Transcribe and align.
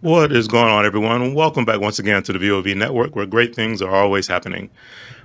What 0.00 0.30
is 0.30 0.46
going 0.46 0.68
on, 0.68 0.86
everyone? 0.86 1.34
Welcome 1.34 1.64
back 1.64 1.80
once 1.80 1.98
again 1.98 2.22
to 2.22 2.32
the 2.32 2.38
VOV 2.38 2.76
Network, 2.76 3.16
where 3.16 3.26
great 3.26 3.52
things 3.52 3.82
are 3.82 3.92
always 3.92 4.28
happening. 4.28 4.70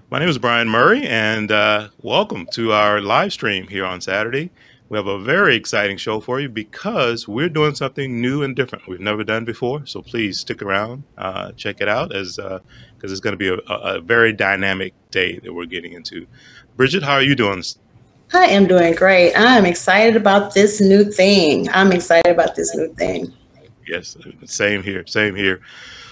My 0.09 0.17
name 0.17 0.29
is 0.29 0.39
Brian 0.39 0.67
Murray, 0.67 1.05
and 1.05 1.51
uh, 1.51 1.89
welcome 2.01 2.47
to 2.53 2.71
our 2.71 2.99
live 2.99 3.31
stream 3.31 3.67
here 3.67 3.85
on 3.85 4.01
Saturday. 4.01 4.49
We 4.89 4.97
have 4.97 5.05
a 5.05 5.19
very 5.19 5.55
exciting 5.55 5.97
show 5.97 6.19
for 6.19 6.39
you 6.39 6.49
because 6.49 7.27
we're 7.27 7.49
doing 7.49 7.75
something 7.75 8.19
new 8.19 8.41
and 8.41 8.55
different 8.55 8.87
we've 8.87 8.99
never 8.99 9.23
done 9.23 9.45
before. 9.45 9.85
So 9.85 10.01
please 10.01 10.39
stick 10.39 10.63
around, 10.63 11.03
uh, 11.19 11.51
check 11.51 11.79
it 11.79 11.87
out, 11.87 12.11
as 12.11 12.37
because 12.37 12.51
uh, 12.59 12.59
it's 13.03 13.19
going 13.19 13.33
to 13.33 13.37
be 13.37 13.49
a, 13.49 13.57
a, 13.71 14.01
very 14.01 14.33
dynamic 14.33 14.95
day 15.11 15.37
that 15.37 15.53
we're 15.53 15.67
getting 15.67 15.93
into. 15.93 16.25
Bridget, 16.77 17.03
how 17.03 17.13
are 17.13 17.21
you 17.21 17.35
doing? 17.35 17.63
I 18.33 18.45
am 18.45 18.65
doing 18.65 18.95
great. 18.95 19.35
I'm 19.35 19.67
excited 19.67 20.15
about 20.15 20.55
this 20.55 20.81
new 20.81 21.03
thing. 21.03 21.69
I'm 21.69 21.91
excited 21.91 22.31
about 22.31 22.55
this 22.55 22.75
new 22.75 22.91
thing. 22.95 23.31
Yes, 23.87 24.15
same 24.45 24.83
here. 24.83 25.05
Same 25.07 25.35
here. 25.35 25.61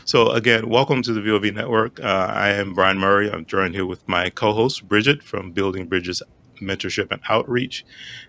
So 0.03 0.31
again, 0.31 0.67
welcome 0.67 1.02
to 1.03 1.13
the 1.13 1.21
VOV 1.21 1.53
Network. 1.53 1.99
Uh, 1.99 2.27
I 2.29 2.49
am 2.49 2.73
Brian 2.73 2.98
Murray. 2.98 3.31
I'm 3.31 3.45
joined 3.45 3.75
here 3.75 3.85
with 3.85 4.05
my 4.07 4.29
co-host 4.29 4.88
Bridget 4.89 5.23
from 5.23 5.52
Building 5.52 5.88
Bridges 5.88 6.21
Mentorship 6.62 7.12
and 7.12 7.21
Outreach, 7.29 7.85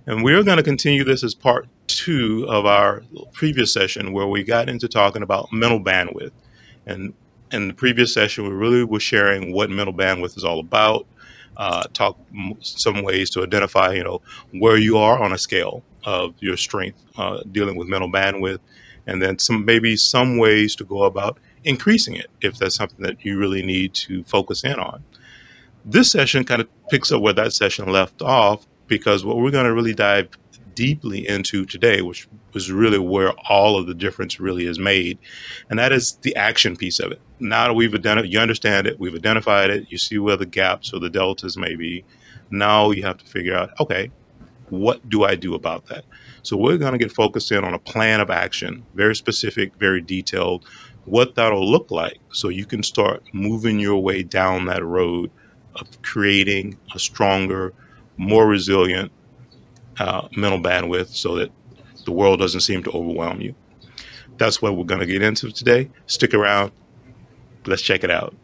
and 0.07 0.23
we're 0.23 0.45
going 0.45 0.59
to 0.59 0.63
continue 0.63 1.03
this 1.03 1.25
as 1.25 1.35
part 1.35 1.67
two 1.89 2.47
of 2.49 2.67
our 2.67 3.03
previous 3.33 3.73
session 3.73 4.13
where 4.13 4.29
we 4.29 4.45
got 4.45 4.69
into 4.69 4.87
talking 4.87 5.23
about 5.23 5.53
mental 5.53 5.81
bandwidth. 5.81 6.33
And 6.87 7.13
in 7.51 7.69
the 7.69 7.75
previous 7.75 8.15
session, 8.15 8.45
we 8.45 8.51
really 8.51 8.85
were 8.85 9.01
sharing 9.01 9.53
what 9.53 9.71
mental 9.71 9.95
bandwidth 9.95 10.37
is 10.37 10.45
all 10.45 10.61
about. 10.61 11.07
Uh, 11.57 11.83
talk 11.93 12.17
some 12.61 13.03
ways 13.03 13.29
to 13.31 13.43
identify, 13.43 13.93
you 13.93 14.05
know, 14.05 14.23
where 14.53 14.77
you 14.77 14.97
are 14.99 15.21
on 15.23 15.33
a 15.33 15.39
scale 15.39 15.83
of 16.05 16.35
your 16.39 16.57
strength 16.57 17.03
uh, 17.17 17.43
dealing 17.51 17.77
with 17.77 17.89
mental 17.89 18.11
bandwidth 18.11 18.61
and 19.07 19.21
then 19.23 19.39
some 19.39 19.65
maybe 19.65 19.97
some 19.97 20.39
ways 20.39 20.75
to 20.77 20.85
go 20.85 21.03
about 21.05 21.39
increasing 21.65 22.15
it 22.15 22.31
if 22.41 22.59
that's 22.59 22.77
something 22.77 23.05
that 23.05 23.25
you 23.25 23.39
really 23.39 23.63
need 23.63 23.95
to 23.95 24.23
focus 24.25 24.65
in 24.65 24.79
on. 24.79 25.05
This 25.85 26.11
session 26.11 26.45
kind 26.45 26.61
of 26.61 26.69
picks 26.89 27.11
up 27.11 27.21
where 27.21 27.33
that 27.33 27.53
session 27.53 27.91
left 27.91 28.23
off 28.23 28.67
because 28.87 29.25
what 29.25 29.37
we're 29.37 29.51
going 29.51 29.67
to 29.67 29.75
really 29.75 29.95
dive 29.95 30.29
deeply 30.75 31.27
into 31.29 31.65
today, 31.65 32.03
which 32.03 32.29
was 32.53 32.71
really 32.71 32.99
where 32.99 33.33
all 33.49 33.79
of 33.79 33.87
the 33.87 33.95
difference 33.95 34.41
really 34.41 34.67
is 34.67 34.79
made, 34.79 35.19
and 35.69 35.79
that 35.79 35.93
is 35.93 36.13
the 36.23 36.35
action 36.37 36.77
piece 36.77 36.99
of 37.01 37.13
it. 37.13 37.21
Now 37.41 37.69
that 37.69 37.75
we've 37.75 37.95
identified, 37.95 38.33
you 38.33 38.39
understand 38.39 38.87
it, 38.87 38.99
we've 38.99 39.15
identified 39.15 39.71
it, 39.71 39.87
you 39.91 39.99
see 39.99 40.19
where 40.19 40.37
the 40.37 40.47
gaps 40.47 40.93
or 40.93 41.01
the 41.01 41.11
deltas 41.11 41.57
may 41.57 41.75
be. 41.75 42.05
Now 42.51 42.91
you 42.91 43.03
have 43.03 43.19
to 43.19 43.27
figure 43.27 43.55
out, 43.55 43.71
okay, 43.81 44.11
what 44.69 45.09
do 45.09 45.25
I 45.25 45.35
do 45.35 45.55
about 45.55 45.87
that? 45.87 46.05
So 46.43 46.57
we're 46.57 46.79
going 46.79 46.93
to 46.93 46.99
get 46.99 47.13
focused 47.13 47.53
in 47.53 47.65
on 47.65 47.75
a 47.75 47.79
plan 47.79 48.21
of 48.21 48.31
action, 48.31 48.85
very 48.95 49.15
specific, 49.15 49.75
very 49.77 50.01
detailed, 50.01 50.65
what 51.05 51.35
that'll 51.35 51.69
look 51.69 51.91
like 51.91 52.19
so 52.33 52.49
you 52.49 52.65
can 52.65 52.83
start 52.83 53.23
moving 53.33 53.79
your 53.79 54.03
way 54.03 54.23
down 54.23 54.67
that 54.67 54.85
road 54.85 55.31
of 55.77 56.03
creating 56.03 56.79
a 56.95 56.99
stronger, 56.99 57.73
more 58.17 58.47
resilient 58.47 59.11
uh, 59.99 60.29
mental 60.37 60.61
bandwidth 60.61 61.09
so 61.09 61.37
that 61.37 61.51
the 62.05 62.13
world 62.13 62.41
doesn't 62.41 62.61
seem 62.61 62.83
to 62.83 62.91
overwhelm 62.91 63.41
you. 63.41 63.55
That's 64.37 64.61
what 64.61 64.77
we're 64.77 64.85
going 64.85 65.01
to 65.01 65.07
get 65.07 65.23
into 65.23 65.53
today. 65.53 65.91
Stick 66.07 66.35
around. 66.35 66.73
Let's 67.67 67.83
check 67.83 68.03
it 68.03 68.11
out. 68.11 68.35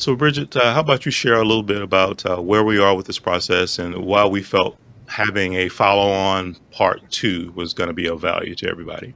So, 0.00 0.16
Bridget, 0.16 0.56
uh, 0.56 0.72
how 0.72 0.80
about 0.80 1.04
you 1.04 1.12
share 1.12 1.34
a 1.34 1.44
little 1.44 1.62
bit 1.62 1.82
about 1.82 2.24
uh, 2.24 2.40
where 2.40 2.64
we 2.64 2.78
are 2.78 2.96
with 2.96 3.06
this 3.06 3.18
process 3.18 3.78
and 3.78 3.94
why 3.96 4.24
we 4.24 4.42
felt 4.42 4.78
having 5.08 5.52
a 5.56 5.68
follow 5.68 6.10
on 6.10 6.56
part 6.70 7.02
two 7.10 7.52
was 7.54 7.74
going 7.74 7.88
to 7.88 7.92
be 7.92 8.08
of 8.08 8.18
value 8.18 8.54
to 8.54 8.66
everybody? 8.66 9.12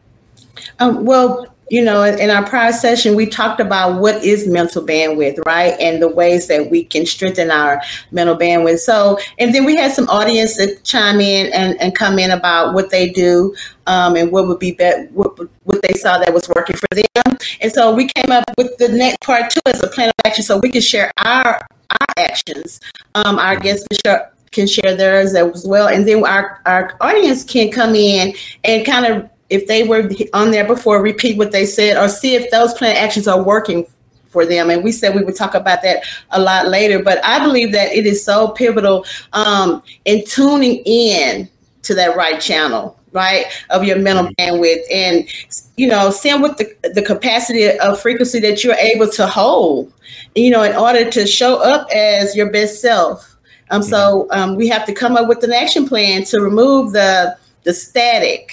Um, 0.80 1.06
well, 1.06 1.46
you 1.70 1.82
know, 1.82 2.02
in 2.02 2.28
our 2.28 2.46
prior 2.46 2.70
session, 2.70 3.14
we 3.14 3.24
talked 3.24 3.60
about 3.60 3.98
what 3.98 4.22
is 4.22 4.46
mental 4.46 4.84
bandwidth, 4.84 5.38
right? 5.46 5.74
And 5.80 6.02
the 6.02 6.08
ways 6.08 6.48
that 6.48 6.70
we 6.70 6.84
can 6.84 7.06
strengthen 7.06 7.50
our 7.50 7.80
mental 8.10 8.36
bandwidth. 8.36 8.80
So, 8.80 9.18
and 9.38 9.54
then 9.54 9.64
we 9.64 9.76
had 9.76 9.92
some 9.92 10.06
audience 10.10 10.58
that 10.58 10.84
chime 10.84 11.18
in 11.18 11.50
and, 11.54 11.80
and 11.80 11.94
come 11.94 12.18
in 12.18 12.30
about 12.30 12.74
what 12.74 12.90
they 12.90 13.08
do 13.08 13.56
um, 13.86 14.16
and 14.16 14.30
what 14.30 14.46
would 14.48 14.58
be, 14.58 14.72
be- 14.72 15.06
what, 15.12 15.38
what 15.62 15.80
they 15.80 15.94
saw 15.94 16.18
that 16.18 16.34
was 16.34 16.46
working 16.50 16.76
for 16.76 16.94
them. 16.94 17.23
And 17.60 17.72
so 17.72 17.94
we 17.94 18.08
came 18.08 18.30
up 18.30 18.44
with 18.56 18.76
the 18.78 18.88
next 18.88 19.20
part 19.20 19.50
two 19.50 19.60
as 19.66 19.82
a 19.82 19.88
plan 19.88 20.08
of 20.08 20.14
action 20.24 20.44
so 20.44 20.58
we 20.58 20.70
can 20.70 20.80
share 20.80 21.10
our, 21.18 21.60
our 21.90 22.06
actions. 22.16 22.80
Um, 23.14 23.38
our 23.38 23.58
guests 23.58 23.86
can 23.88 23.98
share, 24.04 24.32
can 24.50 24.66
share 24.66 24.96
theirs 24.96 25.34
as 25.34 25.66
well. 25.66 25.88
And 25.88 26.06
then 26.06 26.24
our, 26.24 26.60
our 26.66 26.96
audience 27.00 27.44
can 27.44 27.70
come 27.70 27.94
in 27.94 28.34
and 28.64 28.86
kind 28.86 29.06
of 29.06 29.28
if 29.50 29.66
they 29.66 29.86
were 29.86 30.10
on 30.32 30.50
there 30.50 30.66
before, 30.66 31.02
repeat 31.02 31.36
what 31.36 31.52
they 31.52 31.66
said 31.66 31.96
or 31.96 32.08
see 32.08 32.34
if 32.34 32.50
those 32.50 32.74
plan 32.74 32.96
actions 32.96 33.28
are 33.28 33.42
working 33.42 33.86
for 34.34 34.44
them. 34.44 34.68
And 34.70 34.82
we 34.82 34.90
said 34.90 35.14
we 35.14 35.22
would 35.22 35.36
talk 35.36 35.54
about 35.54 35.82
that 35.82 36.02
a 36.30 36.40
lot 36.40 36.68
later. 36.68 37.02
But 37.02 37.24
I 37.24 37.38
believe 37.38 37.72
that 37.72 37.92
it 37.92 38.06
is 38.06 38.24
so 38.24 38.48
pivotal 38.48 39.06
um, 39.32 39.82
in 40.04 40.24
tuning 40.24 40.82
in 40.84 41.48
to 41.82 41.94
that 41.94 42.16
right 42.16 42.40
channel, 42.40 42.98
right, 43.14 43.46
of 43.70 43.84
your 43.84 43.98
mental 43.98 44.32
bandwidth 44.34 44.82
and, 44.90 45.28
you 45.76 45.86
know, 45.86 46.10
seeing 46.10 46.40
what 46.42 46.58
the, 46.58 46.76
the 46.94 47.02
capacity 47.02 47.70
of 47.78 48.00
frequency 48.00 48.40
that 48.40 48.62
you're 48.62 48.74
able 48.74 49.08
to 49.08 49.26
hold, 49.26 49.92
you 50.34 50.50
know, 50.50 50.62
in 50.62 50.76
order 50.76 51.08
to 51.10 51.26
show 51.26 51.56
up 51.62 51.88
as 51.94 52.36
your 52.36 52.50
best 52.50 52.80
self. 52.80 53.36
Um, 53.70 53.82
so 53.82 54.28
um, 54.30 54.56
we 54.56 54.68
have 54.68 54.84
to 54.86 54.92
come 54.92 55.16
up 55.16 55.26
with 55.26 55.42
an 55.42 55.52
action 55.52 55.88
plan 55.88 56.24
to 56.24 56.40
remove 56.40 56.92
the 56.92 57.36
the 57.62 57.72
static, 57.72 58.52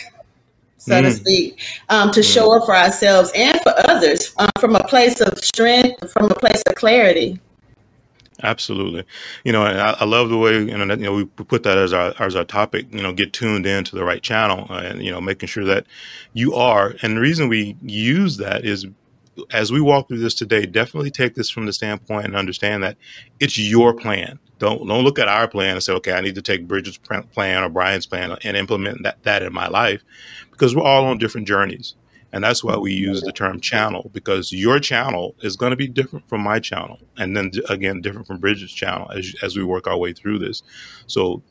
so 0.78 0.94
mm. 0.94 1.02
to 1.02 1.12
speak, 1.12 1.60
um, 1.90 2.12
to 2.12 2.24
show 2.24 2.48
mm. 2.48 2.60
up 2.60 2.66
for 2.66 2.76
ourselves 2.76 3.30
and 3.36 3.60
for 3.60 3.74
others 3.90 4.34
um, 4.38 4.50
from 4.58 4.76
a 4.76 4.84
place 4.86 5.20
of 5.20 5.38
strength, 5.40 6.10
from 6.14 6.32
a 6.32 6.36
place 6.36 6.64
of 6.66 6.76
clarity. 6.76 7.40
Absolutely, 8.44 9.04
you 9.44 9.52
know, 9.52 9.64
I, 9.64 9.92
I 9.92 10.06
love 10.06 10.30
the 10.30 10.38
way 10.38 10.60
you 10.60 10.78
know, 10.78 10.94
you 10.94 11.04
know 11.04 11.14
we 11.14 11.26
put 11.26 11.64
that 11.64 11.78
as 11.78 11.94
our 11.94 12.14
as 12.20 12.36
our 12.36 12.44
topic. 12.44 12.88
You 12.92 13.02
know, 13.02 13.14
get 13.14 13.34
tuned 13.34 13.66
in 13.66 13.84
to 13.86 13.96
the 13.96 14.04
right 14.04 14.22
channel, 14.22 14.68
uh, 14.70 14.82
and 14.82 15.04
you 15.04 15.12
know, 15.12 15.22
making 15.22 15.48
sure 15.48 15.66
that 15.66 15.86
you 16.34 16.54
are. 16.56 16.96
And 17.02 17.18
the 17.18 17.22
reason 17.22 17.50
we 17.50 17.76
use 17.82 18.38
that 18.38 18.66
is 18.66 18.88
as 19.52 19.72
we 19.72 19.80
walk 19.80 20.08
through 20.08 20.20
this 20.20 20.34
today, 20.34 20.66
definitely 20.66 21.12
take 21.12 21.36
this 21.36 21.50
from 21.50 21.66
the 21.66 21.74
standpoint 21.74 22.26
and 22.26 22.36
understand 22.36 22.84
that 22.84 22.98
it's 23.40 23.58
your 23.58 23.94
plan. 23.94 24.40
Don't 24.60 24.88
don't 24.88 25.04
look 25.04 25.20
at 25.20 25.28
our 25.28 25.48
plan 25.48 25.74
and 25.74 25.84
say, 25.84 25.94
okay, 25.94 26.14
I 26.14 26.22
need 26.22 26.36
to 26.36 26.42
take 26.42 26.68
Bridget's 26.68 26.98
plan 26.98 27.64
or 27.64 27.70
Brian's 27.70 28.06
plan 28.06 28.38
and 28.44 28.58
implement 28.58 29.04
that 29.04 29.24
that 29.24 29.44
in 29.44 29.54
my 29.54 29.68
life 29.68 30.04
because 30.52 30.76
we're 30.76 30.84
all 30.84 31.06
on 31.06 31.18
different 31.18 31.48
journeys. 31.48 31.96
And 32.34 32.44
that's 32.44 32.64
why 32.64 32.78
we 32.78 32.94
use 32.94 33.22
the 33.22 33.32
term 33.32 33.60
channel 33.60 34.10
because 34.14 34.52
your 34.52 34.80
channel 34.80 35.36
is 35.42 35.56
going 35.56 35.72
to 35.72 35.76
be 35.76 35.88
different 35.88 36.28
from 36.30 36.42
my 36.42 36.60
channel. 36.60 37.00
And 37.18 37.36
then 37.36 37.52
again, 37.70 38.02
different 38.02 38.28
from 38.28 38.40
Bridget's 38.40 38.74
channel 38.74 39.10
as, 39.12 39.36
as 39.44 39.58
we 39.58 39.64
work 39.64 39.88
our 39.88 39.98
way 39.98 40.14
through 40.14 40.40
this. 40.40 40.64
So 41.08 41.44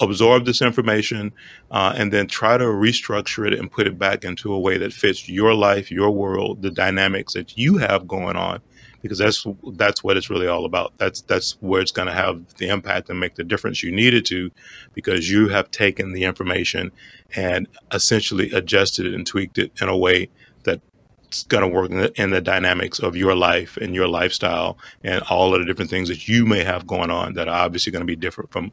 absorb 0.00 0.44
this 0.44 0.62
information 0.62 1.32
uh, 1.70 1.92
and 1.96 2.12
then 2.12 2.26
try 2.28 2.56
to 2.56 2.64
restructure 2.64 3.50
it 3.50 3.58
and 3.58 3.70
put 3.70 3.86
it 3.86 3.98
back 3.98 4.24
into 4.24 4.52
a 4.52 4.58
way 4.58 4.78
that 4.78 4.92
fits 4.92 5.28
your 5.28 5.54
life, 5.54 5.90
your 5.90 6.10
world, 6.10 6.62
the 6.62 6.70
dynamics 6.70 7.34
that 7.34 7.56
you 7.56 7.78
have 7.78 8.06
going 8.06 8.36
on 8.36 8.60
because 9.02 9.18
that's 9.18 9.46
that's 9.74 10.02
what 10.02 10.16
it's 10.16 10.30
really 10.30 10.46
all 10.46 10.64
about. 10.64 10.92
That's 10.98 11.20
that's 11.22 11.56
where 11.60 11.80
it's 11.80 11.92
going 11.92 12.08
to 12.08 12.14
have 12.14 12.54
the 12.54 12.68
impact 12.68 13.08
and 13.10 13.20
make 13.20 13.36
the 13.36 13.44
difference 13.44 13.82
you 13.82 13.92
needed 13.92 14.24
to, 14.26 14.50
because 14.94 15.30
you 15.30 15.48
have 15.48 15.70
taken 15.70 16.12
the 16.12 16.24
information 16.24 16.92
and 17.36 17.68
essentially 17.92 18.50
adjusted 18.50 19.06
it 19.06 19.14
and 19.14 19.26
tweaked 19.26 19.58
it 19.58 19.72
in 19.80 19.88
a 19.88 19.96
way 19.96 20.28
that's 20.64 21.44
going 21.44 21.62
to 21.62 21.68
work 21.68 21.90
in 21.90 21.98
the, 21.98 22.22
in 22.22 22.30
the 22.30 22.40
dynamics 22.40 22.98
of 22.98 23.16
your 23.16 23.34
life 23.34 23.76
and 23.76 23.94
your 23.94 24.08
lifestyle 24.08 24.78
and 25.04 25.22
all 25.30 25.54
of 25.54 25.60
the 25.60 25.66
different 25.66 25.90
things 25.90 26.08
that 26.08 26.26
you 26.26 26.46
may 26.46 26.64
have 26.64 26.86
going 26.86 27.10
on 27.10 27.34
that 27.34 27.48
are 27.48 27.64
obviously 27.64 27.92
going 27.92 28.02
to 28.02 28.06
be 28.06 28.16
different 28.16 28.50
from 28.50 28.72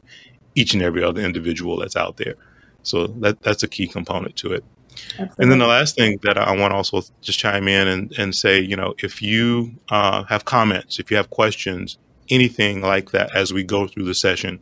each 0.54 0.74
and 0.74 0.82
every 0.82 1.04
other 1.04 1.20
individual 1.20 1.76
that's 1.76 1.96
out 1.96 2.16
there. 2.16 2.34
So 2.82 3.06
that 3.08 3.42
that's 3.42 3.62
a 3.62 3.68
key 3.68 3.86
component 3.86 4.36
to 4.36 4.52
it. 4.52 4.64
Absolutely. 4.96 5.34
And 5.38 5.50
then 5.50 5.58
the 5.58 5.66
last 5.66 5.94
thing 5.94 6.18
that 6.22 6.38
I 6.38 6.56
want 6.56 6.72
to 6.72 6.76
also 6.76 7.02
just 7.20 7.38
chime 7.38 7.68
in 7.68 7.88
and, 7.88 8.12
and 8.18 8.34
say, 8.34 8.60
you 8.60 8.76
know, 8.76 8.94
if 9.02 9.22
you 9.22 9.74
uh, 9.88 10.24
have 10.24 10.44
comments, 10.44 10.98
if 10.98 11.10
you 11.10 11.16
have 11.16 11.30
questions, 11.30 11.98
anything 12.30 12.80
like 12.80 13.10
that 13.10 13.34
as 13.34 13.52
we 13.52 13.62
go 13.62 13.86
through 13.86 14.04
the 14.04 14.14
session, 14.14 14.60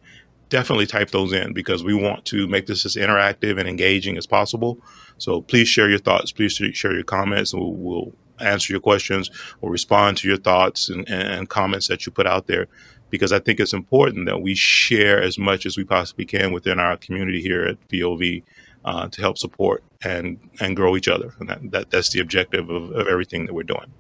definitely 0.48 0.86
type 0.86 1.10
those 1.10 1.32
in 1.32 1.52
because 1.52 1.82
we 1.82 1.94
want 1.94 2.24
to 2.26 2.46
make 2.46 2.66
this 2.66 2.84
as 2.84 2.96
interactive 2.96 3.58
and 3.58 3.68
engaging 3.68 4.16
as 4.16 4.26
possible. 4.26 4.78
So 5.18 5.40
please 5.40 5.68
share 5.68 5.88
your 5.88 5.98
thoughts. 5.98 6.32
Please 6.32 6.52
share 6.52 6.92
your 6.92 7.04
comments, 7.04 7.52
and 7.52 7.62
we'll, 7.62 7.72
we'll 7.72 8.12
answer 8.40 8.72
your 8.72 8.80
questions 8.80 9.30
or 9.60 9.70
respond 9.70 10.16
to 10.18 10.28
your 10.28 10.36
thoughts 10.36 10.88
and, 10.88 11.08
and 11.08 11.48
comments 11.48 11.88
that 11.88 12.04
you 12.04 12.12
put 12.12 12.26
out 12.26 12.46
there 12.46 12.66
because 13.10 13.32
I 13.32 13.38
think 13.38 13.60
it's 13.60 13.72
important 13.72 14.26
that 14.26 14.42
we 14.42 14.56
share 14.56 15.22
as 15.22 15.38
much 15.38 15.66
as 15.66 15.76
we 15.76 15.84
possibly 15.84 16.24
can 16.24 16.52
within 16.52 16.80
our 16.80 16.96
community 16.96 17.40
here 17.40 17.64
at 17.64 17.88
VOV 17.88 18.42
uh, 18.84 19.08
to 19.08 19.20
help 19.20 19.38
support 19.38 19.82
and 20.02 20.38
and 20.60 20.76
grow 20.76 20.96
each 20.96 21.08
other. 21.08 21.34
And 21.38 21.48
that, 21.48 21.70
that 21.70 21.90
that's 21.90 22.10
the 22.10 22.20
objective 22.20 22.68
of, 22.70 22.90
of 22.92 23.08
everything 23.08 23.46
that 23.46 23.54
we're 23.54 23.62
doing. 23.62 23.92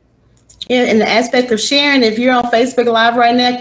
Yeah, 0.68 0.84
in 0.84 0.98
the 0.98 1.08
aspect 1.08 1.50
of 1.52 1.60
sharing, 1.60 2.02
if 2.02 2.18
you're 2.18 2.34
on 2.34 2.44
Facebook 2.44 2.86
Live 2.86 3.16
right 3.16 3.34
now, 3.34 3.58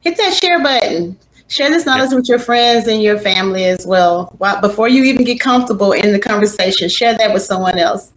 hit 0.00 0.16
that 0.16 0.34
share 0.34 0.62
button. 0.62 1.18
Share 1.48 1.68
this 1.68 1.84
knowledge 1.84 2.12
with 2.12 2.28
your 2.28 2.38
friends 2.38 2.86
and 2.86 3.02
your 3.02 3.18
family 3.18 3.64
as 3.64 3.86
well. 3.86 4.34
While, 4.38 4.60
before 4.60 4.88
you 4.88 5.04
even 5.04 5.24
get 5.24 5.40
comfortable 5.40 5.92
in 5.92 6.12
the 6.12 6.18
conversation, 6.18 6.88
share 6.88 7.16
that 7.18 7.32
with 7.32 7.42
someone 7.42 7.78
else. 7.78 8.12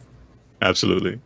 Absolutely. 0.62 1.20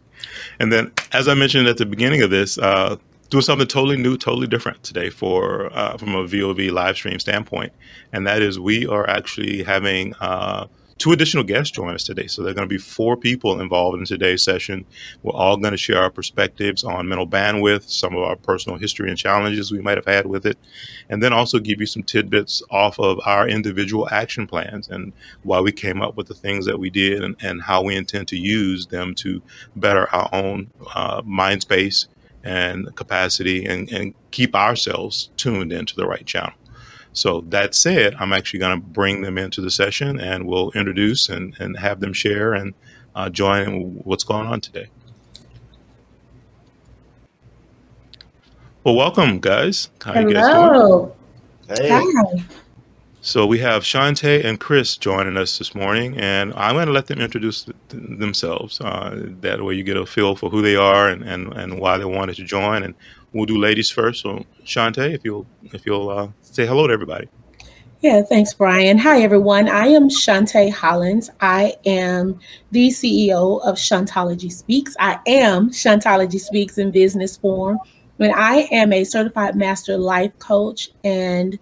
And 0.60 0.72
then, 0.72 0.92
as 1.12 1.28
I 1.28 1.36
mentioned 1.36 1.68
at 1.68 1.78
the 1.78 1.86
beginning 1.86 2.22
of 2.22 2.30
this, 2.30 2.58
uh, 2.58 2.98
doing 3.30 3.42
something 3.42 3.68
totally 3.68 3.98
new, 3.98 4.18
totally 4.18 4.48
different 4.48 4.84
today 4.84 5.10
for 5.10 5.72
uh, 5.74 5.98
from 5.98 6.16
a 6.16 6.24
VOV 6.24 6.72
live 6.72 6.96
stream 6.96 7.20
standpoint, 7.20 7.72
and 8.12 8.28
that 8.28 8.42
is 8.42 8.60
we 8.60 8.86
are 8.88 9.10
actually 9.10 9.64
having 9.64 10.14
uh, 10.16 10.68
two 11.02 11.12
additional 11.12 11.44
guests 11.44 11.72
join 11.72 11.96
us 11.96 12.04
today. 12.04 12.28
So 12.28 12.44
there 12.44 12.52
are 12.52 12.54
going 12.54 12.70
to 12.70 12.74
be 12.74 12.78
four 12.78 13.18
people 13.18 13.60
involved 13.60 13.98
in 13.98 14.06
today's 14.06 14.44
session. 14.44 14.86
We're 15.24 15.34
all 15.34 15.58
going 15.58 15.72
to 15.72 15.78
share 15.78 15.98
our 15.98 16.12
perspectives 16.12 16.84
on 16.84 17.08
mental 17.08 17.28
bandwidth, 17.28 17.90
some 17.90 18.16
of 18.16 18.22
our 18.22 18.36
personal 18.36 18.78
history 18.78 19.10
and 19.10 19.18
challenges 19.18 19.72
we 19.72 19.82
might 19.82 19.98
have 19.98 20.06
had 20.06 20.28
with 20.28 20.46
it, 20.46 20.60
and 21.10 21.24
then 21.24 21.34
also 21.34 21.58
give 21.58 21.80
you 21.80 21.88
some 21.88 22.04
tidbits 22.04 22.62
off 22.70 23.00
of 23.00 23.20
our 23.26 23.48
individual 23.48 24.08
action 24.12 24.46
plans 24.46 24.90
and 24.90 25.12
why 25.42 25.60
we 25.60 25.72
came 25.72 26.04
up 26.04 26.16
with 26.16 26.28
the 26.28 26.36
things 26.36 26.68
that 26.68 26.78
we 26.78 26.92
did 26.92 27.24
and, 27.24 27.36
and 27.42 27.64
how 27.64 27.82
we 27.82 27.96
intend 27.96 28.28
to 28.28 28.38
use 28.38 28.86
them 28.86 29.16
to 29.16 29.42
better 29.76 30.08
our 30.14 30.30
own 30.32 30.70
uh, 30.94 31.24
mind 31.26 31.64
space 31.64 32.08
and 32.44 32.96
capacity 32.96 33.66
and, 33.66 33.92
and 33.92 34.14
keep 34.30 34.54
ourselves 34.54 35.32
tuned 35.36 35.74
into 35.74 35.96
the 35.96 36.06
right 36.06 36.28
channel. 36.28 36.54
So 37.14 37.42
that 37.50 37.76
said, 37.76 38.16
I'm 38.20 38.32
actually 38.34 38.60
going 38.60 38.80
to 38.80 38.86
bring 38.86 39.22
them 39.22 39.38
into 39.38 39.62
the 39.62 39.72
session 39.72 40.20
and 40.20 40.48
we'll 40.48 40.72
introduce 40.72 41.30
and, 41.30 41.56
and 41.60 41.78
have 41.78 42.00
them 42.00 42.14
share 42.14 42.54
and 42.54 42.74
uh, 43.16 43.30
join 43.30 43.96
what's 44.04 44.24
going 44.24 44.48
on 44.48 44.62
today. 44.62 44.88
Well, 48.84 48.96
welcome, 48.96 49.40
guys. 49.40 49.90
How 50.02 50.14
Hello. 50.14 50.28
you 50.28 50.34
guys 50.34 50.48
doing? 51.68 51.88
Hey. 51.90 51.90
Hi. 51.90 52.44
So 53.24 53.46
we 53.46 53.60
have 53.60 53.84
Shante 53.84 54.44
and 54.44 54.60
Chris 54.60 54.98
joining 54.98 55.38
us 55.38 55.60
this 55.60 55.76
morning, 55.76 56.18
and 56.18 56.52
I'm 56.56 56.74
going 56.74 56.88
to 56.88 56.92
let 56.92 57.06
them 57.06 57.22
introduce 57.22 57.66
th- 57.66 57.76
themselves. 57.92 58.82
Uh, 58.82 59.28
that 59.42 59.64
way, 59.64 59.76
you 59.76 59.84
get 59.84 59.96
a 59.96 60.08
feel 60.08 60.36
for 60.36 60.50
who 60.50 60.64
they 60.64 60.76
are 60.76 61.08
and, 61.08 61.22
and, 61.22 61.54
and 61.54 61.80
why 61.80 62.00
they 62.00 62.06
wanted 62.06 62.38
to 62.38 62.44
join. 62.44 62.82
And 62.82 62.96
we'll 63.34 63.46
do 63.46 63.58
ladies 63.58 63.90
first. 63.90 64.22
So 64.22 64.46
Shante, 64.66 65.14
if 65.14 65.24
you'll 65.24 65.46
if 65.64 65.86
you'll 65.86 66.10
uh, 66.10 66.30
say 66.42 66.66
hello 66.66 66.88
to 66.88 66.94
everybody. 66.94 67.28
Yeah, 68.02 68.24
thanks, 68.24 68.52
Brian. 68.56 68.98
Hi, 68.98 69.22
everyone. 69.22 69.70
I 69.70 69.86
am 69.90 70.10
Shante 70.10 70.72
Hollins. 70.72 71.30
I 71.40 71.76
am 71.86 72.40
the 72.72 72.88
CEO 72.90 73.64
of 73.64 73.76
Shantology 73.76 74.52
Speaks. 74.52 74.96
I 75.00 75.20
am 75.28 75.70
Shantology 75.70 76.40
Speaks 76.40 76.80
in 76.80 76.90
business 76.90 77.38
form. 77.38 77.78
And 78.18 78.34
I 78.34 78.68
am 78.72 78.92
a 78.92 79.04
certified 79.04 79.56
master 79.56 79.98
life 79.98 80.38
coach 80.40 80.90
and 81.04 81.60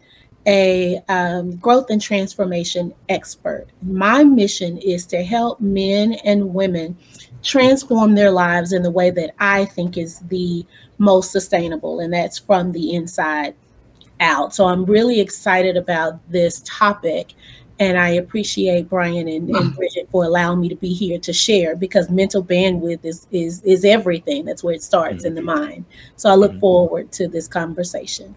a 0.48 1.02
um, 1.10 1.58
growth 1.58 1.88
and 1.90 2.02
transformation 2.02 2.94
expert. 3.10 3.68
My 3.82 4.24
mission 4.24 4.78
is 4.78 5.06
to 5.08 5.24
help 5.24 5.60
men 5.60 6.14
and 6.24 6.54
women 6.54 6.98
transform 7.44 8.16
their 8.16 8.32
lives 8.32 8.72
in 8.72 8.82
the 8.82 8.92
way 8.92 9.10
that 9.12 9.36
I 9.40 9.66
think 9.66 9.98
is 9.98 10.20
the 10.20 10.66
most 11.00 11.32
sustainable, 11.32 12.00
and 12.00 12.14
that's 12.14 12.38
from 12.38 12.72
the 12.72 12.94
inside 12.94 13.56
out. 14.20 14.54
So 14.54 14.66
I'm 14.66 14.86
really 14.86 15.20
excited 15.20 15.78
about 15.78 16.20
this 16.32 16.62
topic. 16.66 17.34
And 17.82 17.98
I 17.98 18.10
appreciate 18.10 18.90
Brian 18.90 19.30
and, 19.30 19.50
and 19.50 19.74
Bridget 19.74 20.10
for 20.12 20.26
allowing 20.26 20.60
me 20.60 20.68
to 20.68 20.76
be 20.76 20.92
here 20.92 21.18
to 21.20 21.32
share 21.32 21.78
because 21.78 22.10
mental 22.10 22.44
bandwidth 22.44 23.06
is 23.06 23.26
is 23.32 23.64
is 23.64 23.86
everything. 23.86 24.44
That's 24.44 24.62
where 24.66 24.74
it 24.74 24.84
starts 24.84 25.20
mm-hmm. 25.20 25.28
in 25.28 25.34
the 25.36 25.42
mm-hmm. 25.42 25.62
mind. 25.62 25.86
So 26.18 26.30
I 26.30 26.36
look 26.36 26.52
mm-hmm. 26.52 26.60
forward 26.60 27.12
to 27.14 27.30
this 27.30 27.48
conversation. 27.48 28.36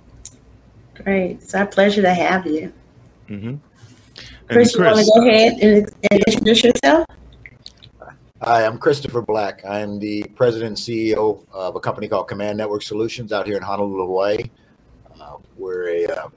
Great. 0.95 1.39
It's 1.43 1.57
our 1.57 1.67
pleasure 1.67 2.03
to 2.03 2.15
have 2.15 2.47
you. 2.47 2.73
Mm-hmm. 3.29 3.57
Chris, 4.47 4.77
Chris, 4.77 4.77
you 4.77 4.85
want 4.85 4.99
to 4.99 5.13
go 5.13 5.27
ahead 5.27 5.53
and, 5.55 5.93
and 6.13 6.23
introduce 6.29 6.63
yourself? 6.63 7.07
Hi, 8.45 8.67
I'm 8.67 8.77
Christopher 8.77 9.23
Black. 9.23 9.65
I'm 9.65 10.01
the 10.01 10.25
president 10.35 10.71
and 10.71 10.77
CEO 10.77 11.47
of 11.53 11.77
a 11.77 11.81
company 11.81 12.09
called 12.09 12.27
Command 12.27 12.59
Network 12.59 12.83
Solutions 12.83 13.33
out 13.33 13.47
here 13.47 13.57
in 13.57 13.63
Honolulu, 13.63 14.05
Hawaii. 14.05 14.51
Uh, 15.21 15.37
we're 15.57 15.89
a 15.89 16.07
uh, 16.07 16.29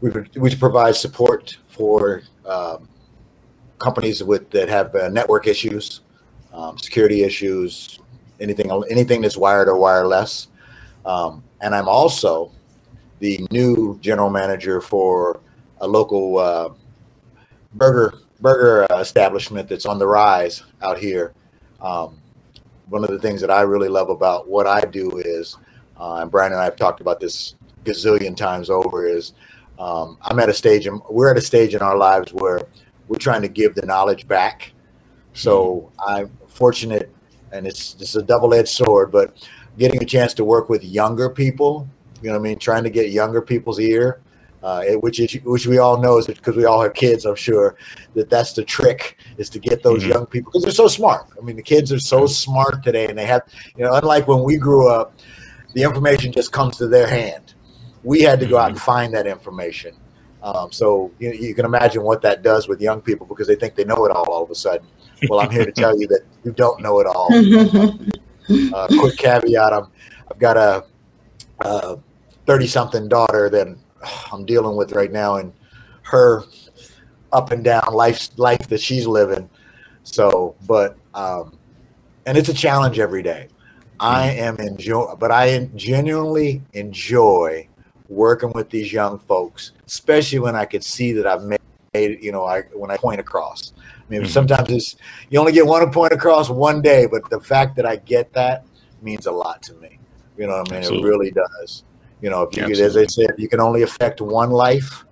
we, 0.00 0.10
we 0.36 0.56
provide 0.56 0.96
support 0.96 1.58
for 1.68 2.22
um, 2.46 2.88
companies 3.78 4.24
with 4.24 4.48
that 4.52 4.70
have 4.70 4.94
uh, 4.94 5.10
network 5.10 5.46
issues, 5.46 6.00
um, 6.50 6.78
security 6.78 7.24
issues, 7.24 8.00
anything 8.40 8.70
anything 8.90 9.20
that's 9.20 9.36
wired 9.36 9.68
or 9.68 9.76
wireless. 9.76 10.48
Um, 11.04 11.44
and 11.60 11.74
I'm 11.74 11.90
also 11.90 12.52
the 13.18 13.46
new 13.50 13.98
general 14.00 14.30
manager 14.30 14.80
for 14.80 15.40
a 15.82 15.86
local 15.86 16.38
uh, 16.38 16.70
burger 17.74 18.14
burger 18.40 18.86
uh, 18.92 19.00
establishment 19.00 19.68
that's 19.68 19.86
on 19.86 19.98
the 19.98 20.06
rise 20.06 20.62
out 20.82 20.98
here. 20.98 21.32
Um, 21.80 22.18
one 22.88 23.04
of 23.04 23.10
the 23.10 23.18
things 23.18 23.40
that 23.40 23.50
I 23.50 23.62
really 23.62 23.88
love 23.88 24.10
about 24.10 24.48
what 24.48 24.66
I 24.66 24.80
do 24.80 25.18
is, 25.18 25.56
uh, 25.98 26.16
and 26.16 26.30
Brian 26.30 26.52
and 26.52 26.60
I 26.60 26.64
have 26.64 26.76
talked 26.76 27.00
about 27.00 27.20
this 27.20 27.54
gazillion 27.84 28.36
times 28.36 28.70
over, 28.70 29.06
is 29.06 29.34
um, 29.78 30.18
I'm 30.22 30.38
at 30.40 30.48
a 30.48 30.54
stage, 30.54 30.88
we're 31.08 31.30
at 31.30 31.36
a 31.36 31.42
stage 31.42 31.74
in 31.74 31.82
our 31.82 31.96
lives 31.96 32.32
where 32.32 32.66
we're 33.08 33.18
trying 33.18 33.42
to 33.42 33.48
give 33.48 33.74
the 33.74 33.86
knowledge 33.86 34.26
back. 34.26 34.72
So 35.32 35.90
I'm 36.04 36.30
fortunate, 36.48 37.14
and 37.52 37.66
it's 37.66 37.96
it's 38.00 38.16
a 38.16 38.22
double-edged 38.22 38.68
sword, 38.68 39.12
but 39.12 39.48
getting 39.78 40.02
a 40.02 40.06
chance 40.06 40.34
to 40.34 40.44
work 40.44 40.68
with 40.68 40.84
younger 40.84 41.30
people, 41.30 41.88
you 42.20 42.28
know 42.28 42.34
what 42.34 42.40
I 42.40 42.50
mean, 42.50 42.58
trying 42.58 42.84
to 42.84 42.90
get 42.90 43.10
younger 43.10 43.40
people's 43.40 43.78
ear 43.78 44.20
uh, 44.62 44.82
which 45.00 45.20
is 45.20 45.32
which 45.44 45.66
we 45.66 45.78
all 45.78 46.00
know 46.00 46.18
is 46.18 46.26
because 46.26 46.56
we 46.56 46.64
all 46.64 46.82
have 46.82 46.94
kids. 46.94 47.24
I'm 47.24 47.34
sure 47.34 47.76
that 48.14 48.28
that's 48.28 48.52
the 48.52 48.64
trick 48.64 49.18
is 49.38 49.48
to 49.50 49.58
get 49.58 49.82
those 49.82 50.02
mm-hmm. 50.02 50.12
young 50.12 50.26
people 50.26 50.52
because 50.52 50.64
they're 50.64 50.72
so 50.72 50.88
smart. 50.88 51.26
I 51.38 51.44
mean, 51.44 51.56
the 51.56 51.62
kids 51.62 51.92
are 51.92 51.98
so 51.98 52.26
smart 52.26 52.82
today, 52.82 53.08
and 53.08 53.18
they 53.18 53.26
have 53.26 53.42
you 53.76 53.84
know, 53.84 53.94
unlike 53.94 54.28
when 54.28 54.42
we 54.42 54.56
grew 54.56 54.88
up, 54.88 55.14
the 55.74 55.82
information 55.82 56.32
just 56.32 56.52
comes 56.52 56.76
to 56.78 56.88
their 56.88 57.06
hand. 57.06 57.54
We 58.02 58.20
had 58.20 58.40
to 58.40 58.46
go 58.46 58.58
out 58.58 58.68
and 58.68 58.76
mm-hmm. 58.76 58.84
find 58.84 59.14
that 59.14 59.26
information. 59.26 59.94
Um, 60.42 60.72
so 60.72 61.10
you, 61.18 61.32
you 61.32 61.54
can 61.54 61.66
imagine 61.66 62.02
what 62.02 62.22
that 62.22 62.42
does 62.42 62.66
with 62.66 62.80
young 62.80 63.02
people 63.02 63.26
because 63.26 63.46
they 63.46 63.56
think 63.56 63.74
they 63.74 63.84
know 63.84 64.04
it 64.06 64.10
all 64.10 64.30
all 64.30 64.42
of 64.42 64.50
a 64.50 64.54
sudden. 64.54 64.86
Well, 65.28 65.40
I'm 65.40 65.50
here 65.50 65.66
to 65.66 65.72
tell 65.72 65.98
you 65.98 66.06
that 66.08 66.22
you 66.44 66.52
don't 66.52 66.80
know 66.80 67.00
it 67.00 67.06
all. 67.06 67.28
uh, 68.74 68.88
quick 68.88 69.16
caveat: 69.16 69.72
I'm, 69.72 69.86
I've 70.30 70.38
got 70.38 70.56
a 70.56 71.98
thirty-something 72.46 73.08
daughter 73.08 73.48
that 73.50 73.68
I'm 74.32 74.44
dealing 74.44 74.76
with 74.76 74.92
right 74.92 75.12
now 75.12 75.36
and 75.36 75.52
her 76.02 76.44
up 77.32 77.52
and 77.52 77.62
down 77.62 77.92
life 77.92 78.28
life 78.36 78.68
that 78.68 78.80
she's 78.80 79.06
living. 79.06 79.48
So, 80.02 80.56
but 80.66 80.96
um, 81.14 81.56
and 82.26 82.36
it's 82.36 82.48
a 82.48 82.54
challenge 82.54 82.98
every 82.98 83.22
day. 83.22 83.48
I 83.98 84.28
mm-hmm. 84.28 84.60
am 84.60 84.66
enjoy, 84.66 85.14
but 85.16 85.30
I 85.30 85.68
genuinely 85.76 86.62
enjoy 86.72 87.68
working 88.08 88.50
with 88.52 88.70
these 88.70 88.92
young 88.92 89.18
folks, 89.18 89.72
especially 89.86 90.38
when 90.38 90.56
I 90.56 90.64
could 90.64 90.82
see 90.82 91.12
that 91.12 91.26
I've 91.26 91.42
made, 91.42 92.22
you 92.22 92.32
know, 92.32 92.44
I 92.44 92.62
when 92.74 92.90
I 92.90 92.96
point 92.96 93.20
across. 93.20 93.72
I 93.76 93.82
mean, 94.08 94.22
mm-hmm. 94.22 94.30
sometimes 94.30 94.70
it's 94.70 94.96
you 95.28 95.38
only 95.38 95.52
get 95.52 95.66
one 95.66 95.90
point 95.92 96.12
across 96.12 96.50
one 96.50 96.82
day, 96.82 97.06
but 97.06 97.28
the 97.30 97.40
fact 97.40 97.76
that 97.76 97.86
I 97.86 97.96
get 97.96 98.32
that 98.32 98.64
means 99.02 99.26
a 99.26 99.32
lot 99.32 99.62
to 99.64 99.74
me. 99.74 99.98
You 100.36 100.46
know 100.46 100.58
what 100.58 100.70
I 100.70 100.72
mean? 100.72 100.78
Absolutely. 100.80 101.08
It 101.08 101.10
really 101.10 101.30
does. 101.30 101.84
You 102.20 102.30
know, 102.30 102.42
if 102.42 102.56
you 102.56 102.64
could, 102.66 102.80
as 102.80 102.96
I 102.96 103.06
said, 103.06 103.30
you 103.38 103.48
can 103.48 103.60
only 103.60 103.82
affect 103.82 104.20
one 104.20 104.50
life, 104.50 105.04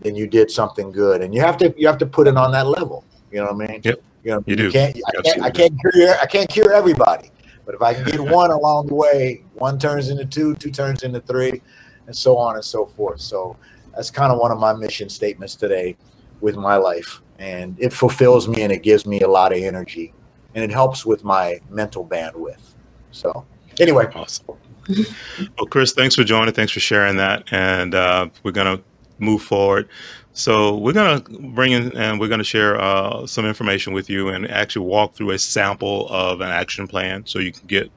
then 0.00 0.14
you 0.14 0.26
did 0.26 0.50
something 0.50 0.90
good, 0.90 1.22
and 1.22 1.34
you 1.34 1.40
have 1.40 1.56
to 1.58 1.74
you 1.76 1.86
have 1.86 1.98
to 1.98 2.06
put 2.06 2.26
it 2.26 2.36
on 2.36 2.52
that 2.52 2.66
level. 2.66 3.04
You 3.30 3.38
know 3.38 3.52
what 3.52 3.68
I 3.68 3.72
mean? 3.72 3.80
Yep. 3.84 4.02
You 4.24 4.30
know, 4.32 4.44
you, 4.46 4.56
you 4.56 4.70
can't, 4.70 4.98
I 5.06 5.22
can't, 5.22 5.42
I 5.42 5.50
can't 5.50 5.80
cure 5.80 6.14
I 6.20 6.26
can't 6.26 6.48
cure 6.48 6.72
everybody, 6.72 7.30
but 7.66 7.74
if 7.74 7.82
I 7.82 7.94
can 7.94 8.04
get 8.04 8.20
one 8.40 8.50
along 8.50 8.86
the 8.86 8.94
way, 8.94 9.44
one 9.54 9.78
turns 9.78 10.08
into 10.08 10.24
two, 10.24 10.54
two 10.56 10.70
turns 10.70 11.02
into 11.02 11.20
three, 11.20 11.60
and 12.06 12.16
so 12.16 12.36
on 12.36 12.54
and 12.54 12.64
so 12.64 12.86
forth. 12.86 13.20
So 13.20 13.56
that's 13.94 14.10
kind 14.10 14.32
of 14.32 14.38
one 14.38 14.50
of 14.50 14.58
my 14.58 14.72
mission 14.72 15.08
statements 15.08 15.54
today 15.54 15.96
with 16.40 16.56
my 16.56 16.76
life, 16.76 17.20
and 17.38 17.76
it 17.78 17.92
fulfills 17.92 18.48
me 18.48 18.62
and 18.62 18.72
it 18.72 18.82
gives 18.82 19.06
me 19.06 19.20
a 19.20 19.28
lot 19.28 19.52
of 19.52 19.58
energy, 19.58 20.14
and 20.54 20.64
it 20.64 20.70
helps 20.70 21.04
with 21.04 21.24
my 21.24 21.60
mental 21.68 22.06
bandwidth. 22.06 22.74
So 23.10 23.44
anyway, 23.78 24.06
awesome 24.14 24.56
well, 24.88 25.66
Chris, 25.70 25.92
thanks 25.92 26.14
for 26.14 26.24
joining. 26.24 26.54
Thanks 26.54 26.72
for 26.72 26.80
sharing 26.80 27.16
that. 27.16 27.44
And 27.52 27.94
uh, 27.94 28.28
we're 28.42 28.52
going 28.52 28.78
to 28.78 28.82
move 29.18 29.42
forward. 29.42 29.88
So 30.32 30.76
we're 30.76 30.92
going 30.92 31.20
to 31.20 31.38
bring 31.50 31.72
in 31.72 31.96
and 31.96 32.20
we're 32.20 32.28
going 32.28 32.38
to 32.38 32.44
share 32.44 32.80
uh, 32.80 33.26
some 33.26 33.44
information 33.44 33.92
with 33.92 34.08
you 34.08 34.28
and 34.28 34.48
actually 34.48 34.86
walk 34.86 35.14
through 35.14 35.30
a 35.30 35.38
sample 35.38 36.08
of 36.08 36.40
an 36.40 36.48
action 36.48 36.86
plan 36.86 37.26
so 37.26 37.38
you 37.38 37.52
can 37.52 37.66
get 37.66 37.90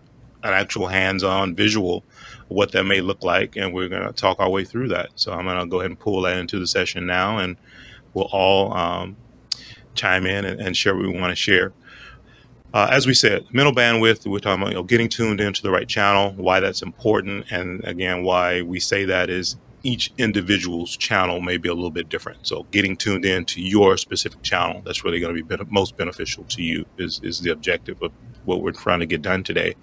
an 0.44 0.54
actual 0.54 0.88
hands-on 0.88 1.54
visual 1.54 1.98
of 1.98 2.50
what 2.50 2.72
that 2.72 2.84
may 2.84 3.00
look 3.00 3.24
like. 3.24 3.56
And 3.56 3.74
we're 3.74 3.90
going 3.90 4.08
to 4.08 4.14
talk 4.14 4.40
our 4.40 4.50
way 4.50 4.66
through 4.66 4.88
that. 4.90 5.12
So 5.16 5.34
I'm 5.34 5.46
going 5.46 5.60
to 5.60 5.68
go 5.68 5.80
ahead 5.82 5.92
and 5.92 6.00
pull 6.00 6.22
that 6.22 6.38
into 6.38 6.60
the 6.60 6.68
session 6.68 7.06
now 7.06 7.38
and 7.38 7.58
we'll 8.14 8.30
all 8.32 8.74
um, 8.74 9.16
chime 9.94 10.26
in 10.26 10.44
and, 10.44 10.60
and 10.60 10.76
share 10.76 10.96
what 10.96 11.06
we 11.06 11.20
want 11.20 11.32
to 11.32 11.36
share. 11.36 11.74
Uh, 12.74 12.88
as 12.90 13.06
we 13.06 13.14
said, 13.14 13.46
mental 13.54 13.74
bandwidth, 13.74 14.26
we're 14.26 14.40
talking 14.40 14.62
about 14.62 14.72
you 14.72 14.78
know, 14.78 14.84
getting 14.84 15.10
tuned 15.10 15.42
into 15.42 15.62
the 15.62 15.72
right 15.72 15.88
channel, 15.88 16.32
why 16.38 16.60
that's 16.60 16.82
important. 16.82 17.52
And 17.52 17.84
again, 17.86 18.24
why 18.24 18.62
we 18.62 18.80
say 18.80 19.06
that 19.06 19.30
is 19.30 19.58
each 19.84 20.14
individual's 20.18 20.96
channel 20.96 21.42
may 21.42 21.58
be 21.58 21.68
a 21.68 21.74
little 21.74 21.92
bit 21.92 22.08
different. 22.08 22.48
So 22.48 22.64
getting 22.72 22.96
tuned 22.96 23.26
in 23.26 23.46
to 23.46 23.62
your 23.62 23.98
specific 23.98 24.42
channel 24.42 24.82
that's 24.86 25.04
really 25.04 25.20
going 25.20 25.36
to 25.36 25.44
be 25.44 25.66
most 25.70 25.98
beneficial 25.98 26.44
to 26.46 26.62
you 26.62 26.86
is, 26.98 27.20
is 27.24 27.42
the 27.42 27.52
objective 27.52 28.02
of 28.02 28.12
what 28.46 28.62
we're 28.62 28.72
trying 28.72 29.00
to 29.00 29.06
get 29.06 29.22
done 29.22 29.44
today. 29.44 29.76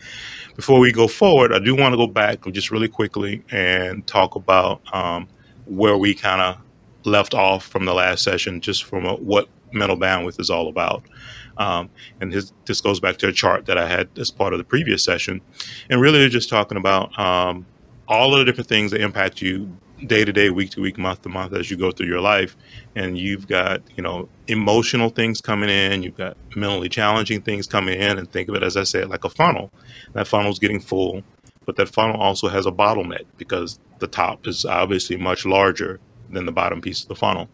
Before 0.57 0.81
we 0.81 0.93
go 0.93 1.09
forward, 1.09 1.53
I 1.53 1.59
do 1.59 1.75
want 1.75 1.93
to 1.93 1.97
go 1.97 2.07
back 2.07 2.45
just 2.53 2.71
really 2.71 2.89
quickly 2.89 3.45
and 3.51 4.07
talk 4.07 4.35
about 4.35 4.81
um, 4.95 5.29
where 5.67 5.97
we 5.97 6.15
kind 6.15 6.41
of 6.41 6.59
left 7.05 7.35
off 7.35 7.67
from 7.67 7.85
the 7.85 7.95
last 7.95 8.23
session, 8.23 8.61
just 8.61 8.85
from 8.85 9.05
a, 9.05 9.15
what 9.15 9.49
mental 9.73 9.97
bandwidth 9.97 10.41
is 10.41 10.51
all 10.51 10.69
about. 10.69 11.03
Um, 11.59 11.91
and 12.21 12.33
his, 12.33 12.53
this 12.67 12.81
goes 12.81 13.01
back 13.01 13.19
to 13.19 13.29
a 13.29 13.33
chart 13.33 13.67
that 13.67 13.77
I 13.77 13.89
had 13.89 14.09
as 14.19 14.31
part 14.31 14.53
of 14.53 14.59
the 14.59 14.65
previous 14.65 15.03
session. 15.03 15.41
And 15.91 16.01
really, 16.01 16.19
they're 16.19 16.29
just 16.29 16.49
talking 16.49 16.79
about 16.79 17.19
um, 17.19 17.67
all 18.07 18.33
of 18.33 18.39
the 18.39 18.45
different 18.45 18.69
things 18.69 18.93
that 18.93 19.01
impact 19.01 19.43
you 19.43 19.77
day 20.07 20.25
to 20.25 20.33
day, 20.33 20.51
week 20.51 20.71
to 20.71 20.81
week, 20.81 20.97
month 20.97 21.23
to 21.23 21.29
month 21.29 21.53
as 21.53 21.71
you 21.71 21.77
go 21.77 21.91
through 21.91 22.07
your 22.07 22.21
life. 22.21 22.57
And 22.95 23.19
you've 23.19 23.49
got, 23.49 23.83
you 23.97 24.03
know, 24.03 24.29
emotional 24.47 25.11
things 25.11 25.41
coming 25.41 25.69
in, 25.69 26.03
you've 26.03 26.17
got 26.17 26.37
mentally 26.55 26.89
challenging 26.89 27.43
things 27.43 27.67
coming 27.67 28.01
in, 28.01 28.19
and 28.19 28.31
think 28.31 28.49
of 28.49 28.55
it, 28.55 28.63
as 28.63 28.77
I 28.77 28.85
said, 28.85 29.09
like 29.09 29.25
a 29.25 29.31
funnel. 29.31 29.73
That 30.13 30.29
funnel's 30.29 30.59
getting 30.59 30.81
full, 30.81 31.23
but 31.67 31.77
that 31.77 31.89
funnel 31.89 32.21
also 32.21 32.49
has 32.49 32.67
a 32.67 32.71
bottleneck 32.71 33.25
because 33.37 33.81
the 33.99 34.07
top 34.07 34.47
is 34.47 34.65
obviously 34.65 35.17
much 35.17 35.45
larger 35.45 35.99
than 36.31 36.47
the 36.47 36.53
bottom 36.53 36.81
piece 36.81 37.03
of 37.03 37.09
the 37.09 37.17
funnel. 37.17 37.49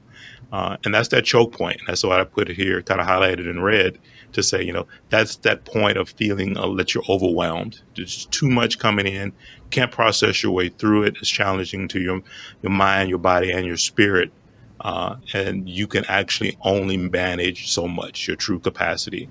Uh, 0.53 0.77
and 0.85 0.95
that's 0.95 1.09
that 1.09 1.25
choke 1.25 1.53
point. 1.53 1.81
That's 1.87 2.05
why 2.05 2.21
I 2.21 2.25
put 2.25 2.49
it 2.49 2.57
here, 2.57 2.83
kind 2.83 3.01
of 3.01 3.07
highlighted 3.07 3.51
in 3.51 3.63
red 3.63 3.99
to 4.33 4.43
say, 4.43 4.63
you 4.63 4.73
know, 4.73 4.87
that's 5.09 5.37
that 5.37 5.65
point 5.65 5.97
of 5.97 6.09
feeling 6.09 6.57
uh, 6.57 6.73
that 6.75 6.95
you're 6.95 7.05
overwhelmed. 7.09 7.81
There's 7.97 8.27
too 8.27 8.49
much 8.49 8.79
coming 8.79 9.07
in. 9.07 9.33
Can't 9.71 9.91
process 9.91 10.43
your 10.43 10.53
way 10.53 10.69
through 10.69 11.05
it. 11.05 11.17
It's 11.21 11.29
challenging 11.29 11.89
to 11.89 12.01
your 12.01 12.21
your 12.63 12.73
mind, 12.73 13.09
your 13.09 13.19
body, 13.19 13.51
and 13.51 13.67
your 13.67 13.77
spirit. 13.77 14.33
Uh, 14.81 15.17
and 15.33 15.69
you 15.69 15.87
can 15.87 16.05
actually 16.07 16.59
only 16.63 16.97
manage 16.97 17.71
so 17.71 17.89
much, 17.89 18.27
your 18.27 18.37
true 18.37 18.59
capacity. 18.59 19.31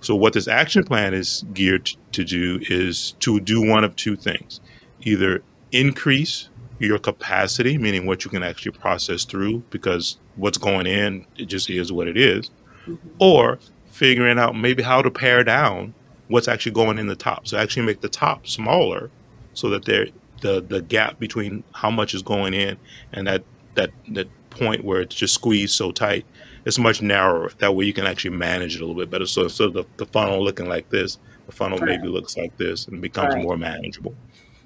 So, 0.00 0.14
what 0.14 0.34
this 0.34 0.46
action 0.46 0.84
plan 0.84 1.14
is 1.14 1.44
geared 1.52 1.90
to 2.12 2.24
do 2.24 2.60
is 2.62 3.12
to 3.20 3.40
do 3.40 3.66
one 3.66 3.84
of 3.84 3.96
two 3.96 4.16
things 4.16 4.60
either 5.02 5.42
increase 5.72 6.48
your 6.78 6.98
capacity, 6.98 7.78
meaning 7.78 8.06
what 8.06 8.24
you 8.24 8.30
can 8.30 8.42
actually 8.42 8.72
process 8.72 9.24
through, 9.24 9.58
because 9.70 10.18
what's 10.36 10.58
going 10.58 10.86
in, 10.86 11.26
it 11.36 11.46
just 11.46 11.70
is 11.70 11.92
what 11.92 12.08
it 12.08 12.16
is, 12.16 12.50
mm-hmm. 12.86 13.08
or 13.18 13.58
figuring 13.86 14.38
out 14.38 14.56
maybe 14.56 14.82
how 14.82 15.00
to 15.00 15.10
pare 15.10 15.42
down 15.42 15.94
what's 16.28 16.48
actually 16.48 16.72
going 16.72 16.98
in 16.98 17.06
the 17.06 17.16
top. 17.16 17.46
So 17.46 17.56
actually 17.56 17.86
make 17.86 18.00
the 18.00 18.08
top 18.08 18.46
smaller 18.46 19.10
so 19.54 19.70
that 19.70 19.84
there 19.84 20.08
the 20.42 20.60
the 20.60 20.82
gap 20.82 21.18
between 21.18 21.64
how 21.72 21.90
much 21.90 22.12
is 22.12 22.20
going 22.20 22.52
in 22.52 22.76
and 23.12 23.26
that 23.26 23.42
that 23.74 23.90
that 24.08 24.28
point 24.50 24.84
where 24.84 25.00
it's 25.00 25.14
just 25.14 25.32
squeezed 25.32 25.74
so 25.74 25.92
tight 25.92 26.26
it's 26.66 26.78
much 26.78 27.00
narrower. 27.00 27.50
That 27.58 27.74
way 27.74 27.84
you 27.84 27.92
can 27.92 28.06
actually 28.06 28.36
manage 28.36 28.74
it 28.74 28.82
a 28.82 28.84
little 28.84 29.00
bit 29.00 29.08
better. 29.08 29.24
So 29.24 29.44
instead 29.44 29.68
of 29.68 29.72
the, 29.72 29.84
the 29.98 30.06
funnel 30.06 30.42
looking 30.42 30.68
like 30.68 30.90
this, 30.90 31.18
the 31.46 31.52
funnel 31.52 31.78
right. 31.78 31.90
maybe 31.90 32.08
looks 32.08 32.36
like 32.36 32.56
this 32.58 32.88
and 32.88 33.00
becomes 33.00 33.36
more 33.36 33.56
manageable. 33.56 34.14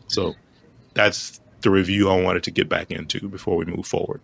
So 0.08 0.34
that's 0.94 1.42
the 1.62 1.70
review 1.70 2.08
I 2.08 2.20
wanted 2.20 2.42
to 2.44 2.50
get 2.50 2.68
back 2.68 2.90
into 2.90 3.28
before 3.28 3.56
we 3.56 3.64
move 3.64 3.86
forward. 3.86 4.20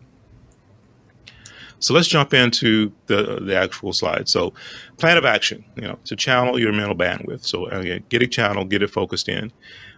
So 1.79 1.93
let's 1.93 2.09
jump 2.09 2.33
into 2.33 2.93
the 3.07 3.41
the 3.41 3.55
actual 3.55 3.93
slide. 3.93 4.29
So, 4.29 4.55
plan 4.97 5.19
of 5.19 5.25
action, 5.25 5.65
you 5.77 5.83
know, 5.83 5.99
to 6.05 6.17
channel 6.17 6.59
your 6.59 6.73
mental 6.73 6.97
bandwidth. 6.97 7.45
So 7.45 7.67
again, 7.67 8.05
get 8.09 8.23
a 8.23 8.27
channel, 8.27 8.65
get 8.65 8.83
it 8.83 8.89
focused 8.89 9.29
in. 9.29 9.53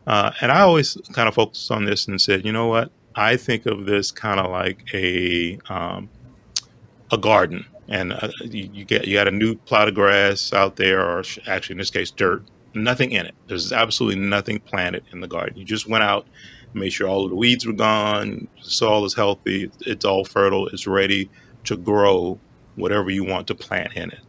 Uh, 0.06 0.32
and 0.40 0.50
I 0.50 0.60
always 0.60 0.96
kind 1.12 1.28
of 1.28 1.34
focused 1.34 1.70
on 1.70 1.84
this 1.84 2.08
and 2.08 2.20
said, 2.20 2.44
you 2.44 2.52
know 2.52 2.66
what? 2.66 2.90
I 3.14 3.36
think 3.36 3.66
of 3.66 3.86
this 3.86 4.10
kind 4.10 4.40
of 4.40 4.50
like 4.50 4.84
a 4.94 5.58
um, 5.68 6.08
a 7.10 7.18
garden, 7.18 7.66
and 7.88 8.12
uh, 8.12 8.28
you, 8.40 8.70
you, 8.72 8.84
get 8.84 9.06
you 9.06 9.14
got 9.14 9.28
a 9.28 9.32
new 9.32 9.56
plot 9.56 9.88
of 9.88 9.94
grass 9.94 10.52
out 10.52 10.76
there, 10.76 11.00
or 11.00 11.22
actually 11.46 11.74
in 11.74 11.78
this 11.78 11.90
case, 11.90 12.10
dirt. 12.10 12.42
Nothing 12.74 13.12
in 13.12 13.26
it. 13.26 13.34
There's 13.48 13.72
absolutely 13.72 14.20
nothing 14.20 14.60
planted 14.60 15.02
in 15.10 15.20
the 15.20 15.26
garden. 15.26 15.58
You 15.58 15.64
just 15.64 15.88
went 15.88 16.04
out, 16.04 16.26
made 16.74 16.90
sure 16.90 17.08
all 17.08 17.24
of 17.24 17.30
the 17.30 17.36
weeds 17.36 17.66
were 17.66 17.72
gone, 17.72 18.48
soil 18.60 19.04
is 19.04 19.14
healthy, 19.14 19.70
it's 19.80 20.04
all 20.04 20.24
fertile, 20.24 20.68
it's 20.68 20.86
ready 20.86 21.30
to 21.64 21.76
grow 21.76 22.38
whatever 22.76 23.10
you 23.10 23.24
want 23.24 23.46
to 23.48 23.54
plant 23.54 23.94
in 23.94 24.10
it. 24.10 24.20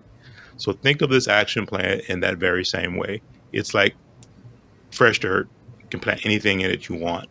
So 0.57 0.73
think 0.73 1.01
of 1.01 1.09
this 1.09 1.27
action 1.27 1.65
plan 1.65 2.01
in 2.07 2.19
that 2.19 2.37
very 2.37 2.65
same 2.65 2.97
way. 2.97 3.21
It's 3.53 3.73
like 3.73 3.95
fresh 4.91 5.19
dirt. 5.19 5.47
You 5.79 5.87
can 5.89 5.99
plant 5.99 6.25
anything 6.25 6.61
in 6.61 6.69
it 6.69 6.89
you 6.89 6.95
want. 6.95 7.29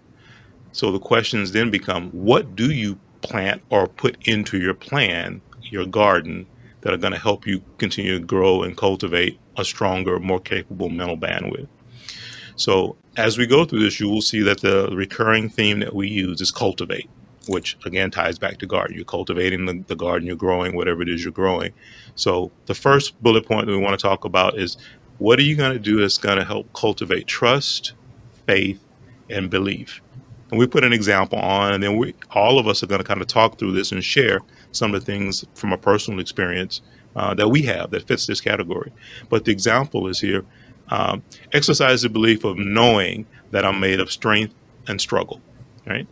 So 0.72 0.90
the 0.90 0.98
questions 0.98 1.52
then 1.52 1.70
become 1.70 2.10
what 2.10 2.56
do 2.56 2.70
you 2.70 2.98
plant 3.20 3.62
or 3.68 3.86
put 3.86 4.16
into 4.26 4.58
your 4.58 4.74
plan, 4.74 5.40
your 5.62 5.86
garden, 5.86 6.46
that 6.80 6.92
are 6.92 6.98
going 6.98 7.12
to 7.12 7.18
help 7.18 7.46
you 7.46 7.62
continue 7.78 8.18
to 8.18 8.24
grow 8.24 8.62
and 8.62 8.76
cultivate 8.76 9.38
a 9.56 9.64
stronger, 9.64 10.18
more 10.20 10.40
capable 10.40 10.88
mental 10.88 11.16
bandwidth? 11.16 11.68
So 12.56 12.96
as 13.18 13.36
we 13.36 13.46
go 13.46 13.64
through 13.64 13.80
this, 13.80 14.00
you 14.00 14.08
will 14.08 14.22
see 14.22 14.42
that 14.42 14.60
the 14.60 14.88
recurring 14.92 15.48
theme 15.48 15.80
that 15.80 15.94
we 15.94 16.08
use 16.08 16.40
is 16.40 16.50
cultivate 16.50 17.10
which 17.48 17.76
again 17.84 18.10
ties 18.10 18.38
back 18.38 18.58
to 18.58 18.66
garden. 18.66 18.94
You're 18.94 19.04
cultivating 19.04 19.66
the, 19.66 19.82
the 19.86 19.96
garden, 19.96 20.26
you're 20.26 20.36
growing 20.36 20.76
whatever 20.76 21.02
it 21.02 21.08
is 21.08 21.24
you're 21.24 21.32
growing. 21.32 21.72
So 22.14 22.50
the 22.66 22.74
first 22.74 23.20
bullet 23.22 23.46
point 23.46 23.66
that 23.66 23.72
we 23.72 23.78
want 23.78 23.98
to 23.98 24.02
talk 24.02 24.24
about 24.24 24.58
is 24.58 24.76
what 25.18 25.38
are 25.38 25.42
you 25.42 25.56
going 25.56 25.72
to 25.72 25.78
do 25.78 26.00
that's 26.00 26.18
going 26.18 26.38
to 26.38 26.44
help 26.44 26.72
cultivate 26.72 27.26
trust, 27.26 27.94
faith, 28.46 28.84
and 29.28 29.50
belief? 29.50 30.00
And 30.50 30.58
we 30.58 30.66
put 30.66 30.84
an 30.84 30.92
example 30.92 31.38
on, 31.38 31.74
and 31.74 31.82
then 31.82 31.96
we 31.96 32.14
all 32.30 32.58
of 32.58 32.66
us 32.66 32.82
are 32.82 32.86
going 32.86 33.00
to 33.00 33.06
kind 33.06 33.20
of 33.20 33.26
talk 33.26 33.58
through 33.58 33.72
this 33.72 33.92
and 33.92 34.02
share 34.02 34.40
some 34.72 34.94
of 34.94 35.00
the 35.00 35.06
things 35.06 35.44
from 35.54 35.72
a 35.72 35.78
personal 35.78 36.20
experience 36.20 36.80
uh, 37.16 37.34
that 37.34 37.48
we 37.48 37.62
have 37.62 37.90
that 37.90 38.06
fits 38.06 38.26
this 38.26 38.40
category. 38.40 38.92
But 39.28 39.44
the 39.44 39.52
example 39.52 40.06
is 40.06 40.20
here: 40.20 40.44
um, 40.90 41.22
exercise 41.52 42.02
the 42.02 42.08
belief 42.08 42.44
of 42.44 42.58
knowing 42.58 43.26
that 43.50 43.64
I'm 43.64 43.80
made 43.80 44.00
of 44.00 44.10
strength 44.10 44.54
and 44.86 45.00
struggle. 45.00 45.40
Right? 45.86 46.06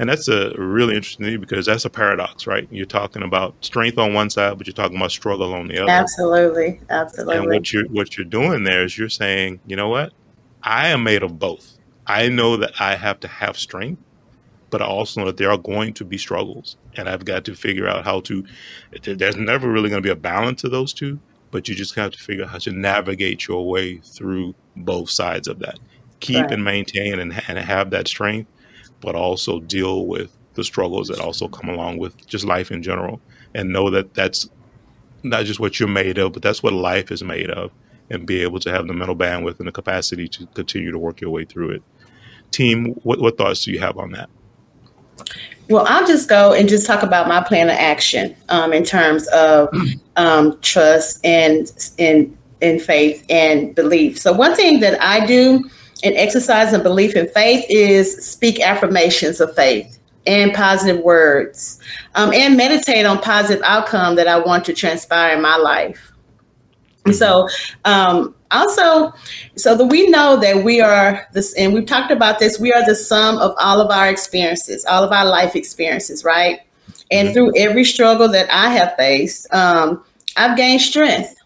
And 0.00 0.08
that's 0.08 0.28
a 0.28 0.54
really 0.56 0.96
interesting 0.96 1.26
thing 1.26 1.40
because 1.40 1.66
that's 1.66 1.84
a 1.84 1.90
paradox, 1.90 2.46
right? 2.46 2.66
You're 2.70 2.86
talking 2.86 3.22
about 3.22 3.54
strength 3.60 3.98
on 3.98 4.14
one 4.14 4.30
side, 4.30 4.56
but 4.56 4.66
you're 4.66 4.72
talking 4.72 4.96
about 4.96 5.12
struggle 5.12 5.52
on 5.52 5.68
the 5.68 5.78
other. 5.78 5.90
Absolutely, 5.90 6.80
absolutely. 6.88 7.36
And 7.36 7.46
what 7.46 7.70
you're 7.70 7.86
what 7.88 8.16
you're 8.16 8.24
doing 8.24 8.64
there 8.64 8.82
is 8.82 8.96
you're 8.96 9.10
saying, 9.10 9.60
you 9.66 9.76
know 9.76 9.90
what? 9.90 10.14
I 10.62 10.88
am 10.88 11.02
made 11.02 11.22
of 11.22 11.38
both. 11.38 11.76
I 12.06 12.28
know 12.30 12.56
that 12.56 12.80
I 12.80 12.96
have 12.96 13.20
to 13.20 13.28
have 13.28 13.58
strength, 13.58 14.02
but 14.70 14.80
I 14.80 14.86
also 14.86 15.20
know 15.20 15.26
that 15.26 15.36
there 15.36 15.50
are 15.50 15.58
going 15.58 15.92
to 15.94 16.04
be 16.06 16.16
struggles, 16.16 16.78
and 16.94 17.06
I've 17.06 17.26
got 17.26 17.44
to 17.44 17.54
figure 17.54 17.86
out 17.86 18.04
how 18.04 18.20
to. 18.20 18.44
There's 19.02 19.36
never 19.36 19.68
really 19.68 19.90
going 19.90 20.02
to 20.02 20.06
be 20.06 20.10
a 20.10 20.16
balance 20.16 20.64
of 20.64 20.70
those 20.70 20.94
two, 20.94 21.20
but 21.50 21.68
you 21.68 21.74
just 21.74 21.94
have 21.94 22.12
to 22.12 22.18
figure 22.18 22.44
out 22.44 22.50
how 22.50 22.58
to 22.58 22.72
navigate 22.72 23.46
your 23.48 23.68
way 23.68 23.98
through 23.98 24.54
both 24.76 25.10
sides 25.10 25.48
of 25.48 25.58
that. 25.60 25.78
Keep 26.20 26.42
right. 26.42 26.52
and 26.52 26.64
maintain 26.64 27.18
and, 27.18 27.32
and 27.48 27.58
have 27.58 27.90
that 27.90 28.08
strength 28.08 28.50
but 29.00 29.14
also 29.14 29.60
deal 29.60 30.06
with 30.06 30.36
the 30.54 30.64
struggles 30.64 31.08
that 31.08 31.20
also 31.20 31.48
come 31.48 31.68
along 31.68 31.98
with 31.98 32.26
just 32.26 32.44
life 32.44 32.70
in 32.70 32.82
general 32.82 33.20
and 33.54 33.72
know 33.72 33.90
that 33.90 34.14
that's 34.14 34.48
not 35.22 35.44
just 35.44 35.60
what 35.60 35.78
you're 35.78 35.88
made 35.88 36.18
of, 36.18 36.32
but 36.32 36.42
that's 36.42 36.62
what 36.62 36.72
life 36.72 37.10
is 37.10 37.22
made 37.22 37.50
of 37.50 37.70
and 38.08 38.26
be 38.26 38.42
able 38.42 38.58
to 38.60 38.70
have 38.70 38.86
the 38.86 38.92
mental 38.92 39.16
bandwidth 39.16 39.58
and 39.58 39.68
the 39.68 39.72
capacity 39.72 40.28
to 40.28 40.46
continue 40.48 40.90
to 40.90 40.98
work 40.98 41.20
your 41.20 41.30
way 41.30 41.44
through 41.44 41.70
it. 41.70 41.82
Team, 42.50 42.94
what, 43.02 43.20
what 43.20 43.38
thoughts 43.38 43.64
do 43.64 43.70
you 43.70 43.78
have 43.78 43.96
on 43.96 44.12
that? 44.12 44.28
Well, 45.70 45.86
I'll 45.88 46.06
just 46.06 46.28
go 46.28 46.52
and 46.52 46.68
just 46.68 46.84
talk 46.84 47.04
about 47.04 47.28
my 47.28 47.42
plan 47.42 47.68
of 47.68 47.76
action 47.76 48.34
um, 48.48 48.72
in 48.72 48.84
terms 48.84 49.28
of 49.28 49.68
um, 50.16 50.58
trust 50.60 51.24
and 51.24 51.70
and 51.98 52.36
and 52.60 52.82
faith 52.82 53.24
and 53.30 53.74
belief. 53.74 54.18
So 54.18 54.32
one 54.32 54.54
thing 54.54 54.80
that 54.80 55.00
I 55.00 55.24
do 55.24 55.64
and 56.02 56.16
exercise 56.16 56.72
and 56.72 56.82
belief 56.82 57.14
in 57.14 57.28
faith 57.28 57.64
is 57.68 58.26
speak 58.26 58.60
affirmations 58.60 59.40
of 59.40 59.54
faith 59.54 59.98
and 60.26 60.52
positive 60.52 61.02
words 61.04 61.80
um, 62.16 62.32
and 62.32 62.56
meditate 62.56 63.06
on 63.06 63.20
positive 63.20 63.62
outcome 63.64 64.16
that 64.16 64.28
I 64.28 64.38
want 64.38 64.64
to 64.66 64.74
transpire 64.74 65.36
in 65.36 65.42
my 65.42 65.56
life. 65.56 66.12
And 67.10 67.16
so 67.24 67.48
um, 67.84 68.34
also, 68.50 69.12
so 69.56 69.76
that 69.76 69.86
we 69.86 70.08
know 70.08 70.36
that 70.40 70.64
we 70.64 70.80
are 70.80 71.26
this, 71.32 71.54
and 71.54 71.72
we've 71.72 71.86
talked 71.86 72.10
about 72.10 72.38
this, 72.38 72.58
we 72.58 72.72
are 72.72 72.84
the 72.84 72.94
sum 72.94 73.38
of 73.38 73.54
all 73.58 73.80
of 73.80 73.90
our 73.90 74.08
experiences, 74.08 74.84
all 74.84 75.04
of 75.04 75.12
our 75.12 75.26
life 75.26 75.54
experiences, 75.54 76.24
right? 76.24 76.60
And 77.10 77.28
mm-hmm. 77.28 77.34
through 77.34 77.56
every 77.56 77.84
struggle 77.84 78.28
that 78.28 78.48
I 78.52 78.70
have 78.70 78.94
faced, 78.96 79.52
um, 79.52 80.04
I've 80.36 80.56
gained 80.56 80.80
strength. 80.80 81.36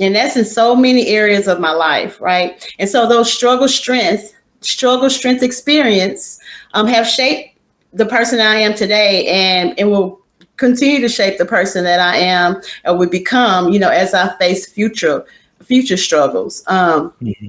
And 0.00 0.14
that's 0.14 0.36
in 0.36 0.44
so 0.44 0.76
many 0.76 1.08
areas 1.08 1.48
of 1.48 1.58
my 1.58 1.72
life, 1.72 2.20
right? 2.20 2.64
And 2.78 2.88
so 2.88 3.08
those 3.08 3.32
struggle 3.32 3.68
strength, 3.68 4.32
struggle 4.60 5.10
strength 5.10 5.42
experience 5.42 6.38
um, 6.74 6.86
have 6.86 7.06
shaped 7.06 7.58
the 7.92 8.06
person 8.06 8.38
I 8.38 8.56
am 8.56 8.74
today 8.74 9.26
and, 9.26 9.78
and 9.78 9.90
will 9.90 10.20
continue 10.58 11.00
to 11.00 11.08
shape 11.08 11.38
the 11.38 11.46
person 11.46 11.84
that 11.84 12.00
I 12.00 12.16
am 12.16 12.60
or 12.84 12.98
would 12.98 13.10
become, 13.10 13.70
you 13.70 13.78
know, 13.78 13.88
as 13.88 14.12
I 14.12 14.36
face 14.36 14.70
future 14.70 15.24
future 15.62 15.96
struggles. 15.96 16.62
Um, 16.66 17.12
mm-hmm. 17.22 17.48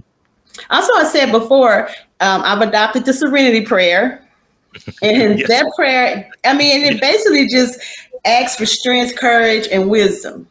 Also, 0.69 0.93
I 0.93 1.03
said 1.05 1.31
before, 1.31 1.89
um, 2.19 2.41
I've 2.43 2.61
adopted 2.61 3.05
the 3.05 3.13
Serenity 3.13 3.65
Prayer, 3.65 4.25
and 5.01 5.39
yes. 5.39 5.47
that 5.47 5.65
prayer, 5.75 6.29
I 6.43 6.53
mean, 6.53 6.83
it 6.83 6.99
basically 6.99 7.47
just 7.47 7.79
asks 8.25 8.57
for 8.57 8.65
strength, 8.65 9.15
courage, 9.15 9.67
and 9.71 9.89
wisdom. 9.89 10.47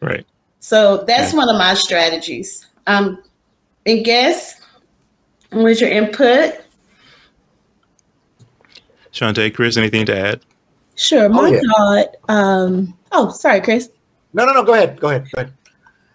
Right. 0.00 0.26
So 0.60 1.04
that's 1.06 1.32
yeah. 1.32 1.38
one 1.38 1.48
of 1.48 1.56
my 1.56 1.74
strategies. 1.74 2.66
Um, 2.86 3.22
and 3.84 4.04
guess, 4.04 4.60
what's 5.50 5.80
your 5.80 5.90
input? 5.90 6.54
Shante, 9.12 9.52
Chris, 9.54 9.76
anything 9.76 10.06
to 10.06 10.16
add? 10.16 10.40
Sure. 10.94 11.28
My 11.28 11.40
oh, 11.40 11.46
yeah. 11.46 11.60
thought. 11.76 12.16
Um, 12.28 12.98
oh, 13.12 13.30
sorry, 13.30 13.60
Chris. 13.60 13.90
No, 14.32 14.44
no, 14.44 14.52
no. 14.52 14.64
Go 14.64 14.74
ahead. 14.74 14.98
Go 15.00 15.08
ahead. 15.08 15.28
Go 15.34 15.42
ahead. 15.42 15.54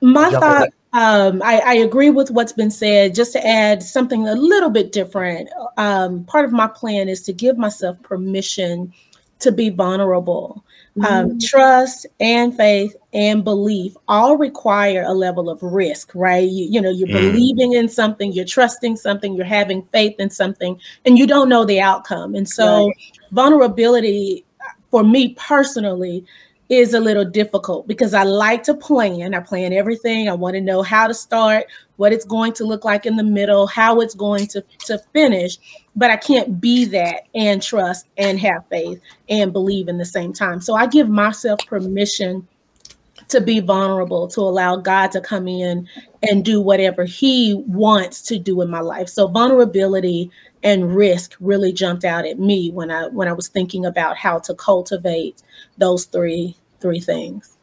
My 0.02 0.32
Jump 0.32 0.44
thought. 0.44 0.70
Um, 0.94 1.42
I, 1.44 1.60
I, 1.60 1.74
agree 1.76 2.10
with 2.10 2.32
what's 2.32 2.54
been 2.54 2.72
said. 2.72 3.14
Just 3.14 3.34
to 3.34 3.46
add 3.46 3.84
something 3.84 4.28
a 4.28 4.34
little 4.34 4.70
bit 4.70 4.94
different, 4.94 5.50
um, 5.76 6.24
part 6.24 6.46
of 6.46 6.54
my 6.54 6.68
plan 6.68 7.10
is 7.10 7.22
to 7.24 7.34
give 7.34 7.58
myself 7.58 8.02
permission 8.02 8.94
to 9.40 9.52
be 9.52 9.70
vulnerable. 9.70 10.64
Um, 11.08 11.30
mm-hmm. 11.30 11.38
trust 11.38 12.08
and 12.20 12.58
faith 12.58 12.96
and 13.14 13.44
belief 13.44 13.94
all 14.08 14.36
require 14.36 15.04
a 15.04 15.14
level 15.14 15.48
of 15.48 15.62
risk, 15.62 16.10
right? 16.16 16.50
You, 16.50 16.66
you 16.72 16.82
know, 16.82 16.90
you're 16.90 17.08
mm. 17.08 17.14
believing 17.14 17.74
in 17.74 17.88
something, 17.88 18.32
you're 18.32 18.46
trusting 18.46 18.96
something, 18.96 19.36
you're 19.36 19.46
having 19.46 19.84
faith 19.94 20.16
in 20.18 20.32
something, 20.32 20.80
and 21.06 21.20
you 21.20 21.28
don't 21.28 21.50
know 21.50 21.66
the 21.66 21.80
outcome. 21.80 22.34
And 22.34 22.50
so, 22.50 22.88
right. 22.88 22.96
vulnerability 23.32 24.44
for 24.91 25.03
me 25.03 25.36
personally 25.38 26.25
is 26.70 26.94
a 26.94 27.00
little 27.00 27.24
difficult 27.24 27.88
because 27.88 28.13
I 28.13 28.24
like 28.24 28.63
to 28.63 28.74
plan. 28.74 29.34
I 29.34 29.39
plan 29.39 29.72
everything. 29.72 30.27
I 30.27 30.34
want 30.34 30.56
to 30.56 30.62
know 30.62 30.82
how 30.82 31.08
to 31.08 31.13
start, 31.13 31.65
what 31.96 32.12
it's 32.12 32.25
going 32.25 32.53
to 32.53 32.65
look 32.65 32.84
like 32.84 33.06
in 33.06 33.15
the 33.15 33.24
middle, 33.24 33.67
how 33.67 34.01
it's 34.01 34.15
going 34.15 34.48
to, 34.48 34.63
to 34.86 35.00
finish. 35.13 35.58
But 35.96 36.12
I 36.12 36.17
can't 36.17 36.60
be 36.60 36.84
that 36.86 37.24
and 37.34 37.62
trust 37.62 38.08
and 38.17 38.39
have 38.39 38.67
faith 38.70 39.00
and 39.29 39.53
believe 39.53 39.88
in 39.88 39.98
the 39.98 40.06
same 40.06 40.34
time. 40.34 40.60
So 40.60 40.75
I 40.75 40.88
give 40.88 41.10
myself 41.10 41.60
permission 41.67 42.46
to 43.29 43.41
be 43.41 43.60
vulnerable, 43.60 44.27
to 44.27 44.41
allow 44.41 44.75
God 44.75 45.12
to 45.12 45.22
come 45.22 45.48
in 45.48 45.88
and 46.29 46.46
do 46.46 46.62
whatever 46.62 47.06
He 47.06 47.53
wants 47.67 48.22
to 48.24 48.38
do 48.38 48.62
in 48.62 48.70
my 48.70 48.79
life. 48.79 49.10
So 49.10 49.27
vulnerability 49.27 50.32
and 50.68 50.94
risk 50.94 51.34
really 51.40 51.72
jumped 51.72 52.04
out 52.04 52.26
at 52.26 52.40
me 52.40 52.72
when 52.72 52.92
I 52.92 53.08
when 53.08 53.30
I 53.30 53.32
was 53.32 53.48
thinking 53.48 53.86
about 53.86 54.18
how 54.18 54.38
to 54.40 54.54
cultivate 54.54 55.42
those 55.78 56.04
three 56.06 56.58
three 56.82 57.00
things. 57.00 57.58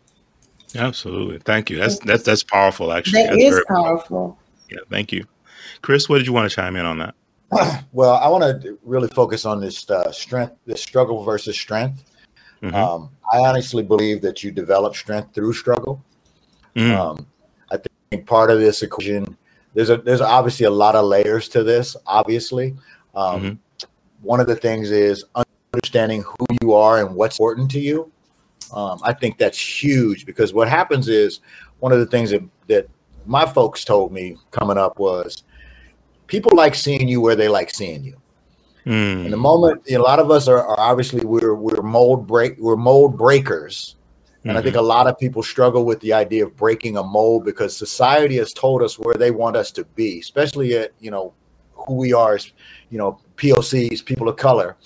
Absolutely. 0.75 1.39
Thank 1.39 1.69
you. 1.69 1.77
That's 1.77 1.99
that's 1.99 2.23
that's 2.23 2.43
powerful 2.43 2.93
actually. 2.93 3.25
That 3.25 3.33
that's 3.33 3.43
is 3.43 3.65
powerful. 3.69 3.85
powerful. 3.85 4.39
Yeah, 4.71 4.79
thank 4.91 5.13
you. 5.13 5.27
Chris, 5.83 6.09
what 6.09 6.17
did 6.17 6.27
you 6.27 6.33
want 6.33 6.49
to 6.49 6.57
chime 6.57 6.77
in 6.77 6.87
on 6.87 6.99
that? 6.99 7.15
Well, 7.93 8.15
I 8.15 8.27
want 8.27 8.63
to 8.63 8.79
really 8.83 9.07
focus 9.09 9.45
on 9.45 9.61
this 9.61 9.89
uh, 9.89 10.11
strength, 10.11 10.57
this 10.67 10.83
struggle 10.83 11.23
versus 11.23 11.57
strength. 11.57 12.03
Mm-hmm. 12.61 12.75
Um, 12.75 13.11
I 13.33 13.39
honestly 13.39 13.85
believe 13.85 14.21
that 14.23 14.43
you 14.43 14.51
develop 14.51 14.97
strength 14.97 15.33
through 15.33 15.53
struggle. 15.53 16.03
Mm. 16.75 16.99
Um, 16.99 17.27
I 17.71 17.79
think 18.11 18.27
part 18.27 18.51
of 18.51 18.59
this 18.59 18.83
equation 18.83 19.37
there's 19.75 19.91
a 19.91 19.99
there's 19.99 20.21
obviously 20.21 20.67
a 20.67 20.71
lot 20.71 20.95
of 20.95 21.05
layers 21.05 21.49
to 21.51 21.63
this. 21.63 21.97
Obviously, 22.07 22.77
um, 23.15 23.43
mm-hmm. 23.43 23.87
one 24.23 24.41
of 24.41 24.47
the 24.47 24.57
things 24.57 24.91
is 24.91 25.25
understanding 25.75 26.23
who 26.23 26.47
you 26.63 26.73
are 26.73 27.05
and 27.05 27.15
what's 27.15 27.39
important 27.39 27.71
to 27.73 27.81
you. 27.81 28.11
Um, 28.73 29.01
I 29.03 29.13
think 29.13 29.39
that's 29.39 29.59
huge 29.59 30.27
because 30.27 30.53
what 30.53 30.69
happens 30.69 31.09
is 31.09 31.41
one 31.81 31.93
of 31.93 31.99
the 31.99 32.07
things 32.07 32.31
that 32.31 32.43
that 32.67 32.89
my 33.27 33.47
folks 33.47 33.85
told 33.85 34.13
me 34.13 34.37
coming 34.51 34.79
up 34.79 34.99
was 34.99 35.45
people 36.27 36.53
like 36.55 36.75
seeing 36.75 37.09
you 37.09 37.21
where 37.21 37.37
they 37.37 37.49
like 37.49 37.71
seeing 37.71 38.05
you. 38.05 38.21
Mm. 38.87 39.27
In 39.27 39.31
the 39.31 39.37
moment, 39.37 39.83
a 39.91 39.99
lot 39.99 40.19
of 40.19 40.31
us 40.31 40.47
are, 40.49 40.59
are, 40.59 40.79
obviously 40.79 41.25
we're 41.25 41.55
we're 41.55 41.83
mold 41.83 42.27
break 42.27 42.59
we're 42.59 42.77
mold 42.77 43.17
breakers 43.17 43.97
and 44.45 44.51
mm-hmm. 44.51 44.59
I 44.59 44.63
think 44.63 44.77
a 44.77 44.83
lot 44.83 45.07
of 45.07 45.19
people 45.19 45.43
struggle 45.43 45.87
with 45.87 46.01
the 46.01 46.13
idea 46.13 46.45
of 46.45 46.55
breaking 46.55 46.99
a 46.99 47.03
mold 47.03 47.47
because 47.47 47.75
society 47.75 48.37
has 48.37 48.53
told 48.53 48.83
us 48.83 48.99
where 48.99 49.15
they 49.15 49.31
want 49.31 49.57
us 49.57 49.71
to 49.73 49.85
be, 49.85 50.21
especially 50.21 50.77
at, 50.77 50.93
you 51.01 51.11
know, 51.11 51.33
who 51.73 51.95
we 51.95 52.13
are 52.13 52.35
as, 52.35 52.53
you 52.95 52.99
know, 52.99 53.19
POCs, 53.37 54.05
people 54.05 54.29
of 54.29 54.37
color. 54.37 54.77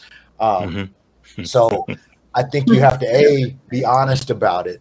Um, 0.40 0.90
mm-hmm. 1.36 1.44
so 1.44 1.84
I 2.34 2.42
think 2.42 2.66
you 2.70 2.80
have 2.80 2.98
to, 3.00 3.06
A, 3.06 3.54
be 3.68 3.84
honest 3.84 4.30
about 4.30 4.66
it, 4.66 4.80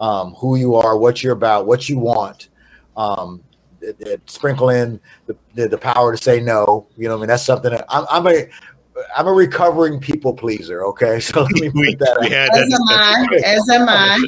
um, 0.00 0.34
who 0.34 0.56
you 0.56 0.74
are, 0.74 0.98
what 0.98 1.22
you're 1.22 1.34
about, 1.34 1.68
what 1.68 1.88
you 1.88 2.00
want. 2.00 2.48
Um, 2.96 3.44
it, 3.80 3.96
it, 4.00 4.28
sprinkle 4.28 4.70
in 4.70 5.00
the, 5.26 5.36
the, 5.54 5.68
the, 5.68 5.78
power 5.78 6.16
to 6.16 6.20
say 6.20 6.40
no. 6.40 6.88
You 6.96 7.06
know, 7.08 7.16
I 7.16 7.18
mean, 7.18 7.28
that's 7.28 7.44
something 7.44 7.70
that 7.70 7.84
I'm, 7.88 8.06
I'm 8.10 8.26
a, 8.26 8.48
I'm 9.16 9.28
a 9.28 9.32
recovering 9.32 10.00
people 10.00 10.32
pleaser. 10.32 10.84
Okay, 10.84 11.20
so 11.20 11.42
let 11.42 11.52
me 11.52 11.70
put 11.70 12.00
that 12.00 12.18
out. 12.18 12.58
As 12.58 12.72
am 12.72 12.82
I. 12.88 13.40
As 13.44 13.68
am 13.68 13.88
I. 13.88 14.26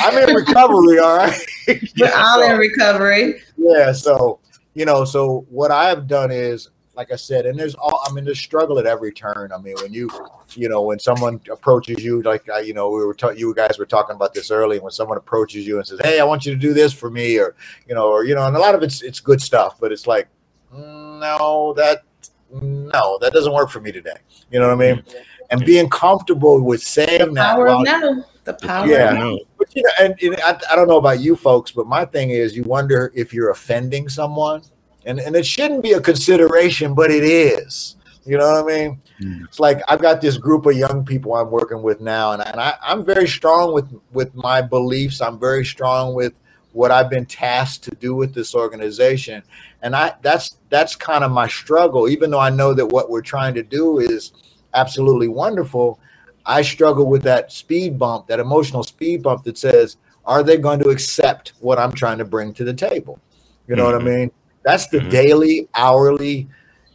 I'm 0.00 0.16
in 0.16 0.34
recovery. 0.34 0.98
All 0.98 1.18
right. 1.18 1.38
We're 1.68 2.16
all 2.16 2.40
so, 2.40 2.52
in 2.52 2.56
recovery. 2.56 3.42
Yeah. 3.58 3.92
So 3.92 4.40
you 4.72 4.86
know, 4.86 5.04
so 5.04 5.44
what 5.50 5.70
I 5.70 5.88
have 5.90 6.06
done 6.06 6.30
is, 6.30 6.70
like 6.94 7.10
I 7.10 7.16
said, 7.16 7.46
and 7.46 7.58
there's 7.58 7.74
all. 7.74 8.02
I 8.06 8.12
mean, 8.12 8.24
there's 8.24 8.38
struggle 8.38 8.78
at 8.78 8.86
every 8.86 9.12
turn. 9.12 9.50
I 9.52 9.58
mean, 9.58 9.74
when 9.82 9.92
you, 9.92 10.10
you 10.50 10.68
know, 10.68 10.82
when 10.82 10.98
someone 10.98 11.40
approaches 11.50 12.04
you, 12.04 12.22
like 12.22 12.48
I, 12.50 12.60
you 12.60 12.74
know, 12.74 12.90
we 12.90 13.04
were 13.04 13.14
talking, 13.14 13.38
you 13.38 13.54
guys 13.54 13.78
were 13.78 13.86
talking 13.86 14.14
about 14.14 14.34
this 14.34 14.50
early. 14.50 14.78
When 14.78 14.92
someone 14.92 15.16
approaches 15.16 15.66
you 15.66 15.78
and 15.78 15.86
says, 15.86 16.00
"Hey, 16.02 16.20
I 16.20 16.24
want 16.24 16.44
you 16.44 16.52
to 16.52 16.60
do 16.60 16.74
this 16.74 16.92
for 16.92 17.10
me," 17.10 17.38
or 17.38 17.54
you 17.88 17.94
know, 17.94 18.08
or 18.08 18.24
you 18.24 18.34
know, 18.34 18.46
and 18.46 18.54
a 18.56 18.58
lot 18.58 18.74
of 18.74 18.82
it's 18.82 19.02
it's 19.02 19.20
good 19.20 19.40
stuff, 19.40 19.76
but 19.80 19.90
it's 19.90 20.06
like, 20.06 20.28
no, 20.72 21.72
that 21.76 22.02
no, 22.50 23.18
that 23.20 23.32
doesn't 23.32 23.52
work 23.52 23.70
for 23.70 23.80
me 23.80 23.92
today. 23.92 24.16
You 24.50 24.60
know 24.60 24.68
what 24.68 24.74
I 24.74 24.92
mean? 24.92 25.02
Mm-hmm. 25.02 25.18
And 25.50 25.64
being 25.64 25.88
comfortable 25.88 26.62
with 26.62 26.82
saying 26.82 27.18
the 27.18 27.32
that. 27.32 27.54
Power 27.54 27.68
of 27.68 27.84
no. 27.84 28.24
The 28.44 28.54
power 28.54 28.86
yeah. 28.86 29.36
But 29.56 29.74
you 29.74 29.82
know, 29.82 29.90
and, 30.00 30.14
and 30.20 30.40
I, 30.40 30.58
I, 30.70 30.76
don't 30.76 30.88
know 30.88 30.98
about 30.98 31.20
you 31.20 31.36
folks, 31.36 31.70
but 31.70 31.86
my 31.86 32.04
thing 32.04 32.30
is 32.30 32.56
you 32.56 32.64
wonder 32.64 33.12
if 33.14 33.32
you're 33.32 33.50
offending 33.50 34.08
someone. 34.08 34.62
And 35.04 35.18
and 35.20 35.34
it 35.36 35.46
shouldn't 35.46 35.82
be 35.82 35.92
a 35.92 36.00
consideration, 36.00 36.94
but 36.94 37.10
it 37.10 37.24
is. 37.24 37.96
You 38.24 38.38
know 38.38 38.52
what 38.52 38.64
I 38.64 38.66
mean? 38.78 39.02
Mm. 39.20 39.44
It's 39.44 39.58
like 39.58 39.80
I've 39.88 40.00
got 40.00 40.20
this 40.20 40.36
group 40.36 40.66
of 40.66 40.76
young 40.76 41.04
people 41.04 41.34
I'm 41.34 41.50
working 41.50 41.82
with 41.82 42.00
now, 42.00 42.32
and, 42.32 42.42
I, 42.42 42.50
and 42.50 42.60
I, 42.60 42.74
I'm 42.82 43.04
very 43.04 43.26
strong 43.26 43.74
with 43.74 43.92
with 44.12 44.34
my 44.34 44.62
beliefs. 44.62 45.20
I'm 45.20 45.38
very 45.38 45.64
strong 45.64 46.14
with 46.14 46.34
what 46.72 46.90
I've 46.90 47.10
been 47.10 47.26
tasked 47.26 47.84
to 47.84 47.94
do 47.96 48.14
with 48.14 48.34
this 48.34 48.54
organization. 48.54 49.42
And 49.82 49.94
I 49.94 50.14
that's 50.22 50.58
that's 50.70 50.96
kind 50.96 51.24
of 51.24 51.30
my 51.30 51.48
struggle, 51.48 52.08
even 52.08 52.30
though 52.30 52.40
I 52.40 52.50
know 52.50 52.74
that 52.74 52.86
what 52.86 53.10
we're 53.10 53.22
trying 53.22 53.54
to 53.54 53.62
do 53.62 53.98
is 53.98 54.32
absolutely 54.74 55.28
wonderful. 55.28 55.98
I 56.46 56.62
struggle 56.62 57.06
with 57.06 57.22
that 57.22 57.52
speed 57.52 57.98
bump, 57.98 58.26
that 58.26 58.40
emotional 58.40 58.82
speed 58.82 59.22
bump 59.22 59.44
that 59.44 59.58
says, 59.58 59.96
are 60.24 60.42
they 60.42 60.56
going 60.56 60.80
to 60.80 60.88
accept 60.88 61.52
what 61.60 61.78
I'm 61.78 61.92
trying 61.92 62.18
to 62.18 62.24
bring 62.24 62.52
to 62.54 62.64
the 62.64 62.74
table? 62.74 63.20
You 63.68 63.76
know 63.76 63.84
mm-hmm. 63.84 63.92
what 63.92 64.02
I 64.02 64.04
mm-hmm. 64.04 64.20
mean? 64.20 64.30
That's 64.62 64.88
the 64.88 64.98
mm-hmm. 64.98 65.10
daily, 65.10 65.68
hourly, 65.74 66.48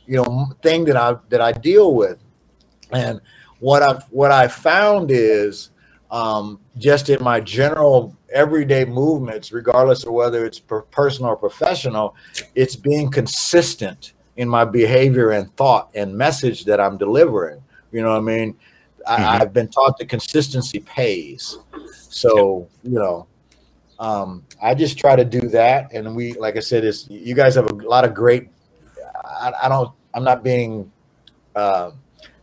you 0.06 0.18
know, 0.18 0.54
thing 0.62 0.86
that 0.86 0.98
I 0.98 1.16
that 1.30 1.42
I 1.42 1.52
deal 1.52 1.94
with. 1.94 2.18
And 2.92 3.20
what 3.60 3.84
I've 3.84 4.04
what 4.10 4.32
I 4.32 4.48
found 4.48 5.12
is 5.12 5.72
um, 6.12 6.60
just 6.78 7.10
in 7.10 7.22
my 7.24 7.40
general 7.40 8.16
everyday 8.34 8.86
movements, 8.86 9.52
regardless 9.52 10.04
of 10.06 10.14
whether 10.14 10.46
it's 10.46 10.60
personal 10.60 11.32
or 11.32 11.36
professional, 11.36 12.16
it's 12.56 12.76
being 12.76 13.10
consistent 13.12 14.14
in 14.38 14.48
my 14.48 14.64
behavior 14.64 15.32
and 15.32 15.54
thought 15.56 15.90
and 15.96 16.16
message 16.16 16.66
that 16.66 16.80
I'm 16.80 16.98
delivering. 16.98 17.62
You 17.92 18.04
know 18.04 18.10
what 18.10 18.18
I 18.18 18.22
mean? 18.22 18.54
Mm-hmm. 18.54 19.24
I, 19.24 19.38
have 19.38 19.54
been 19.54 19.70
taught 19.70 19.98
that 19.98 20.10
consistency 20.10 20.80
pays. 20.80 21.58
So, 22.10 22.68
you 22.84 23.00
know, 23.00 23.28
um, 24.00 24.46
I 24.62 24.76
just 24.76 24.98
try 24.98 25.16
to 25.16 25.26
do 25.26 25.42
that. 25.50 25.92
And 25.94 26.16
we, 26.16 26.34
like 26.34 26.56
I 26.58 26.60
said, 26.62 26.84
is 26.84 27.08
you 27.10 27.36
guys 27.36 27.56
have 27.56 27.70
a 27.70 27.74
lot 27.74 28.06
of 28.06 28.14
great, 28.14 28.50
I, 29.26 29.52
I 29.64 29.70
don't, 29.70 29.92
I'm 30.14 30.24
not 30.24 30.44
being, 30.44 30.92
uh, 31.56 31.92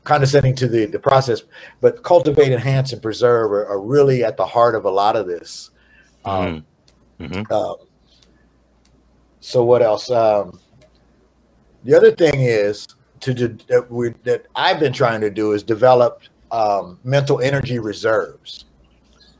condescending 0.04 0.54
to 0.54 0.68
the, 0.68 0.84
the 0.84 0.98
process, 0.98 1.42
but 1.80 2.02
cultivate, 2.02 2.52
enhance, 2.52 2.92
and 2.92 3.00
preserve 3.00 3.50
are, 3.50 3.66
are 3.66 3.80
really 3.80 4.22
at 4.22 4.36
the 4.36 4.44
heart 4.44 4.74
of 4.74 4.84
a 4.84 4.90
lot 4.90 5.16
of 5.16 5.26
this. 5.26 5.70
Um, 6.24 6.64
mm-hmm. 7.18 7.50
um, 7.52 7.76
so 9.40 9.64
what 9.64 9.82
else? 9.82 10.10
Um, 10.10 10.60
the 11.84 11.94
other 11.94 12.12
thing 12.12 12.34
is 12.34 12.88
to 13.20 13.34
do, 13.34 13.48
that 13.68 13.90
we 13.90 14.10
that 14.24 14.46
I've 14.54 14.80
been 14.80 14.92
trying 14.92 15.20
to 15.22 15.30
do 15.30 15.52
is 15.52 15.62
develop 15.62 16.22
um, 16.50 16.98
mental 17.04 17.40
energy 17.40 17.78
reserves. 17.78 18.66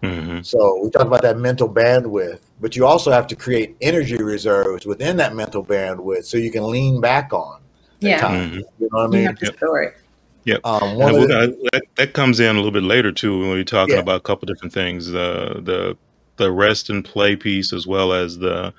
Mm-hmm. 0.04 0.42
So 0.42 0.80
we 0.82 0.90
talk 0.90 1.06
about 1.06 1.22
that 1.22 1.38
mental 1.38 1.68
bandwidth, 1.68 2.40
but 2.60 2.76
you 2.76 2.86
also 2.86 3.10
have 3.10 3.26
to 3.28 3.36
create 3.36 3.76
energy 3.80 4.16
reserves 4.16 4.86
within 4.86 5.16
that 5.18 5.34
mental 5.34 5.64
bandwidth 5.64 6.24
so 6.24 6.36
you 6.36 6.50
can 6.50 6.68
lean 6.68 7.00
back 7.00 7.32
on. 7.32 7.60
Yeah, 8.00 8.20
mm-hmm. 8.20 8.56
you 8.56 8.64
know 8.80 8.88
what 8.90 9.04
I 9.04 9.06
mean. 9.08 9.20
You 9.22 9.26
have 9.28 9.38
to 9.38 9.46
store 9.56 9.82
it. 9.82 9.96
Yep. 10.44 10.60
Um, 10.64 10.98
the, 10.98 11.56
that, 11.72 11.82
that, 11.94 12.12
comes 12.12 12.38
in 12.38 12.54
a 12.54 12.58
little 12.58 12.70
bit 12.70 12.82
later 12.82 13.10
too 13.12 13.40
when 13.40 13.48
we're 13.48 13.64
talking 13.64 13.94
yeah. 13.94 14.02
about 14.02 14.16
a 14.16 14.20
couple 14.20 14.44
different 14.46 14.74
things. 14.74 15.06
The 15.06 15.60
the 15.62 15.96
the 16.36 16.52
rest 16.52 16.90
and 16.90 17.04
play 17.04 17.34
piece 17.34 17.72
as 17.72 17.86
well 17.86 18.12
as 18.12 18.38
the 18.38 18.74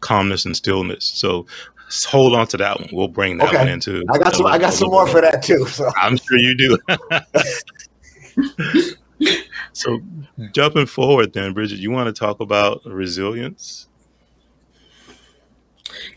calmness 0.00 0.46
and 0.46 0.56
stillness. 0.56 1.04
So 1.04 1.46
hold 2.08 2.34
on 2.34 2.46
to 2.48 2.56
that 2.56 2.80
one. 2.80 2.88
We'll 2.92 3.08
bring 3.08 3.36
that 3.38 3.48
okay. 3.48 3.58
one 3.58 3.68
into. 3.68 4.02
I 4.10 4.18
got 4.18 4.34
some. 4.34 4.46
I 4.46 4.58
got 4.58 4.72
some 4.72 4.88
more 4.88 5.06
for 5.06 5.20
that 5.20 5.42
too. 5.42 5.66
So. 5.66 5.90
I'm 5.96 6.16
sure 6.16 6.38
you 6.38 6.56
do. 6.56 6.78
so 9.72 10.00
jumping 10.52 10.86
forward, 10.86 11.32
then 11.32 11.52
Bridget, 11.52 11.78
you 11.78 11.90
want 11.90 12.14
to 12.14 12.18
talk 12.18 12.40
about 12.40 12.84
resilience? 12.84 13.88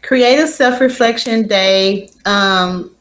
Create 0.02 0.40
a 0.40 0.48
self-reflection 0.48 1.48
day 1.48 2.10
um, 2.26 2.96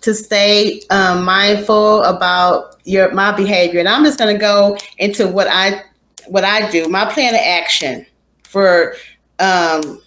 to 0.00 0.14
stay 0.14 0.80
um, 0.90 1.24
mindful 1.24 2.02
about 2.04 2.76
your 2.84 3.12
my 3.12 3.32
behavior, 3.32 3.80
and 3.80 3.88
I'm 3.88 4.04
just 4.04 4.18
going 4.18 4.34
to 4.34 4.40
go 4.40 4.76
into 4.98 5.28
what 5.28 5.48
I 5.48 5.82
what 6.26 6.44
I 6.44 6.70
do. 6.70 6.88
My 6.88 7.04
plan 7.12 7.34
of 7.34 7.40
action 7.40 8.06
for 8.44 8.94
um, 9.38 10.00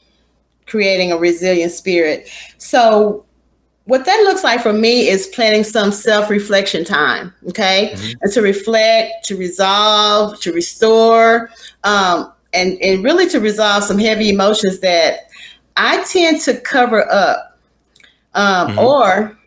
creating 0.65 1.11
a 1.11 1.17
resilient 1.17 1.71
spirit. 1.71 2.29
So 2.57 3.25
what 3.85 4.05
that 4.05 4.21
looks 4.23 4.43
like 4.43 4.61
for 4.61 4.73
me 4.73 5.07
is 5.07 5.27
planning 5.27 5.63
some 5.63 5.91
self-reflection 5.91 6.83
time 6.83 7.33
okay 7.47 7.91
mm-hmm. 7.93 8.17
and 8.21 8.31
to 8.31 8.41
reflect 8.41 9.23
to 9.23 9.35
resolve 9.35 10.39
to 10.39 10.51
restore 10.51 11.49
um, 11.83 12.31
and, 12.53 12.81
and 12.81 13.03
really 13.03 13.27
to 13.27 13.39
resolve 13.39 13.83
some 13.83 13.97
heavy 13.97 14.29
emotions 14.29 14.79
that 14.79 15.29
i 15.77 16.03
tend 16.05 16.41
to 16.41 16.59
cover 16.61 17.09
up 17.11 17.59
um, 18.33 18.69
mm-hmm. 18.69 18.79
or 18.79 19.37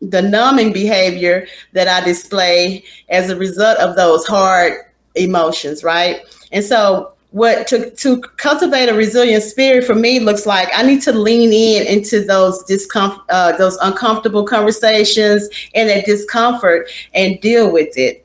the 0.00 0.22
numbing 0.22 0.72
behavior 0.72 1.46
that 1.72 1.88
i 1.88 2.04
display 2.04 2.82
as 3.08 3.30
a 3.30 3.36
result 3.36 3.78
of 3.78 3.96
those 3.96 4.26
hard 4.26 4.74
emotions 5.14 5.82
right 5.82 6.22
and 6.52 6.64
so 6.64 7.12
what 7.30 7.66
to, 7.66 7.90
to 7.90 8.20
cultivate 8.38 8.88
a 8.88 8.94
resilient 8.94 9.42
spirit 9.42 9.84
for 9.84 9.94
me 9.94 10.18
looks 10.18 10.46
like 10.46 10.68
I 10.74 10.82
need 10.82 11.02
to 11.02 11.12
lean 11.12 11.52
in 11.52 11.86
into 11.86 12.24
those 12.24 12.62
discomfort, 12.64 13.22
uh, 13.28 13.56
those 13.56 13.76
uncomfortable 13.82 14.44
conversations 14.44 15.48
and 15.74 15.90
that 15.90 16.06
discomfort 16.06 16.88
and 17.12 17.38
deal 17.40 17.70
with 17.70 17.96
it. 17.98 18.24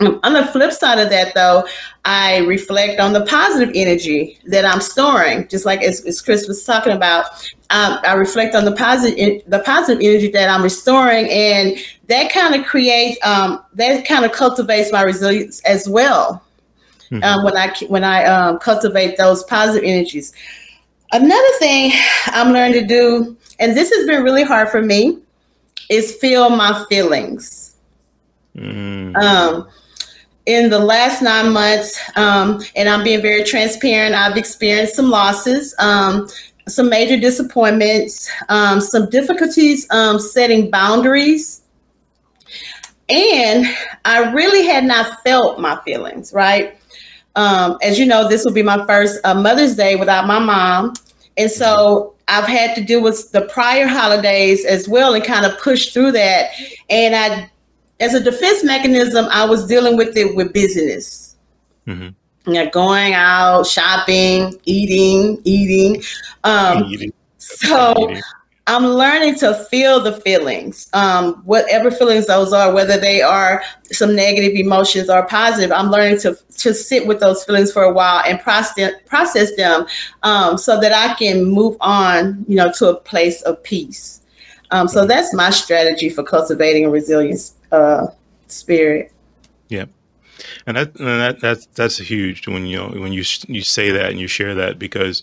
Um, 0.00 0.20
on 0.22 0.34
the 0.34 0.46
flip 0.46 0.72
side 0.72 0.98
of 0.98 1.10
that, 1.10 1.34
though, 1.34 1.66
I 2.04 2.38
reflect 2.38 3.00
on 3.00 3.14
the 3.14 3.24
positive 3.24 3.72
energy 3.74 4.38
that 4.46 4.64
I'm 4.64 4.80
storing, 4.80 5.48
just 5.48 5.64
like 5.64 5.82
as, 5.82 6.04
as 6.04 6.20
Chris 6.20 6.46
was 6.46 6.62
talking 6.64 6.92
about. 6.92 7.24
Um, 7.70 7.98
I 8.04 8.12
reflect 8.12 8.54
on 8.54 8.64
the 8.64 8.72
positive, 8.72 9.42
the 9.48 9.58
positive 9.60 10.00
energy 10.02 10.30
that 10.30 10.48
I'm 10.48 10.62
restoring, 10.62 11.28
and 11.30 11.76
that 12.06 12.30
kind 12.30 12.54
of 12.54 12.64
creates, 12.64 13.18
um, 13.26 13.64
that 13.74 14.06
kind 14.06 14.24
of 14.24 14.32
cultivates 14.32 14.92
my 14.92 15.02
resilience 15.02 15.60
as 15.64 15.88
well 15.88 16.44
mm-hmm. 17.10 17.22
um, 17.22 17.44
when 17.44 17.56
I 17.56 17.74
when 17.88 18.04
I 18.04 18.24
um, 18.24 18.58
cultivate 18.58 19.16
those 19.16 19.44
positive 19.44 19.84
energies. 19.84 20.32
Another 21.12 21.52
thing 21.58 21.92
I'm 22.26 22.52
learning 22.52 22.82
to 22.82 22.86
do, 22.86 23.36
and 23.58 23.76
this 23.76 23.90
has 23.94 24.06
been 24.06 24.22
really 24.22 24.44
hard 24.44 24.68
for 24.68 24.82
me, 24.82 25.18
is 25.88 26.16
feel 26.16 26.50
my 26.50 26.84
feelings. 26.88 27.76
Mm. 28.56 29.16
Um, 29.16 29.68
in 30.46 30.70
the 30.70 30.78
last 30.78 31.20
nine 31.22 31.52
months, 31.52 31.98
um, 32.16 32.62
and 32.74 32.88
I'm 32.88 33.04
being 33.04 33.20
very 33.20 33.44
transparent, 33.44 34.14
I've 34.14 34.36
experienced 34.36 34.96
some 34.96 35.10
losses, 35.10 35.74
um, 35.78 36.26
some 36.66 36.88
major 36.88 37.18
disappointments, 37.18 38.30
um, 38.48 38.80
some 38.80 39.10
difficulties 39.10 39.86
um, 39.90 40.18
setting 40.18 40.70
boundaries. 40.70 41.62
And 43.10 43.66
I 44.04 44.32
really 44.32 44.66
had 44.66 44.84
not 44.84 45.22
felt 45.22 45.60
my 45.60 45.78
feelings, 45.84 46.32
right? 46.32 46.78
Um, 47.38 47.78
as 47.82 48.00
you 48.00 48.04
know, 48.04 48.28
this 48.28 48.44
will 48.44 48.52
be 48.52 48.64
my 48.64 48.84
first 48.84 49.20
uh, 49.24 49.32
Mother's 49.32 49.76
Day 49.76 49.94
without 49.94 50.26
my 50.26 50.40
mom. 50.40 50.94
And 51.36 51.48
so 51.48 52.16
I've 52.26 52.46
had 52.46 52.74
to 52.74 52.82
deal 52.82 53.00
with 53.00 53.30
the 53.30 53.42
prior 53.42 53.86
holidays 53.86 54.64
as 54.64 54.88
well 54.88 55.14
and 55.14 55.22
kind 55.22 55.46
of 55.46 55.56
push 55.60 55.92
through 55.92 56.12
that. 56.12 56.50
And 56.90 57.14
I, 57.14 57.48
as 58.00 58.12
a 58.14 58.20
defense 58.20 58.64
mechanism, 58.64 59.26
I 59.30 59.44
was 59.44 59.68
dealing 59.68 59.96
with 59.96 60.16
it 60.16 60.34
with 60.34 60.52
business. 60.52 61.36
Mm-hmm. 61.86 62.50
You 62.50 62.64
know, 62.64 62.70
going 62.70 63.12
out, 63.12 63.68
shopping, 63.68 64.58
eating, 64.64 65.40
eating. 65.44 66.02
Um, 66.42 66.86
eating. 66.86 67.12
So 67.38 67.94
eating. 68.10 68.22
I'm 68.68 68.84
learning 68.84 69.36
to 69.36 69.54
feel 69.54 69.98
the 69.98 70.20
feelings, 70.20 70.90
um, 70.92 71.36
whatever 71.44 71.90
feelings 71.90 72.26
those 72.26 72.52
are, 72.52 72.72
whether 72.72 72.98
they 72.98 73.22
are 73.22 73.62
some 73.90 74.14
negative 74.14 74.52
emotions 74.52 75.08
or 75.08 75.26
positive. 75.26 75.72
I'm 75.72 75.90
learning 75.90 76.20
to 76.20 76.38
to 76.58 76.74
sit 76.74 77.06
with 77.06 77.18
those 77.18 77.44
feelings 77.44 77.72
for 77.72 77.82
a 77.82 77.92
while 77.92 78.22
and 78.26 78.38
process 78.38 78.92
process 79.06 79.56
them, 79.56 79.86
um, 80.22 80.58
so 80.58 80.78
that 80.80 80.92
I 80.92 81.14
can 81.14 81.46
move 81.46 81.78
on, 81.80 82.44
you 82.46 82.56
know, 82.56 82.70
to 82.72 82.90
a 82.90 83.00
place 83.00 83.40
of 83.42 83.62
peace. 83.62 84.20
Um, 84.70 84.86
so 84.86 85.06
that's 85.06 85.32
my 85.32 85.48
strategy 85.48 86.10
for 86.10 86.22
cultivating 86.22 86.84
a 86.84 86.90
resilient 86.90 87.52
uh, 87.72 88.08
spirit. 88.48 89.12
Yeah, 89.70 89.86
and 90.66 90.76
that 90.76 90.94
and 90.98 91.06
that 91.06 91.40
that's 91.40 91.64
that's 91.68 91.96
huge 91.96 92.46
when 92.46 92.66
you 92.66 92.76
know, 92.76 92.88
when 92.88 93.14
you 93.14 93.24
you 93.46 93.62
say 93.62 93.90
that 93.92 94.10
and 94.10 94.20
you 94.20 94.26
share 94.26 94.54
that 94.56 94.78
because 94.78 95.22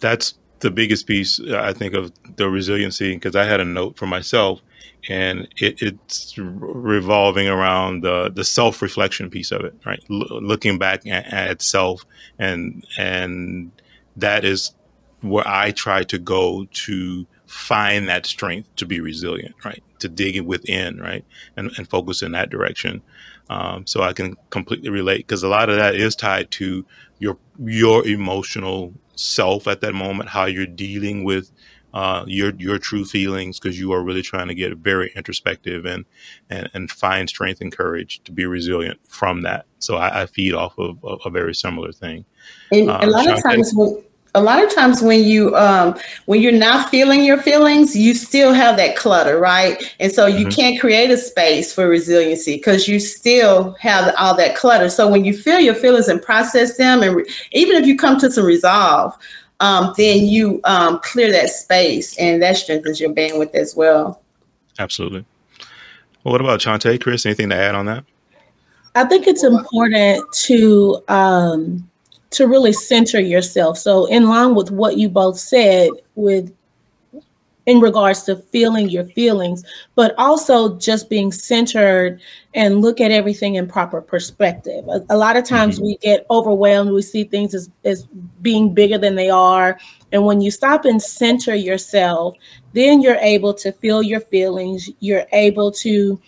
that's 0.00 0.34
the 0.62 0.70
biggest 0.70 1.06
piece 1.06 1.40
I 1.40 1.72
think 1.72 1.94
of 1.94 2.12
the 2.36 2.48
resiliency 2.48 3.14
because 3.14 3.36
I 3.36 3.44
had 3.44 3.60
a 3.60 3.64
note 3.64 3.98
for 3.98 4.06
myself, 4.06 4.62
and 5.08 5.48
it, 5.56 5.82
it's 5.82 6.34
revolving 6.38 7.48
around 7.48 8.02
the 8.02 8.30
the 8.30 8.44
self 8.44 8.80
reflection 8.80 9.28
piece 9.28 9.52
of 9.52 9.62
it, 9.62 9.74
right? 9.84 10.02
L- 10.10 10.40
looking 10.42 10.78
back 10.78 11.06
at, 11.06 11.26
at 11.26 11.62
self, 11.62 12.04
and 12.38 12.84
and 12.96 13.72
that 14.16 14.44
is 14.44 14.74
where 15.20 15.46
I 15.46 15.72
try 15.72 16.04
to 16.04 16.18
go 16.18 16.66
to 16.72 17.26
find 17.46 18.08
that 18.08 18.24
strength 18.24 18.74
to 18.76 18.86
be 18.86 19.00
resilient, 19.00 19.54
right? 19.64 19.82
To 19.98 20.08
dig 20.08 20.40
within, 20.40 20.98
right, 20.98 21.24
and 21.56 21.70
and 21.76 21.88
focus 21.90 22.22
in 22.22 22.32
that 22.32 22.50
direction. 22.50 23.02
Um, 23.50 23.86
so 23.86 24.02
I 24.02 24.12
can 24.12 24.36
completely 24.50 24.88
relate 24.88 25.18
because 25.18 25.42
a 25.42 25.48
lot 25.48 25.68
of 25.68 25.76
that 25.76 25.94
is 25.96 26.16
tied 26.16 26.50
to 26.52 26.86
your 27.18 27.36
your 27.58 28.06
emotional 28.06 28.94
self 29.14 29.66
at 29.66 29.80
that 29.80 29.94
moment, 29.94 30.30
how 30.30 30.46
you're 30.46 30.66
dealing 30.66 31.24
with 31.24 31.50
uh, 31.94 32.24
your 32.26 32.52
your 32.56 32.78
true 32.78 33.04
feelings, 33.04 33.58
because 33.58 33.78
you 33.78 33.92
are 33.92 34.02
really 34.02 34.22
trying 34.22 34.48
to 34.48 34.54
get 34.54 34.76
very 34.78 35.12
introspective 35.14 35.84
and, 35.84 36.06
and 36.48 36.70
and 36.72 36.90
find 36.90 37.28
strength 37.28 37.60
and 37.60 37.76
courage 37.76 38.22
to 38.24 38.32
be 38.32 38.46
resilient 38.46 38.98
from 39.06 39.42
that. 39.42 39.66
So 39.78 39.96
I, 39.96 40.22
I 40.22 40.26
feed 40.26 40.54
off 40.54 40.78
of, 40.78 41.04
of, 41.04 41.20
a 41.24 41.30
very 41.30 41.54
similar 41.54 41.92
thing. 41.92 42.24
And 42.70 42.88
um, 42.88 43.02
a 43.02 43.06
lot 43.06 43.30
of 43.30 43.42
times, 43.42 43.72
when, 43.74 44.02
a 44.34 44.42
lot 44.42 44.62
of 44.62 44.74
times 44.74 45.02
when 45.02 45.22
you 45.22 45.54
um 45.56 45.94
when 46.26 46.40
you're 46.40 46.52
not 46.52 46.88
feeling 46.88 47.24
your 47.24 47.40
feelings 47.40 47.94
you 47.94 48.14
still 48.14 48.52
have 48.52 48.76
that 48.76 48.96
clutter 48.96 49.38
right 49.38 49.94
and 50.00 50.10
so 50.10 50.26
you 50.26 50.46
mm-hmm. 50.46 50.50
can't 50.50 50.80
create 50.80 51.10
a 51.10 51.16
space 51.16 51.72
for 51.72 51.88
resiliency 51.88 52.56
because 52.56 52.88
you 52.88 52.98
still 52.98 53.72
have 53.80 54.14
all 54.18 54.34
that 54.34 54.56
clutter 54.56 54.88
so 54.88 55.08
when 55.08 55.24
you 55.24 55.36
feel 55.36 55.60
your 55.60 55.74
feelings 55.74 56.08
and 56.08 56.22
process 56.22 56.76
them 56.76 57.02
and 57.02 57.16
re- 57.16 57.26
even 57.52 57.76
if 57.76 57.86
you 57.86 57.96
come 57.96 58.18
to 58.18 58.30
some 58.30 58.44
resolve 58.44 59.14
um, 59.60 59.94
then 59.96 60.26
you 60.26 60.60
um, 60.64 60.98
clear 61.04 61.30
that 61.30 61.48
space 61.48 62.18
and 62.18 62.42
that 62.42 62.56
strengthens 62.56 63.00
your 63.00 63.12
bandwidth 63.12 63.54
as 63.54 63.76
well 63.76 64.22
absolutely 64.78 65.24
well, 66.24 66.32
what 66.32 66.40
about 66.40 66.60
Shante, 66.60 67.00
Chris? 67.00 67.26
Anything 67.26 67.50
to 67.50 67.56
add 67.56 67.74
on 67.74 67.86
that? 67.86 68.04
I 68.94 69.04
think 69.04 69.26
it's 69.26 69.42
important 69.42 70.24
to 70.44 71.02
um, 71.08 71.88
to 72.32 72.46
really 72.46 72.72
center 72.72 73.20
yourself. 73.20 73.78
So, 73.78 74.06
in 74.06 74.28
line 74.28 74.54
with 74.54 74.70
what 74.70 74.96
you 74.96 75.08
both 75.08 75.38
said, 75.38 75.90
with 76.14 76.52
in 77.66 77.80
regards 77.80 78.24
to 78.24 78.36
feeling 78.36 78.88
your 78.88 79.04
feelings, 79.04 79.64
but 79.94 80.14
also 80.18 80.76
just 80.78 81.08
being 81.08 81.30
centered 81.30 82.20
and 82.54 82.80
look 82.80 83.00
at 83.00 83.10
everything 83.10 83.54
in 83.54 83.68
proper 83.68 84.00
perspective. 84.00 84.86
A, 84.88 85.04
a 85.10 85.16
lot 85.16 85.36
of 85.36 85.44
times 85.44 85.76
mm-hmm. 85.76 85.86
we 85.86 85.96
get 85.98 86.26
overwhelmed, 86.30 86.90
we 86.90 87.02
see 87.02 87.24
things 87.24 87.54
as, 87.54 87.70
as 87.84 88.04
being 88.40 88.74
bigger 88.74 88.98
than 88.98 89.14
they 89.14 89.30
are. 89.30 89.78
And 90.10 90.24
when 90.24 90.40
you 90.40 90.50
stop 90.50 90.84
and 90.84 91.00
center 91.00 91.54
yourself, 91.54 92.36
then 92.72 93.00
you're 93.00 93.16
able 93.16 93.54
to 93.54 93.72
feel 93.72 94.02
your 94.02 94.20
feelings, 94.20 94.90
you're 95.00 95.26
able 95.32 95.70
to 95.72 96.20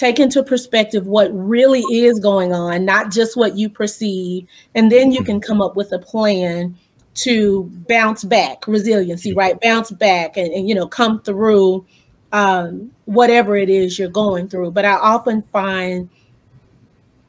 take 0.00 0.18
into 0.18 0.42
perspective 0.42 1.06
what 1.06 1.30
really 1.30 1.82
is 1.82 2.18
going 2.18 2.54
on, 2.54 2.86
not 2.86 3.12
just 3.12 3.36
what 3.36 3.54
you 3.58 3.68
perceive, 3.68 4.46
and 4.74 4.90
then 4.90 5.12
you 5.12 5.22
can 5.22 5.42
come 5.42 5.60
up 5.60 5.76
with 5.76 5.92
a 5.92 5.98
plan 5.98 6.74
to 7.12 7.64
bounce 7.86 8.24
back, 8.24 8.66
resiliency, 8.66 9.34
right? 9.34 9.60
Bounce 9.60 9.90
back 9.90 10.38
and, 10.38 10.50
and 10.54 10.66
you 10.66 10.74
know 10.74 10.88
come 10.88 11.20
through 11.20 11.84
um, 12.32 12.90
whatever 13.04 13.56
it 13.56 13.68
is 13.68 13.98
you're 13.98 14.08
going 14.08 14.48
through. 14.48 14.70
But 14.70 14.86
I 14.86 14.94
often 14.94 15.42
find 15.42 16.08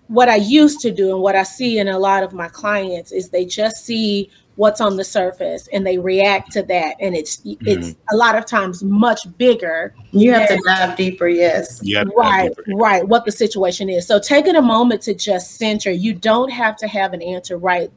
what 0.07 0.29
I 0.29 0.37
used 0.37 0.79
to 0.81 0.91
do 0.91 1.11
and 1.13 1.21
what 1.21 1.35
I 1.35 1.43
see 1.43 1.77
in 1.77 1.89
a 1.89 1.99
lot 1.99 2.23
of 2.23 2.31
my 2.31 2.47
clients 2.47 3.11
is 3.11 3.29
they 3.29 3.43
just 3.43 3.85
see 3.85 4.29
what's 4.55 4.81
on 4.81 4.97
the 4.97 5.03
surface 5.03 5.67
and 5.71 5.85
they 5.87 5.97
react 5.97 6.51
to 6.51 6.61
that 6.63 6.95
and 6.99 7.15
it's 7.15 7.37
mm-hmm. 7.37 7.67
it's 7.67 7.95
a 8.11 8.15
lot 8.15 8.35
of 8.35 8.45
times 8.45 8.83
much 8.83 9.19
bigger 9.37 9.95
you 10.11 10.31
have 10.33 10.47
than, 10.49 10.57
to 10.57 10.63
dive 10.65 10.97
deeper 10.97 11.27
yes 11.27 11.79
yeah 11.83 12.03
right 12.15 12.53
deeper. 12.55 12.77
right 12.77 13.07
what 13.07 13.23
the 13.25 13.31
situation 13.31 13.89
is 13.89 14.05
so 14.05 14.19
taking 14.19 14.57
a 14.57 14.61
moment 14.61 15.01
to 15.01 15.13
just 15.13 15.57
center 15.57 15.89
you 15.89 16.13
don't 16.13 16.49
have 16.49 16.75
to 16.75 16.87
have 16.87 17.13
an 17.13 17.21
answer 17.21 17.57
right 17.57 17.91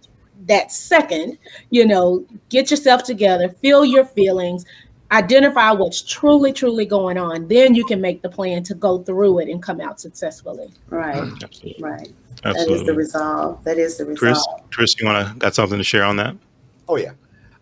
that 0.46 0.72
second, 0.72 1.38
you 1.70 1.86
know, 1.86 2.24
get 2.48 2.70
yourself 2.70 3.02
together, 3.02 3.48
feel 3.48 3.84
your 3.84 4.04
feelings, 4.04 4.64
identify 5.12 5.70
what's 5.70 6.02
truly, 6.02 6.52
truly 6.52 6.84
going 6.84 7.18
on. 7.18 7.48
Then 7.48 7.74
you 7.74 7.84
can 7.84 8.00
make 8.00 8.22
the 8.22 8.28
plan 8.28 8.62
to 8.64 8.74
go 8.74 9.02
through 9.02 9.40
it 9.40 9.48
and 9.48 9.62
come 9.62 9.80
out 9.80 10.00
successfully. 10.00 10.72
Right. 10.88 11.32
Absolutely. 11.42 11.76
Right. 11.82 12.12
Absolutely. 12.44 12.74
That 12.74 12.80
is 12.80 12.86
the 12.86 12.94
resolve. 12.94 13.64
That 13.64 13.78
is 13.78 13.98
the 13.98 14.06
resolve. 14.06 14.18
Chris, 14.18 14.46
Chris, 14.70 15.00
you 15.00 15.06
want 15.06 15.28
to 15.28 15.34
got 15.36 15.54
something 15.54 15.78
to 15.78 15.84
share 15.84 16.04
on 16.04 16.16
that? 16.16 16.36
Oh 16.88 16.96
yeah. 16.96 17.12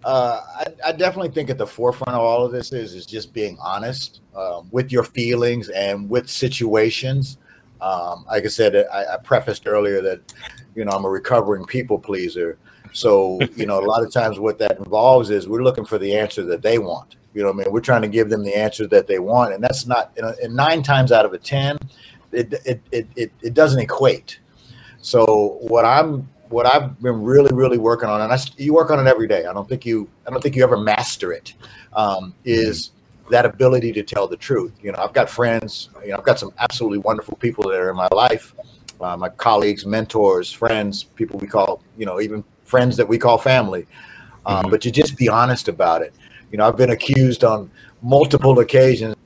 Uh, 0.04 0.40
I, 0.56 0.88
I, 0.88 0.92
definitely 0.92 1.30
think 1.30 1.48
at 1.48 1.58
the 1.58 1.66
forefront 1.66 2.16
of 2.16 2.22
all 2.22 2.44
of 2.44 2.50
this 2.50 2.72
is 2.72 2.92
is 2.94 3.06
just 3.06 3.32
being 3.32 3.56
honest 3.61 4.20
um, 4.35 4.66
with 4.72 4.90
your 4.90 5.04
feelings 5.04 5.68
and 5.68 6.11
with 6.11 6.28
situations. 6.28 7.38
Um, 7.80 8.24
like 8.26 8.44
I 8.44 8.48
said, 8.48 8.74
I, 8.92 9.14
I, 9.14 9.16
prefaced 9.18 9.66
earlier 9.66 10.02
that 10.02 10.20
you 10.74 10.85
know 10.85 10.90
I'm 10.90 11.04
a 11.04 11.08
recovering 11.08 11.64
people 11.66 12.00
pleaser. 12.00 12.58
So 12.92 13.40
you 13.56 13.64
know 13.64 13.78
a 13.78 13.87
lot 13.87 14.02
of 14.02 14.12
times 14.12 14.40
what 14.40 14.58
that 14.58 14.78
involves 14.78 15.30
is 15.30 15.48
we're 15.48 15.62
looking 15.62 15.85
for 15.85 15.98
the 15.98 16.16
answer 16.16 16.42
that 16.46 16.62
they 16.62 16.78
want. 16.78 17.14
You 17.35 17.42
know, 17.42 17.50
I 17.50 17.52
mean, 17.52 17.70
we're 17.70 17.80
trying 17.80 18.02
to 18.02 18.08
give 18.08 18.28
them 18.28 18.42
the 18.42 18.54
answer 18.54 18.87
that 18.88 19.06
they 19.06 19.18
want, 19.18 19.54
and 19.54 19.62
that's 19.62 19.87
not. 19.87 20.12
You 20.16 20.22
know, 20.22 20.35
and 20.42 20.54
nine 20.54 20.82
times 20.82 21.12
out 21.12 21.24
of 21.24 21.32
a 21.32 21.38
ten, 21.38 21.78
it 22.32 22.52
it 22.66 22.82
it 22.90 23.06
it, 23.16 23.32
it 23.40 23.54
doesn't 23.54 23.78
equate. 23.78 24.40
So 25.02 25.58
what 25.60 25.84
I'm 25.84 26.28
what 26.48 26.66
I've 26.66 27.00
been 27.00 27.22
really, 27.22 27.52
really 27.54 27.78
working 27.78 28.08
on, 28.08 28.20
and 28.20 28.32
I, 28.32 28.38
you 28.56 28.74
work 28.74 28.90
on 28.90 29.04
it 29.04 29.08
every 29.08 29.26
day. 29.26 29.46
I 29.46 29.52
don't 29.52 29.68
think 29.68 29.86
you, 29.86 30.08
I 30.26 30.30
don't 30.30 30.42
think 30.42 30.54
you 30.54 30.62
ever 30.62 30.76
master 30.76 31.32
it. 31.32 31.54
Um, 31.94 32.34
is 32.44 32.88
mm-hmm. 32.88 33.32
that 33.32 33.46
ability 33.46 33.92
to 33.92 34.02
tell 34.02 34.28
the 34.28 34.36
truth? 34.36 34.72
You 34.82 34.92
know, 34.92 34.98
I've 34.98 35.14
got 35.14 35.30
friends. 35.30 35.88
You 36.02 36.10
know, 36.10 36.18
I've 36.18 36.24
got 36.24 36.38
some 36.38 36.52
absolutely 36.58 36.98
wonderful 36.98 37.36
people 37.38 37.64
that 37.70 37.80
are 37.80 37.90
in 37.90 37.96
my 37.96 38.08
life, 38.12 38.54
uh, 39.00 39.16
my 39.16 39.30
colleagues, 39.30 39.86
mentors, 39.86 40.52
friends, 40.52 41.04
people 41.04 41.38
we 41.38 41.46
call, 41.46 41.82
you 41.96 42.04
know, 42.04 42.20
even 42.20 42.44
friends 42.64 42.96
that 42.98 43.08
we 43.08 43.18
call 43.18 43.38
family. 43.38 43.86
Um, 44.44 44.58
mm-hmm. 44.58 44.70
But 44.70 44.82
to 44.82 44.90
just 44.90 45.16
be 45.16 45.28
honest 45.28 45.68
about 45.68 46.02
it. 46.02 46.14
You 46.50 46.58
know, 46.58 46.68
I've 46.68 46.76
been 46.76 46.90
accused 46.90 47.44
on 47.44 47.70
multiple 48.02 48.58
occasions 48.58 49.16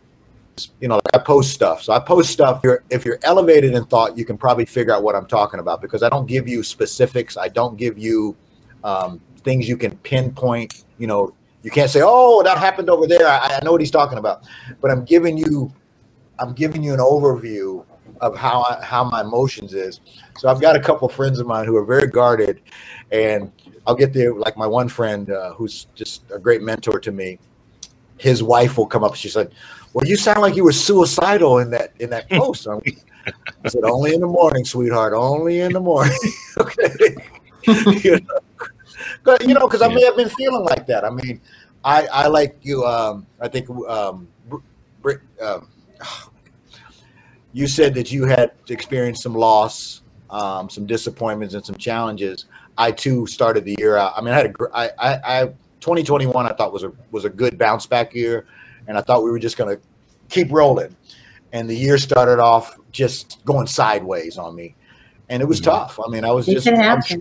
you 0.80 0.88
know, 0.88 1.00
I 1.12 1.18
post 1.18 1.52
stuff. 1.52 1.82
So 1.82 1.92
I 1.92 1.98
post 1.98 2.30
stuff. 2.30 2.58
If 2.58 2.64
you're, 2.64 2.84
if 2.90 3.04
you're 3.04 3.18
elevated 3.22 3.74
in 3.74 3.84
thought, 3.86 4.16
you 4.16 4.24
can 4.24 4.38
probably 4.38 4.64
figure 4.64 4.94
out 4.94 5.02
what 5.02 5.14
I'm 5.14 5.26
talking 5.26 5.60
about 5.60 5.80
because 5.80 6.02
I 6.02 6.08
don't 6.08 6.26
give 6.26 6.48
you 6.48 6.62
specifics. 6.62 7.36
I 7.36 7.48
don't 7.48 7.76
give 7.76 7.98
you 7.98 8.36
um, 8.84 9.20
things 9.38 9.68
you 9.68 9.76
can 9.76 9.96
pinpoint. 9.98 10.84
You 10.98 11.06
know, 11.06 11.34
you 11.62 11.70
can't 11.70 11.90
say, 11.90 12.00
"Oh, 12.02 12.42
that 12.42 12.58
happened 12.58 12.88
over 12.88 13.06
there." 13.06 13.26
I, 13.26 13.58
I 13.60 13.64
know 13.64 13.72
what 13.72 13.80
he's 13.80 13.90
talking 13.90 14.18
about, 14.18 14.44
but 14.80 14.90
I'm 14.90 15.04
giving 15.04 15.36
you, 15.36 15.72
I'm 16.38 16.54
giving 16.54 16.82
you 16.82 16.94
an 16.94 17.00
overview 17.00 17.84
of 18.20 18.36
how 18.36 18.62
I, 18.62 18.82
how 18.82 19.04
my 19.04 19.20
emotions 19.20 19.74
is. 19.74 20.00
So 20.38 20.48
I've 20.48 20.60
got 20.60 20.76
a 20.76 20.80
couple 20.80 21.08
friends 21.08 21.38
of 21.38 21.46
mine 21.46 21.66
who 21.66 21.76
are 21.76 21.84
very 21.84 22.06
guarded, 22.06 22.62
and 23.12 23.52
I'll 23.86 23.96
get 23.96 24.12
there. 24.12 24.32
Like 24.32 24.56
my 24.56 24.66
one 24.66 24.88
friend 24.88 25.30
uh, 25.30 25.52
who's 25.54 25.86
just 25.94 26.22
a 26.32 26.38
great 26.38 26.62
mentor 26.62 26.98
to 27.00 27.12
me. 27.12 27.38
His 28.18 28.42
wife 28.42 28.78
will 28.78 28.86
come 28.86 29.04
up. 29.04 29.14
She's 29.14 29.36
like, 29.36 29.50
well, 29.96 30.06
you 30.06 30.14
sound 30.14 30.42
like 30.42 30.54
you 30.54 30.62
were 30.62 30.72
suicidal 30.72 31.56
in 31.60 31.70
that 31.70 31.90
in 32.00 32.10
that 32.10 32.28
post. 32.30 32.68
I 32.68 32.78
said, 33.66 33.82
only 33.84 34.12
in 34.12 34.20
the 34.20 34.26
morning, 34.26 34.62
sweetheart. 34.66 35.14
Only 35.16 35.60
in 35.60 35.72
the 35.72 35.80
morning. 35.80 36.18
okay. 36.58 37.16
you 37.66 38.20
know, 39.24 39.36
you 39.40 39.54
know, 39.54 39.66
because 39.66 39.80
I 39.80 39.88
may 39.88 40.04
have 40.04 40.14
been 40.14 40.28
feeling 40.28 40.64
like 40.64 40.86
that. 40.88 41.02
I 41.02 41.08
mean, 41.08 41.40
I 41.82 42.06
I 42.12 42.26
like 42.26 42.58
you. 42.60 42.84
Um, 42.84 43.26
I 43.40 43.48
think 43.48 43.70
um, 43.70 44.28
um, 45.40 45.68
you 47.54 47.66
said 47.66 47.94
that 47.94 48.12
you 48.12 48.26
had 48.26 48.52
experienced 48.68 49.22
some 49.22 49.34
loss, 49.34 50.02
um, 50.28 50.68
some 50.68 50.84
disappointments, 50.84 51.54
and 51.54 51.64
some 51.64 51.76
challenges. 51.76 52.44
I 52.76 52.92
too 52.92 53.26
started 53.26 53.64
the 53.64 53.74
year 53.78 53.96
out. 53.96 54.12
I 54.14 54.20
mean, 54.20 54.34
I 54.34 54.36
had 54.36 54.46
a 54.46 54.76
I 54.76 54.90
I, 54.98 55.40
I 55.40 55.46
2021 55.80 56.44
I 56.44 56.52
thought 56.52 56.70
was 56.70 56.84
a 56.84 56.92
was 57.12 57.24
a 57.24 57.30
good 57.30 57.56
bounce 57.56 57.86
back 57.86 58.14
year 58.14 58.44
and 58.88 58.96
I 58.96 59.00
thought 59.00 59.22
we 59.24 59.30
were 59.30 59.38
just 59.38 59.56
going 59.56 59.76
to 59.76 59.82
keep 60.28 60.50
rolling. 60.50 60.94
And 61.52 61.68
the 61.70 61.76
year 61.76 61.96
started 61.98 62.38
off 62.38 62.78
just 62.92 63.44
going 63.44 63.66
sideways 63.66 64.36
on 64.36 64.54
me, 64.54 64.74
and 65.28 65.42
it 65.42 65.46
was 65.46 65.60
mm-hmm. 65.60 65.70
tough. 65.70 66.00
I 66.04 66.10
mean, 66.10 66.24
I 66.24 66.30
was 66.30 66.46
just 66.46 66.66
I 66.66 66.94
was, 66.94 67.16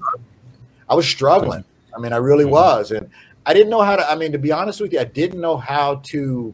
I 0.89 0.95
was, 0.95 1.08
struggling. 1.08 1.63
I 1.95 1.99
mean, 1.99 2.12
I 2.12 2.17
really 2.17 2.43
mm-hmm. 2.43 2.54
was, 2.54 2.91
and 2.91 3.10
I 3.45 3.54
didn't 3.54 3.69
know 3.69 3.82
how 3.82 3.95
to. 3.95 4.10
I 4.10 4.15
mean, 4.15 4.32
to 4.32 4.39
be 4.39 4.51
honest 4.51 4.82
with 4.82 4.91
you, 4.93 4.99
I 4.99 5.06
didn't 5.06 5.39
know 5.39 5.58
how 5.58 5.95
to 6.06 6.54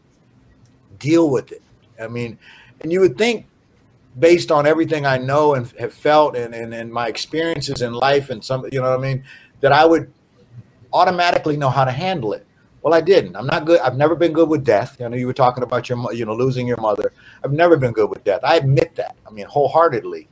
deal 0.98 1.30
with 1.30 1.50
it. 1.50 1.62
I 2.00 2.08
mean, 2.08 2.38
and 2.82 2.92
you 2.92 3.00
would 3.00 3.16
think 3.16 3.46
based 4.18 4.52
on 4.52 4.66
everything 4.66 5.06
I 5.06 5.18
know 5.18 5.54
and 5.54 5.70
have 5.78 5.94
felt 5.94 6.36
and, 6.36 6.54
and, 6.54 6.74
and 6.74 6.92
my 6.92 7.08
experiences 7.08 7.82
in 7.82 7.94
life 7.94 8.30
and 8.30 8.44
some, 8.44 8.64
you 8.70 8.80
know 8.80 8.90
what 8.90 8.98
I 8.98 9.02
mean, 9.02 9.24
that 9.60 9.72
I 9.72 9.84
would 9.84 10.12
automatically 10.92 11.56
know 11.56 11.70
how 11.70 11.84
to 11.84 11.90
handle 11.90 12.32
it. 12.32 12.46
Well, 12.82 12.94
I 12.94 13.00
didn't. 13.00 13.36
I'm 13.36 13.46
not 13.46 13.64
good. 13.64 13.80
I've 13.80 13.96
never 13.96 14.16
been 14.16 14.32
good 14.32 14.48
with 14.48 14.64
death. 14.64 15.00
I 15.00 15.08
know 15.08 15.16
you 15.16 15.26
were 15.26 15.32
talking 15.32 15.62
about 15.62 15.88
your, 15.88 16.12
you 16.12 16.24
know, 16.24 16.34
losing 16.34 16.66
your 16.66 16.80
mother. 16.80 17.12
I've 17.44 17.52
never 17.52 17.76
been 17.76 17.92
good 17.92 18.10
with 18.10 18.24
death. 18.24 18.40
I 18.42 18.56
admit 18.56 18.96
that. 18.96 19.16
I 19.26 19.30
mean, 19.30 19.46
wholeheartedly. 19.46 20.28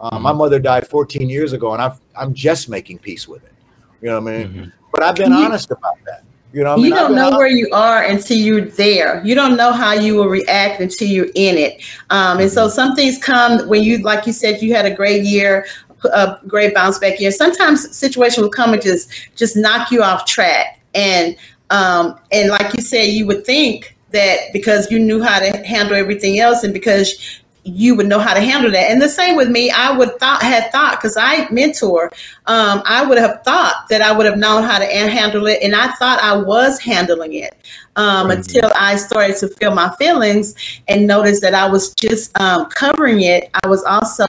Um, 0.00 0.10
mm-hmm. 0.10 0.22
My 0.22 0.32
mother 0.32 0.58
died 0.58 0.86
14 0.86 1.30
years 1.30 1.52
ago, 1.52 1.72
and 1.72 1.82
i 1.82 1.96
I'm 2.14 2.34
just 2.34 2.68
making 2.68 2.98
peace 2.98 3.26
with 3.26 3.44
it. 3.44 3.54
You 4.02 4.08
know 4.08 4.20
what 4.20 4.34
I 4.34 4.38
mean? 4.38 4.48
Mm-hmm. 4.48 4.70
But 4.92 5.02
I've 5.02 5.16
been 5.16 5.32
you, 5.32 5.38
honest 5.38 5.70
about 5.70 5.96
that. 6.04 6.24
You 6.52 6.62
know, 6.62 6.70
what 6.70 6.74
I 6.74 6.82
mean? 6.82 6.84
you 6.84 6.90
don't 6.94 7.14
know 7.14 7.30
where 7.38 7.48
you 7.48 7.68
are 7.72 8.04
until 8.04 8.36
you're 8.36 8.66
there. 8.66 9.24
You 9.24 9.34
don't 9.34 9.56
know 9.56 9.72
how 9.72 9.92
you 9.92 10.14
will 10.14 10.28
react 10.28 10.80
until 10.80 11.08
you're 11.08 11.30
in 11.34 11.56
it. 11.56 11.82
Um, 12.10 12.38
and 12.38 12.40
mm-hmm. 12.40 12.48
so 12.48 12.68
some 12.68 12.94
things 12.94 13.18
come 13.18 13.66
when 13.66 13.82
you, 13.82 13.98
like 13.98 14.26
you 14.26 14.32
said, 14.32 14.60
you 14.60 14.74
had 14.74 14.84
a 14.84 14.94
great 14.94 15.24
year, 15.24 15.66
a 16.04 16.38
great 16.46 16.74
bounce 16.74 16.98
back 16.98 17.18
year. 17.18 17.32
Sometimes 17.32 17.96
situation 17.96 18.42
will 18.42 18.50
come 18.50 18.74
and 18.74 18.82
just 18.82 19.10
just 19.36 19.56
knock 19.56 19.90
you 19.90 20.02
off 20.02 20.26
track. 20.26 20.80
And 20.94 21.36
um, 21.70 22.18
and 22.32 22.50
like 22.50 22.74
you 22.74 22.82
said, 22.82 23.04
you 23.08 23.26
would 23.26 23.44
think 23.44 23.96
that 24.10 24.52
because 24.52 24.90
you 24.90 24.98
knew 24.98 25.22
how 25.22 25.40
to 25.40 25.56
handle 25.66 25.96
everything 25.96 26.38
else 26.38 26.62
and 26.62 26.72
because 26.72 27.40
you 27.64 27.94
would 27.94 28.06
know 28.06 28.18
how 28.18 28.34
to 28.34 28.40
handle 28.40 28.70
that. 28.70 28.90
And 28.90 29.00
the 29.00 29.08
same 29.08 29.36
with 29.36 29.48
me, 29.48 29.70
I 29.70 29.96
would 29.96 30.18
thought 30.18 30.42
had 30.42 30.70
thought 30.70 30.98
because 30.98 31.16
I 31.16 31.48
mentor, 31.50 32.10
um, 32.46 32.82
I 32.84 33.04
would 33.04 33.18
have 33.18 33.42
thought 33.42 33.86
that 33.88 34.02
I 34.02 34.12
would 34.12 34.26
have 34.26 34.36
known 34.36 34.62
how 34.62 34.78
to 34.78 34.84
handle 34.84 35.46
it, 35.46 35.62
and 35.62 35.74
I 35.74 35.90
thought 35.92 36.20
I 36.20 36.36
was 36.36 36.78
handling 36.78 37.34
it 37.34 37.54
um, 37.96 38.28
mm-hmm. 38.28 38.38
until 38.38 38.70
I 38.76 38.96
started 38.96 39.36
to 39.38 39.48
feel 39.48 39.74
my 39.74 39.94
feelings 39.96 40.54
and 40.88 41.06
noticed 41.06 41.40
that 41.42 41.54
I 41.54 41.68
was 41.68 41.94
just 41.94 42.38
um, 42.38 42.66
covering 42.66 43.22
it. 43.22 43.50
I 43.62 43.66
was 43.66 43.82
also 43.84 44.26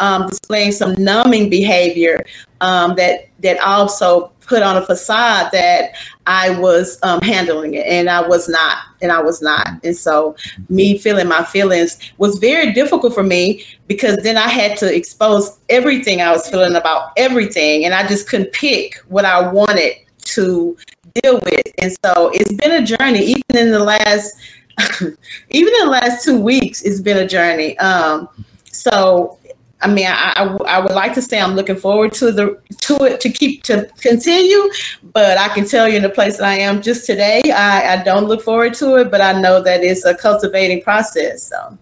um, 0.00 0.28
displaying 0.28 0.72
some 0.72 0.94
numbing 0.94 1.48
behavior 1.48 2.24
um, 2.60 2.96
that 2.96 3.28
that 3.40 3.60
also 3.60 4.32
put 4.46 4.62
on 4.62 4.76
a 4.76 4.84
facade 4.84 5.50
that 5.52 5.94
I 6.26 6.58
was 6.58 6.98
um, 7.02 7.20
handling 7.20 7.74
it, 7.74 7.86
and 7.86 8.08
I 8.08 8.26
was 8.26 8.48
not, 8.48 8.78
and 9.02 9.12
I 9.12 9.20
was 9.20 9.42
not. 9.42 9.68
And 9.84 9.96
so, 9.96 10.36
me 10.68 10.98
feeling 10.98 11.28
my 11.28 11.44
feelings 11.44 11.98
was 12.18 12.38
very 12.38 12.72
difficult 12.72 13.14
for 13.14 13.22
me 13.22 13.64
because 13.88 14.16
then 14.22 14.36
I 14.36 14.48
had 14.48 14.78
to 14.78 14.94
expose 14.94 15.58
everything 15.68 16.20
I 16.20 16.32
was 16.32 16.48
feeling 16.48 16.76
about 16.76 17.12
everything, 17.16 17.84
and 17.84 17.94
I 17.94 18.06
just 18.06 18.28
couldn't 18.28 18.52
pick 18.52 18.96
what 19.08 19.24
I 19.24 19.46
wanted 19.50 19.96
to 20.18 20.76
deal 21.22 21.40
with. 21.40 21.66
And 21.78 21.96
so, 22.04 22.30
it's 22.32 22.52
been 22.54 22.82
a 22.82 22.86
journey, 22.86 23.20
even 23.20 23.66
in 23.66 23.70
the 23.70 23.80
last, 23.80 24.34
even 25.02 25.72
in 25.74 25.84
the 25.84 25.90
last 25.90 26.24
two 26.24 26.40
weeks, 26.40 26.82
it's 26.82 27.00
been 27.00 27.18
a 27.18 27.26
journey. 27.26 27.78
Um, 27.78 28.28
so 28.74 29.38
I 29.84 29.86
mean, 29.86 30.06
I, 30.06 30.32
I, 30.34 30.44
I, 30.66 30.78
would 30.80 30.92
like 30.92 31.12
to 31.12 31.20
say 31.20 31.38
I'm 31.38 31.54
looking 31.54 31.76
forward 31.76 32.14
to 32.14 32.32
the 32.32 32.58
to 32.80 32.96
it 33.04 33.20
to 33.20 33.28
keep 33.28 33.62
to 33.64 33.86
continue, 33.98 34.70
but 35.12 35.36
I 35.36 35.48
can 35.48 35.66
tell 35.66 35.86
you 35.86 35.98
in 35.98 36.02
the 36.02 36.08
place 36.08 36.38
that 36.38 36.46
I 36.46 36.54
am 36.54 36.80
just 36.80 37.04
today, 37.04 37.42
I, 37.54 37.92
I 37.92 38.02
don't 38.02 38.24
look 38.24 38.42
forward 38.42 38.72
to 38.74 38.96
it, 38.96 39.10
but 39.10 39.20
I 39.20 39.38
know 39.38 39.62
that 39.62 39.84
it's 39.84 40.06
a 40.06 40.14
cultivating 40.16 40.80
process. 40.80 41.46
So, 41.48 41.76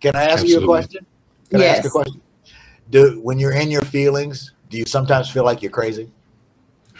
can 0.00 0.16
I 0.16 0.22
ask 0.24 0.42
Absolutely. 0.42 0.52
you 0.52 0.62
a 0.62 0.66
question? 0.66 1.06
Can 1.50 1.60
yes. 1.60 1.74
I 1.74 1.78
ask 1.78 1.86
a 1.86 1.90
question? 1.90 2.22
Do 2.88 3.20
when 3.22 3.38
you're 3.38 3.52
in 3.52 3.70
your 3.70 3.82
feelings, 3.82 4.52
do 4.70 4.78
you 4.78 4.86
sometimes 4.86 5.28
feel 5.30 5.44
like 5.44 5.60
you're 5.60 5.70
crazy? 5.70 6.10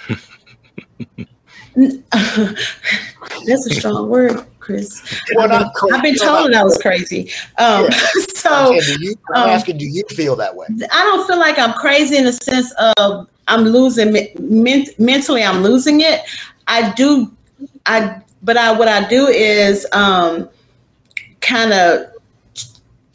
That's 1.74 3.66
a 3.66 3.74
strong 3.74 4.10
word, 4.10 4.44
Chris. 4.64 5.02
Well, 5.34 5.52
I've, 5.52 5.60
been, 5.60 5.94
I've 5.94 6.02
been 6.02 6.14
told 6.14 6.50
that 6.50 6.60
I 6.60 6.64
was 6.64 6.78
crazy. 6.78 7.30
Um, 7.58 7.84
yeah. 7.84 7.90
So 8.44 8.50
I'm, 8.50 8.76
asking, 8.76 9.00
you, 9.00 9.14
I'm 9.34 9.42
um, 9.44 9.48
asking, 9.50 9.78
do 9.78 9.86
you 9.86 10.02
feel 10.10 10.36
that 10.36 10.54
way? 10.54 10.66
I 10.92 11.02
don't 11.02 11.26
feel 11.26 11.38
like 11.38 11.58
I'm 11.58 11.72
crazy 11.72 12.18
in 12.18 12.24
the 12.24 12.32
sense 12.32 12.74
of 12.98 13.26
I'm 13.48 13.62
losing 13.62 14.12
men, 14.38 14.86
mentally. 14.98 15.42
I'm 15.42 15.62
losing 15.62 16.02
it. 16.02 16.20
I 16.66 16.92
do. 16.92 17.32
I 17.86 18.20
but 18.42 18.58
I 18.58 18.72
what 18.72 18.86
I 18.86 19.08
do 19.08 19.28
is 19.28 19.86
um, 19.92 20.50
kind 21.40 21.72
of 21.72 22.10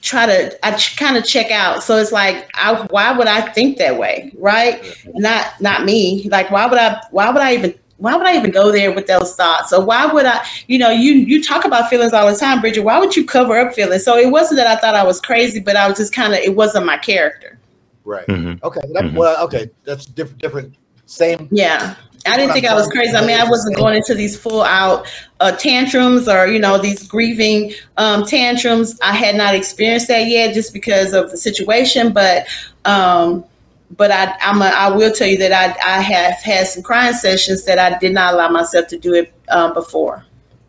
try 0.02 0.26
to 0.26 0.66
I 0.66 0.72
kind 0.98 1.16
of 1.16 1.26
check 1.26 1.52
out. 1.52 1.84
So 1.84 1.98
it's 1.98 2.12
like, 2.12 2.50
I, 2.56 2.88
why 2.90 3.12
would 3.12 3.28
I 3.28 3.42
think 3.42 3.78
that 3.78 4.00
way, 4.00 4.32
right? 4.36 4.84
Not 5.14 5.62
not 5.62 5.86
me. 5.86 6.28
Like, 6.30 6.50
why 6.50 6.66
would 6.66 6.80
I? 6.80 7.00
Why 7.12 7.30
would 7.30 7.42
I 7.42 7.54
even 7.54 7.76
why 8.00 8.16
would 8.16 8.26
I 8.26 8.36
even 8.38 8.52
go 8.52 8.72
there 8.72 8.94
with 8.94 9.08
those 9.08 9.36
thoughts? 9.36 9.74
Or 9.74 9.84
why 9.84 10.06
would 10.06 10.26
I, 10.26 10.46
you 10.68 10.80
know, 10.80 10.90
you 10.90 11.14
you 11.14 11.44
talk 11.44 11.66
about 11.66 11.90
feelings 11.90 12.14
all 12.14 12.32
the 12.32 12.38
time, 12.38 12.62
Bridget. 12.62 12.82
Why 12.82 12.98
would 12.98 13.16
you 13.16 13.26
cover 13.26 13.58
up 13.58 13.74
feelings? 13.74 14.04
So 14.04 14.18
it 14.18 14.32
wasn't 14.32 14.58
that 14.58 14.68
I 14.68 14.80
thought 14.80 14.96
I 14.96 15.04
was 15.04 15.20
crazy, 15.20 15.60
but 15.60 15.76
I 15.76 15.88
was 15.88 15.98
just 15.98 16.14
kind 16.14 16.34
of 16.34 16.40
it 16.40 16.56
wasn't 16.56 16.86
my 16.86 16.98
character. 16.98 17.60
Right. 18.06 18.26
Mm-hmm. 18.28 18.66
Okay. 18.66 18.82
That, 18.94 19.04
mm-hmm. 19.04 19.18
Well, 19.18 19.44
okay. 19.46 19.70
That's 19.84 20.06
different. 20.06 20.42
Different 20.42 20.76
Same. 21.06 21.48
Yeah. 21.52 21.96
I 22.26 22.38
didn't 22.38 22.54
think 22.54 22.66
I 22.66 22.74
was 22.74 22.88
crazy. 22.88 23.16
I 23.16 23.26
mean, 23.26 23.40
I 23.40 23.50
wasn't 23.50 23.78
going 23.78 23.96
into 23.96 24.14
these 24.14 24.38
full 24.38 24.62
out 24.62 25.08
uh, 25.40 25.54
tantrums 25.54 26.28
or 26.28 26.48
you 26.48 26.60
know 26.60 26.78
these 26.78 27.08
grieving 27.08 27.74
um, 27.98 28.26
tantrums. 28.26 29.00
I 29.02 29.14
had 29.14 29.36
not 29.36 29.56
experienced 29.56 30.10
that 30.10 30.28
yet, 30.28 30.54
just 30.54 30.74
because 30.74 31.14
of 31.14 31.32
the 31.32 31.38
situation. 31.38 32.12
But 32.12 32.48
um, 32.86 33.46
but 33.92 34.12
I 34.12 34.36
I'm 34.42 34.62
a, 34.62 34.66
I 34.66 34.90
will 34.90 35.12
tell 35.12 35.28
you 35.28 35.38
that 35.40 35.52
I 35.52 35.98
I 35.98 36.02
have 36.02 36.36
had 36.36 36.68
some 36.68 36.84
crying 36.84 37.14
sessions 37.14 37.66
that 37.66 37.80
I 37.80 37.98
did 38.00 38.14
not 38.14 38.34
allow 38.34 38.50
myself 38.50 38.88
to 38.88 38.98
do 38.98 39.14
it 39.14 39.34
um, 39.50 39.74
before. 39.74 40.26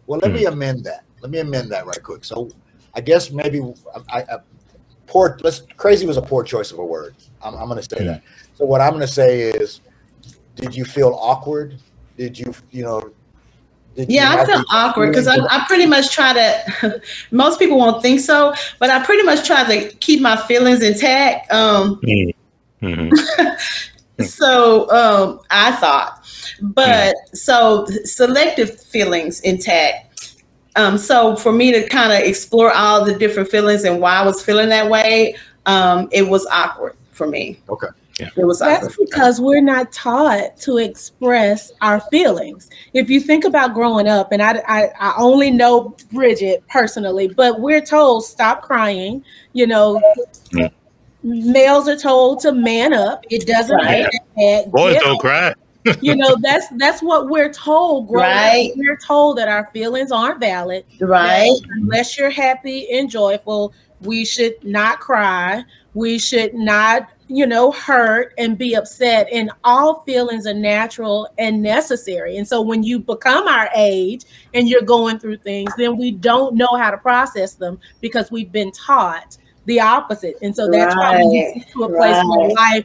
Well, 0.07 0.21
let 0.21 0.33
me 0.33 0.47
amend 0.47 0.85
that. 0.85 1.05
Let 1.21 1.31
me 1.31 1.39
amend 1.39 1.71
that 1.71 1.87
right 1.87 2.03
quick. 2.03 2.25
So 2.25 2.51
I 2.95 3.01
guess 3.01 3.31
maybe 3.31 3.61
I, 4.09 4.23
I 4.23 4.39
poor. 5.07 5.39
Let's 5.43 5.63
crazy 5.77 6.07
was 6.07 6.17
a 6.17 6.23
poor 6.23 6.43
choice 6.43 6.73
of 6.73 6.79
a 6.79 6.85
word. 6.85 7.15
I'm, 7.43 7.55
I'm 7.55 7.69
going 7.69 7.81
to 7.81 7.97
say 7.97 8.05
that. 8.05 8.23
So 8.55 8.65
what 8.65 8.81
I'm 8.81 8.91
going 8.91 9.01
to 9.01 9.07
say 9.07 9.43
is 9.43 9.81
did 10.57 10.75
you 10.75 10.85
feel 10.85 11.17
awkward? 11.21 11.79
Did 12.17 12.39
you, 12.39 12.55
you 12.71 12.83
know, 12.83 13.13
yeah, 13.95 14.37
I 14.37 14.45
felt 14.45 14.67
awkward 14.71 15.09
because 15.09 15.27
I, 15.27 15.37
I, 15.37 15.65
pretty 15.67 15.87
much 15.87 16.15
try 16.15 16.33
to. 16.33 17.03
most 17.31 17.59
people 17.59 17.77
won't 17.77 18.03
think 18.03 18.21
so, 18.21 18.55
but 18.79 18.89
I 18.89 19.05
pretty 19.05 19.23
much 19.25 19.47
try 19.47 19.65
to 19.65 19.95
keep 19.97 20.21
my 20.21 20.37
feelings 20.37 20.83
intact. 20.83 21.53
Um, 21.53 22.01
mm-hmm. 22.83 24.23
so 24.25 24.91
um, 24.91 25.41
I 25.51 25.73
thought, 25.73 26.25
but 26.61 27.15
mm. 27.15 27.37
so 27.37 27.87
selective 28.05 28.81
feelings 28.81 29.41
intact. 29.41 30.37
Um, 30.77 30.99
so 30.99 31.37
for 31.37 31.53
me 31.53 31.73
to 31.73 31.89
kind 31.89 32.13
of 32.13 32.21
explore 32.21 32.73
all 32.73 33.05
the 33.05 33.15
different 33.15 33.51
feelings 33.51 33.85
and 33.85 34.01
why 34.01 34.17
I 34.17 34.25
was 34.25 34.43
feeling 34.43 34.69
that 34.69 34.89
way, 34.89 35.37
um, 35.67 36.09
it 36.13 36.23
was 36.29 36.47
awkward 36.47 36.97
for 37.13 37.27
me. 37.27 37.61
Okay. 37.69 37.89
Yeah. 38.21 38.29
It 38.37 38.45
was 38.45 38.59
That's 38.59 38.97
because 38.97 39.41
we're 39.41 39.63
not 39.63 39.93
taught 39.93 40.59
to 40.59 40.77
express 40.77 41.73
our 41.81 42.01
feelings. 42.11 42.69
If 42.93 43.09
you 43.09 43.19
think 43.19 43.45
about 43.45 43.73
growing 43.73 44.09
up, 44.09 44.31
and 44.31 44.43
I, 44.43 44.63
I, 44.69 44.91
I 45.01 45.15
only 45.17 45.51
know 45.51 45.97
Bridget 46.13 46.63
personally, 46.69 47.29
but 47.29 47.61
we're 47.61 47.81
told 47.81 48.27
stop 48.27 48.61
crying. 48.61 49.25
You 49.55 49.67
know, 49.69 50.03
yeah. 50.53 50.69
Males 51.23 51.89
are 51.89 51.97
told 51.97 52.41
to 52.41 52.53
man 52.53 52.93
up. 52.93 53.25
It 53.31 53.47
doesn't 53.47 53.77
right. 53.77 54.07
make 54.37 54.71
Boys 54.71 54.97
don't 55.01 55.19
cry. 55.19 55.55
you 56.03 56.15
know, 56.15 56.37
that's 56.43 56.67
that's 56.77 57.03
what 57.03 57.29
we're 57.29 57.53
told. 57.53 58.09
Growing 58.09 58.27
right. 58.27 58.71
Up. 58.71 58.77
We're 58.77 58.99
told 58.99 59.39
that 59.39 59.49
our 59.49 59.71
feelings 59.73 60.13
aren't 60.13 60.39
valid. 60.39 60.85
Right. 61.01 61.51
Unless 61.71 62.19
you're 62.19 62.31
happy 62.31 62.91
and 62.91 63.09
joyful, 63.09 63.73
we 64.01 64.25
should 64.25 64.63
not 64.63 65.01
cry. 65.01 65.65
We 65.95 66.19
should 66.19 66.55
not 66.55 67.09
you 67.31 67.47
know, 67.47 67.71
hurt 67.71 68.35
and 68.39 68.59
be 68.59 68.75
upset. 68.75 69.29
And 69.33 69.53
all 69.63 70.01
feelings 70.01 70.49
are 70.49 70.55
natural 70.55 71.29
and 71.39 71.63
necessary. 71.63 72.37
And 72.37 72.47
so 72.47 72.61
when 72.61 72.83
you 72.83 72.99
become 72.99 73.47
our 73.47 73.71
age 73.77 74.25
and 74.53 74.69
you're 74.69 74.83
going 74.83 75.21
through 75.21 75.37
things, 75.39 75.71
then 75.79 75.97
we 75.97 76.11
don't 76.11 76.57
know 76.57 76.75
how 76.77 76.91
to 76.91 76.99
process 76.99 77.55
them 77.55 77.79
because 78.01 78.33
we've 78.33 78.51
been 78.51 78.73
taught 78.73 79.39
the 79.67 79.81
opposite. 79.81 80.37
And 80.43 80.55
so 80.55 80.71
that's 80.71 80.95
right. 80.97 81.21
why 81.21 81.25
we 81.25 81.55
get 81.55 81.69
to 81.73 81.85
a 81.85 81.89
place 81.89 82.17
right. 82.17 82.25
where 82.27 82.49
life 82.51 82.85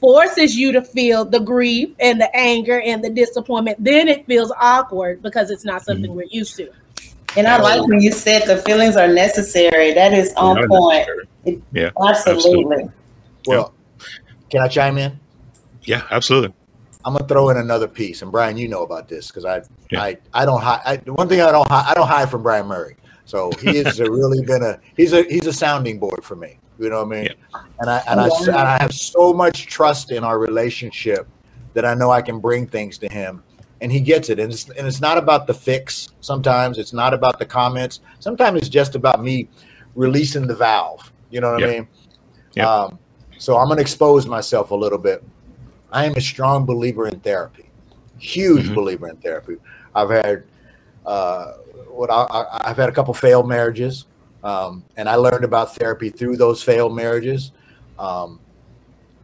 forces 0.00 0.56
you 0.56 0.72
to 0.72 0.82
feel 0.82 1.24
the 1.24 1.40
grief 1.40 1.94
and 1.98 2.20
the 2.20 2.34
anger 2.36 2.80
and 2.80 3.02
the 3.02 3.10
disappointment. 3.10 3.82
Then 3.82 4.08
it 4.08 4.26
feels 4.26 4.52
awkward 4.60 5.22
because 5.22 5.50
it's 5.50 5.64
not 5.64 5.82
something 5.82 6.10
mm-hmm. 6.10 6.18
we're 6.18 6.26
used 6.30 6.56
to. 6.56 6.70
And 7.36 7.46
I 7.46 7.60
like 7.60 7.86
when 7.86 8.00
you 8.00 8.12
said 8.12 8.46
the 8.46 8.56
feelings 8.58 8.96
are 8.96 9.08
necessary. 9.08 9.92
That 9.92 10.14
is 10.14 10.32
on 10.36 10.66
point. 10.68 11.08
yeah, 11.72 11.90
absolutely. 12.02 12.84
absolutely. 12.84 12.90
Well, 13.46 13.74
can 14.50 14.62
I 14.62 14.68
chime 14.68 14.96
in? 14.96 15.18
Yeah, 15.82 16.06
absolutely. 16.10 16.54
I'm 17.04 17.12
gonna 17.12 17.28
throw 17.28 17.50
in 17.50 17.58
another 17.58 17.86
piece, 17.86 18.22
and 18.22 18.32
Brian, 18.32 18.56
you 18.56 18.68
know 18.68 18.82
about 18.82 19.06
this 19.06 19.28
because 19.28 19.44
I, 19.44 19.62
yeah. 19.90 20.02
I, 20.02 20.16
I 20.34 20.44
don't 20.44 20.60
hide. 20.60 21.06
one 21.08 21.28
thing 21.28 21.40
I 21.40 21.52
don't 21.52 21.68
hide, 21.68 21.90
I 21.90 21.94
don't 21.94 22.08
hide 22.08 22.30
from 22.30 22.42
Brian 22.42 22.66
Murray. 22.66 22.96
So 23.26 23.50
he 23.60 23.76
has 23.78 24.00
really 24.00 24.42
been 24.42 24.62
a 24.62 24.78
he's 24.96 25.12
a 25.12 25.24
he's 25.24 25.46
a 25.46 25.52
sounding 25.52 25.98
board 25.98 26.24
for 26.24 26.36
me. 26.36 26.58
You 26.78 26.90
know 26.90 27.04
what 27.04 27.16
I 27.16 27.22
mean? 27.22 27.24
Yeah. 27.24 27.60
And 27.80 27.90
I 27.90 28.02
and 28.08 28.20
I 28.20 28.28
and 28.28 28.56
I 28.56 28.78
have 28.80 28.94
so 28.94 29.32
much 29.32 29.66
trust 29.66 30.12
in 30.12 30.24
our 30.24 30.38
relationship 30.38 31.26
that 31.74 31.84
I 31.84 31.94
know 31.94 32.10
I 32.10 32.22
can 32.22 32.38
bring 32.38 32.66
things 32.66 32.98
to 32.98 33.08
him, 33.08 33.42
and 33.80 33.90
he 33.90 34.00
gets 34.00 34.30
it. 34.30 34.38
And 34.38 34.52
it's 34.52 34.68
and 34.70 34.86
it's 34.86 35.00
not 35.00 35.18
about 35.18 35.46
the 35.46 35.54
fix. 35.54 36.10
Sometimes 36.20 36.78
it's 36.78 36.92
not 36.92 37.12
about 37.12 37.38
the 37.38 37.46
comments. 37.46 38.00
Sometimes 38.20 38.60
it's 38.60 38.68
just 38.68 38.94
about 38.94 39.22
me 39.22 39.48
releasing 39.96 40.46
the 40.46 40.54
valve. 40.54 41.12
You 41.30 41.40
know 41.40 41.52
what 41.52 41.60
yeah. 41.60 41.66
I 41.66 41.70
mean? 41.70 41.88
Yeah. 42.54 42.70
Um, 42.70 42.98
so 43.38 43.58
I'm 43.58 43.66
going 43.66 43.76
to 43.76 43.82
expose 43.82 44.26
myself 44.26 44.70
a 44.70 44.74
little 44.74 44.98
bit. 44.98 45.22
I 45.92 46.04
am 46.06 46.14
a 46.14 46.20
strong 46.20 46.64
believer 46.64 47.08
in 47.08 47.20
therapy, 47.20 47.68
huge 48.18 48.66
mm-hmm. 48.66 48.74
believer 48.74 49.08
in 49.08 49.16
therapy. 49.16 49.56
I've 49.94 50.10
had 50.10 50.44
uh, 51.04 51.54
what 51.96 52.10
I, 52.10 52.68
have 52.68 52.76
had 52.76 52.88
a 52.88 52.92
couple 52.92 53.14
failed 53.14 53.48
marriages, 53.48 54.06
um, 54.44 54.84
and 54.96 55.08
I 55.08 55.16
learned 55.16 55.44
about 55.44 55.74
therapy 55.74 56.10
through 56.10 56.36
those 56.36 56.62
failed 56.62 56.94
marriages. 56.94 57.52
Um, 57.98 58.40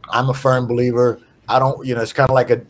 I'm 0.09 0.29
a 0.29 0.33
firm 0.33 0.67
believer. 0.67 1.21
I 1.47 1.59
don't, 1.59 1.85
you 1.85 1.95
know, 1.95 2.01
it's 2.01 2.13
kind 2.13 2.29
of 2.29 2.33
like 2.33 2.49
a 2.49 2.61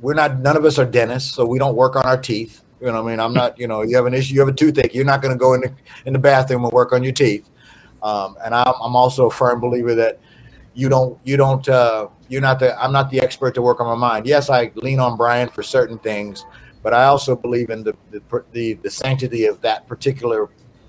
we're 0.00 0.14
not 0.14 0.40
none 0.40 0.56
of 0.56 0.64
us 0.64 0.78
are 0.78 0.86
dentists, 0.86 1.34
so 1.34 1.44
we 1.46 1.58
don't 1.58 1.76
work 1.76 1.96
on 1.96 2.04
our 2.04 2.20
teeth. 2.20 2.62
You 2.80 2.86
know, 2.86 3.04
I 3.04 3.10
mean, 3.10 3.20
I'm 3.20 3.34
not, 3.34 3.58
you 3.58 3.66
know, 3.66 3.82
you 3.82 3.96
have 3.96 4.06
an 4.06 4.14
issue, 4.14 4.34
you 4.34 4.40
have 4.40 4.48
a 4.48 4.52
toothache, 4.52 4.94
you're 4.94 5.04
not 5.04 5.20
going 5.20 5.34
to 5.34 5.38
go 5.38 5.54
in 5.54 5.62
the 5.62 5.72
in 6.06 6.12
the 6.12 6.18
bathroom 6.18 6.64
and 6.64 6.72
work 6.72 6.92
on 6.92 7.02
your 7.02 7.12
teeth. 7.12 7.48
Um, 8.02 8.36
and 8.44 8.54
I'm, 8.54 8.74
I'm 8.80 8.94
also 8.94 9.26
a 9.26 9.30
firm 9.30 9.60
believer 9.60 9.94
that 9.96 10.20
you 10.74 10.88
don't 10.88 11.18
you 11.24 11.36
don't 11.36 11.68
uh, 11.68 12.08
you're 12.28 12.40
not 12.40 12.60
the 12.60 12.80
I'm 12.80 12.92
not 12.92 13.10
the 13.10 13.20
expert 13.20 13.54
to 13.56 13.62
work 13.62 13.80
on 13.80 13.86
my 13.86 13.96
mind. 13.96 14.26
Yes, 14.26 14.48
I 14.48 14.70
lean 14.76 15.00
on 15.00 15.16
Brian 15.16 15.48
for 15.48 15.62
certain 15.62 15.98
things, 15.98 16.44
but 16.88 16.96
I 16.96 17.04
also 17.04 17.36
believe 17.36 17.68
in 17.68 17.84
the 17.84 17.94
the 18.10 18.22
the, 18.52 18.72
the 18.72 18.90
sanctity 18.90 19.44
of 19.44 19.60
that 19.60 19.86
particular 19.86 20.48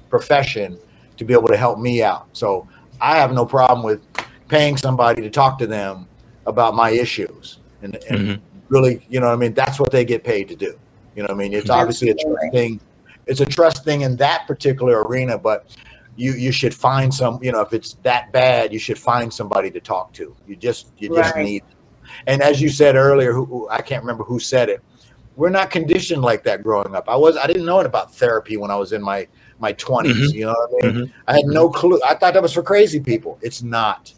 profession 0.09 0.79
to 1.17 1.25
be 1.25 1.33
able 1.33 1.49
to 1.49 1.57
help 1.57 1.77
me 1.77 2.01
out. 2.01 2.25
So 2.31 2.69
I 3.01 3.17
have 3.17 3.33
no 3.33 3.45
problem 3.45 3.83
with 3.83 4.01
paying 4.47 4.77
somebody 4.77 5.21
to 5.23 5.29
talk 5.29 5.59
to 5.59 5.67
them 5.67 6.07
about 6.45 6.73
my 6.73 6.91
issues 6.91 7.59
and, 7.81 7.95
and 8.09 8.17
mm-hmm. 8.17 8.59
really, 8.69 9.05
you 9.09 9.19
know 9.19 9.27
what 9.27 9.33
I 9.33 9.35
mean? 9.35 9.53
That's 9.53 9.77
what 9.77 9.91
they 9.91 10.05
get 10.05 10.23
paid 10.23 10.47
to 10.47 10.55
do. 10.55 10.79
You 11.17 11.23
know 11.23 11.27
what 11.27 11.31
I 11.31 11.37
mean? 11.37 11.51
It's 11.51 11.69
obviously 11.69 12.11
a 12.11 12.15
trust 12.15 12.53
thing. 12.53 12.79
It's 13.27 13.41
a 13.41 13.45
trust 13.45 13.83
thing 13.83 13.99
in 14.03 14.15
that 14.15 14.47
particular 14.47 15.03
arena, 15.03 15.37
but 15.37 15.75
you 16.15 16.31
you 16.31 16.53
should 16.53 16.73
find 16.73 17.13
some 17.13 17.43
you 17.43 17.51
know 17.51 17.59
if 17.59 17.73
it's 17.73 17.95
that 18.03 18.31
bad 18.31 18.71
you 18.71 18.79
should 18.79 18.97
find 18.97 19.33
somebody 19.33 19.69
to 19.69 19.81
talk 19.81 20.13
to 20.13 20.33
you 20.47 20.55
just 20.55 20.91
you 20.97 21.09
just 21.13 21.35
right. 21.35 21.43
need 21.43 21.63
and 22.27 22.41
as 22.41 22.59
you 22.61 22.67
said 22.67 22.95
earlier 22.95 23.31
who, 23.31 23.45
who, 23.45 23.69
i 23.69 23.81
can't 23.81 24.03
remember 24.03 24.25
who 24.25 24.37
said 24.37 24.67
it 24.67 24.81
we're 25.39 25.49
not 25.49 25.71
conditioned 25.71 26.21
like 26.21 26.43
that 26.43 26.61
growing 26.61 26.93
up 26.93 27.07
i 27.07 27.15
was 27.15 27.37
i 27.37 27.47
didn't 27.47 27.65
know 27.65 27.79
it 27.79 27.85
about 27.85 28.13
therapy 28.13 28.57
when 28.57 28.69
i 28.69 28.75
was 28.75 28.91
in 28.91 29.01
my 29.01 29.27
my 29.59 29.73
20s 29.73 30.11
mm-hmm. 30.11 30.35
you 30.35 30.45
know 30.45 30.53
what 30.53 30.83
i 30.83 30.87
mean 30.87 30.95
mm-hmm. 31.05 31.21
i 31.27 31.33
had 31.33 31.45
no 31.45 31.69
clue 31.69 31.99
i 32.05 32.13
thought 32.13 32.33
that 32.33 32.43
was 32.43 32.53
for 32.53 32.63
crazy 32.63 32.99
people 32.99 33.39
it's 33.41 33.63
not 33.63 34.13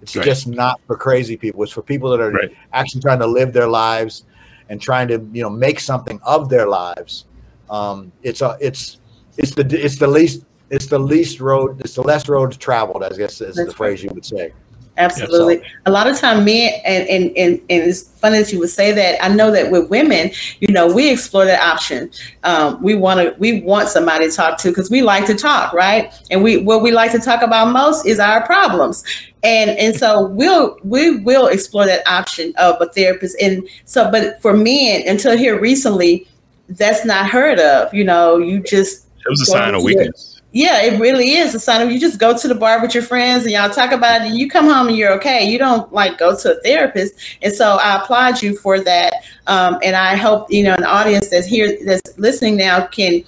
it's 0.00 0.16
right. 0.16 0.24
just 0.24 0.46
not 0.46 0.80
for 0.86 0.96
crazy 0.96 1.36
people 1.36 1.62
it's 1.62 1.72
for 1.72 1.82
people 1.82 2.10
that 2.10 2.20
are 2.20 2.30
right. 2.30 2.56
actually 2.72 3.00
trying 3.00 3.18
to 3.18 3.26
live 3.26 3.52
their 3.52 3.68
lives 3.68 4.24
and 4.68 4.80
trying 4.80 5.08
to 5.08 5.28
you 5.32 5.42
know 5.42 5.50
make 5.50 5.80
something 5.80 6.20
of 6.24 6.48
their 6.48 6.68
lives 6.68 7.26
um, 7.68 8.12
it's 8.22 8.42
a 8.42 8.56
it's 8.60 8.98
it's 9.38 9.54
the 9.54 9.66
it's 9.84 9.98
the 9.98 10.06
least 10.06 10.44
it's 10.72 10.86
the 10.86 10.98
least 10.98 11.38
road, 11.38 11.80
it's 11.82 11.94
the 11.94 12.02
less 12.02 12.28
road 12.30 12.58
traveled, 12.58 13.04
I 13.04 13.10
guess 13.10 13.42
is 13.42 13.56
That's 13.56 13.68
the 13.68 13.74
phrase 13.74 14.02
you 14.02 14.10
would 14.14 14.24
say. 14.24 14.54
Absolutely. 14.98 15.62
A 15.86 15.90
lot 15.90 16.06
of 16.06 16.18
time 16.18 16.44
men 16.44 16.72
and, 16.84 17.08
and 17.08 17.36
and 17.36 17.58
and 17.70 17.82
it's 17.82 18.02
funny 18.18 18.38
that 18.38 18.52
you 18.52 18.58
would 18.58 18.68
say 18.68 18.92
that. 18.92 19.22
I 19.24 19.28
know 19.28 19.50
that 19.50 19.70
with 19.70 19.88
women, 19.88 20.30
you 20.60 20.68
know, 20.68 20.92
we 20.92 21.10
explore 21.10 21.46
that 21.46 21.62
option. 21.62 22.10
Um, 22.44 22.80
we 22.82 22.94
want 22.94 23.20
to 23.20 23.34
we 23.38 23.62
want 23.62 23.88
somebody 23.88 24.28
to 24.28 24.36
talk 24.36 24.58
to 24.58 24.68
because 24.68 24.90
we 24.90 25.00
like 25.00 25.24
to 25.26 25.34
talk, 25.34 25.72
right? 25.72 26.12
And 26.30 26.42
we 26.42 26.58
what 26.58 26.82
we 26.82 26.92
like 26.92 27.10
to 27.12 27.18
talk 27.18 27.42
about 27.42 27.72
most 27.72 28.06
is 28.06 28.20
our 28.20 28.44
problems. 28.44 29.02
And 29.42 29.70
and 29.70 29.96
so 29.96 30.26
we'll 30.26 30.78
we 30.84 31.18
will 31.20 31.46
explore 31.46 31.86
that 31.86 32.06
option 32.06 32.52
of 32.58 32.76
a 32.80 32.86
therapist. 32.86 33.40
And 33.40 33.66
so 33.86 34.10
but 34.10 34.42
for 34.42 34.54
men, 34.54 35.04
until 35.08 35.38
here 35.38 35.58
recently, 35.58 36.28
that's 36.68 37.06
not 37.06 37.30
heard 37.30 37.58
of. 37.58 37.94
You 37.94 38.04
know, 38.04 38.36
you 38.36 38.62
just 38.62 39.06
it 39.24 39.30
was 39.30 39.40
a 39.40 39.46
sign 39.46 39.74
of 39.74 39.82
weakness. 39.82 40.31
Yeah, 40.52 40.82
it 40.82 41.00
really 41.00 41.32
is 41.32 41.54
a 41.54 41.60
sign 41.60 41.80
of 41.80 41.90
you 41.90 41.98
just 41.98 42.18
go 42.18 42.36
to 42.36 42.46
the 42.46 42.54
bar 42.54 42.82
with 42.82 42.94
your 42.94 43.02
friends 43.02 43.44
and 43.44 43.52
y'all 43.52 43.70
talk 43.70 43.90
about 43.90 44.20
it 44.20 44.28
and 44.28 44.38
you 44.38 44.50
come 44.50 44.66
home 44.66 44.88
and 44.88 44.96
you're 44.96 45.12
okay. 45.12 45.48
You 45.48 45.58
don't 45.58 45.90
like 45.92 46.18
go 46.18 46.36
to 46.36 46.58
a 46.58 46.60
therapist. 46.60 47.14
And 47.40 47.52
so 47.54 47.78
I 47.80 48.02
applaud 48.02 48.42
you 48.42 48.56
for 48.56 48.78
that. 48.80 49.24
Um, 49.46 49.78
and 49.82 49.96
I 49.96 50.14
hope, 50.14 50.50
you 50.50 50.62
know, 50.62 50.74
an 50.74 50.84
audience 50.84 51.30
that's 51.30 51.46
here, 51.46 51.78
that's 51.86 52.18
listening 52.18 52.56
now 52.56 52.86
can 52.86 53.24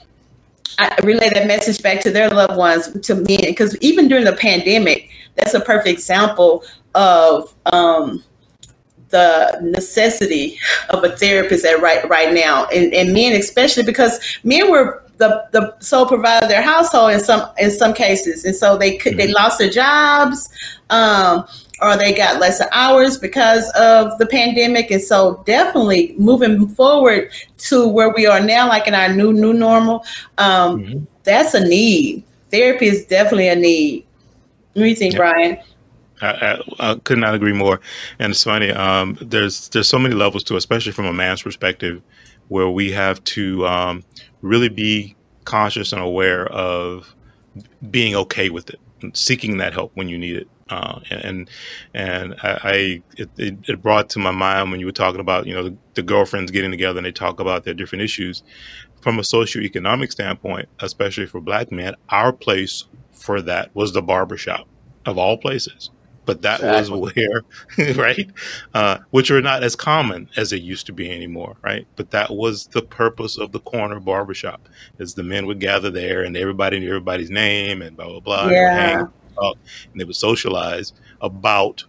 relay 1.02 1.30
that 1.30 1.46
message 1.46 1.82
back 1.82 2.00
to 2.02 2.10
their 2.10 2.28
loved 2.28 2.56
ones, 2.56 2.88
to 3.00 3.14
me. 3.14 3.38
Because 3.38 3.76
even 3.78 4.06
during 4.06 4.24
the 4.24 4.34
pandemic, 4.34 5.08
that's 5.34 5.54
a 5.54 5.60
perfect 5.60 5.88
example 5.98 6.62
of 6.94 7.54
um, 7.72 8.22
the 9.14 9.58
necessity 9.62 10.58
of 10.90 11.04
a 11.04 11.16
therapist 11.16 11.64
at 11.64 11.80
right 11.80 12.06
right 12.08 12.34
now, 12.34 12.66
and, 12.66 12.92
and 12.92 13.12
men 13.12 13.32
especially 13.32 13.84
because 13.84 14.18
men 14.42 14.70
were 14.70 15.03
the 15.18 15.46
the 15.52 15.78
sole 15.80 16.06
provider 16.06 16.44
of 16.44 16.50
their 16.50 16.62
household 16.62 17.12
in 17.12 17.20
some 17.20 17.48
in 17.58 17.70
some 17.70 17.94
cases, 17.94 18.44
and 18.44 18.54
so 18.54 18.76
they 18.76 18.96
could 18.96 19.16
they 19.16 19.26
mm-hmm. 19.26 19.34
lost 19.34 19.58
their 19.58 19.70
jobs. 19.70 20.48
Um, 20.90 21.46
or 21.82 21.96
they 21.96 22.14
got 22.14 22.40
less 22.40 22.62
hours 22.72 23.18
because 23.18 23.68
of 23.70 24.16
the 24.18 24.26
pandemic. 24.26 24.90
And 24.90 25.02
so 25.02 25.42
definitely 25.44 26.14
moving 26.18 26.68
forward 26.68 27.30
to 27.58 27.88
where 27.88 28.10
we 28.10 28.26
are 28.26 28.40
now, 28.40 28.68
like 28.68 28.86
in 28.86 28.94
our 28.94 29.12
new 29.12 29.32
new 29.32 29.52
normal, 29.52 30.04
um, 30.38 30.80
mm-hmm. 30.80 31.04
that's 31.24 31.54
a 31.54 31.66
need. 31.66 32.24
Therapy 32.50 32.86
is 32.86 33.04
definitely 33.06 33.48
a 33.48 33.56
need. 33.56 34.06
What 34.74 34.82
do 34.82 34.88
you 34.88 34.96
think, 34.96 35.16
Brian? 35.16 35.58
I, 36.22 36.26
I, 36.28 36.90
I, 36.92 36.94
could 36.96 37.18
not 37.18 37.34
agree 37.34 37.52
more. 37.52 37.80
And 38.18 38.30
it's 38.30 38.44
funny. 38.44 38.70
Um, 38.70 39.18
there's 39.20 39.68
there's 39.70 39.88
so 39.88 39.98
many 39.98 40.14
levels 40.14 40.44
to, 40.44 40.54
it, 40.54 40.58
especially 40.58 40.92
from 40.92 41.06
a 41.06 41.12
man's 41.12 41.42
perspective, 41.42 42.02
where 42.48 42.68
we 42.68 42.92
have 42.92 43.22
to 43.24 43.66
um, 43.66 44.04
really 44.44 44.68
be 44.68 45.16
conscious 45.44 45.92
and 45.92 46.02
aware 46.02 46.46
of 46.46 47.14
being 47.90 48.14
okay 48.14 48.50
with 48.50 48.70
it, 48.70 48.80
seeking 49.14 49.56
that 49.56 49.72
help 49.72 49.90
when 49.94 50.08
you 50.08 50.18
need 50.18 50.36
it. 50.36 50.48
Uh, 50.70 51.00
and 51.10 51.50
and 51.92 52.34
I, 52.42 53.02
it, 53.18 53.28
it, 53.36 53.82
brought 53.82 54.08
to 54.10 54.18
my 54.18 54.30
mind 54.30 54.70
when 54.70 54.80
you 54.80 54.86
were 54.86 54.92
talking 54.92 55.20
about 55.20 55.46
you 55.46 55.54
know 55.54 55.64
the, 55.64 55.76
the, 55.92 56.02
girlfriends 56.02 56.50
getting 56.50 56.70
together 56.70 56.98
and 56.98 57.04
they 57.04 57.12
talk 57.12 57.38
about 57.38 57.64
their 57.64 57.74
different 57.74 58.02
issues 58.02 58.42
from 59.02 59.18
a 59.18 59.22
socioeconomic 59.22 60.10
standpoint, 60.10 60.70
especially 60.80 61.26
for 61.26 61.42
black 61.42 61.70
men. 61.70 61.94
Our 62.08 62.32
place 62.32 62.84
for 63.12 63.42
that 63.42 63.74
was 63.74 63.92
the 63.92 64.00
barbershop 64.00 64.66
of 65.04 65.18
all 65.18 65.36
places 65.36 65.90
but 66.24 66.42
that 66.42 66.60
exactly. 66.60 67.00
was 67.00 67.14
where, 67.14 67.94
right? 67.94 68.30
Uh, 68.72 68.98
which 69.10 69.30
are 69.30 69.42
not 69.42 69.62
as 69.62 69.76
common 69.76 70.28
as 70.36 70.50
they 70.50 70.56
used 70.56 70.86
to 70.86 70.92
be 70.92 71.10
anymore, 71.10 71.56
right? 71.62 71.86
But 71.96 72.10
that 72.10 72.30
was 72.30 72.66
the 72.68 72.82
purpose 72.82 73.38
of 73.38 73.52
the 73.52 73.60
corner 73.60 74.00
barbershop, 74.00 74.68
is 74.98 75.14
the 75.14 75.22
men 75.22 75.46
would 75.46 75.60
gather 75.60 75.90
there 75.90 76.22
and 76.22 76.36
everybody 76.36 76.80
knew 76.80 76.88
everybody's 76.88 77.30
name 77.30 77.82
and 77.82 77.96
blah 77.96 78.08
blah 78.08 78.20
blah. 78.20 78.48
Yeah. 78.48 79.00
And, 79.00 79.08
and 79.92 80.00
they 80.00 80.04
would 80.04 80.16
socialize 80.16 80.92
about 81.20 81.84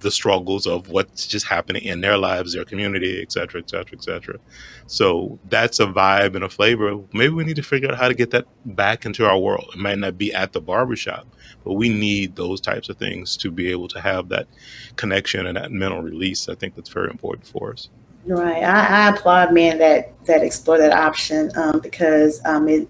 the 0.00 0.10
struggles 0.10 0.66
of 0.66 0.88
what's 0.88 1.26
just 1.26 1.46
happening 1.46 1.82
in 1.84 2.00
their 2.00 2.16
lives, 2.16 2.52
their 2.52 2.64
community, 2.64 3.22
et 3.22 3.30
cetera, 3.30 3.60
et 3.60 3.70
cetera, 3.70 3.96
et 3.96 4.02
cetera. 4.02 4.38
So 4.86 5.38
that's 5.48 5.78
a 5.78 5.86
vibe 5.86 6.34
and 6.34 6.44
a 6.44 6.48
flavor. 6.48 6.98
Maybe 7.12 7.32
we 7.32 7.44
need 7.44 7.56
to 7.56 7.62
figure 7.62 7.90
out 7.90 7.98
how 7.98 8.08
to 8.08 8.14
get 8.14 8.30
that 8.30 8.46
back 8.64 9.06
into 9.06 9.24
our 9.24 9.38
world. 9.38 9.70
It 9.74 9.78
might 9.78 9.98
not 9.98 10.18
be 10.18 10.34
at 10.34 10.52
the 10.52 10.60
barbershop, 10.60 11.26
but 11.64 11.74
we 11.74 11.88
need 11.88 12.34
those 12.34 12.60
types 12.60 12.88
of 12.88 12.96
things 12.96 13.36
to 13.36 13.50
be 13.50 13.70
able 13.70 13.88
to 13.88 14.00
have 14.00 14.28
that 14.30 14.48
connection 14.96 15.46
and 15.46 15.56
that 15.56 15.70
mental 15.70 16.02
release. 16.02 16.48
I 16.48 16.54
think 16.54 16.74
that's 16.74 16.90
very 16.90 17.10
important 17.10 17.46
for 17.46 17.72
us. 17.72 17.88
Right. 18.26 18.62
I, 18.62 19.06
I 19.06 19.08
applaud 19.10 19.54
men 19.54 19.78
that 19.78 20.12
that 20.26 20.42
explore 20.42 20.76
that 20.78 20.92
option 20.92 21.50
um, 21.56 21.80
because 21.80 22.42
um, 22.44 22.68
it 22.68 22.88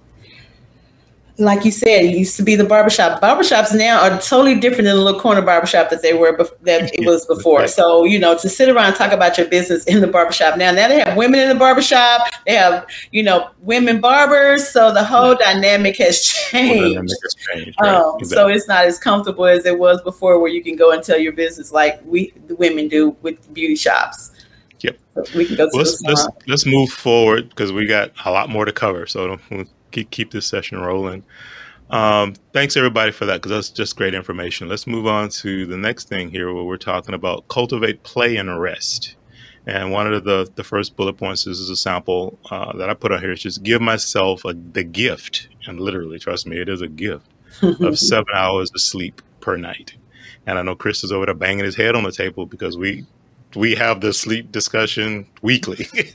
like 1.38 1.64
you 1.64 1.70
said, 1.70 2.04
it 2.04 2.16
used 2.16 2.36
to 2.36 2.42
be 2.42 2.56
the 2.56 2.64
barbershop. 2.64 3.22
Barbershops 3.22 3.76
now 3.76 4.02
are 4.02 4.10
totally 4.20 4.56
different 4.56 4.84
than 4.84 4.96
the 4.96 5.02
little 5.02 5.20
corner 5.20 5.40
barbershop 5.40 5.88
that 5.90 6.02
they 6.02 6.12
were 6.12 6.36
bef- 6.36 6.58
that 6.62 6.92
it 6.92 7.06
was 7.06 7.24
before. 7.34 7.68
So, 7.68 8.04
you 8.04 8.18
know, 8.18 8.36
to 8.38 8.48
sit 8.48 8.68
around 8.68 8.86
and 8.86 8.96
talk 8.96 9.12
about 9.12 9.38
your 9.38 9.46
business 9.46 9.84
in 9.84 10.00
the 10.00 10.08
barbershop 10.08 10.58
now, 10.58 10.72
now 10.72 10.88
they 10.88 10.98
have 10.98 11.16
women 11.16 11.38
in 11.38 11.48
the 11.48 11.54
barbershop, 11.54 12.28
they 12.46 12.54
have, 12.54 12.86
you 13.12 13.22
know, 13.22 13.50
women 13.60 14.00
barbers. 14.00 14.68
So 14.68 14.92
the 14.92 15.04
whole 15.04 15.36
dynamic 15.36 15.96
has 15.98 16.22
changed. 16.22 16.94
Dynamic 16.94 17.10
has 17.22 17.34
changed 17.34 17.76
right? 17.80 17.94
um, 17.94 18.16
exactly. 18.18 18.34
So 18.36 18.48
it's 18.48 18.68
not 18.68 18.84
as 18.84 18.98
comfortable 18.98 19.44
as 19.44 19.64
it 19.64 19.78
was 19.78 20.02
before 20.02 20.40
where 20.40 20.50
you 20.50 20.62
can 20.62 20.74
go 20.74 20.90
and 20.90 21.02
tell 21.02 21.18
your 21.18 21.32
business 21.32 21.72
like 21.72 22.00
we 22.04 22.32
the 22.46 22.56
women 22.56 22.88
do 22.88 23.16
with 23.22 23.52
beauty 23.54 23.76
shops. 23.76 24.32
Yep. 24.80 24.98
So 25.14 25.24
we 25.36 25.46
can 25.46 25.56
go 25.56 25.68
let's, 25.72 26.02
let's, 26.02 26.26
let's 26.46 26.66
move 26.66 26.90
forward 26.90 27.48
because 27.50 27.72
we 27.72 27.86
got 27.86 28.12
a 28.24 28.30
lot 28.30 28.48
more 28.48 28.64
to 28.64 28.72
cover. 28.72 29.06
So 29.06 29.38
keep, 29.90 30.10
keep 30.10 30.30
this 30.30 30.46
session 30.46 30.78
rolling. 30.78 31.24
Um, 31.90 32.34
thanks 32.52 32.76
everybody 32.76 33.12
for 33.12 33.24
that 33.26 33.36
because 33.36 33.50
that's 33.50 33.70
just 33.70 33.96
great 33.96 34.14
information. 34.14 34.68
Let's 34.68 34.86
move 34.86 35.06
on 35.06 35.30
to 35.30 35.66
the 35.66 35.76
next 35.76 36.08
thing 36.08 36.30
here 36.30 36.52
where 36.52 36.64
we're 36.64 36.76
talking 36.76 37.14
about 37.14 37.48
cultivate 37.48 38.02
play 38.02 38.36
and 38.36 38.60
rest. 38.60 39.16
And 39.66 39.92
one 39.92 40.12
of 40.12 40.24
the, 40.24 40.50
the 40.54 40.64
first 40.64 40.96
bullet 40.96 41.14
points 41.14 41.46
is, 41.46 41.60
is 41.60 41.70
a 41.70 41.76
sample 41.76 42.38
uh, 42.50 42.76
that 42.78 42.88
I 42.88 42.94
put 42.94 43.12
on 43.12 43.20
here 43.20 43.32
is 43.32 43.42
just 43.42 43.62
give 43.62 43.82
myself 43.82 44.44
a, 44.44 44.54
the 44.54 44.84
gift, 44.84 45.48
and 45.66 45.78
literally, 45.78 46.18
trust 46.18 46.46
me, 46.46 46.58
it 46.58 46.70
is 46.70 46.80
a 46.80 46.88
gift 46.88 47.26
of 47.62 47.98
seven 47.98 48.34
hours 48.34 48.70
of 48.74 48.80
sleep 48.80 49.20
per 49.40 49.56
night. 49.56 49.94
And 50.46 50.58
I 50.58 50.62
know 50.62 50.74
Chris 50.74 51.04
is 51.04 51.12
over 51.12 51.26
there 51.26 51.34
banging 51.34 51.66
his 51.66 51.76
head 51.76 51.94
on 51.94 52.04
the 52.04 52.12
table 52.12 52.46
because 52.46 52.78
we 52.78 53.04
we 53.56 53.74
have 53.74 54.00
the 54.00 54.12
sleep 54.12 54.52
discussion 54.52 55.26
weekly 55.42 55.86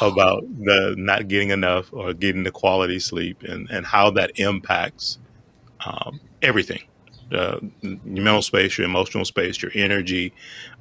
about 0.00 0.42
the 0.64 0.94
not 0.96 1.28
getting 1.28 1.50
enough 1.50 1.92
or 1.92 2.12
getting 2.14 2.44
the 2.44 2.50
quality 2.50 2.98
sleep 3.00 3.42
and, 3.42 3.68
and 3.70 3.86
how 3.86 4.10
that 4.10 4.32
impacts 4.36 5.18
um, 5.84 6.20
everything 6.42 6.80
uh, 7.32 7.58
your 7.82 8.24
mental 8.24 8.42
space, 8.42 8.78
your 8.78 8.86
emotional 8.86 9.24
space, 9.24 9.60
your 9.60 9.72
energy, 9.74 10.32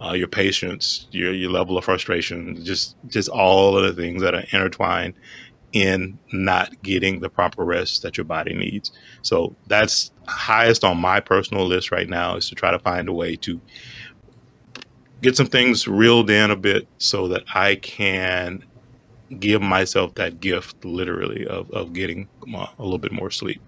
uh, 0.03 0.13
your 0.13 0.27
patience, 0.27 1.07
your, 1.11 1.33
your 1.33 1.51
level 1.51 1.77
of 1.77 1.83
frustration, 1.83 2.63
just 2.63 2.95
just 3.07 3.29
all 3.29 3.77
of 3.77 3.83
the 3.83 4.01
things 4.01 4.21
that 4.21 4.33
are 4.33 4.45
intertwined 4.51 5.13
in 5.73 6.17
not 6.31 6.81
getting 6.81 7.19
the 7.19 7.29
proper 7.29 7.63
rest 7.63 8.01
that 8.01 8.17
your 8.17 8.23
body 8.23 8.53
needs. 8.53 8.91
So 9.21 9.55
that's 9.67 10.11
highest 10.27 10.83
on 10.83 10.97
my 10.97 11.19
personal 11.19 11.65
list 11.65 11.91
right 11.91 12.07
now 12.07 12.37
is 12.37 12.47
to 12.49 12.55
try 12.55 12.71
to 12.71 12.79
find 12.79 13.09
a 13.09 13.13
way 13.13 13.35
to 13.37 13.59
get 15.21 15.35
some 15.35 15.47
things 15.47 15.87
reeled 15.87 16.29
in 16.29 16.51
a 16.51 16.55
bit 16.55 16.87
so 16.97 17.27
that 17.29 17.43
I 17.53 17.75
can 17.75 18.63
give 19.39 19.61
myself 19.61 20.15
that 20.15 20.39
gift 20.39 20.83
literally 20.85 21.45
of, 21.47 21.69
of 21.71 21.93
getting 21.93 22.27
a 22.53 22.83
little 22.83 22.97
bit 22.97 23.11
more 23.11 23.31
sleep. 23.31 23.61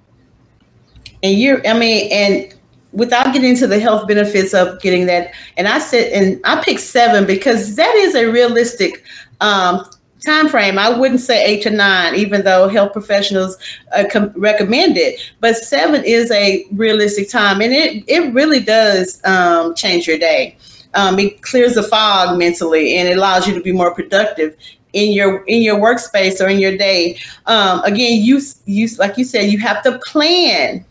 And 1.21 1.37
you're, 1.37 1.65
I 1.67 1.77
mean, 1.77 2.09
and 2.11 2.53
without 2.93 3.33
getting 3.33 3.49
into 3.49 3.67
the 3.67 3.79
health 3.79 4.07
benefits 4.07 4.53
of 4.53 4.81
getting 4.81 5.05
that, 5.07 5.33
and 5.57 5.67
I 5.67 5.79
said, 5.79 6.13
and 6.13 6.39
I 6.45 6.63
picked 6.63 6.79
seven 6.79 7.25
because 7.25 7.75
that 7.75 7.93
is 7.95 8.15
a 8.15 8.25
realistic 8.25 9.03
um, 9.41 9.85
time 10.25 10.47
frame. 10.47 10.79
I 10.79 10.97
wouldn't 10.97 11.19
say 11.19 11.43
eight 11.43 11.61
to 11.63 11.71
nine, 11.71 12.15
even 12.15 12.43
though 12.43 12.69
health 12.69 12.93
professionals 12.93 13.57
uh, 13.91 14.05
com- 14.09 14.31
recommend 14.35 14.97
it. 14.97 15.19
But 15.41 15.57
seven 15.57 16.05
is 16.05 16.31
a 16.31 16.65
realistic 16.71 17.29
time, 17.29 17.61
and 17.61 17.73
it 17.73 18.05
it 18.07 18.33
really 18.33 18.61
does 18.61 19.21
um, 19.25 19.75
change 19.75 20.07
your 20.07 20.17
day 20.17 20.57
um, 20.93 21.19
it 21.19 21.41
clears 21.41 21.75
the 21.75 21.83
fog 21.83 22.37
mentally 22.37 22.95
and 22.95 23.07
it 23.07 23.17
allows 23.17 23.47
you 23.47 23.53
to 23.53 23.61
be 23.61 23.71
more 23.71 23.93
productive 23.93 24.55
in 24.93 25.11
your 25.11 25.43
in 25.45 25.61
your 25.61 25.77
workspace 25.77 26.43
or 26.43 26.49
in 26.49 26.59
your 26.59 26.75
day. 26.77 27.19
Um, 27.45 27.81
again, 27.83 28.21
you 28.21 28.41
you 28.65 28.87
like 28.97 29.17
you 29.17 29.25
said, 29.25 29.51
you 29.51 29.59
have 29.59 29.83
to 29.83 29.99
plan 29.99 30.85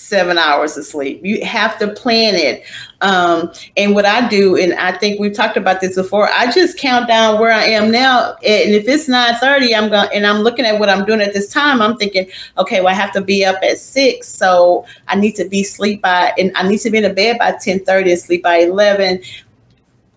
seven 0.00 0.38
hours 0.38 0.76
of 0.76 0.84
sleep. 0.84 1.20
You 1.24 1.44
have 1.44 1.78
to 1.78 1.88
plan 1.88 2.34
it. 2.34 2.64
Um, 3.02 3.52
and 3.76 3.94
what 3.94 4.04
I 4.04 4.28
do, 4.28 4.56
and 4.56 4.74
I 4.74 4.92
think 4.92 5.20
we've 5.20 5.32
talked 5.32 5.56
about 5.56 5.80
this 5.80 5.94
before, 5.94 6.28
I 6.28 6.50
just 6.50 6.78
count 6.78 7.08
down 7.08 7.40
where 7.40 7.52
I 7.52 7.64
am 7.64 7.90
now. 7.90 8.34
And 8.44 8.74
if 8.74 8.88
it's 8.88 9.08
9:30, 9.08 9.74
I'm 9.74 9.88
going 9.88 10.08
and 10.12 10.26
I'm 10.26 10.40
looking 10.40 10.64
at 10.64 10.78
what 10.78 10.88
I'm 10.88 11.04
doing 11.04 11.20
at 11.20 11.32
this 11.32 11.48
time, 11.48 11.80
I'm 11.80 11.96
thinking, 11.96 12.26
okay, 12.58 12.80
well, 12.80 12.88
I 12.92 12.96
have 12.96 13.12
to 13.12 13.20
be 13.20 13.44
up 13.44 13.56
at 13.62 13.78
six. 13.78 14.28
So 14.28 14.84
I 15.08 15.16
need 15.16 15.36
to 15.36 15.48
be 15.48 15.62
sleep 15.62 16.02
by 16.02 16.32
and 16.36 16.52
I 16.56 16.68
need 16.68 16.78
to 16.78 16.90
be 16.90 16.98
in 16.98 17.04
the 17.04 17.10
bed 17.10 17.38
by 17.38 17.52
10:30 17.52 18.10
and 18.10 18.20
sleep 18.20 18.42
by 18.42 18.58
11 18.58 19.20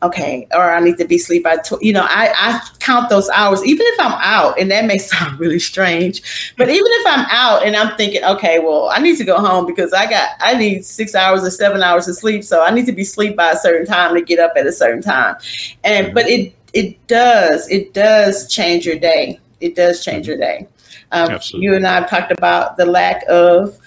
okay, 0.03 0.47
or 0.53 0.73
I 0.73 0.79
need 0.79 0.97
to 0.97 1.05
be 1.05 1.15
asleep 1.15 1.43
by, 1.43 1.57
tw-. 1.57 1.81
you 1.81 1.93
know, 1.93 2.05
I, 2.07 2.33
I 2.35 2.61
count 2.79 3.09
those 3.09 3.29
hours, 3.29 3.63
even 3.65 3.85
if 3.87 3.99
I'm 3.99 4.13
out, 4.21 4.59
and 4.59 4.69
that 4.71 4.85
may 4.85 4.97
sound 4.99 5.39
really 5.39 5.59
strange, 5.59 6.53
but 6.57 6.69
even 6.69 6.85
if 6.85 7.07
I'm 7.07 7.25
out 7.29 7.65
and 7.65 7.75
I'm 7.75 7.95
thinking, 7.97 8.23
okay, 8.23 8.59
well, 8.59 8.89
I 8.93 8.99
need 8.99 9.17
to 9.17 9.23
go 9.23 9.37
home 9.37 9.65
because 9.65 9.93
I 9.93 10.09
got, 10.09 10.29
I 10.39 10.55
need 10.55 10.85
six 10.85 11.15
hours 11.15 11.43
or 11.43 11.49
seven 11.49 11.81
hours 11.81 12.07
of 12.07 12.15
sleep. 12.15 12.43
So 12.43 12.63
I 12.63 12.71
need 12.71 12.85
to 12.85 12.91
be 12.91 13.03
asleep 13.03 13.35
by 13.35 13.51
a 13.51 13.57
certain 13.57 13.87
time 13.87 14.13
to 14.13 14.21
get 14.21 14.39
up 14.39 14.53
at 14.57 14.67
a 14.67 14.71
certain 14.71 15.01
time. 15.01 15.35
And, 15.83 16.13
but 16.13 16.27
it, 16.27 16.53
it 16.73 17.07
does, 17.07 17.69
it 17.69 17.93
does 17.93 18.51
change 18.51 18.85
your 18.85 18.99
day. 18.99 19.39
It 19.61 19.75
does 19.75 20.03
change 20.03 20.27
your 20.27 20.37
day. 20.37 20.67
Um, 21.11 21.39
you 21.51 21.75
and 21.75 21.85
I 21.85 21.93
have 21.93 22.09
talked 22.09 22.31
about 22.31 22.75
the 22.75 22.85
lack 22.85 23.23
of, 23.29 23.77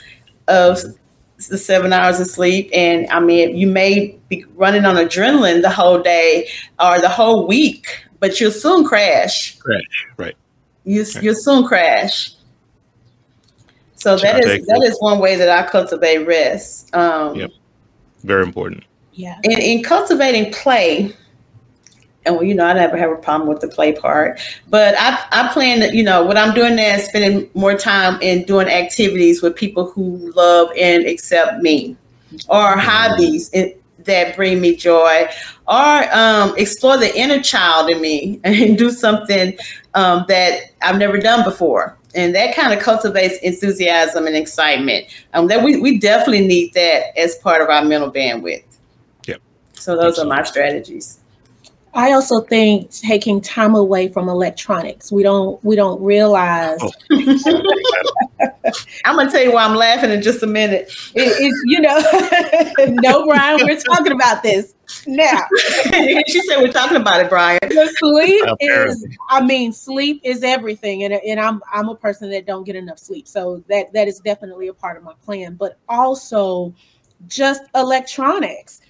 of 0.49 0.81
the 1.49 1.59
seven 1.59 1.92
hours 1.92 2.20
of 2.20 2.26
sleep. 2.26 2.70
And 2.72 3.09
I 3.11 3.20
mean, 3.20 3.57
you 3.57 3.66
may 3.66 4.18
be 4.28 4.44
running 4.55 4.84
on 4.84 4.97
adrenaline 4.97 5.62
the 5.62 5.70
whole 5.70 6.01
day 6.01 6.49
or 6.80 7.01
the 7.01 7.09
whole 7.09 7.47
week, 7.47 8.05
but 8.20 8.40
you'll 8.40 8.51
soon 8.51 8.84
crash. 8.84 9.57
Crash, 9.59 10.07
right. 10.16 10.36
You, 10.84 11.03
right. 11.03 11.22
You'll 11.22 11.34
soon 11.34 11.66
crash. 11.66 12.32
So 13.94 14.16
that 14.18 14.44
is 14.44 14.66
that 14.66 14.82
is 14.84 14.97
one 15.01 15.18
way 15.18 15.36
that 15.36 15.49
I 15.49 15.68
cultivate 15.68 16.26
rest. 16.26 16.94
Um, 16.94 17.34
yep. 17.34 17.51
Very 18.24 18.42
important. 18.42 18.84
Yeah. 19.14 19.38
And 19.44 19.55
in 19.55 19.82
cultivating 19.82 20.53
play, 20.53 21.16
and 22.27 22.35
well, 22.35 22.45
you 22.45 22.55
know, 22.55 22.66
I 22.66 22.74
never 22.74 22.97
have 22.97 23.11
a 23.11 23.16
problem 23.16 23.49
with 23.49 23.61
the 23.61 23.68
play 23.68 23.93
part. 23.93 24.41
But 24.68 24.95
I, 24.99 25.24
I 25.31 25.53
plan 25.53 25.81
that, 25.81 25.95
you 25.95 26.03
know, 26.03 26.24
what 26.24 26.37
I'm 26.37 26.55
doing 26.55 26.77
now 26.77 26.97
is 26.97 27.07
spending 27.07 27.49
more 27.55 27.74
time 27.74 28.20
in 28.20 28.45
doing 28.45 28.68
activities 28.68 29.43
with 29.43 29.57
people 29.57 29.91
who 29.91 30.33
love 30.33 30.70
and 30.77 31.07
accept 31.07 31.62
me, 31.62 31.97
or 32.49 32.61
mm-hmm. 32.61 32.81
hobbies 32.81 33.51
that 33.51 34.37
bring 34.37 34.61
me 34.61 34.77
joy, 34.77 35.27
or 35.66 36.14
um, 36.14 36.55
explore 36.57 36.97
the 36.97 37.16
inner 37.18 37.43
child 37.43 37.91
in 37.91 38.01
me 38.01 38.41
and 38.45 38.77
do 38.77 38.91
something 38.91 39.57
um, 39.95 40.24
that 40.29 40.72
I've 40.83 40.99
never 40.99 41.18
done 41.18 41.45
before. 41.45 41.97
And 42.14 42.35
that 42.35 42.57
kind 42.57 42.72
of 42.72 42.81
cultivates 42.81 43.37
enthusiasm 43.43 44.27
and 44.27 44.35
excitement. 44.35 45.07
Um, 45.35 45.49
that 45.49 45.62
we, 45.62 45.79
we 45.79 45.99
definitely 45.99 46.47
need 46.47 46.72
that 46.72 47.18
as 47.18 47.37
part 47.37 47.61
of 47.61 47.68
our 47.68 47.85
mental 47.85 48.11
bandwidth. 48.11 48.64
So 49.74 49.97
those 49.97 50.18
are 50.18 50.27
my 50.27 50.43
strategies. 50.43 51.20
I 51.97 52.12
also 52.12 52.42
think 52.42 52.90
taking 52.90 53.40
time 53.40 53.74
away 53.74 54.09
from 54.09 54.28
electronics. 54.28 55.11
We 55.11 55.22
don't 55.22 55.62
we 55.64 55.76
don't 55.76 56.01
realize. 56.03 56.78
Oh. 56.82 56.92
I'm 59.07 59.16
gonna 59.16 59.30
tell 59.30 59.42
you 59.42 59.53
why 59.53 59.64
I'm 59.64 59.74
laughing 59.74 60.11
in 60.11 60.20
just 60.20 60.42
a 60.42 60.47
minute. 60.47 60.92
It, 61.14 61.28
it, 61.40 61.55
you 61.64 61.80
know, 61.80 63.01
no, 63.01 63.24
Brian, 63.24 63.61
we're 63.64 63.78
talking 63.78 64.12
about 64.12 64.42
this 64.42 64.74
now. 65.07 65.47
she 66.26 66.42
said 66.42 66.59
we're 66.59 66.70
talking 66.70 66.99
about 66.99 67.22
it, 67.22 67.30
Brian. 67.30 67.61
sleep 67.97 68.44
is, 68.61 69.07
I 69.30 69.42
mean, 69.42 69.72
sleep 69.72 70.20
is 70.22 70.42
everything, 70.42 71.05
and 71.05 71.14
and 71.14 71.40
I'm 71.40 71.62
I'm 71.72 71.88
a 71.88 71.94
person 71.94 72.30
that 72.30 72.47
don't 72.47 72.64
get 72.64 72.76
enough 72.76 72.99
sleep, 72.99 73.26
so 73.26 73.64
that 73.68 73.94
that 73.94 74.07
is 74.07 74.20
definitely 74.20 74.68
a 74.68 74.74
part 74.74 74.99
of 74.99 75.03
my 75.03 75.14
plan. 75.24 75.55
But 75.55 75.78
also, 75.88 76.74
just 77.26 77.62
electronics 77.74 78.82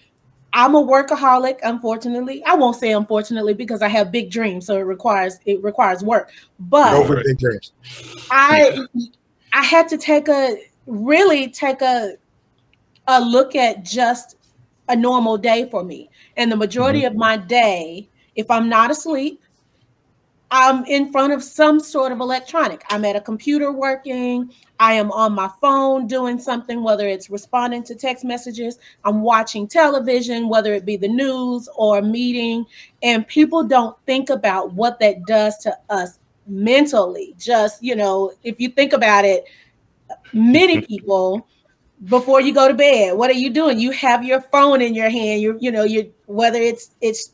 I'm 0.56 0.74
a 0.74 0.82
workaholic, 0.82 1.58
unfortunately. 1.64 2.42
I 2.44 2.54
won't 2.54 2.76
say 2.76 2.92
unfortunately 2.92 3.52
because 3.52 3.82
I 3.82 3.88
have 3.88 4.10
big 4.10 4.30
dreams, 4.30 4.64
so 4.64 4.78
it 4.78 4.86
requires 4.86 5.38
it 5.44 5.62
requires 5.62 6.02
work. 6.02 6.30
But 6.58 6.94
over 6.94 7.22
big 7.22 7.38
dreams. 7.38 7.72
I 8.30 8.78
I 9.52 9.62
had 9.62 9.86
to 9.88 9.98
take 9.98 10.28
a 10.28 10.56
really 10.86 11.50
take 11.50 11.82
a 11.82 12.14
a 13.06 13.20
look 13.20 13.54
at 13.54 13.84
just 13.84 14.36
a 14.88 14.96
normal 14.96 15.36
day 15.36 15.68
for 15.70 15.84
me. 15.84 16.08
And 16.38 16.50
the 16.50 16.56
majority 16.56 17.00
mm-hmm. 17.00 17.08
of 17.08 17.16
my 17.16 17.36
day, 17.36 18.08
if 18.34 18.50
I'm 18.50 18.70
not 18.70 18.90
asleep, 18.90 19.42
I'm 20.50 20.84
in 20.84 21.10
front 21.10 21.32
of 21.32 21.42
some 21.42 21.80
sort 21.80 22.12
of 22.12 22.20
electronic. 22.20 22.84
I'm 22.90 23.04
at 23.04 23.16
a 23.16 23.20
computer 23.20 23.72
working. 23.72 24.52
I 24.78 24.92
am 24.92 25.10
on 25.10 25.32
my 25.32 25.50
phone 25.60 26.06
doing 26.06 26.38
something, 26.38 26.82
whether 26.82 27.06
it's 27.08 27.30
responding 27.30 27.82
to 27.84 27.94
text 27.94 28.24
messages, 28.24 28.78
I'm 29.04 29.22
watching 29.22 29.66
television, 29.66 30.48
whether 30.48 30.72
it 30.74 30.84
be 30.84 30.96
the 30.96 31.08
news 31.08 31.68
or 31.74 31.98
a 31.98 32.02
meeting. 32.02 32.64
And 33.02 33.26
people 33.26 33.64
don't 33.64 33.96
think 34.06 34.30
about 34.30 34.72
what 34.74 35.00
that 35.00 35.24
does 35.26 35.56
to 35.58 35.76
us 35.90 36.18
mentally. 36.46 37.34
Just, 37.38 37.82
you 37.82 37.96
know, 37.96 38.32
if 38.44 38.60
you 38.60 38.68
think 38.68 38.92
about 38.92 39.24
it, 39.24 39.46
many 40.32 40.80
people 40.86 41.48
before 42.04 42.42
you 42.42 42.52
go 42.52 42.68
to 42.68 42.74
bed 42.74 43.16
what 43.16 43.30
are 43.30 43.34
you 43.34 43.48
doing 43.48 43.78
you 43.78 43.90
have 43.90 44.22
your 44.22 44.42
phone 44.42 44.82
in 44.82 44.94
your 44.94 45.08
hand 45.08 45.40
you 45.40 45.56
you 45.62 45.70
know 45.70 45.82
you 45.82 46.12
whether 46.26 46.60
it's 46.60 46.90
it's 47.00 47.32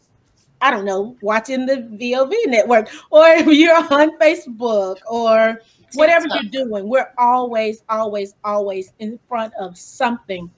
I 0.62 0.70
don't 0.70 0.84
know, 0.84 1.16
watching 1.20 1.66
the 1.66 1.88
VOV 2.00 2.32
network, 2.46 2.88
or 3.10 3.28
you're 3.36 3.76
on 3.76 4.16
Facebook, 4.18 4.96
or 5.10 5.60
whatever 5.94 6.26
you're 6.28 6.66
doing. 6.66 6.88
We're 6.88 7.12
always, 7.18 7.82
always, 7.88 8.34
always 8.44 8.92
in 9.00 9.18
front 9.28 9.52
of 9.58 9.76
something 9.76 10.50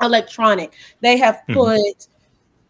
electronic. 0.00 0.72
They 1.02 1.18
have 1.18 1.42
mm-hmm. 1.48 1.54
put, 1.54 2.08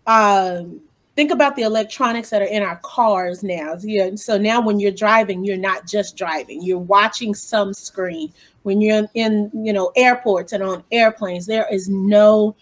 mm-hmm. 0.07 0.67
um, 0.67 0.81
think 1.15 1.31
about 1.31 1.55
the 1.55 1.63
electronics 1.63 2.31
that 2.31 2.43
are 2.43 2.47
in 2.47 2.63
our 2.63 2.81
cars 2.83 3.45
now. 3.45 3.77
Yeah, 3.81 4.11
so 4.17 4.37
now 4.37 4.61
when 4.61 4.81
you're 4.81 4.91
driving, 4.91 5.45
you're 5.45 5.57
not 5.57 5.87
just 5.87 6.17
driving, 6.17 6.61
you're 6.63 6.79
watching 6.79 7.35
some 7.35 7.73
screen. 7.73 8.33
When 8.65 8.81
you're 8.81 9.09
in, 9.15 9.51
you 9.55 9.73
know, 9.73 9.93
airports 9.97 10.53
and 10.53 10.63
on 10.63 10.85
airplanes, 10.91 11.47
there 11.47 11.67
is 11.73 11.89
no 11.89 12.57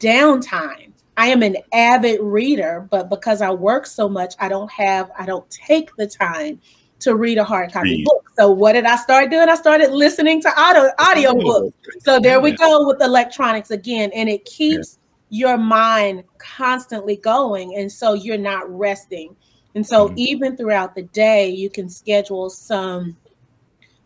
downtime 0.00 0.89
I 1.20 1.26
am 1.26 1.42
an 1.42 1.58
avid 1.74 2.18
reader, 2.22 2.88
but 2.90 3.10
because 3.10 3.42
I 3.42 3.50
work 3.50 3.84
so 3.84 4.08
much, 4.08 4.34
I 4.38 4.48
don't 4.48 4.70
have, 4.72 5.10
I 5.18 5.26
don't 5.26 5.48
take 5.50 5.94
the 5.96 6.06
time 6.06 6.58
to 7.00 7.14
read 7.14 7.36
a 7.36 7.44
hard 7.44 7.74
copy 7.74 7.90
read. 7.90 8.06
book. 8.06 8.30
So 8.38 8.50
what 8.50 8.72
did 8.72 8.86
I 8.86 8.96
start 8.96 9.30
doing? 9.30 9.46
I 9.46 9.54
started 9.56 9.92
listening 9.92 10.40
to 10.40 10.58
audio 10.58 10.88
audio 10.98 11.34
books. 11.34 11.76
So 11.98 12.20
there 12.20 12.40
we 12.40 12.52
go 12.52 12.86
with 12.86 13.02
electronics 13.02 13.70
again, 13.70 14.10
and 14.14 14.30
it 14.30 14.46
keeps 14.46 14.98
yeah. 15.28 15.48
your 15.48 15.58
mind 15.58 16.24
constantly 16.38 17.16
going, 17.16 17.76
and 17.76 17.92
so 17.92 18.14
you're 18.14 18.38
not 18.38 18.64
resting. 18.74 19.36
And 19.74 19.86
so 19.86 20.08
mm-hmm. 20.08 20.14
even 20.16 20.56
throughout 20.56 20.94
the 20.94 21.02
day, 21.02 21.50
you 21.50 21.68
can 21.68 21.90
schedule 21.90 22.48
some 22.48 23.14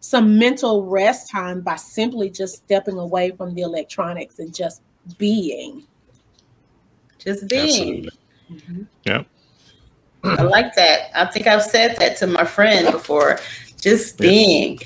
some 0.00 0.36
mental 0.36 0.84
rest 0.86 1.30
time 1.30 1.60
by 1.60 1.76
simply 1.76 2.28
just 2.28 2.56
stepping 2.56 2.98
away 2.98 3.30
from 3.30 3.54
the 3.54 3.62
electronics 3.62 4.40
and 4.40 4.52
just 4.52 4.82
being. 5.16 5.86
Just 7.24 7.48
being. 7.48 8.08
Mm-hmm. 8.50 8.82
Yeah. 9.04 9.24
I 10.22 10.42
like 10.42 10.74
that. 10.74 11.10
I 11.14 11.26
think 11.26 11.46
I've 11.46 11.62
said 11.62 11.96
that 11.98 12.16
to 12.18 12.26
my 12.26 12.44
friend 12.44 12.90
before. 12.92 13.38
Just 13.80 14.18
being. 14.18 14.78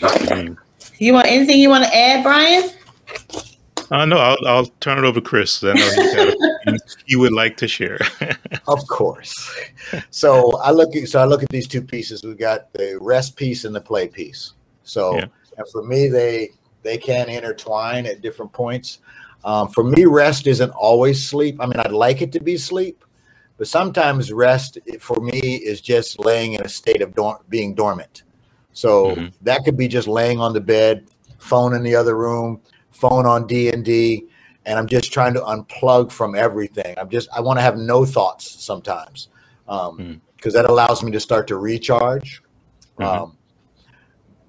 Mm-hmm. 0.00 0.54
You 0.98 1.12
want 1.12 1.26
anything 1.26 1.58
you 1.58 1.68
want 1.68 1.84
to 1.84 1.96
add, 1.96 2.22
Brian? 2.22 2.70
Uh, 3.90 4.04
no, 4.04 4.16
I'll, 4.16 4.38
I'll 4.46 4.66
turn 4.80 4.98
it 4.98 5.04
over 5.04 5.20
to 5.20 5.24
Chris. 5.24 5.62
I 5.62 5.72
know 5.74 6.76
he 7.06 7.16
would 7.16 7.32
like 7.32 7.56
to 7.58 7.68
share. 7.68 7.98
of 8.68 8.86
course. 8.88 9.34
So 10.10 10.56
I 10.58 10.70
look 10.70 10.96
at 10.96 11.08
so 11.08 11.20
I 11.20 11.24
look 11.24 11.42
at 11.42 11.48
these 11.50 11.68
two 11.68 11.82
pieces. 11.82 12.22
We've 12.22 12.38
got 12.38 12.72
the 12.72 12.98
rest 13.00 13.36
piece 13.36 13.64
and 13.64 13.74
the 13.74 13.80
play 13.80 14.08
piece. 14.08 14.54
So 14.84 15.16
yeah. 15.16 15.26
and 15.58 15.68
for 15.70 15.82
me, 15.82 16.08
they 16.08 16.50
they 16.82 16.98
can 16.98 17.28
intertwine 17.28 18.06
at 18.06 18.22
different 18.22 18.52
points. 18.52 18.98
Um, 19.44 19.68
for 19.68 19.84
me, 19.84 20.06
rest 20.06 20.46
isn't 20.46 20.70
always 20.70 21.24
sleep. 21.24 21.56
I 21.60 21.66
mean, 21.66 21.76
I'd 21.76 21.92
like 21.92 22.22
it 22.22 22.32
to 22.32 22.40
be 22.40 22.56
sleep, 22.56 23.04
but 23.58 23.68
sometimes 23.68 24.32
rest 24.32 24.78
for 24.98 25.20
me 25.20 25.38
is 25.38 25.80
just 25.80 26.18
laying 26.18 26.54
in 26.54 26.62
a 26.62 26.68
state 26.68 27.02
of 27.02 27.14
dor- 27.14 27.40
being 27.48 27.74
dormant. 27.74 28.22
So 28.72 29.14
mm-hmm. 29.14 29.26
that 29.42 29.64
could 29.64 29.76
be 29.76 29.86
just 29.86 30.08
laying 30.08 30.40
on 30.40 30.52
the 30.52 30.60
bed, 30.60 31.08
phone 31.38 31.74
in 31.74 31.82
the 31.82 31.94
other 31.94 32.16
room, 32.16 32.60
phone 32.90 33.26
on 33.26 33.46
D 33.46 33.70
and 33.70 33.84
D, 33.84 34.26
and 34.66 34.78
I'm 34.78 34.86
just 34.86 35.12
trying 35.12 35.34
to 35.34 35.40
unplug 35.40 36.10
from 36.10 36.34
everything. 36.34 36.94
I'm 36.98 37.10
just 37.10 37.28
I 37.34 37.40
want 37.40 37.58
to 37.58 37.62
have 37.62 37.76
no 37.76 38.04
thoughts 38.04 38.64
sometimes 38.64 39.28
because 39.66 39.88
um, 39.90 39.98
mm-hmm. 39.98 40.48
that 40.50 40.68
allows 40.68 41.02
me 41.02 41.12
to 41.12 41.20
start 41.20 41.46
to 41.48 41.56
recharge. 41.56 42.42
Mm-hmm. 42.98 43.02
Um, 43.02 43.36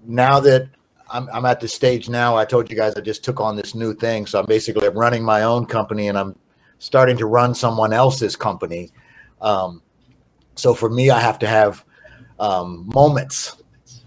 now 0.05 0.39
that 0.39 0.69
I'm, 1.15 1.29
I'm 1.31 1.45
at 1.45 1.61
the 1.61 1.67
stage 1.67 2.09
now. 2.09 2.35
I 2.35 2.43
told 2.43 2.69
you 2.69 2.75
guys 2.75 2.95
I 2.95 3.01
just 3.01 3.23
took 3.23 3.39
on 3.39 3.55
this 3.55 3.73
new 3.73 3.93
thing. 3.93 4.25
So 4.25 4.39
I'm 4.39 4.45
basically 4.45 4.89
running 4.89 5.23
my 5.23 5.43
own 5.43 5.65
company 5.65 6.09
and 6.09 6.17
I'm 6.17 6.35
starting 6.79 7.15
to 7.17 7.25
run 7.25 7.55
someone 7.55 7.93
else's 7.93 8.35
company. 8.35 8.91
Um, 9.41 9.81
so 10.55 10.73
for 10.73 10.89
me, 10.89 11.09
I 11.09 11.19
have 11.21 11.39
to 11.39 11.47
have 11.47 11.85
um, 12.37 12.89
moments, 12.93 13.61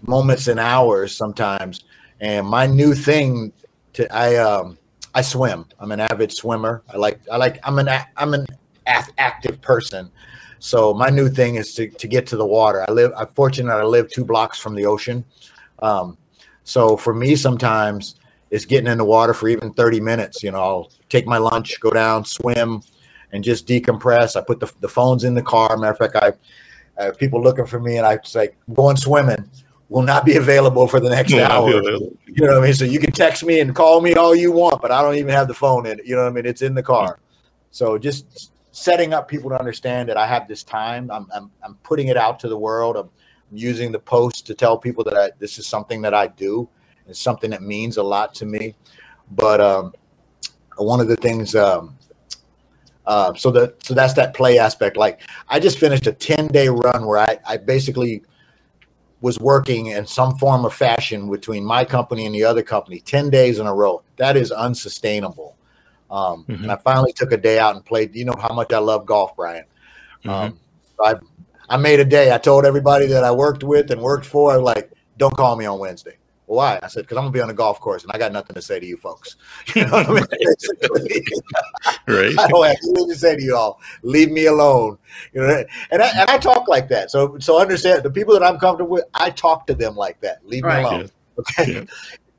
moments 0.05 0.47
and 0.47 0.59
hours 0.59 1.15
sometimes. 1.15 1.83
And 2.21 2.45
my 2.45 2.67
new 2.67 2.93
thing 2.93 3.53
to 3.93 4.13
I 4.15 4.35
um, 4.35 4.77
I 5.15 5.23
swim. 5.23 5.65
I'm 5.79 5.91
an 5.91 5.99
avid 5.99 6.31
swimmer. 6.31 6.83
I 6.93 6.97
like 6.97 7.19
I 7.31 7.37
like 7.37 7.59
I'm 7.63 7.79
an 7.79 7.89
I'm 8.17 8.33
an 8.35 8.45
active 8.85 9.59
person. 9.61 10.11
So 10.59 10.93
my 10.93 11.09
new 11.09 11.29
thing 11.29 11.55
is 11.55 11.73
to, 11.75 11.89
to 11.89 12.07
get 12.07 12.27
to 12.27 12.37
the 12.37 12.45
water. 12.45 12.85
I 12.87 12.91
live. 12.91 13.13
I'm 13.17 13.27
fortunate. 13.27 13.73
I 13.73 13.83
live 13.83 14.11
two 14.11 14.25
blocks 14.25 14.59
from 14.59 14.75
the 14.75 14.85
ocean. 14.85 15.23
Um, 15.79 16.17
so 16.69 16.95
for 16.95 17.15
me, 17.15 17.35
sometimes 17.35 18.13
it's 18.51 18.63
getting 18.63 18.85
in 18.85 18.99
the 18.99 19.03
water 19.03 19.33
for 19.33 19.47
even 19.47 19.73
30 19.73 19.99
minutes. 20.01 20.43
You 20.43 20.51
know, 20.51 20.61
I'll 20.61 20.91
take 21.09 21.25
my 21.25 21.39
lunch, 21.39 21.79
go 21.79 21.89
down, 21.89 22.23
swim, 22.25 22.83
and 23.31 23.43
just 23.43 23.65
decompress. 23.65 24.35
I 24.35 24.41
put 24.41 24.59
the, 24.59 24.71
the 24.79 24.87
phones 24.87 25.23
in 25.23 25.33
the 25.33 25.41
car. 25.41 25.75
Matter 25.77 25.93
of 25.93 25.97
fact, 25.97 26.15
I 26.15 26.33
uh, 27.01 27.11
people 27.13 27.41
looking 27.41 27.65
for 27.65 27.79
me, 27.79 27.97
and 27.97 28.05
I 28.05 28.19
say, 28.23 28.51
going 28.71 28.97
swimming 28.97 29.49
will 29.87 30.03
not 30.03 30.25
be 30.25 30.35
available 30.37 30.87
for 30.87 30.99
the 30.99 31.09
next 31.09 31.33
hour. 31.33 31.71
You 31.71 32.11
know 32.37 32.47
what 32.49 32.57
I 32.57 32.65
mean? 32.65 32.73
So 32.75 32.85
you 32.85 32.99
can 32.99 33.13
text 33.13 33.43
me 33.43 33.61
and 33.61 33.73
call 33.73 33.99
me 34.01 34.13
all 34.13 34.35
you 34.35 34.51
want, 34.51 34.79
but 34.79 34.91
I 34.91 35.01
don't 35.01 35.15
even 35.15 35.33
have 35.33 35.47
the 35.47 35.55
phone 35.55 35.87
in 35.87 35.97
it. 35.97 36.05
You 36.05 36.15
know 36.15 36.23
what 36.23 36.29
I 36.29 36.33
mean? 36.33 36.45
It's 36.45 36.61
in 36.61 36.75
the 36.75 36.83
car. 36.83 37.17
So 37.71 37.97
just 37.97 38.51
setting 38.71 39.15
up 39.15 39.27
people 39.27 39.49
to 39.49 39.57
understand 39.57 40.07
that 40.09 40.17
I 40.17 40.27
have 40.27 40.47
this 40.47 40.63
time. 40.63 41.09
I'm, 41.09 41.25
I'm, 41.33 41.49
I'm 41.63 41.73
putting 41.81 42.09
it 42.09 42.17
out 42.17 42.39
to 42.41 42.47
the 42.47 42.57
world. 42.57 42.95
I'm, 42.95 43.09
using 43.51 43.91
the 43.91 43.99
post 43.99 44.45
to 44.47 44.53
tell 44.53 44.77
people 44.77 45.03
that 45.05 45.15
I, 45.15 45.31
this 45.39 45.57
is 45.57 45.67
something 45.67 46.01
that 46.01 46.13
I 46.13 46.27
do. 46.27 46.69
It's 47.07 47.19
something 47.19 47.49
that 47.51 47.61
means 47.61 47.97
a 47.97 48.03
lot 48.03 48.33
to 48.35 48.45
me. 48.45 48.75
But 49.31 49.61
um, 49.61 49.93
one 50.77 50.99
of 50.99 51.07
the 51.07 51.15
things, 51.15 51.55
um, 51.55 51.97
uh, 53.05 53.33
so 53.33 53.49
that 53.51 53.83
so 53.83 53.93
that's 53.93 54.13
that 54.13 54.35
play 54.35 54.59
aspect. 54.59 54.95
Like 54.97 55.21
I 55.47 55.59
just 55.59 55.79
finished 55.79 56.05
a 56.07 56.13
ten 56.13 56.47
day 56.47 56.69
run 56.69 57.05
where 57.05 57.17
I, 57.19 57.39
I 57.47 57.57
basically 57.57 58.23
was 59.21 59.39
working 59.39 59.87
in 59.87 60.05
some 60.05 60.37
form 60.37 60.65
of 60.65 60.73
fashion 60.73 61.29
between 61.29 61.63
my 61.63 61.83
company 61.83 62.25
and 62.25 62.33
the 62.33 62.43
other 62.43 62.63
company 62.63 62.99
10 63.01 63.29
days 63.29 63.59
in 63.59 63.67
a 63.67 63.73
row. 63.73 64.01
That 64.15 64.37
is 64.37 64.51
unsustainable. 64.51 65.57
Um, 66.09 66.45
mm-hmm. 66.47 66.63
And 66.63 66.71
I 66.71 66.77
finally 66.77 67.11
took 67.11 67.31
a 67.31 67.37
day 67.37 67.59
out 67.59 67.75
and 67.75 67.85
played. 67.85 68.15
You 68.15 68.25
know 68.25 68.35
how 68.39 68.53
much 68.53 68.71
I 68.71 68.77
love 68.77 69.05
golf, 69.05 69.35
Brian. 69.35 69.65
Mm-hmm. 70.23 70.29
Um, 70.29 70.59
I 71.03 71.15
I 71.69 71.77
made 71.77 71.99
a 71.99 72.05
day. 72.05 72.33
I 72.33 72.37
told 72.37 72.65
everybody 72.65 73.05
that 73.07 73.23
I 73.23 73.31
worked 73.31 73.63
with 73.63 73.91
and 73.91 74.01
worked 74.01 74.25
for, 74.25 74.59
like, 74.59 74.91
don't 75.17 75.35
call 75.35 75.55
me 75.55 75.65
on 75.65 75.79
Wednesday. 75.79 76.17
Well, 76.49 76.57
why? 76.57 76.79
I 76.81 76.87
said, 76.87 77.01
because 77.01 77.17
I'm 77.17 77.25
gonna 77.25 77.31
be 77.31 77.41
on 77.41 77.47
the 77.47 77.53
golf 77.53 77.79
course 77.79 78.01
and 78.01 78.11
I 78.11 78.17
got 78.17 78.31
nothing 78.31 78.55
to 78.55 78.61
say 78.61 78.79
to 78.79 78.85
you 78.85 78.97
folks. 78.97 79.35
You 79.75 79.85
know 79.85 79.91
what 79.91 80.09
I 80.09 80.13
mean? 80.13 80.25
right. 82.07 82.39
I 82.39 82.47
don't 82.47 82.65
have 82.65 82.75
anything 82.83 83.09
to 83.09 83.15
say 83.15 83.35
to 83.35 83.43
you 83.43 83.55
all. 83.55 83.79
Leave 84.01 84.31
me 84.31 84.47
alone. 84.47 84.97
You 85.31 85.41
know, 85.41 85.63
and 85.91 86.01
I, 86.01 86.09
and 86.19 86.27
I 86.27 86.39
talk 86.39 86.67
like 86.67 86.89
that. 86.89 87.11
So 87.11 87.37
so 87.37 87.61
understand 87.61 88.01
the 88.01 88.09
people 88.09 88.33
that 88.33 88.43
I'm 88.43 88.57
comfortable 88.57 88.89
with, 88.89 89.05
I 89.13 89.29
talk 89.29 89.67
to 89.67 89.75
them 89.75 89.95
like 89.95 90.19
that. 90.21 90.43
Leave 90.43 90.63
right. 90.63 90.81
me 90.81 90.89
alone. 90.89 91.11
Okay. 91.37 91.85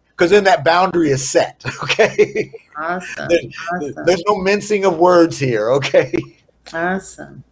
because 0.09 0.33
then 0.33 0.43
that 0.45 0.65
boundary 0.65 1.11
is 1.11 1.27
set. 1.27 1.63
Okay. 1.85 2.53
Awesome. 2.77 3.29
There- 3.29 3.39
awesome. 3.75 4.05
There's 4.07 4.25
no 4.27 4.37
mincing 4.39 4.85
of 4.87 4.99
words 4.99 5.39
here. 5.39 5.71
Okay. 5.71 6.13
Awesome. 6.73 7.45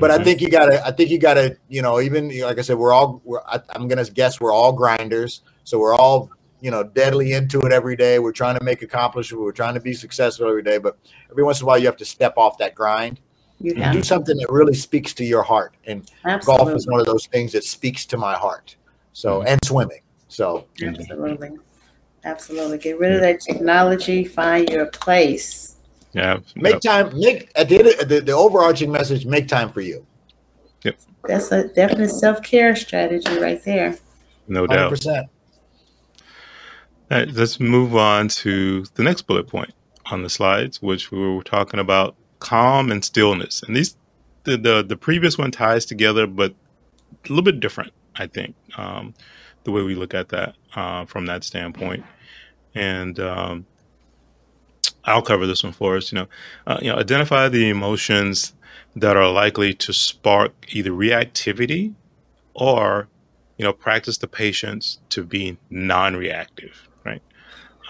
But 0.00 0.10
I 0.10 0.18
Mhm. 0.18 0.24
think 0.24 0.40
you 0.40 0.48
gotta. 0.50 0.84
I 0.86 0.90
think 0.92 1.10
you 1.10 1.18
gotta. 1.18 1.56
You 1.68 1.82
know, 1.82 2.00
even 2.00 2.28
like 2.40 2.58
I 2.58 2.62
said, 2.62 2.76
we're 2.78 2.92
all. 2.92 3.20
We're, 3.24 3.40
I, 3.46 3.60
I'm 3.70 3.88
gonna 3.88 4.04
guess 4.04 4.40
we're 4.40 4.52
all 4.52 4.72
grinders. 4.72 5.42
So 5.64 5.78
we're 5.78 5.94
all, 5.94 6.30
you 6.60 6.70
know, 6.70 6.82
deadly 6.82 7.32
into 7.32 7.60
it 7.62 7.72
every 7.72 7.96
day. 7.96 8.18
We're 8.18 8.32
trying 8.32 8.58
to 8.58 8.64
make 8.64 8.82
accomplishment. 8.82 9.42
We're 9.42 9.52
trying 9.52 9.74
to 9.74 9.80
be 9.80 9.92
successful 9.94 10.48
every 10.48 10.62
day. 10.62 10.78
But 10.78 10.98
every 11.30 11.44
once 11.44 11.60
in 11.60 11.64
a 11.64 11.66
while, 11.66 11.78
you 11.78 11.86
have 11.86 11.96
to 11.98 12.04
step 12.04 12.34
off 12.36 12.58
that 12.58 12.74
grind 12.74 13.20
You 13.60 13.74
and 13.76 13.92
do 13.92 14.02
something 14.02 14.36
that 14.36 14.50
really 14.50 14.74
speaks 14.74 15.12
to 15.14 15.24
your 15.24 15.42
heart. 15.42 15.74
And 15.86 16.10
golf 16.44 16.70
is 16.74 16.86
one 16.86 17.00
of 17.00 17.06
those 17.06 17.26
things 17.26 17.52
that 17.52 17.64
speaks 17.64 18.06
to 18.06 18.16
my 18.16 18.34
heart. 18.34 18.76
So 19.12 19.40
Mhm. 19.40 19.46
and 19.46 19.64
swimming. 19.64 20.00
So 20.28 20.64
Absolutely. 20.82 21.50
Absolutely. 22.24 22.78
Get 22.78 22.98
rid 22.98 23.12
of 23.12 23.20
that 23.20 23.40
technology, 23.40 24.24
find 24.24 24.68
your 24.68 24.86
place. 24.86 25.67
Yeah, 26.12 26.38
make 26.56 26.80
time. 26.80 27.16
Make 27.18 27.50
at 27.56 27.68
the, 27.68 27.78
end 27.78 27.88
of- 27.88 28.08
the 28.08 28.20
the 28.20 28.32
overarching 28.32 28.90
message. 28.90 29.26
Make 29.26 29.48
time 29.48 29.70
for 29.70 29.80
you. 29.80 30.06
Yep. 30.84 30.96
That's 31.24 31.52
a 31.52 31.68
definite 31.68 32.10
self 32.10 32.42
care 32.42 32.74
strategy 32.76 33.38
right 33.38 33.62
there. 33.64 33.96
no 34.48 34.66
Hundred 34.66 35.00
doubt. 35.00 35.26
All 37.10 37.18
right, 37.18 37.28
let's 37.32 37.58
move 37.58 37.96
on 37.96 38.28
to 38.28 38.84
the 38.94 39.02
next 39.02 39.22
bullet 39.22 39.46
point 39.48 39.72
on 40.10 40.22
the 40.22 40.28
slides, 40.30 40.82
which 40.82 41.10
we 41.10 41.18
were 41.18 41.42
talking 41.42 41.80
about 41.80 42.16
calm 42.38 42.90
and 42.92 43.04
stillness. 43.04 43.62
And 43.62 43.74
these, 43.76 43.96
the 44.44 44.56
the, 44.56 44.84
the 44.84 44.96
previous 44.96 45.38
one 45.38 45.50
ties 45.50 45.86
together, 45.86 46.26
but 46.26 46.52
a 46.52 47.28
little 47.28 47.42
bit 47.42 47.60
different, 47.60 47.92
I 48.16 48.26
think, 48.26 48.54
um, 48.76 49.14
the 49.64 49.72
way 49.72 49.82
we 49.82 49.94
look 49.94 50.14
at 50.14 50.28
that 50.30 50.54
uh, 50.76 51.04
from 51.06 51.26
that 51.26 51.44
standpoint. 51.44 52.04
And 52.74 53.18
um, 53.20 53.66
I'll 55.04 55.22
cover 55.22 55.46
this 55.46 55.62
one 55.64 55.72
for 55.72 55.96
us. 55.96 56.12
You 56.12 56.20
know, 56.20 56.26
uh, 56.66 56.78
you 56.82 56.90
know, 56.90 56.98
identify 56.98 57.48
the 57.48 57.68
emotions 57.68 58.54
that 58.96 59.16
are 59.16 59.30
likely 59.30 59.72
to 59.74 59.92
spark 59.92 60.52
either 60.70 60.90
reactivity 60.90 61.94
or 62.54 63.08
you 63.56 63.64
know 63.64 63.72
practice 63.72 64.18
the 64.18 64.28
patience 64.28 64.98
to 65.10 65.22
be 65.22 65.58
non-reactive 65.70 66.88
right 67.04 67.22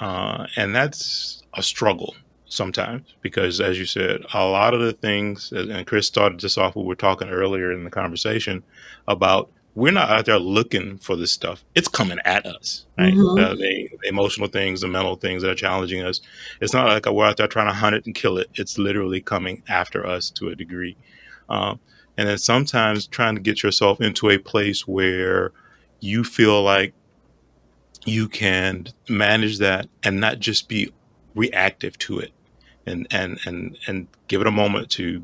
uh, 0.01 0.47
and 0.57 0.75
that's 0.75 1.43
a 1.55 1.63
struggle 1.63 2.15
sometimes 2.47 3.15
because 3.21 3.61
as 3.61 3.79
you 3.79 3.85
said 3.85 4.21
a 4.33 4.45
lot 4.45 4.75
of 4.75 4.81
the 4.81 4.93
things 4.93 5.53
and 5.53 5.87
chris 5.87 6.07
started 6.07 6.41
this 6.41 6.59
off 6.59 6.77
we 6.77 6.83
were 6.83 6.95
talking 6.95 7.29
earlier 7.29 7.71
in 7.73 7.85
the 7.85 7.91
conversation 7.91 8.63
about 9.07 9.51
we're 9.79 9.93
not 9.93 10.11
out 10.11 10.27
there 10.27 10.39
looking 10.41 10.99
for 10.99 11.15
this 11.15 11.31
stuff. 11.31 11.65
It's 11.77 11.87
coming 11.89 12.19
at 12.25 12.45
us 12.47 12.85
right? 12.99 13.15
Mhm. 13.15 13.41
Uh, 13.41 13.55
the, 13.55 13.89
the 14.03 14.09
emotional 14.09 14.49
things 14.49 14.81
the 14.81 14.89
mental 14.89 15.15
things 15.15 15.43
that 15.43 15.51
are 15.51 15.55
challenging 15.55 16.03
us. 16.03 16.21
It's 16.61 16.73
not 16.75 16.87
like 16.87 17.07
we're 17.07 17.25
out 17.25 17.37
there 17.37 17.47
trying 17.47 17.69
to 17.69 17.75
hunt 17.75 17.95
it 17.95 18.05
and 18.05 18.15
kill 18.15 18.39
it. 18.39 18.49
It's 18.55 18.77
literally 18.77 19.21
coming 19.21 19.63
after 19.69 20.05
us 20.05 20.31
to 20.31 20.49
a 20.49 20.57
degree. 20.57 20.97
Um, 21.49 21.79
and 22.17 22.29
then 22.29 22.39
sometimes 22.39 23.07
trying 23.07 23.37
to 23.37 23.41
get 23.41 23.63
yourself 23.63 24.01
into 24.01 24.29
a 24.31 24.39
place 24.39 24.89
where 24.89 25.53
you 26.01 26.25
feel 26.25 26.61
like 26.63 26.93
you 28.05 28.29
can 28.29 28.89
manage 29.09 29.59
that 29.59 29.87
and 30.03 30.19
not 30.19 30.41
just 30.41 30.69
be 30.69 30.93
reactive 31.35 31.97
to 31.99 32.19
it 32.19 32.33
and 32.87 33.07
and 33.11 33.39
and 33.47 33.79
and 33.87 34.09
give 34.27 34.41
it 34.41 34.47
a 34.47 34.51
moment 34.51 34.91
to 34.91 35.23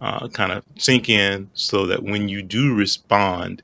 uh, 0.00 0.28
kind 0.28 0.52
of 0.52 0.64
sink 0.76 1.08
in 1.08 1.50
so 1.54 1.86
that 1.86 2.02
when 2.02 2.28
you 2.28 2.42
do 2.42 2.74
respond 2.74 3.62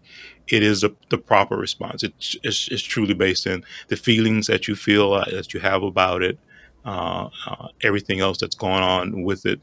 it 0.48 0.62
is 0.62 0.82
a, 0.82 0.92
the 1.10 1.18
proper 1.18 1.56
response 1.56 2.02
it's, 2.02 2.36
it's, 2.42 2.68
it's 2.68 2.82
truly 2.82 3.14
based 3.14 3.46
in 3.46 3.64
the 3.88 3.96
feelings 3.96 4.46
that 4.46 4.66
you 4.68 4.74
feel 4.74 5.12
uh, 5.12 5.24
that 5.30 5.52
you 5.54 5.60
have 5.60 5.82
about 5.82 6.22
it 6.22 6.38
uh, 6.84 7.28
uh, 7.46 7.68
everything 7.82 8.20
else 8.20 8.38
that's 8.38 8.54
going 8.54 8.82
on 8.82 9.22
with 9.22 9.44
it 9.44 9.60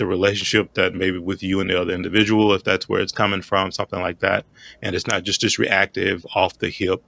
the 0.00 0.06
relationship 0.06 0.72
that 0.74 0.94
maybe 0.94 1.18
with 1.18 1.42
you 1.42 1.60
and 1.60 1.68
the 1.68 1.78
other 1.78 1.92
individual, 1.92 2.54
if 2.54 2.64
that's 2.64 2.88
where 2.88 3.02
it's 3.02 3.12
coming 3.12 3.42
from, 3.42 3.70
something 3.70 4.00
like 4.00 4.20
that. 4.20 4.46
And 4.80 4.96
it's 4.96 5.06
not 5.06 5.24
just 5.24 5.42
this 5.42 5.58
reactive, 5.58 6.24
off 6.34 6.58
the 6.58 6.70
hip 6.70 7.04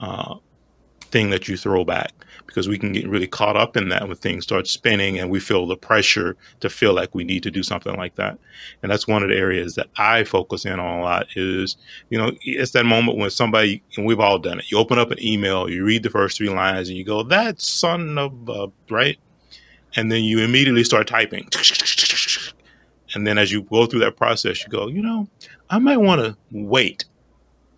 uh, 0.00 0.36
thing 1.12 1.30
that 1.30 1.46
you 1.46 1.56
throw 1.56 1.84
back 1.84 2.12
because 2.46 2.68
we 2.68 2.78
can 2.78 2.92
get 2.92 3.08
really 3.08 3.26
caught 3.26 3.56
up 3.56 3.76
in 3.76 3.88
that 3.90 4.06
when 4.08 4.16
things 4.16 4.44
start 4.44 4.66
spinning 4.66 5.18
and 5.18 5.30
we 5.30 5.38
feel 5.38 5.66
the 5.66 5.76
pressure 5.76 6.36
to 6.60 6.68
feel 6.68 6.92
like 6.92 7.14
we 7.14 7.22
need 7.22 7.42
to 7.42 7.50
do 7.50 7.62
something 7.62 7.96
like 7.96 8.16
that. 8.16 8.38
And 8.82 8.90
that's 8.90 9.06
one 9.06 9.22
of 9.22 9.28
the 9.28 9.36
areas 9.36 9.74
that 9.76 9.88
I 9.96 10.24
focus 10.24 10.64
in 10.64 10.80
on 10.80 10.98
a 10.98 11.02
lot 11.02 11.26
is, 11.36 11.76
you 12.10 12.18
know, 12.18 12.32
it's 12.42 12.72
that 12.72 12.84
moment 12.84 13.18
when 13.18 13.30
somebody, 13.30 13.82
and 13.96 14.06
we've 14.06 14.20
all 14.20 14.38
done 14.38 14.58
it, 14.58 14.70
you 14.70 14.78
open 14.78 14.98
up 14.98 15.10
an 15.10 15.22
email, 15.22 15.70
you 15.70 15.84
read 15.84 16.02
the 16.02 16.10
first 16.10 16.38
three 16.38 16.48
lines 16.48 16.88
and 16.88 16.98
you 16.98 17.04
go, 17.04 17.22
that 17.22 17.60
son 17.60 18.18
of 18.18 18.48
a, 18.48 18.68
right? 18.90 19.18
And 19.94 20.10
then 20.10 20.24
you 20.24 20.40
immediately 20.40 20.84
start 20.84 21.06
typing. 21.06 21.48
And 23.14 23.26
then 23.26 23.36
as 23.36 23.52
you 23.52 23.62
go 23.62 23.86
through 23.86 24.00
that 24.00 24.16
process, 24.16 24.64
you 24.64 24.70
go, 24.70 24.88
you 24.88 25.02
know, 25.02 25.28
I 25.68 25.78
might 25.78 25.98
want 25.98 26.22
to 26.22 26.36
wait 26.50 27.04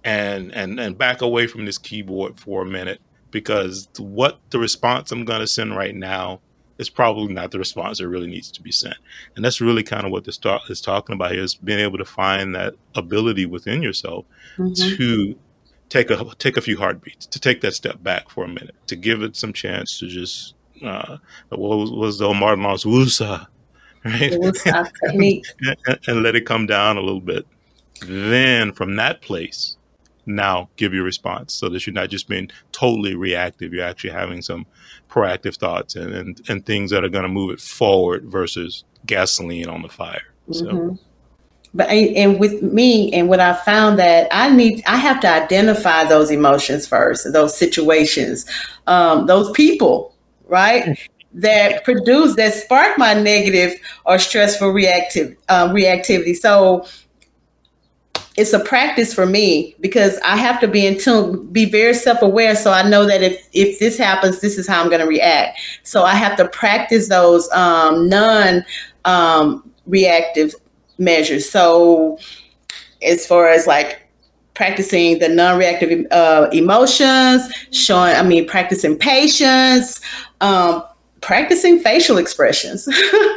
and 0.04 0.52
and 0.52 0.78
and 0.78 0.98
back 0.98 1.22
away 1.22 1.46
from 1.46 1.64
this 1.64 1.78
keyboard 1.78 2.38
for 2.38 2.62
a 2.62 2.66
minute 2.66 3.00
because 3.34 3.88
what 3.98 4.38
the 4.50 4.58
response 4.58 5.10
I'm 5.12 5.24
going 5.26 5.40
to 5.40 5.46
send 5.46 5.76
right 5.76 5.94
now 5.94 6.40
is 6.78 6.88
probably 6.88 7.32
not 7.34 7.50
the 7.50 7.58
response 7.58 7.98
that 7.98 8.08
really 8.08 8.26
needs 8.28 8.50
to 8.52 8.62
be 8.62 8.72
sent. 8.72 8.96
And 9.36 9.44
that's 9.44 9.60
really 9.60 9.82
kind 9.82 10.06
of 10.06 10.10
what 10.12 10.24
this 10.24 10.38
talk 10.38 10.62
is 10.70 10.80
talking 10.80 11.14
about 11.14 11.32
here 11.32 11.42
is 11.42 11.54
being 11.54 11.78
able 11.80 11.98
to 11.98 12.04
find 12.04 12.54
that 12.54 12.74
ability 12.94 13.44
within 13.46 13.82
yourself 13.82 14.24
Mhm. 14.56 14.96
to 14.96 15.34
take 15.88 16.10
a 16.10 16.24
take 16.38 16.56
a 16.56 16.60
few 16.60 16.76
heartbeats, 16.78 17.26
to 17.26 17.38
take 17.38 17.60
that 17.60 17.74
step 17.74 18.02
back 18.02 18.30
for 18.30 18.44
a 18.44 18.48
minute, 18.48 18.74
to 18.86 18.96
give 18.96 19.22
it 19.22 19.36
some 19.36 19.52
chance 19.52 19.98
to 19.98 20.08
just 20.08 20.54
uh, 20.82 21.18
what 21.50 21.76
was, 21.78 21.90
was 21.90 22.18
the 22.18 22.26
old 22.26 22.36
Martin 22.38 22.62
Lawrence 22.64 22.84
woosah, 22.84 23.46
right? 24.04 24.32
Technique. 25.04 25.44
and, 25.86 25.98
and 26.08 26.22
let 26.22 26.34
it 26.34 26.46
come 26.46 26.66
down 26.66 26.96
a 26.96 27.00
little 27.00 27.20
bit. 27.20 27.46
Then 28.04 28.72
from 28.72 28.96
that 28.96 29.22
place, 29.22 29.76
now 30.26 30.68
give 30.76 30.94
your 30.94 31.04
response 31.04 31.54
so 31.54 31.68
that 31.68 31.86
you're 31.86 31.94
not 31.94 32.10
just 32.10 32.28
being 32.28 32.50
totally 32.72 33.14
reactive. 33.14 33.72
You're 33.72 33.84
actually 33.84 34.10
having 34.10 34.42
some 34.42 34.66
proactive 35.10 35.56
thoughts 35.56 35.96
and, 35.96 36.14
and, 36.14 36.40
and 36.48 36.66
things 36.66 36.90
that 36.90 37.04
are 37.04 37.08
going 37.08 37.22
to 37.24 37.28
move 37.28 37.52
it 37.52 37.60
forward 37.60 38.24
versus 38.24 38.84
gasoline 39.06 39.68
on 39.68 39.82
the 39.82 39.88
fire. 39.88 40.22
So, 40.50 40.66
Mhm. 40.66 40.98
But 41.76 41.88
and 41.90 42.38
with 42.38 42.62
me 42.62 43.12
and 43.12 43.28
what 43.28 43.40
I 43.40 43.52
found 43.52 43.98
that 43.98 44.28
I 44.30 44.48
need, 44.48 44.84
I 44.86 44.96
have 44.96 45.18
to 45.22 45.28
identify 45.28 46.04
those 46.04 46.30
emotions 46.30 46.86
first, 46.86 47.32
those 47.32 47.58
situations, 47.58 48.46
um, 48.86 49.26
those 49.26 49.50
people, 49.50 50.14
right, 50.46 50.96
that 51.32 51.82
produce 51.82 52.36
that 52.36 52.54
spark 52.54 52.96
my 52.96 53.12
negative 53.14 53.74
or 54.06 54.20
stressful 54.20 54.70
reactive 54.70 55.36
um, 55.48 55.70
reactivity. 55.70 56.36
So 56.36 56.86
it's 58.36 58.52
a 58.52 58.58
practice 58.58 59.14
for 59.14 59.26
me 59.26 59.76
because 59.80 60.18
I 60.24 60.36
have 60.36 60.60
to 60.60 60.68
be 60.68 60.86
in 60.86 60.98
tune, 60.98 61.46
be 61.52 61.66
very 61.66 61.94
self 61.94 62.20
aware, 62.20 62.56
so 62.56 62.72
I 62.72 62.88
know 62.88 63.06
that 63.06 63.22
if 63.22 63.48
if 63.52 63.78
this 63.78 63.96
happens, 63.96 64.40
this 64.40 64.58
is 64.58 64.66
how 64.66 64.82
I'm 64.82 64.88
going 64.88 65.00
to 65.00 65.06
react. 65.06 65.58
So 65.84 66.02
I 66.02 66.14
have 66.14 66.36
to 66.38 66.48
practice 66.48 67.08
those 67.08 67.50
um, 67.52 68.08
non 68.08 68.64
um, 69.04 69.70
reactive 69.86 70.54
measures. 70.98 71.48
So, 71.48 72.18
as 73.02 73.26
far 73.26 73.48
as 73.48 73.66
like 73.66 74.00
practicing 74.54 75.18
the 75.18 75.28
non-reactive 75.28 76.06
uh, 76.10 76.48
emotions, 76.52 77.42
showing, 77.72 78.14
I 78.14 78.22
mean, 78.22 78.46
practicing 78.46 78.96
patience, 78.96 80.00
um, 80.40 80.82
practicing 81.20 81.80
facial 81.80 82.18
expressions, 82.18 82.88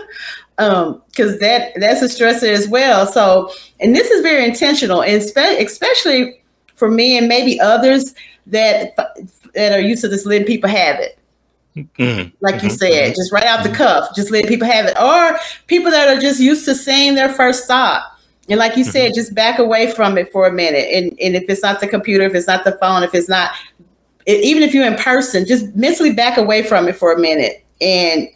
because 0.58 1.40
that 1.40 1.72
that's 1.78 2.02
a 2.02 2.06
stressor 2.06 2.50
as 2.50 2.68
well. 2.68 3.06
So, 3.06 3.52
and 3.80 3.96
this 3.96 4.10
is 4.10 4.22
very 4.22 4.46
intentional, 4.46 5.04
and 5.04 5.22
spe- 5.24 5.60
especially 5.60 6.42
for 6.76 6.90
me 6.90 7.18
and 7.18 7.28
maybe 7.28 7.60
others 7.60 8.14
that 8.48 8.96
that 9.54 9.72
are 9.72 9.82
used 9.82 10.02
to 10.02 10.10
just 10.10 10.26
letting 10.26 10.48
people 10.48 10.70
have 10.70 11.00
it 11.00 11.20
mhm, 11.76 12.32
like 12.42 12.62
you 12.64 12.70
mhm, 12.70 12.70
said, 12.70 13.14
just 13.16 13.32
right 13.32 13.48
off 13.48 13.64
the 13.64 13.70
cuff, 13.70 14.10
just 14.16 14.32
let 14.32 14.48
people 14.48 14.68
have 14.68 14.86
it. 14.86 14.98
Or 15.02 15.40
people 15.68 15.90
that 15.92 16.08
are 16.08 16.20
just 16.20 16.40
used 16.40 16.66
to 16.66 16.76
saying 16.76 17.16
their 17.16 17.30
first 17.30 17.68
thought. 17.68 18.04
And 18.50 18.60
like 18.60 18.78
you 18.78 18.84
said, 18.84 19.14
just 19.16 19.34
back 19.34 19.60
away 19.60 19.92
from 19.92 20.18
it 20.18 20.32
for 20.32 20.48
a 20.48 20.52
minute. 20.52 20.88
And, 20.94 21.08
and 21.20 21.36
if 21.36 21.46
it's 21.50 21.64
not 21.64 21.80
the 21.80 21.88
computer, 21.88 22.24
if 22.26 22.36
it's 22.36 22.48
not 22.48 22.64
the 22.64 22.78
phone, 22.80 23.04
if 23.04 23.14
it's 23.14 23.28
not, 23.28 23.52
even 24.28 24.64
if 24.64 24.74
you're 24.74 24.86
in 24.86 24.96
person, 24.96 25.46
just 25.46 25.76
mentally 25.76 26.14
back 26.14 26.38
away 26.38 26.64
from 26.64 26.88
it 26.88 26.96
for 26.96 27.12
a 27.12 27.20
minute 27.20 27.66
and 27.82 28.28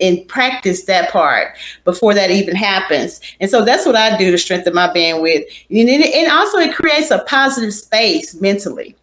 and 0.00 0.26
practice 0.28 0.84
that 0.84 1.10
part 1.10 1.56
before 1.84 2.12
that 2.14 2.30
even 2.30 2.54
happens. 2.54 3.20
And 3.40 3.50
so 3.50 3.64
that's 3.64 3.86
what 3.86 3.96
I 3.96 4.16
do 4.16 4.30
to 4.30 4.38
strengthen 4.38 4.74
my 4.74 4.88
bandwidth. 4.88 5.44
And, 5.70 5.88
and 5.88 6.30
also 6.30 6.58
it 6.58 6.74
creates 6.74 7.10
a 7.10 7.20
positive 7.20 7.72
space 7.72 8.34
mentally. 8.40 8.94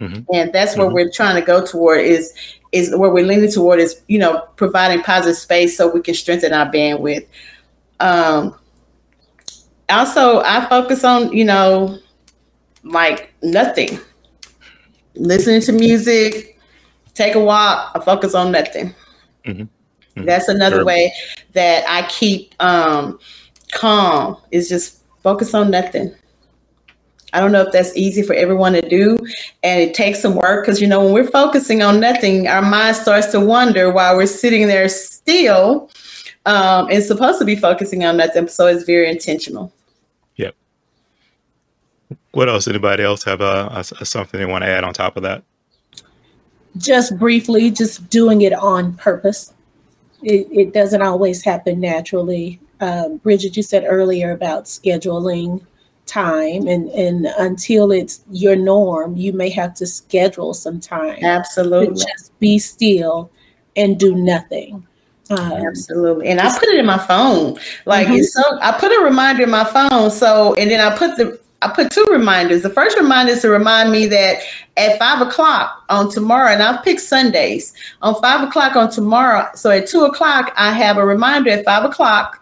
Mhm. 0.00 0.24
And 0.32 0.52
that's 0.52 0.76
where 0.76 0.88
Mhm. 0.88 0.94
we're 0.94 1.10
trying 1.10 1.34
to 1.36 1.42
go 1.42 1.64
toward 1.64 2.00
is 2.00 2.32
is 2.72 2.94
where 2.94 3.10
we're 3.10 3.26
leaning 3.26 3.50
toward 3.50 3.80
is, 3.80 4.00
you 4.06 4.16
know, 4.18 4.42
providing 4.56 5.02
positive 5.02 5.36
space 5.36 5.76
so 5.76 5.88
we 5.88 6.00
can 6.00 6.14
strengthen 6.14 6.52
our 6.52 6.70
bandwidth. 6.70 7.26
Um 7.98 8.54
also 9.90 10.40
I 10.40 10.66
focus 10.68 11.04
on, 11.04 11.32
you 11.32 11.44
know, 11.44 11.98
like 12.84 13.34
nothing. 13.42 13.98
Listening 15.16 15.60
to 15.62 15.72
music, 15.72 16.58
take 17.14 17.34
a 17.34 17.40
walk, 17.40 17.90
I 17.94 18.00
focus 18.00 18.34
on 18.34 18.52
nothing. 18.52 18.94
Mm-hmm. 19.46 19.64
Mm-hmm. 20.16 20.26
That's 20.26 20.48
another 20.48 20.76
sure. 20.76 20.84
way 20.84 21.12
that 21.52 21.84
I 21.88 22.06
keep 22.08 22.54
um, 22.60 23.18
calm 23.72 24.36
is 24.50 24.68
just 24.68 25.00
focus 25.22 25.54
on 25.54 25.70
nothing. 25.70 26.14
I 27.32 27.40
don't 27.40 27.52
know 27.52 27.62
if 27.62 27.72
that's 27.72 27.96
easy 27.96 28.22
for 28.22 28.34
everyone 28.34 28.72
to 28.72 28.82
do, 28.82 29.16
and 29.62 29.80
it 29.80 29.94
takes 29.94 30.20
some 30.20 30.34
work 30.34 30.64
because 30.64 30.80
you 30.80 30.86
know 30.88 31.04
when 31.04 31.12
we're 31.12 31.30
focusing 31.30 31.82
on 31.82 32.00
nothing, 32.00 32.48
our 32.48 32.62
mind 32.62 32.96
starts 32.96 33.28
to 33.28 33.40
wonder 33.40 33.92
while 33.92 34.16
we're 34.16 34.26
sitting 34.26 34.66
there 34.66 34.88
still. 34.88 35.90
Um, 36.46 36.90
it's 36.90 37.06
supposed 37.06 37.38
to 37.38 37.44
be 37.44 37.54
focusing 37.54 38.04
on 38.04 38.16
nothing, 38.16 38.48
so 38.48 38.66
it's 38.66 38.84
very 38.84 39.08
intentional. 39.08 39.72
Yep. 40.36 40.56
What 42.32 42.48
else? 42.48 42.66
Anybody 42.66 43.04
else 43.04 43.22
have 43.24 43.40
uh, 43.40 43.68
a, 43.72 43.78
a, 44.00 44.04
something 44.04 44.40
they 44.40 44.46
want 44.46 44.64
to 44.64 44.68
add 44.68 44.82
on 44.82 44.92
top 44.92 45.16
of 45.16 45.22
that? 45.22 45.44
Just 46.78 47.16
briefly, 47.18 47.70
just 47.70 48.08
doing 48.10 48.42
it 48.42 48.54
on 48.54 48.94
purpose. 48.94 49.52
It, 50.22 50.48
it 50.50 50.72
doesn't 50.72 51.02
always 51.02 51.44
happen 51.44 51.80
naturally. 51.80 52.60
Um, 52.80 53.18
Bridget, 53.18 53.56
you 53.56 53.62
said 53.62 53.84
earlier 53.86 54.32
about 54.32 54.64
scheduling 54.64 55.64
time 56.10 56.66
and 56.66 56.88
and 56.88 57.26
until 57.38 57.92
it's 57.92 58.24
your 58.32 58.56
norm 58.56 59.16
you 59.16 59.32
may 59.32 59.48
have 59.48 59.72
to 59.74 59.86
schedule 59.86 60.52
some 60.52 60.80
time 60.80 61.22
absolutely 61.22 61.94
just 61.94 62.36
be 62.40 62.58
still 62.58 63.30
and 63.76 64.00
do 64.00 64.16
nothing 64.16 64.84
um, 65.30 65.52
absolutely 65.52 66.26
and 66.26 66.40
i 66.40 66.58
put 66.58 66.68
it 66.68 66.80
in 66.80 66.86
my 66.86 66.98
phone 66.98 67.56
like 67.86 68.08
mm-hmm. 68.08 68.22
so 68.22 68.42
i 68.60 68.72
put 68.72 68.90
a 68.90 69.04
reminder 69.04 69.44
in 69.44 69.50
my 69.50 69.62
phone 69.62 70.10
so 70.10 70.52
and 70.54 70.68
then 70.68 70.80
i 70.80 70.96
put 70.96 71.16
the 71.16 71.39
I 71.62 71.68
put 71.68 71.90
two 71.90 72.06
reminders. 72.10 72.62
The 72.62 72.70
first 72.70 72.98
reminder 72.98 73.32
is 73.32 73.42
to 73.42 73.50
remind 73.50 73.92
me 73.92 74.06
that 74.06 74.38
at 74.76 74.98
five 74.98 75.20
o'clock 75.26 75.84
on 75.88 76.10
tomorrow, 76.10 76.50
and 76.50 76.62
I've 76.62 76.82
picked 76.82 77.00
Sundays 77.02 77.74
on 78.00 78.20
five 78.20 78.46
o'clock 78.48 78.76
on 78.76 78.90
tomorrow. 78.90 79.48
So 79.54 79.70
at 79.70 79.86
two 79.86 80.04
o'clock, 80.04 80.52
I 80.56 80.72
have 80.72 80.96
a 80.96 81.04
reminder 81.04 81.50
at 81.50 81.64
five 81.64 81.84
o'clock 81.84 82.40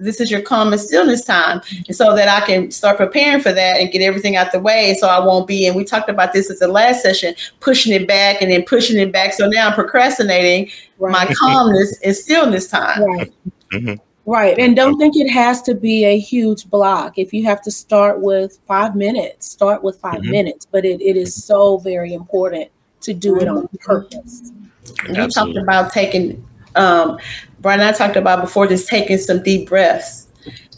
this 0.00 0.20
is 0.20 0.30
your 0.30 0.40
calm 0.40 0.72
and 0.72 0.80
stillness 0.80 1.24
time. 1.24 1.60
And 1.86 1.94
so 1.94 2.16
that 2.16 2.28
I 2.28 2.44
can 2.46 2.70
start 2.70 2.96
preparing 2.96 3.42
for 3.42 3.52
that 3.52 3.78
and 3.78 3.92
get 3.92 4.02
everything 4.02 4.34
out 4.34 4.50
the 4.50 4.58
way 4.58 4.94
so 4.98 5.06
I 5.06 5.24
won't 5.24 5.46
be, 5.46 5.66
and 5.66 5.76
we 5.76 5.84
talked 5.84 6.08
about 6.08 6.32
this 6.32 6.50
at 6.50 6.58
the 6.58 6.68
last 6.68 7.02
session, 7.02 7.34
pushing 7.60 7.92
it 7.92 8.08
back 8.08 8.40
and 8.40 8.50
then 8.50 8.64
pushing 8.64 8.98
it 8.98 9.12
back. 9.12 9.34
So 9.34 9.46
now 9.46 9.68
I'm 9.68 9.74
procrastinating 9.74 10.70
right. 10.98 11.12
my 11.12 11.34
calmness 11.34 12.00
and 12.02 12.16
stillness 12.16 12.66
time. 12.66 13.04
Right. 13.04 13.32
Mm-hmm. 13.72 14.09
Right. 14.30 14.56
And 14.60 14.76
don't 14.76 14.96
think 14.96 15.16
it 15.16 15.28
has 15.28 15.60
to 15.62 15.74
be 15.74 16.04
a 16.04 16.16
huge 16.16 16.70
block. 16.70 17.18
If 17.18 17.32
you 17.32 17.44
have 17.46 17.60
to 17.62 17.70
start 17.72 18.20
with 18.20 18.60
five 18.68 18.94
minutes, 18.94 19.50
start 19.50 19.82
with 19.82 19.98
5 19.98 20.20
mm-hmm. 20.20 20.30
minutes. 20.30 20.66
But 20.70 20.84
it, 20.84 21.00
it 21.00 21.16
is 21.16 21.34
so 21.34 21.78
very 21.78 22.14
important 22.14 22.70
to 23.00 23.12
do 23.12 23.40
it 23.40 23.48
on 23.48 23.66
purpose. 23.80 24.52
You 25.08 25.26
talked 25.26 25.56
about 25.56 25.92
taking 25.92 26.46
um, 26.76 27.18
Brian 27.58 27.80
I 27.80 27.90
talked 27.90 28.14
about 28.14 28.40
before, 28.40 28.68
just 28.68 28.88
taking 28.88 29.18
some 29.18 29.42
deep 29.42 29.68
breaths, 29.68 30.28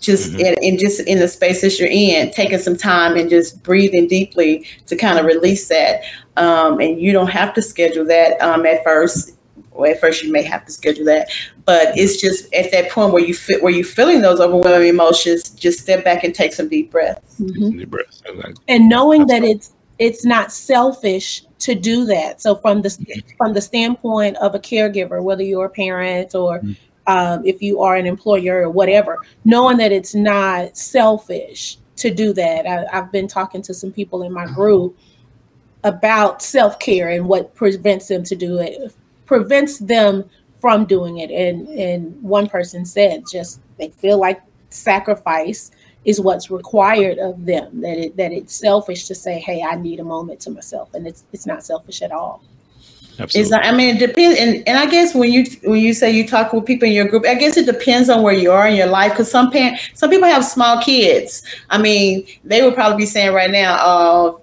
just 0.00 0.32
mm-hmm. 0.32 0.40
in, 0.40 0.54
in, 0.62 0.78
just 0.78 1.00
in 1.00 1.18
the 1.18 1.28
spaces 1.28 1.78
you're 1.78 1.90
in, 1.90 2.30
taking 2.30 2.58
some 2.58 2.78
time 2.78 3.18
and 3.18 3.28
just 3.28 3.62
breathing 3.62 4.08
deeply 4.08 4.66
to 4.86 4.96
kind 4.96 5.18
of 5.18 5.26
release 5.26 5.68
that. 5.68 6.00
Um, 6.38 6.80
and 6.80 6.98
you 6.98 7.12
don't 7.12 7.30
have 7.30 7.52
to 7.52 7.60
schedule 7.60 8.06
that 8.06 8.40
um, 8.40 8.64
at 8.64 8.82
first. 8.82 9.36
Well, 9.74 9.90
at 9.90 10.00
first 10.00 10.22
you 10.22 10.32
may 10.32 10.42
have 10.42 10.64
to 10.66 10.72
schedule 10.72 11.04
that, 11.06 11.30
but 11.64 11.96
it's 11.96 12.20
just 12.20 12.52
at 12.54 12.70
that 12.72 12.90
point 12.90 13.12
where 13.12 13.24
you 13.24 13.34
fit 13.34 13.62
where 13.62 13.72
you're 13.72 13.84
feeling 13.84 14.20
those 14.20 14.40
overwhelming 14.40 14.88
emotions. 14.88 15.50
Just 15.50 15.80
step 15.80 16.04
back 16.04 16.24
and 16.24 16.34
take 16.34 16.52
some 16.52 16.68
deep 16.68 16.90
breaths. 16.90 17.40
Mm-hmm. 17.40 17.78
Deep 17.78 17.90
breaths, 17.90 18.22
and 18.68 18.88
knowing 18.88 19.26
that 19.28 19.42
it's 19.42 19.72
it's 19.98 20.24
not 20.24 20.52
selfish 20.52 21.44
to 21.60 21.74
do 21.74 22.04
that. 22.06 22.40
So 22.42 22.56
from 22.56 22.82
the 22.82 23.22
from 23.38 23.52
the 23.52 23.60
standpoint 23.60 24.36
of 24.38 24.54
a 24.54 24.58
caregiver, 24.58 25.22
whether 25.22 25.42
you're 25.42 25.66
a 25.66 25.70
parent 25.70 26.34
or 26.34 26.58
mm-hmm. 26.58 26.72
um, 27.06 27.46
if 27.46 27.62
you 27.62 27.82
are 27.82 27.96
an 27.96 28.06
employer 28.06 28.62
or 28.62 28.70
whatever, 28.70 29.18
knowing 29.44 29.76
that 29.78 29.92
it's 29.92 30.14
not 30.14 30.76
selfish 30.76 31.78
to 31.96 32.12
do 32.12 32.32
that. 32.32 32.66
I, 32.66 32.98
I've 32.98 33.12
been 33.12 33.28
talking 33.28 33.62
to 33.62 33.74
some 33.74 33.92
people 33.92 34.22
in 34.24 34.32
my 34.32 34.46
group 34.46 34.98
about 35.84 36.42
self 36.42 36.78
care 36.78 37.08
and 37.08 37.26
what 37.26 37.54
prevents 37.54 38.08
them 38.08 38.24
to 38.24 38.36
do 38.36 38.58
it, 38.58 38.92
prevents 39.32 39.78
them 39.78 40.28
from 40.60 40.84
doing 40.84 41.18
it. 41.18 41.30
And 41.30 41.68
and 41.68 42.22
one 42.22 42.48
person 42.48 42.84
said 42.84 43.24
just 43.30 43.60
they 43.78 43.88
feel 43.88 44.18
like 44.18 44.42
sacrifice 44.68 45.70
is 46.04 46.20
what's 46.20 46.50
required 46.50 47.18
of 47.18 47.46
them 47.46 47.80
that 47.80 47.96
it 47.96 48.16
that 48.16 48.32
it's 48.32 48.54
selfish 48.54 49.06
to 49.06 49.14
say 49.14 49.38
hey 49.38 49.62
i 49.62 49.76
need 49.76 50.00
a 50.00 50.04
moment 50.04 50.40
to 50.40 50.50
myself 50.50 50.92
and 50.94 51.06
it's 51.06 51.22
it's 51.32 51.46
not 51.46 51.62
selfish 51.62 52.02
at 52.02 52.10
all 52.10 52.42
Absolutely. 53.18 53.50
Not, 53.50 53.64
I 53.66 53.72
mean, 53.72 53.96
it 53.96 53.98
depends, 53.98 54.38
and, 54.38 54.66
and 54.66 54.78
I 54.78 54.86
guess 54.86 55.14
when 55.14 55.30
you 55.30 55.44
when 55.64 55.80
you 55.80 55.92
say 55.92 56.10
you 56.10 56.26
talk 56.26 56.52
with 56.52 56.64
people 56.64 56.88
in 56.88 56.94
your 56.94 57.06
group, 57.06 57.26
I 57.26 57.34
guess 57.34 57.56
it 57.56 57.66
depends 57.66 58.08
on 58.08 58.22
where 58.22 58.32
you 58.32 58.50
are 58.50 58.66
in 58.66 58.74
your 58.74 58.86
life. 58.86 59.12
Because 59.12 59.30
some 59.30 59.50
parent, 59.50 59.78
some 59.94 60.08
people 60.08 60.28
have 60.28 60.44
small 60.44 60.82
kids. 60.82 61.42
I 61.68 61.76
mean, 61.76 62.26
they 62.42 62.62
would 62.62 62.74
probably 62.74 62.96
be 62.96 63.06
saying 63.06 63.34
right 63.34 63.50
now, 63.50 63.76
"Oh, 63.80 64.40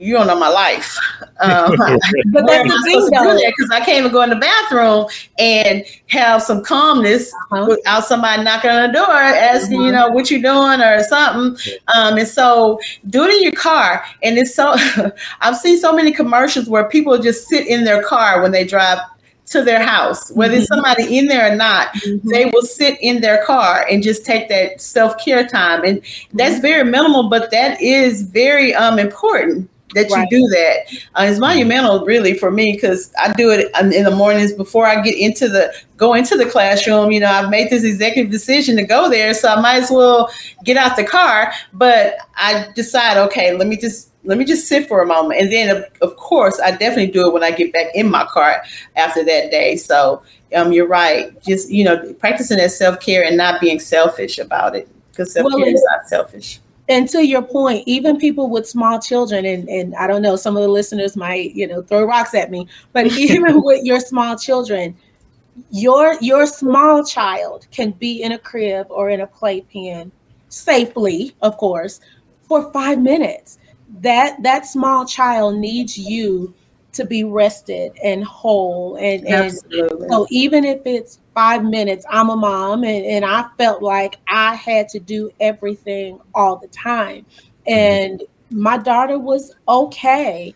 you 0.00 0.14
don't 0.14 0.26
know 0.26 0.38
my 0.38 0.48
life. 0.48 0.98
Um, 1.42 1.74
but 1.74 2.46
that's 2.46 2.68
the 2.68 2.82
thing, 2.84 3.08
though, 3.14 3.34
because 3.34 3.70
I 3.72 3.80
can't 3.80 4.00
even 4.00 4.12
go 4.12 4.20
in 4.20 4.28
the 4.28 4.36
bathroom 4.36 5.06
and 5.38 5.82
have 6.08 6.42
some 6.42 6.62
calmness 6.62 7.32
uh-huh. 7.50 7.64
without 7.66 8.04
somebody 8.04 8.44
knocking 8.44 8.70
on 8.70 8.92
the 8.92 8.98
door 8.98 9.10
asking, 9.10 9.78
mm-hmm. 9.78 9.86
you 9.86 9.92
know, 9.92 10.10
what 10.10 10.30
you 10.30 10.42
doing 10.42 10.82
or 10.82 11.02
something. 11.04 11.56
Um, 11.94 12.18
and 12.18 12.28
so, 12.28 12.78
do 13.08 13.24
it 13.24 13.36
in 13.36 13.42
your 13.44 13.52
car. 13.52 14.04
And 14.22 14.36
it's 14.36 14.54
so 14.54 14.74
I've 15.40 15.56
seen 15.56 15.78
so 15.78 15.96
many 15.96 16.12
commercials 16.12 16.68
where 16.68 16.86
people 16.86 17.16
just 17.16 17.48
sit 17.48 17.66
in 17.66 17.84
their 17.84 18.02
car 18.02 18.42
when 18.42 18.52
they 18.52 18.66
drive 18.66 18.98
to 19.46 19.62
their 19.62 19.82
house, 19.82 20.30
whether 20.32 20.56
mm-hmm. 20.56 20.64
somebody 20.64 21.16
in 21.16 21.24
there 21.24 21.50
or 21.50 21.56
not, 21.56 21.88
mm-hmm. 21.94 22.28
they 22.28 22.50
will 22.52 22.60
sit 22.60 22.98
in 23.00 23.22
their 23.22 23.42
car 23.46 23.86
and 23.90 24.02
just 24.02 24.26
take 24.26 24.50
that 24.50 24.78
self 24.82 25.16
care 25.24 25.46
time. 25.46 25.84
And 25.84 26.02
that's 26.34 26.56
mm-hmm. 26.56 26.62
very 26.62 26.84
minimal, 26.84 27.30
but 27.30 27.50
that 27.50 27.80
is 27.80 28.24
very 28.24 28.74
um, 28.74 28.98
important 28.98 29.69
that 29.94 30.10
right. 30.10 30.26
you 30.30 30.40
do 30.40 30.48
that. 30.48 30.86
Uh, 31.14 31.30
it's 31.30 31.40
monumental, 31.40 32.04
really, 32.04 32.34
for 32.34 32.50
me 32.50 32.72
because 32.72 33.12
I 33.18 33.32
do 33.32 33.50
it 33.50 33.70
in 33.80 34.04
the 34.04 34.10
mornings 34.10 34.52
before 34.52 34.86
I 34.86 35.00
get 35.02 35.16
into 35.16 35.48
the 35.48 35.72
go 35.96 36.14
into 36.14 36.36
the 36.36 36.46
classroom. 36.46 37.10
You 37.10 37.20
know, 37.20 37.30
I've 37.30 37.50
made 37.50 37.70
this 37.70 37.84
executive 37.84 38.30
decision 38.30 38.76
to 38.76 38.84
go 38.84 39.10
there, 39.10 39.34
so 39.34 39.48
I 39.48 39.60
might 39.60 39.82
as 39.82 39.90
well 39.90 40.30
get 40.64 40.76
out 40.76 40.96
the 40.96 41.04
car. 41.04 41.52
But 41.72 42.16
I 42.36 42.68
decide, 42.74 43.16
okay, 43.28 43.56
let 43.56 43.66
me 43.66 43.76
just 43.76 44.10
let 44.24 44.38
me 44.38 44.44
just 44.44 44.68
sit 44.68 44.86
for 44.86 45.02
a 45.02 45.06
moment, 45.06 45.40
and 45.40 45.50
then 45.50 45.76
of, 45.76 45.84
of 46.02 46.16
course 46.16 46.60
I 46.60 46.70
definitely 46.72 47.08
do 47.08 47.26
it 47.26 47.32
when 47.32 47.42
I 47.42 47.50
get 47.50 47.72
back 47.72 47.88
in 47.94 48.10
my 48.10 48.26
car 48.26 48.62
after 48.96 49.24
that 49.24 49.50
day. 49.50 49.76
So 49.76 50.22
um, 50.54 50.72
you're 50.72 50.88
right, 50.88 51.40
just 51.42 51.70
you 51.70 51.84
know, 51.84 52.12
practicing 52.14 52.58
that 52.58 52.70
self 52.70 53.00
care 53.00 53.24
and 53.24 53.36
not 53.36 53.60
being 53.60 53.80
selfish 53.80 54.38
about 54.38 54.76
it 54.76 54.88
because 55.10 55.32
self 55.32 55.50
care 55.50 55.58
well, 55.58 55.68
is 55.68 55.84
not 55.90 56.08
selfish 56.08 56.60
and 56.90 57.08
to 57.10 57.24
your 57.24 57.42
point, 57.42 57.84
even 57.86 58.18
people 58.18 58.50
with 58.50 58.68
small 58.68 58.98
children, 59.00 59.46
and, 59.46 59.68
and 59.68 59.94
I 59.94 60.08
don't 60.08 60.22
know, 60.22 60.34
some 60.34 60.56
of 60.56 60.62
the 60.62 60.68
listeners 60.68 61.16
might, 61.16 61.54
you 61.54 61.68
know, 61.68 61.82
throw 61.82 62.04
rocks 62.04 62.34
at 62.34 62.50
me, 62.50 62.66
but 62.92 63.06
even 63.16 63.62
with 63.62 63.84
your 63.84 64.00
small 64.00 64.36
children, 64.36 64.96
your 65.70 66.16
your 66.20 66.46
small 66.46 67.04
child 67.04 67.66
can 67.70 67.92
be 67.92 68.22
in 68.22 68.32
a 68.32 68.38
crib 68.38 68.86
or 68.90 69.10
in 69.10 69.20
a 69.20 69.26
playpen 69.26 70.10
safely, 70.48 71.34
of 71.42 71.56
course, 71.58 72.00
for 72.42 72.72
five 72.72 73.00
minutes. 73.00 73.58
That 74.00 74.42
that 74.42 74.66
small 74.66 75.06
child 75.06 75.56
needs 75.56 75.96
you 75.96 76.54
to 76.92 77.04
be 77.04 77.24
rested 77.24 77.92
and 78.02 78.24
whole 78.24 78.96
and, 78.96 79.26
and 79.26 79.52
so 80.10 80.26
even 80.30 80.64
if 80.64 80.80
it's 80.84 81.20
five 81.34 81.64
minutes 81.64 82.04
i'm 82.10 82.30
a 82.30 82.36
mom 82.36 82.82
and, 82.84 83.04
and 83.06 83.24
i 83.24 83.44
felt 83.56 83.82
like 83.82 84.16
i 84.28 84.54
had 84.54 84.88
to 84.88 84.98
do 84.98 85.30
everything 85.40 86.18
all 86.34 86.56
the 86.56 86.68
time. 86.68 87.24
Mm-hmm. 87.68 87.72
and 87.72 88.22
my 88.50 88.76
daughter 88.76 89.18
was 89.18 89.54
okay 89.68 90.54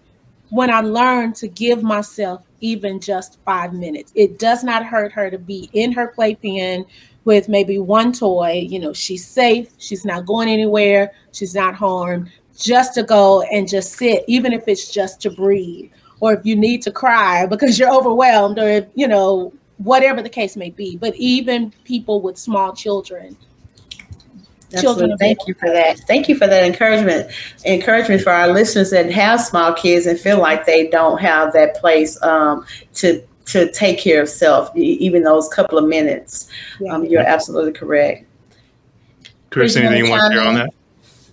when 0.51 0.71
i 0.71 0.81
learned 0.81 1.37
to 1.37 1.49
give 1.49 1.83
myself 1.83 2.43
even 2.65 2.99
just 2.99 3.39
five 3.45 3.75
minutes. 3.75 4.11
It 4.15 4.39
does 4.39 4.65
not 4.65 4.87
hurt 4.87 5.13
her 5.13 5.31
to 5.31 5.39
be 5.39 5.69
in 5.75 5.93
her 5.93 6.09
playpen 6.09 6.87
with 7.25 7.49
maybe 7.49 7.79
one 7.79 8.13
toy. 8.13 8.67
You 8.69 8.79
know 8.79 8.93
she's 8.95 9.27
safe. 9.27 9.71
She's 9.77 10.05
not 10.05 10.25
going 10.25 10.49
anywhere. 10.49 11.13
She's 11.33 11.55
not 11.55 11.75
harmed. 11.75 12.31
Just 12.57 12.95
to 12.95 13.03
go 13.03 13.43
and 13.43 13.69
just 13.69 13.93
sit 13.93 14.25
even 14.29 14.53
if 14.53 14.67
it's 14.67 14.91
just 14.91 15.21
to 15.23 15.31
breathe 15.31 15.91
or 16.21 16.35
if 16.35 16.45
you 16.45 16.57
need 16.57 16.83
to 16.83 16.91
cry 16.91 17.47
because 17.47 17.79
you're 17.79 17.93
overwhelmed 17.93 18.59
or 18.59 18.69
if, 18.69 18.87
you 18.95 19.09
know 19.09 19.53
whatever 19.79 20.23
the 20.23 20.29
case 20.29 20.57
may 20.57 20.71
be. 20.71 20.97
But 20.97 21.15
even 21.17 21.73
people 21.85 22.21
with 22.21 22.39
small 22.39 22.75
children 22.75 23.37
children 24.81 25.17
thank 25.19 25.39
you 25.47 25.55
for 25.55 25.69
that. 25.71 25.99
Thank 26.01 26.29
you 26.29 26.37
for 26.37 26.47
that 26.47 26.63
encouragement 26.63 27.31
encouragement 27.65 28.23
for 28.23 28.31
our 28.31 28.49
listeners 28.49 28.91
that 28.91 29.11
have 29.13 29.41
small 29.41 29.73
kids 29.73 30.07
and 30.07 30.19
feel 30.19 30.41
like 30.41 30.67
they 30.67 30.89
don't 30.89 31.21
have 31.21 31.53
that 31.53 31.77
place 31.77 32.21
um, 32.23 32.67
to 32.95 33.23
to 33.47 33.71
take 33.73 33.99
care 33.99 34.23
of 34.23 34.29
self 34.29 34.75
even 34.77 35.23
those 35.23 35.49
couple 35.49 35.79
of 35.79 35.87
minutes. 35.87 36.49
Yeah. 36.81 36.93
um, 36.93 37.05
you're 37.05 37.21
absolutely 37.21 37.73
correct. 37.73 38.27
Chris 39.51 39.77
anything 39.77 40.07
you 40.07 40.11
want 40.11 40.33
to 40.33 40.39
share 40.39 40.49
on 40.49 40.55
that? 40.55 40.75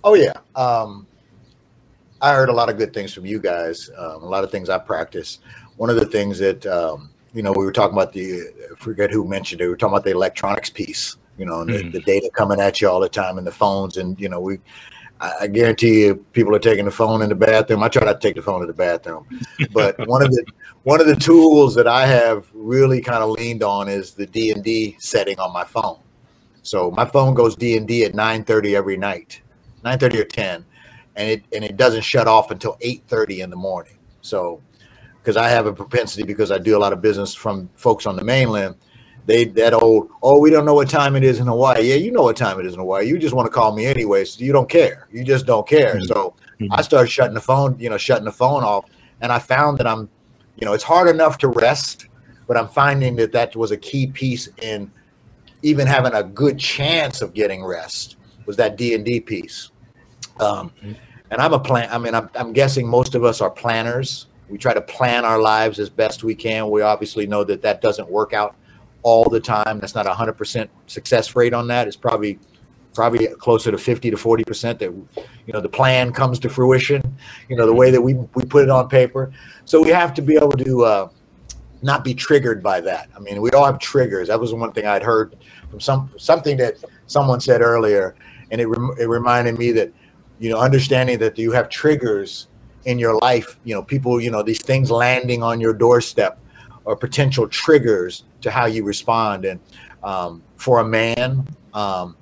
Oh 0.04 0.14
yeah. 0.14 0.34
Um, 0.54 1.06
I 2.22 2.34
heard 2.34 2.48
a 2.48 2.52
lot 2.52 2.70
of 2.70 2.78
good 2.78 2.94
things 2.94 3.12
from 3.12 3.26
you 3.26 3.40
guys. 3.40 3.90
Um, 3.98 4.22
a 4.22 4.28
lot 4.28 4.44
of 4.44 4.50
things 4.50 4.70
I 4.70 4.78
practice. 4.78 5.40
one 5.76 5.90
of 5.90 5.96
the 5.96 6.06
things 6.06 6.38
that 6.38 6.64
um, 6.66 7.10
you 7.34 7.42
know 7.42 7.52
we 7.52 7.64
were 7.64 7.72
talking 7.72 7.94
about 7.96 8.12
the 8.12 8.42
I 8.72 8.74
forget 8.76 9.10
who 9.10 9.26
mentioned 9.26 9.60
it. 9.60 9.64
We 9.64 9.70
were 9.70 9.76
talking 9.76 9.94
about 9.94 10.04
the 10.04 10.12
electronics 10.12 10.70
piece. 10.70 11.16
You 11.38 11.46
know, 11.46 11.62
and 11.62 11.70
mm. 11.70 11.92
the, 11.92 11.98
the, 11.98 12.00
data 12.00 12.30
coming 12.32 12.60
at 12.60 12.80
you 12.80 12.90
all 12.90 13.00
the 13.00 13.08
time, 13.08 13.38
and 13.38 13.46
the 13.46 13.52
phones, 13.52 13.96
and 13.96 14.18
you 14.20 14.28
know 14.28 14.40
we. 14.40 14.58
I 15.40 15.46
guarantee 15.46 16.06
you, 16.06 16.16
people 16.32 16.52
are 16.52 16.58
taking 16.58 16.84
the 16.84 16.90
phone 16.90 17.22
in 17.22 17.28
the 17.28 17.36
bathroom. 17.36 17.84
I 17.84 17.88
try 17.88 18.04
not 18.04 18.20
to 18.20 18.26
take 18.26 18.34
the 18.34 18.42
phone 18.42 18.60
in 18.60 18.66
the 18.66 18.74
bathroom, 18.74 19.24
but 19.72 19.96
one 20.08 20.20
of 20.20 20.32
the 20.32 20.44
one 20.82 21.00
of 21.00 21.06
the 21.06 21.14
tools 21.14 21.76
that 21.76 21.86
I 21.86 22.06
have 22.06 22.48
really 22.52 23.00
kind 23.00 23.22
of 23.22 23.30
leaned 23.30 23.62
on 23.62 23.88
is 23.88 24.14
the 24.14 24.26
D 24.26 24.50
and 24.50 24.64
D 24.64 24.96
setting 24.98 25.38
on 25.38 25.52
my 25.52 25.62
phone. 25.62 26.00
So 26.62 26.90
my 26.90 27.04
phone 27.04 27.34
goes 27.34 27.54
D 27.54 27.76
and 27.76 27.86
D 27.86 28.04
at 28.04 28.16
nine 28.16 28.42
thirty 28.42 28.74
every 28.74 28.96
night, 28.96 29.40
nine 29.84 29.96
thirty 29.96 30.20
or 30.20 30.24
ten, 30.24 30.64
and 31.16 31.28
it 31.28 31.44
and 31.54 31.64
it 31.64 31.76
doesn't 31.76 32.02
shut 32.02 32.26
off 32.26 32.50
until 32.50 32.76
eight 32.80 33.02
thirty 33.06 33.40
in 33.40 33.50
the 33.50 33.56
morning. 33.56 33.98
So 34.20 34.60
because 35.22 35.36
I 35.36 35.48
have 35.48 35.66
a 35.66 35.72
propensity 35.72 36.24
because 36.24 36.50
I 36.50 36.58
do 36.58 36.76
a 36.76 36.80
lot 36.80 36.92
of 36.92 37.00
business 37.00 37.34
from 37.34 37.68
folks 37.74 38.06
on 38.06 38.16
the 38.16 38.24
mainland. 38.24 38.74
They 39.24 39.44
that 39.44 39.72
old 39.72 40.10
oh 40.22 40.40
we 40.40 40.50
don't 40.50 40.64
know 40.64 40.74
what 40.74 40.90
time 40.90 41.14
it 41.14 41.22
is 41.22 41.38
in 41.38 41.46
Hawaii. 41.46 41.88
Yeah, 41.88 41.94
you 41.94 42.10
know 42.10 42.22
what 42.22 42.36
time 42.36 42.58
it 42.58 42.66
is 42.66 42.74
in 42.74 42.80
Hawaii. 42.80 43.06
You 43.06 43.18
just 43.18 43.34
want 43.34 43.46
to 43.46 43.52
call 43.52 43.74
me 43.74 43.86
anyway, 43.86 44.24
so 44.24 44.42
you 44.44 44.52
don't 44.52 44.68
care. 44.68 45.06
You 45.12 45.22
just 45.22 45.46
don't 45.46 45.66
care. 45.66 45.94
Mm-hmm. 45.94 46.04
So 46.04 46.34
mm-hmm. 46.60 46.72
I 46.72 46.82
started 46.82 47.08
shutting 47.08 47.34
the 47.34 47.40
phone, 47.40 47.78
you 47.78 47.88
know, 47.88 47.98
shutting 47.98 48.24
the 48.24 48.32
phone 48.32 48.64
off, 48.64 48.86
and 49.20 49.30
I 49.30 49.38
found 49.38 49.78
that 49.78 49.86
I'm, 49.86 50.08
you 50.56 50.66
know, 50.66 50.72
it's 50.72 50.82
hard 50.82 51.08
enough 51.08 51.38
to 51.38 51.48
rest, 51.48 52.08
but 52.48 52.56
I'm 52.56 52.68
finding 52.68 53.14
that 53.16 53.30
that 53.32 53.54
was 53.54 53.70
a 53.70 53.76
key 53.76 54.08
piece 54.08 54.48
in 54.60 54.90
even 55.62 55.86
having 55.86 56.12
a 56.14 56.24
good 56.24 56.58
chance 56.58 57.22
of 57.22 57.32
getting 57.32 57.64
rest 57.64 58.16
was 58.46 58.56
that 58.56 58.76
D 58.76 58.94
and 58.94 59.04
D 59.04 59.20
piece. 59.20 59.70
Um, 60.40 60.72
and 61.30 61.40
I'm 61.40 61.52
a 61.52 61.58
plan. 61.58 61.88
I 61.90 61.98
mean, 61.98 62.14
I'm, 62.14 62.28
I'm 62.34 62.52
guessing 62.52 62.86
most 62.86 63.14
of 63.14 63.24
us 63.24 63.40
are 63.40 63.50
planners 63.50 64.26
we 64.52 64.58
try 64.58 64.74
to 64.74 64.82
plan 64.82 65.24
our 65.24 65.40
lives 65.40 65.78
as 65.78 65.88
best 65.88 66.22
we 66.22 66.34
can. 66.34 66.68
We 66.68 66.82
obviously 66.82 67.26
know 67.26 67.42
that 67.44 67.62
that 67.62 67.80
doesn't 67.80 68.08
work 68.08 68.34
out 68.34 68.54
all 69.02 69.24
the 69.24 69.40
time. 69.40 69.80
That's 69.80 69.94
not 69.94 70.06
a 70.06 70.12
hundred 70.12 70.34
percent 70.34 70.70
success 70.86 71.34
rate 71.34 71.54
on 71.54 71.66
that. 71.68 71.88
It's 71.88 71.96
probably 71.96 72.38
probably 72.94 73.26
closer 73.38 73.70
to 73.70 73.78
50 73.78 74.10
to 74.10 74.18
40 74.18 74.44
percent 74.44 74.78
that 74.80 74.92
you 74.92 75.52
know 75.54 75.62
the 75.62 75.68
plan 75.70 76.12
comes 76.12 76.38
to 76.40 76.50
fruition 76.50 77.16
you 77.48 77.56
know 77.56 77.64
the 77.64 77.72
way 77.72 77.90
that 77.90 78.02
we 78.02 78.12
we 78.34 78.44
put 78.44 78.64
it 78.64 78.68
on 78.68 78.86
paper 78.86 79.32
so 79.64 79.82
we 79.82 79.88
have 79.88 80.12
to 80.12 80.20
be 80.20 80.36
able 80.36 80.50
to 80.50 80.84
uh, 80.84 81.08
not 81.80 82.04
be 82.04 82.12
triggered 82.12 82.62
by 82.62 82.82
that 82.82 83.08
i 83.16 83.18
mean 83.18 83.40
we 83.40 83.48
all 83.52 83.64
have 83.64 83.78
triggers 83.78 84.28
that 84.28 84.38
was 84.38 84.52
one 84.52 84.70
thing 84.72 84.84
i'd 84.84 85.02
heard 85.02 85.34
from 85.70 85.80
some 85.80 86.10
something 86.18 86.54
that 86.58 86.74
someone 87.06 87.40
said 87.40 87.62
earlier 87.62 88.14
and 88.50 88.60
it, 88.60 88.66
rem- 88.66 88.94
it 89.00 89.08
reminded 89.08 89.58
me 89.58 89.72
that 89.72 89.90
you 90.42 90.50
know 90.50 90.58
understanding 90.58 91.18
that 91.18 91.38
you 91.38 91.52
have 91.52 91.68
triggers 91.68 92.48
in 92.84 92.98
your 92.98 93.16
life, 93.18 93.58
you 93.64 93.74
know, 93.74 93.82
people, 93.82 94.20
you 94.20 94.30
know, 94.30 94.42
these 94.42 94.60
things 94.60 94.90
landing 94.90 95.42
on 95.42 95.60
your 95.60 95.72
doorstep 95.72 96.38
or 96.84 96.96
potential 96.96 97.46
triggers 97.46 98.24
to 98.40 98.50
how 98.50 98.66
you 98.66 98.84
respond. 98.84 99.44
And 99.44 99.60
um, 100.02 100.42
for 100.56 100.80
a 100.80 100.84
man, 100.84 101.46
um, 101.74 102.16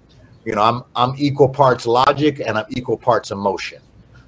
you 0.44 0.54
know, 0.54 0.62
I'm 0.62 0.82
I'm 0.94 1.14
equal 1.16 1.48
parts 1.48 1.86
logic 1.86 2.40
and 2.40 2.58
I'm 2.58 2.66
equal 2.70 2.96
parts 2.96 3.30
emotion. 3.30 3.80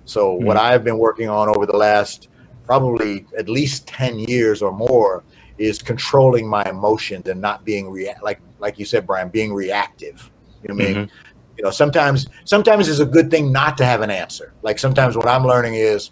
So 0.05 0.35
mm-hmm. 0.35 0.47
what 0.47 0.57
I've 0.57 0.85
been 0.85 0.99
working 0.99 1.29
on 1.29 1.49
over 1.49 1.67
the 1.67 1.77
last 1.77 2.29
probably 2.65 3.27
at 3.37 3.49
least 3.49 3.87
10 3.89 4.21
years 4.21 4.63
or 4.63 4.73
more 4.73 5.25
is 5.59 5.83
controlling 5.83 6.49
my 6.49 6.65
emotions 6.65 7.29
and 7.29 7.41
not 7.41 7.65
being 7.65 7.91
react 7.91 8.23
like 8.23 8.41
like 8.59 8.79
you 8.79 8.85
said, 8.85 9.07
Brian, 9.07 9.29
being 9.29 9.53
reactive. 9.53 10.31
You 10.63 10.69
know 10.69 10.75
what 10.77 10.85
mm-hmm. 10.85 10.99
I 10.99 11.01
mean? 11.01 11.11
Mm-hmm. 11.53 11.59
You 11.59 11.65
know, 11.65 11.71
sometimes 11.71 12.27
sometimes 12.45 12.89
it's 12.89 13.01
a 13.01 13.07
good 13.07 13.31
thing 13.31 13.53
not 13.53 13.77
to 13.79 13.85
have 13.85 14.01
an 14.01 14.11
answer. 14.11 14.53
Like 14.63 14.79
sometimes 14.79 15.17
what 15.17 15.29
I'm 15.29 15.45
learning 15.45 15.75
is 15.75 16.11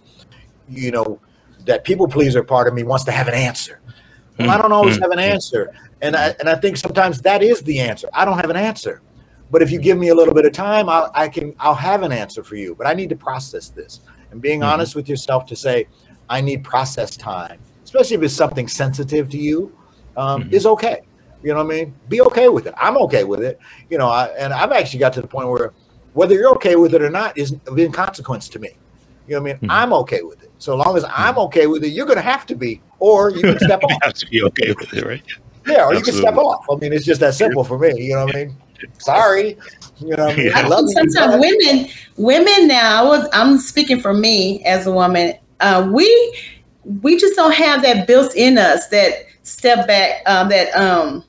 you 0.70 0.90
know, 0.90 1.20
that 1.66 1.84
people 1.84 2.08
pleaser 2.08 2.42
part 2.42 2.68
of 2.68 2.74
me 2.74 2.82
wants 2.82 3.04
to 3.04 3.12
have 3.12 3.28
an 3.28 3.34
answer. 3.34 3.80
Well, 4.38 4.50
I 4.50 4.56
don't 4.56 4.72
always 4.72 4.94
mm-hmm. 4.94 5.02
have 5.02 5.10
an 5.10 5.18
answer, 5.18 5.74
and 6.00 6.16
I 6.16 6.34
and 6.40 6.48
I 6.48 6.54
think 6.54 6.78
sometimes 6.78 7.20
that 7.22 7.42
is 7.42 7.60
the 7.62 7.78
answer. 7.78 8.08
I 8.14 8.24
don't 8.24 8.38
have 8.38 8.48
an 8.48 8.56
answer, 8.56 9.02
but 9.50 9.60
if 9.60 9.70
you 9.70 9.78
give 9.78 9.98
me 9.98 10.08
a 10.08 10.14
little 10.14 10.32
bit 10.32 10.46
of 10.46 10.52
time, 10.52 10.88
I'll, 10.88 11.10
I 11.14 11.28
can 11.28 11.54
I'll 11.60 11.74
have 11.74 12.02
an 12.02 12.10
answer 12.10 12.42
for 12.42 12.56
you. 12.56 12.74
But 12.74 12.86
I 12.86 12.94
need 12.94 13.10
to 13.10 13.16
process 13.16 13.68
this, 13.68 14.00
and 14.30 14.40
being 14.40 14.60
mm-hmm. 14.60 14.70
honest 14.70 14.94
with 14.94 15.10
yourself 15.10 15.44
to 15.46 15.56
say 15.56 15.88
I 16.30 16.40
need 16.40 16.64
process 16.64 17.18
time, 17.18 17.60
especially 17.84 18.16
if 18.16 18.22
it's 18.22 18.34
something 18.34 18.66
sensitive 18.66 19.28
to 19.28 19.36
you, 19.36 19.76
um, 20.16 20.44
mm-hmm. 20.44 20.54
is 20.54 20.64
okay. 20.64 21.02
You 21.42 21.54
know 21.54 21.64
what 21.64 21.72
I 21.74 21.76
mean? 21.76 21.94
Be 22.08 22.20
okay 22.22 22.48
with 22.48 22.66
it. 22.66 22.74
I'm 22.76 22.96
okay 22.98 23.24
with 23.24 23.42
it. 23.42 23.58
You 23.88 23.98
know, 23.98 24.08
I, 24.08 24.26
and 24.38 24.52
I've 24.52 24.72
actually 24.72 25.00
got 25.00 25.12
to 25.14 25.22
the 25.22 25.28
point 25.28 25.48
where 25.48 25.72
whether 26.12 26.34
you're 26.34 26.50
okay 26.56 26.76
with 26.76 26.94
it 26.94 27.02
or 27.02 27.10
not 27.10 27.36
is 27.38 27.54
of 27.66 27.78
inconsequence 27.78 28.48
to 28.50 28.58
me. 28.58 28.70
You 29.26 29.36
know 29.36 29.42
what 29.42 29.50
I 29.50 29.52
mean? 29.52 29.56
Mm-hmm. 29.62 29.70
I'm 29.70 29.92
okay 29.92 30.22
with 30.22 30.42
it. 30.42 30.50
So 30.58 30.76
long 30.76 30.96
as 30.96 31.04
I'm 31.08 31.38
okay 31.38 31.66
with 31.66 31.84
it, 31.84 31.88
you're 31.88 32.06
going 32.06 32.16
to 32.16 32.22
have 32.22 32.46
to 32.46 32.54
be, 32.54 32.82
or 32.98 33.30
you 33.30 33.40
can 33.42 33.58
step 33.58 33.82
off. 33.84 34.02
have 34.02 34.14
to 34.14 34.26
be 34.26 34.42
okay 34.42 34.74
with 34.76 34.92
it, 34.92 35.04
right? 35.04 35.22
Yeah, 35.66 35.84
or 35.84 35.92
Absolutely. 35.92 35.98
you 35.98 36.04
can 36.04 36.14
step 36.14 36.36
off. 36.36 36.66
I 36.70 36.74
mean, 36.76 36.92
it's 36.92 37.06
just 37.06 37.20
that 37.20 37.34
simple 37.34 37.64
for 37.64 37.78
me. 37.78 37.92
You 37.96 38.16
know 38.16 38.24
what 38.24 38.36
I 38.36 38.44
mean? 38.46 38.56
Sorry. 38.98 39.56
You 39.98 40.16
know, 40.16 40.26
I, 40.26 40.36
mean? 40.36 40.52
I, 40.52 40.62
I 40.62 40.68
think 40.68 40.90
sometimes 40.90 41.40
women, 41.40 41.88
women 42.16 42.66
now. 42.66 43.04
I 43.04 43.06
was, 43.06 43.28
I'm 43.32 43.58
speaking 43.58 44.00
for 44.00 44.12
me 44.12 44.64
as 44.64 44.86
a 44.86 44.92
woman. 44.92 45.34
Uh, 45.60 45.88
we 45.92 46.38
we 47.02 47.18
just 47.18 47.36
don't 47.36 47.54
have 47.54 47.82
that 47.82 48.06
built 48.06 48.34
in 48.34 48.58
us. 48.58 48.88
That 48.88 49.26
step 49.42 49.86
back. 49.86 50.22
Um, 50.26 50.48
that 50.48 50.74
um, 50.74 51.24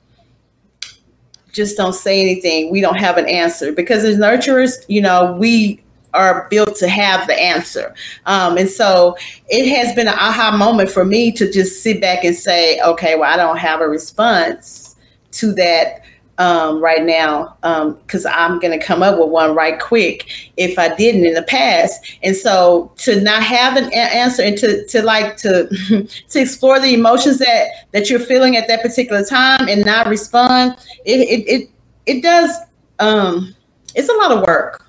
just 1.52 1.76
don't 1.76 1.94
say 1.94 2.20
anything. 2.20 2.70
We 2.70 2.80
don't 2.80 2.98
have 2.98 3.18
an 3.18 3.28
answer 3.28 3.72
because 3.72 4.04
as 4.04 4.16
nurturers, 4.16 4.84
you 4.88 5.00
know, 5.00 5.36
we 5.38 5.82
are 6.14 6.46
built 6.50 6.76
to 6.76 6.88
have 6.88 7.26
the 7.26 7.34
answer. 7.34 7.94
Um, 8.26 8.58
and 8.58 8.68
so 8.68 9.16
it 9.48 9.68
has 9.76 9.94
been 9.94 10.08
an 10.08 10.14
aha 10.14 10.54
moment 10.56 10.90
for 10.90 11.04
me 11.04 11.32
to 11.32 11.50
just 11.50 11.82
sit 11.82 12.00
back 12.00 12.24
and 12.24 12.34
say, 12.34 12.80
okay, 12.80 13.14
well, 13.14 13.32
I 13.32 13.36
don't 13.36 13.58
have 13.58 13.80
a 13.80 13.88
response 13.88 14.96
to 15.32 15.52
that 15.54 16.02
um, 16.38 16.80
right 16.80 17.04
now 17.04 17.56
um 17.62 17.94
because 17.94 18.24
um, 18.24 18.32
I'm 18.34 18.58
going 18.58 18.78
to 18.78 18.84
come 18.84 19.02
up 19.02 19.18
with 19.18 19.28
one 19.28 19.54
right 19.54 19.78
quick 19.78 20.28
if 20.56 20.78
I 20.78 20.94
didn't 20.94 21.26
in 21.26 21.34
the 21.34 21.42
past. 21.42 22.16
And 22.22 22.34
so 22.34 22.92
to 22.98 23.20
not 23.20 23.42
have 23.42 23.76
an 23.76 23.92
a- 23.92 24.14
answer 24.14 24.42
and 24.42 24.56
to, 24.58 24.86
to 24.86 25.02
like 25.02 25.36
to 25.38 25.68
to 26.30 26.40
explore 26.40 26.80
the 26.80 26.94
emotions 26.94 27.38
that 27.38 27.68
that 27.92 28.10
you're 28.10 28.20
feeling 28.20 28.56
at 28.56 28.66
that 28.68 28.82
particular 28.82 29.24
time 29.24 29.68
and 29.68 29.84
not 29.84 30.06
respond, 30.06 30.76
it 31.04 31.20
it 31.20 31.48
it, 31.48 31.70
it 32.06 32.22
does. 32.22 32.50
Um, 32.98 33.54
it's 33.94 34.08
a 34.08 34.14
lot 34.14 34.32
of 34.32 34.46
work 34.46 34.82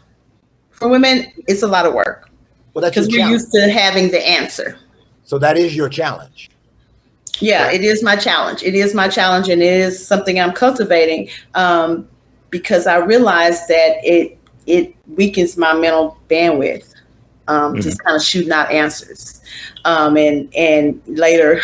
for 0.83 0.89
women, 0.89 1.31
it's 1.47 1.63
a 1.63 1.67
lot 1.67 1.85
of 1.85 1.93
work. 1.93 2.29
Well, 2.73 2.81
that's 2.81 2.93
because 2.93 3.07
we're 3.07 3.29
used 3.29 3.53
to 3.53 3.69
having 3.69 4.11
the 4.11 4.27
answer. 4.27 4.77
So 5.23 5.39
that 5.39 5.57
is 5.57 5.75
your 5.75 5.87
challenge. 5.87 6.49
Yeah, 7.43 7.65
right. 7.65 7.75
it 7.75 7.83
is 7.83 8.01
my 8.01 8.15
challenge. 8.15 8.63
It 8.63 8.73
is 8.73 8.93
my 8.93 9.09
challenge, 9.09 9.49
and 9.49 9.61
it 9.61 9.73
is 9.73 10.05
something 10.05 10.39
I'm 10.39 10.53
cultivating 10.53 11.27
um, 11.55 12.07
because 12.49 12.87
I 12.87 12.97
realize 12.97 13.67
that 13.67 13.97
it 14.01 14.37
it 14.65 14.95
weakens 15.15 15.57
my 15.57 15.73
mental 15.73 16.17
bandwidth. 16.29 16.87
Um, 17.49 17.73
mm-hmm. 17.73 17.81
Just 17.81 18.01
kind 18.01 18.15
of 18.15 18.23
shooting 18.23 18.53
out 18.53 18.71
answers, 18.71 19.41
um, 19.83 20.15
and 20.15 20.53
and 20.55 21.01
later 21.05 21.59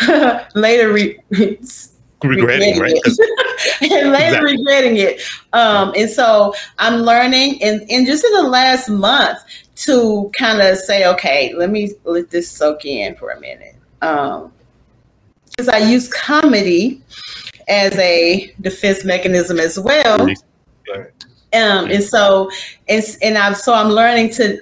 later 0.54 0.92
re- 0.92 1.18
regretting, 1.30 1.88
regretting 2.24 2.78
right? 2.78 2.92
and 3.80 4.12
later 4.12 4.46
exactly. 4.46 4.56
regretting 4.58 4.96
it. 4.98 5.22
Um, 5.54 5.94
and 5.96 6.10
so 6.10 6.54
I'm 6.78 6.96
learning, 7.00 7.62
and, 7.62 7.90
and 7.90 8.06
just 8.06 8.22
in 8.22 8.32
the 8.34 8.42
last 8.42 8.90
month, 8.90 9.38
to 9.76 10.30
kind 10.38 10.60
of 10.60 10.76
say, 10.76 11.06
okay, 11.06 11.54
let 11.56 11.70
me 11.70 11.92
let 12.04 12.28
this 12.28 12.50
soak 12.50 12.84
in 12.84 13.14
for 13.14 13.30
a 13.30 13.40
minute. 13.40 13.76
Um, 14.02 14.52
because 15.50 15.68
I 15.68 15.78
use 15.78 16.08
comedy 16.08 17.02
as 17.68 17.96
a 17.98 18.52
defense 18.60 19.04
mechanism 19.04 19.58
as 19.58 19.78
well. 19.78 20.28
Um, 21.52 21.90
and 21.90 22.02
so, 22.02 22.50
and, 22.88 23.04
and 23.22 23.36
I'm 23.36 23.54
so 23.54 23.74
I'm 23.74 23.88
learning 23.88 24.30
to. 24.30 24.60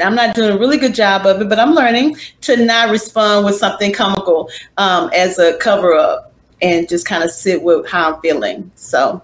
I'm 0.00 0.14
not 0.14 0.34
doing 0.34 0.52
a 0.52 0.58
really 0.58 0.78
good 0.78 0.94
job 0.94 1.26
of 1.26 1.42
it, 1.42 1.48
but 1.48 1.58
I'm 1.58 1.74
learning 1.74 2.16
to 2.42 2.56
not 2.64 2.90
respond 2.90 3.44
with 3.44 3.56
something 3.56 3.92
comical 3.92 4.48
um, 4.78 5.10
as 5.12 5.38
a 5.38 5.58
cover 5.58 5.94
up 5.94 6.32
and 6.62 6.88
just 6.88 7.06
kind 7.06 7.22
of 7.24 7.30
sit 7.30 7.62
with 7.62 7.86
how 7.88 8.14
I'm 8.14 8.20
feeling. 8.20 8.70
So, 8.76 9.20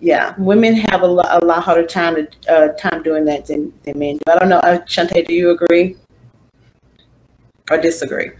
yeah, 0.00 0.34
women 0.38 0.74
have 0.74 1.02
a 1.02 1.06
lot, 1.06 1.42
a 1.42 1.44
lot 1.44 1.62
harder 1.64 1.86
time 1.86 2.14
to, 2.14 2.28
uh, 2.48 2.68
time 2.74 3.02
doing 3.02 3.24
that 3.26 3.46
than, 3.46 3.72
than 3.82 3.98
men 3.98 4.16
do. 4.16 4.32
I 4.32 4.38
don't 4.38 4.48
know, 4.48 4.58
uh, 4.58 4.78
Shante, 4.82 5.26
do 5.26 5.34
you 5.34 5.50
agree 5.50 5.96
or 7.70 7.78
disagree? 7.78 8.30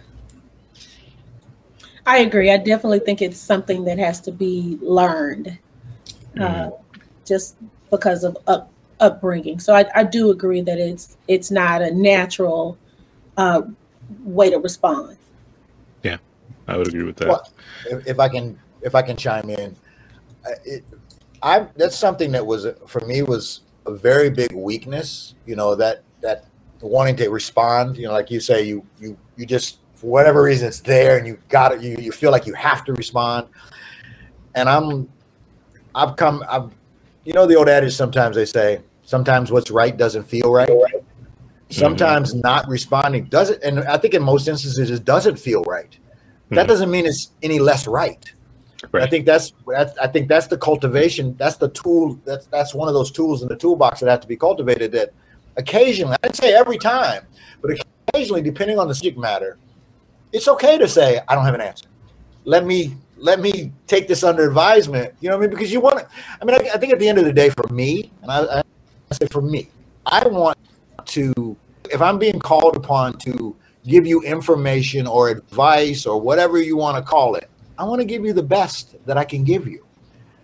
I 2.07 2.19
agree. 2.19 2.51
I 2.51 2.59
definitely 2.59 2.99
think 3.01 3.23
it's 3.23 3.39
something 3.39 3.85
that 3.85 3.99
has 3.99 4.21
to 4.23 4.33
be 4.33 4.79
learned, 4.83 5.59
mm-hmm. 6.35 6.43
uh, 6.43 6.71
just 7.25 7.57
because 7.91 8.25
of 8.25 8.37
up, 8.47 8.71
upbringing. 9.01 9.59
So 9.59 9.75
I, 9.75 9.87
I, 9.95 10.05
do 10.05 10.31
agree 10.31 10.61
that 10.61 10.79
it's 10.79 11.17
it's 11.29 11.51
not 11.51 11.81
a 11.83 11.91
natural 11.91 12.77
uh, 13.37 13.63
way 14.23 14.51
to 14.51 14.59
respond. 14.59 15.17
Yeah, 16.03 16.19
I 16.69 16.77
would 16.77 16.89
agree 16.89 17.05
with 17.05 17.17
that. 17.17 17.29
Well, 17.29 17.49
if, 17.87 18.07
if 18.07 18.19
I 18.19 18.29
can 18.29 18.59
if 18.83 18.95
I 18.95 19.03
can 19.03 19.17
chime 19.17 19.49
in, 19.49 19.75
it, 20.65 20.85
I 21.43 21.67
that's 21.77 21.97
something 21.97 22.33
that 22.33 22.45
was 22.45 22.67
for 22.87 23.01
me 23.01 23.23
was 23.23 23.61
a 23.87 23.95
very 23.95 24.29
big 24.29 24.53
weakness. 24.53 25.35
You 25.47 25.57
know 25.57 25.75
that 25.77 26.03
that 26.21 26.47
wanting 26.81 27.17
to 27.17 27.29
respond. 27.31 27.97
You 27.97 28.09
know, 28.09 28.13
like 28.13 28.31
you 28.31 28.41
say, 28.41 28.63
you 28.63 28.85
you 29.01 29.17
you 29.37 29.47
just 29.47 29.79
for 30.05 30.11
whatever 30.11 30.43
reason 30.43 30.69
it's 30.69 30.81
there 30.81 31.17
and 31.17 31.27
you 31.27 31.39
got 31.49 31.73
it, 31.73 31.81
you, 31.81 31.97
you 31.99 32.13
feel 32.13 32.31
like 32.31 32.47
you 32.47 32.53
have 32.53 32.85
to 32.85 32.93
respond. 32.93 33.49
And 34.55 34.69
I'm, 34.69 35.09
I've 35.95 36.17
come, 36.17 36.45
I've, 36.47 36.71
you 37.25 37.33
know, 37.33 37.47
the 37.47 37.55
old 37.55 37.71
adage 37.71 37.95
sometimes 37.95 38.37
they 38.37 38.45
say, 38.45 38.83
sometimes 39.05 39.51
what's 39.51 39.71
right 39.71 39.97
doesn't 39.97 40.25
feel 40.25 40.53
right. 40.53 40.69
Sometimes 41.71 42.33
mm-hmm. 42.33 42.41
not 42.41 42.69
responding 42.69 43.25
doesn't, 43.25 43.63
and 43.63 43.81
I 43.81 43.97
think 43.97 44.13
in 44.13 44.23
most 44.23 44.47
instances 44.47 44.91
it 44.91 45.05
doesn't 45.07 45.39
feel 45.39 45.63
right. 45.63 45.91
Mm-hmm. 45.91 46.57
That 46.57 46.69
doesn't 46.69 46.91
mean 46.91 47.07
it's 47.07 47.31
any 47.43 47.59
less 47.59 47.87
right. 47.87 48.31
Right. 48.93 49.05
I 49.05 49.07
think 49.07 49.25
that's, 49.25 49.55
that's 49.67 49.97
I 49.97 50.07
think 50.07 50.29
that's 50.29 50.49
the 50.49 50.59
cultivation. 50.59 51.35
That's 51.39 51.57
the 51.57 51.71
tool. 51.71 52.21
That's 52.27 52.45
that's 52.49 52.75
one 52.75 52.87
of 52.87 52.93
those 52.93 53.11
tools 53.11 53.41
in 53.41 53.49
the 53.49 53.57
toolbox 53.57 54.01
that 54.01 54.11
have 54.11 54.21
to 54.21 54.29
be 54.29 54.37
cultivated. 54.37 54.93
That 54.93 55.15
occasionally, 55.57 56.19
I'd 56.23 56.37
say 56.37 56.53
every 56.53 56.77
time, 56.77 57.23
but 57.63 57.83
occasionally, 58.09 58.43
depending 58.43 58.79
on 58.79 58.87
the 58.87 58.95
subject 58.95 59.17
matter, 59.17 59.57
it's 60.35 60.49
okay 60.49 60.77
to 60.77 60.89
say 60.89 61.21
I 61.29 61.35
don't 61.35 61.45
have 61.45 61.55
an 61.55 61.61
answer. 61.61 61.87
Let 62.45 62.67
me 62.67 62.97
let 63.17 63.41
me 63.41 63.73
take 63.87 64.09
this 64.09 64.23
under 64.25 64.47
advisement. 64.47 65.15
You 65.21 65.31
know 65.31 65.37
what 65.37 65.45
I 65.45 65.47
mean? 65.47 65.51
Because 65.51 65.73
you 65.73 65.81
want 65.81 66.01
to. 66.01 66.09
I 66.43 66.45
mean, 66.45 66.57
I, 66.57 66.75
I, 66.75 66.77
think 66.77 66.93
at 66.93 66.99
the 66.99 67.09
end 67.09 67.19
of 67.19 67.25
the 67.25 67.33
day, 67.33 67.49
for 67.49 67.67
me, 67.73 68.11
and 68.21 68.31
I, 68.31 68.59
I 68.59 68.63
say 69.13 69.27
for 69.31 69.41
me, 69.41 69.71
I 70.05 70.27
want 70.29 70.59
to. 71.07 71.57
If 71.91 72.03
I'm 72.03 72.19
being 72.19 72.41
called 72.41 72.77
upon 72.77 73.17
to 73.19 73.55
give 73.87 74.07
you 74.07 74.23
information 74.23 75.07
or 75.07 75.29
advice 75.29 76.05
or 76.05 76.21
whatever 76.21 76.61
you 76.61 76.77
want 76.77 76.97
to 76.97 77.03
call 77.03 77.37
it, 77.37 77.49
I 77.79 77.85
want 77.85 78.01
to 78.01 78.07
give 78.07 78.25
you 78.25 78.33
the 78.33 78.43
best 78.43 78.97
that 79.07 79.17
I 79.17 79.25
can 79.25 79.45
give 79.45 79.69
you. 79.69 79.87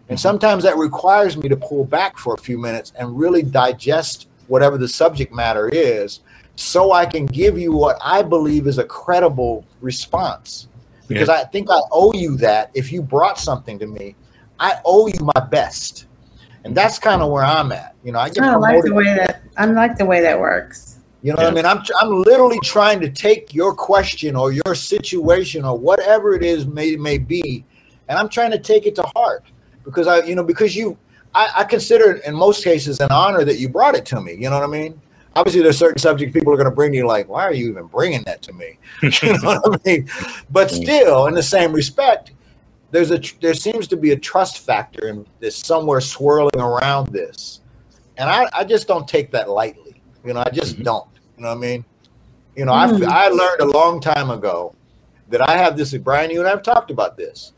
And 0.09 0.17
mm-hmm. 0.17 0.23
sometimes 0.23 0.63
that 0.65 0.77
requires 0.77 1.37
me 1.37 1.49
to 1.49 1.57
pull 1.57 1.85
back 1.85 2.17
for 2.17 2.35
a 2.35 2.39
few 2.39 2.59
minutes 2.59 2.93
and 2.97 3.19
really 3.19 3.43
digest 3.43 4.29
whatever 4.47 4.79
the 4.79 4.89
subject 4.89 5.33
matter 5.33 5.69
is 5.69 6.21
so 6.57 6.93
I 6.93 7.07
can 7.07 7.27
give 7.27 7.59
you 7.59 7.73
what 7.73 7.99
I 8.03 8.23
believe 8.23 8.67
is 8.67 8.79
a 8.79 8.85
credible 8.85 9.65
response. 9.81 10.69
Because 11.09 11.29
yeah. 11.29 11.37
I 11.37 11.45
think 11.45 11.71
I 11.71 11.81
owe 11.91 12.13
you 12.13 12.37
that. 12.37 12.71
If 12.75 12.93
you 12.93 13.03
brought 13.03 13.39
something 13.39 13.79
to 13.79 13.87
me, 13.87 14.15
I 14.61 14.81
owe 14.85 15.09
you 15.09 15.31
my 15.35 15.47
best. 15.47 16.07
And 16.65 16.77
that's 16.77 16.99
kind 16.99 17.23
of 17.23 17.31
where 17.31 17.45
I'm 17.45 17.73
at. 17.73 17.97
You 18.05 18.13
know, 18.13 18.19
I 18.19 18.29
get 18.29 18.45
I 18.45 18.55
like 18.57 18.85
the 18.85 18.95
way 18.95 19.05
that 19.05 19.43
I 19.57 19.67
like 19.67 19.97
the 19.97 20.05
way 20.05 20.21
that 20.21 20.39
works. 20.39 20.99
You 21.23 21.33
know 21.33 21.39
yeah. 21.39 21.45
what 21.45 21.53
I 21.53 21.55
mean? 21.55 21.67
I'm 21.67 21.83
I'm 22.01 22.23
literally 22.23 22.59
trying 22.63 23.01
to 23.01 23.11
take 23.11 23.55
your 23.55 23.75
question 23.75 24.37
or 24.37 24.53
your 24.53 24.75
situation 24.75 25.65
or 25.65 25.77
whatever 25.77 26.35
it 26.35 26.43
is 26.43 26.67
may 26.67 26.97
may 26.97 27.19
be, 27.19 27.65
and 28.09 28.19
I'm 28.19 28.29
trying 28.29 28.51
to 28.53 28.59
take 28.59 28.87
it 28.87 28.95
to 28.97 29.03
heart 29.15 29.45
because 29.85 30.07
I 30.07 30.23
you 30.25 30.35
know 30.35 30.45
because 30.45 30.77
you 30.77 30.97
I, 31.35 31.51
I 31.59 31.65
consider 31.65 32.13
it 32.13 32.25
in 32.25 32.35
most 32.35 32.65
cases 32.65 33.01
an 33.01 33.11
honor 33.11 33.45
that 33.45 33.59
you 33.59 33.69
brought 33.69 33.95
it 33.95 34.07
to 34.07 34.21
me. 34.21 34.35
You 34.35 34.51
know 34.51 34.59
what 34.59 34.65
I 34.65 34.73
mean? 34.73 35.01
Obviously, 35.37 35.63
there's 35.63 35.79
certain 35.79 35.99
subjects 35.99 36.33
people 36.33 36.53
are 36.53 36.57
going 36.57 36.69
to 36.69 36.75
bring 36.75 36.93
you 36.93 37.07
like, 37.07 37.29
why 37.29 37.43
are 37.43 37.53
you 37.53 37.71
even 37.71 37.87
bringing 37.87 38.23
that 38.25 38.43
to 38.43 38.53
me? 38.53 38.79
you 39.03 39.33
know 39.39 39.61
what 39.61 39.81
I 39.87 39.89
mean? 39.89 40.09
But 40.51 40.71
still, 40.71 41.27
in 41.27 41.35
the 41.35 41.43
same 41.43 41.73
respect, 41.73 42.33
there's 42.91 43.11
a 43.13 43.21
there 43.41 43.55
seems 43.55 43.87
to 43.89 43.97
be 43.97 44.11
a 44.11 44.17
trust 44.17 44.59
factor 44.59 45.09
in 45.09 45.27
this 45.39 45.57
somewhere 45.57 46.01
swirling 46.01 46.59
around 46.59 47.13
this, 47.13 47.61
and 48.17 48.29
I 48.29 48.49
I 48.53 48.65
just 48.65 48.89
don't 48.89 49.07
take 49.07 49.31
that 49.31 49.49
lightly. 49.49 50.03
You 50.25 50.35
know, 50.35 50.43
I 50.45 50.51
just 50.51 50.75
mm-hmm. 50.75 50.85
don't. 50.85 51.09
You 51.37 51.45
know 51.45 51.51
what 51.51 51.59
I 51.59 51.61
mean? 51.61 51.85
You 52.57 52.65
know, 52.65 52.73
mm. 52.73 53.07
I, 53.07 53.27
I 53.27 53.29
learned 53.29 53.61
a 53.61 53.67
long 53.67 54.01
time 54.01 54.31
ago 54.31 54.75
that 55.29 55.49
I 55.49 55.57
have 55.57 55.77
this, 55.77 55.97
Brian, 55.97 56.31
you 56.31 56.41
and 56.41 56.49
I 56.49 56.51
have 56.51 56.63
talked 56.63 56.91
about 56.91 57.17
this. 57.17 57.53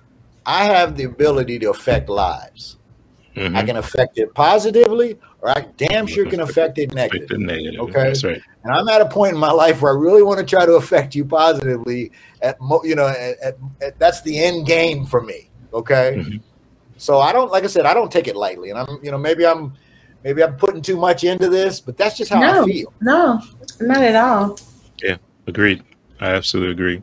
I 0.44 0.64
have 0.64 0.96
the 0.96 1.04
ability 1.04 1.58
to 1.60 1.70
affect 1.70 2.08
lives. 2.08 2.76
Mm-hmm. 3.34 3.56
I 3.56 3.62
can 3.62 3.78
affect 3.78 4.18
it 4.18 4.34
positively, 4.34 5.18
or 5.42 5.50
I 5.50 5.66
damn 5.76 6.06
sure 6.06 6.24
can 6.24 6.40
affect 6.40 6.78
it 6.78 6.94
negatively. 6.94 7.44
Negative. 7.44 7.80
Okay, 7.80 8.04
that's 8.04 8.22
right. 8.22 8.40
And 8.62 8.72
I'm 8.72 8.88
at 8.88 9.00
a 9.00 9.08
point 9.08 9.34
in 9.34 9.40
my 9.40 9.50
life 9.50 9.82
where 9.82 9.92
I 9.92 9.98
really 9.98 10.22
want 10.22 10.38
to 10.38 10.46
try 10.46 10.64
to 10.64 10.74
affect 10.74 11.16
you 11.16 11.24
positively. 11.24 12.12
At 12.42 12.60
mo- 12.60 12.82
you 12.84 12.94
know, 12.94 13.08
at, 13.08 13.38
at, 13.40 13.58
at, 13.82 13.98
that's 13.98 14.22
the 14.22 14.38
end 14.38 14.66
game 14.66 15.04
for 15.04 15.20
me. 15.20 15.50
Okay, 15.74 16.14
mm-hmm. 16.18 16.36
so 16.96 17.18
I 17.18 17.32
don't, 17.32 17.50
like 17.50 17.64
I 17.64 17.66
said, 17.66 17.86
I 17.86 17.94
don't 17.94 18.10
take 18.10 18.28
it 18.28 18.36
lightly, 18.36 18.70
and 18.70 18.78
I'm, 18.78 19.00
you 19.02 19.10
know, 19.10 19.18
maybe 19.18 19.44
I'm, 19.44 19.72
maybe 20.22 20.44
I'm 20.44 20.56
putting 20.56 20.80
too 20.80 20.96
much 20.96 21.24
into 21.24 21.48
this, 21.48 21.80
but 21.80 21.96
that's 21.96 22.16
just 22.16 22.30
how 22.30 22.40
no, 22.40 22.62
I 22.62 22.64
feel. 22.64 22.92
No, 23.00 23.40
not 23.80 24.02
at 24.02 24.14
all. 24.14 24.58
Yeah, 25.02 25.16
agreed. 25.46 25.82
I 26.20 26.30
absolutely 26.30 26.72
agree. 26.72 27.02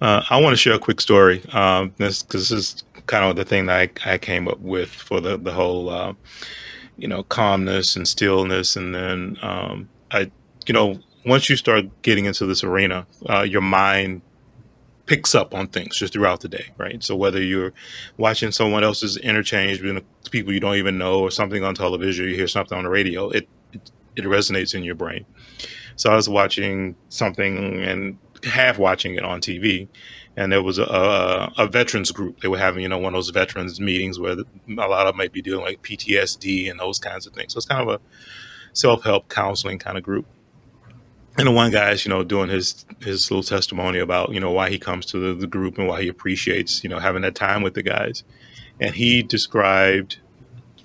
Uh, 0.00 0.22
I 0.30 0.40
want 0.40 0.52
to 0.52 0.56
share 0.56 0.74
a 0.74 0.78
quick 0.78 1.00
story. 1.00 1.42
Um, 1.52 1.92
this 1.96 2.22
because 2.22 2.48
this 2.48 2.58
is 2.58 2.84
kind 3.06 3.24
of 3.24 3.34
the 3.34 3.44
thing 3.44 3.66
that 3.66 3.90
I, 4.06 4.12
I 4.12 4.18
came 4.18 4.46
up 4.46 4.60
with 4.60 4.90
for 4.90 5.20
the 5.20 5.36
the 5.36 5.52
whole, 5.52 5.88
uh, 5.88 6.12
you 6.96 7.08
know, 7.08 7.22
calmness 7.24 7.96
and 7.96 8.06
stillness, 8.06 8.76
and 8.76 8.94
then 8.94 9.38
um, 9.42 9.88
I, 10.10 10.30
you 10.66 10.74
know, 10.74 10.98
once 11.24 11.50
you 11.50 11.56
start 11.56 11.86
getting 12.02 12.24
into 12.24 12.46
this 12.46 12.62
arena, 12.62 13.06
uh, 13.28 13.42
your 13.42 13.60
mind 13.60 14.22
picks 15.06 15.34
up 15.34 15.54
on 15.54 15.68
things 15.68 15.96
just 15.96 16.12
throughout 16.12 16.40
the 16.40 16.48
day, 16.48 16.66
right? 16.78 17.02
So 17.02 17.14
whether 17.14 17.40
you're 17.40 17.72
watching 18.16 18.50
someone 18.50 18.82
else's 18.82 19.16
interchange 19.16 19.80
between 19.80 20.04
people 20.30 20.52
you 20.52 20.60
don't 20.60 20.76
even 20.76 20.98
know, 20.98 21.20
or 21.20 21.30
something 21.30 21.62
on 21.62 21.74
television, 21.74 22.28
you 22.28 22.34
hear 22.34 22.48
something 22.48 22.76
on 22.76 22.84
the 22.84 22.90
radio, 22.90 23.30
it, 23.30 23.48
it 23.72 23.90
it 24.16 24.24
resonates 24.24 24.74
in 24.74 24.82
your 24.82 24.94
brain. 24.94 25.26
So 25.96 26.10
I 26.10 26.16
was 26.16 26.28
watching 26.28 26.96
something 27.08 27.82
and 27.82 28.18
half 28.44 28.78
watching 28.78 29.14
it 29.14 29.24
on 29.24 29.40
TV, 29.40 29.88
and 30.36 30.52
there 30.52 30.62
was 30.62 30.78
a, 30.78 31.52
a, 31.56 31.66
veterans 31.66 32.12
group. 32.12 32.40
They 32.40 32.48
were 32.48 32.58
having, 32.58 32.82
you 32.82 32.88
know, 32.88 32.98
one 32.98 33.14
of 33.14 33.18
those 33.18 33.30
veterans 33.30 33.80
meetings 33.80 34.20
where 34.20 34.32
a 34.32 34.74
lot 34.74 35.06
of 35.06 35.12
them 35.12 35.16
might 35.16 35.32
be 35.32 35.40
doing 35.40 35.64
like 35.64 35.82
PTSD 35.82 36.70
and 36.70 36.78
those 36.78 36.98
kinds 36.98 37.26
of 37.26 37.32
things. 37.32 37.54
So 37.54 37.58
it's 37.58 37.66
kind 37.66 37.88
of 37.88 37.88
a 37.88 38.00
self 38.74 39.02
help 39.04 39.28
counseling 39.28 39.78
kind 39.78 39.96
of 39.96 40.04
group. 40.04 40.26
And 41.38 41.46
the 41.46 41.52
one 41.52 41.70
guy's, 41.70 42.04
you 42.04 42.10
know, 42.10 42.22
doing 42.22 42.50
his 42.50 42.84
his 43.00 43.30
little 43.30 43.42
testimony 43.42 43.98
about, 43.98 44.32
you 44.32 44.40
know, 44.40 44.50
why 44.50 44.70
he 44.70 44.78
comes 44.78 45.06
to 45.06 45.18
the, 45.18 45.34
the 45.34 45.46
group 45.46 45.78
and 45.78 45.88
why 45.88 46.02
he 46.02 46.08
appreciates, 46.08 46.82
you 46.84 46.90
know, 46.90 46.98
having 46.98 47.22
that 47.22 47.34
time 47.34 47.62
with 47.62 47.74
the 47.74 47.82
guys. 47.82 48.22
And 48.78 48.94
he 48.94 49.22
described 49.22 50.18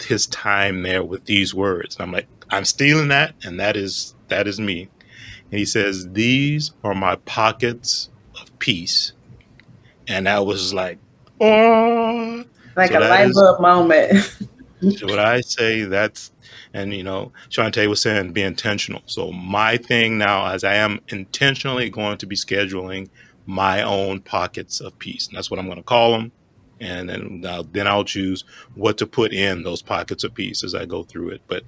his 0.02 0.28
time 0.28 0.84
there 0.84 1.04
with 1.04 1.26
these 1.26 1.54
words. 1.54 1.96
And 1.96 2.04
I'm 2.04 2.12
like, 2.12 2.28
I'm 2.50 2.66
stealing 2.66 3.10
that, 3.10 3.36
and 3.44 3.60
that 3.60 3.76
is 3.76 4.16
that 4.30 4.48
is 4.48 4.60
me. 4.60 4.90
And 5.52 5.60
he 5.60 5.66
says, 5.66 6.12
These 6.12 6.72
are 6.84 6.96
my 6.96 7.16
pockets 7.18 8.10
of 8.40 8.58
peace. 8.60 9.14
And 10.12 10.28
that 10.28 10.46
was 10.46 10.74
like, 10.74 11.00
oh. 11.40 12.44
Like 12.76 12.92
so 12.92 13.00
a 13.00 13.08
light 13.08 13.34
bulb 13.34 13.62
moment. 13.62 14.38
what 14.82 15.20
I 15.20 15.42
say, 15.42 15.84
that's, 15.84 16.32
and 16.74 16.94
you 16.94 17.04
know, 17.04 17.32
Shante 17.50 17.88
was 17.88 18.02
saying 18.02 18.34
be 18.34 18.42
intentional. 18.42 19.02
So 19.06 19.32
my 19.32 19.78
thing 19.78 20.18
now, 20.18 20.48
as 20.48 20.64
I 20.64 20.76
am 20.76 21.00
intentionally 21.10 21.90
going 21.90 22.18
to 22.18 22.26
be 22.26 22.36
scheduling 22.36 23.10
my 23.46 23.82
own 23.82 24.22
pockets 24.22 24.82
of 24.82 24.98
peace. 25.00 25.28
And 25.28 25.38
that's 25.38 25.50
what 25.50 25.60
I'm 25.60 25.66
going 25.66 25.78
to 25.78 25.84
call 25.84 26.12
them. 26.12 26.32
And 26.80 27.10
then, 27.10 27.44
uh, 27.46 27.64
then 27.72 27.88
I'll 27.88 28.04
choose 28.04 28.44
what 28.76 28.98
to 28.98 29.08
put 29.08 29.32
in 29.34 29.64
those 29.64 29.82
pockets 29.82 30.24
of 30.24 30.34
peace 30.34 30.64
as 30.64 30.76
I 30.76 30.86
go 30.86 31.04
through 31.04 31.30
it. 31.30 31.42
But 31.48 31.64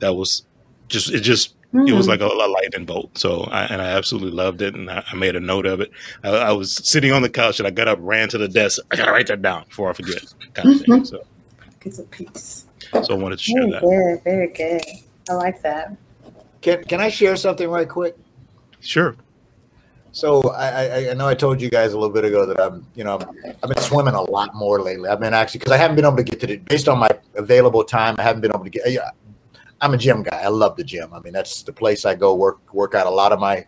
that 0.00 0.14
was 0.14 0.46
just, 0.88 1.12
it 1.12 1.20
just 1.20 1.54
Mm. 1.74 1.88
It 1.88 1.92
was 1.92 2.06
hmm. 2.06 2.10
like 2.10 2.20
a, 2.20 2.26
a 2.26 2.48
lightning 2.48 2.86
bolt. 2.86 3.18
So, 3.18 3.42
I, 3.50 3.64
and 3.64 3.82
I 3.82 3.86
absolutely 3.86 4.30
loved 4.30 4.62
it. 4.62 4.74
And 4.74 4.88
I, 4.88 5.04
I 5.10 5.16
made 5.16 5.34
a 5.34 5.40
note 5.40 5.66
of 5.66 5.80
it. 5.80 5.90
I, 6.22 6.28
I, 6.28 6.52
was 6.52 6.72
sitting 6.72 7.12
on 7.12 7.22
the 7.22 7.28
couch 7.28 7.58
and 7.58 7.66
I 7.66 7.72
got 7.72 7.88
up, 7.88 7.98
ran 8.00 8.28
to 8.28 8.38
the 8.38 8.46
desk. 8.46 8.80
I 8.92 8.96
got 8.96 9.06
to 9.06 9.10
write 9.10 9.26
that 9.26 9.42
down 9.42 9.64
before 9.68 9.90
I 9.90 9.92
forget. 9.92 10.22
Kind 10.54 10.72
of 10.72 10.80
thing. 10.80 11.04
So, 11.04 11.26
it's 11.84 11.98
a 11.98 12.04
piece. 12.04 12.66
So 12.92 13.14
I 13.14 13.14
wanted 13.14 13.38
to 13.38 13.42
share 13.42 13.60
very 13.62 13.72
that. 13.72 13.82
Good, 13.82 14.24
very 14.24 14.48
good. 14.48 14.82
I 15.28 15.34
like 15.34 15.62
that. 15.62 15.96
Can 16.62 16.84
Can 16.84 17.00
I 17.00 17.08
share 17.08 17.36
something 17.36 17.68
right 17.68 17.88
quick? 17.88 18.16
Sure. 18.80 19.16
So 20.12 20.42
I, 20.50 21.10
I 21.10 21.14
know 21.14 21.26
I 21.26 21.34
told 21.34 21.60
you 21.60 21.68
guys 21.68 21.92
a 21.92 21.98
little 21.98 22.14
bit 22.14 22.24
ago 22.24 22.46
that 22.46 22.60
I'm, 22.60 22.86
you 22.94 23.02
know, 23.02 23.18
I've 23.44 23.68
been 23.68 23.82
swimming 23.82 24.14
a 24.14 24.22
lot 24.22 24.54
more 24.54 24.80
lately. 24.80 25.08
I've 25.08 25.18
been 25.18 25.34
actually 25.34 25.58
because 25.58 25.72
I 25.72 25.76
haven't 25.76 25.96
been 25.96 26.04
able 26.04 26.18
to 26.18 26.22
get 26.22 26.38
to 26.38 26.46
the 26.46 26.56
based 26.58 26.88
on 26.88 26.98
my 26.98 27.08
available 27.34 27.82
time. 27.82 28.14
I 28.18 28.22
haven't 28.22 28.42
been 28.42 28.52
able 28.54 28.62
to 28.62 28.70
get. 28.70 28.86
I'm 29.84 29.92
a 29.92 29.98
gym 29.98 30.22
guy. 30.22 30.40
I 30.42 30.48
love 30.48 30.76
the 30.76 30.82
gym. 30.82 31.12
I 31.12 31.20
mean, 31.20 31.34
that's 31.34 31.62
the 31.62 31.72
place 31.72 32.06
I 32.06 32.14
go 32.14 32.34
work 32.34 32.72
work 32.72 32.94
out 32.94 33.06
a 33.06 33.10
lot 33.10 33.32
of 33.32 33.38
my 33.38 33.66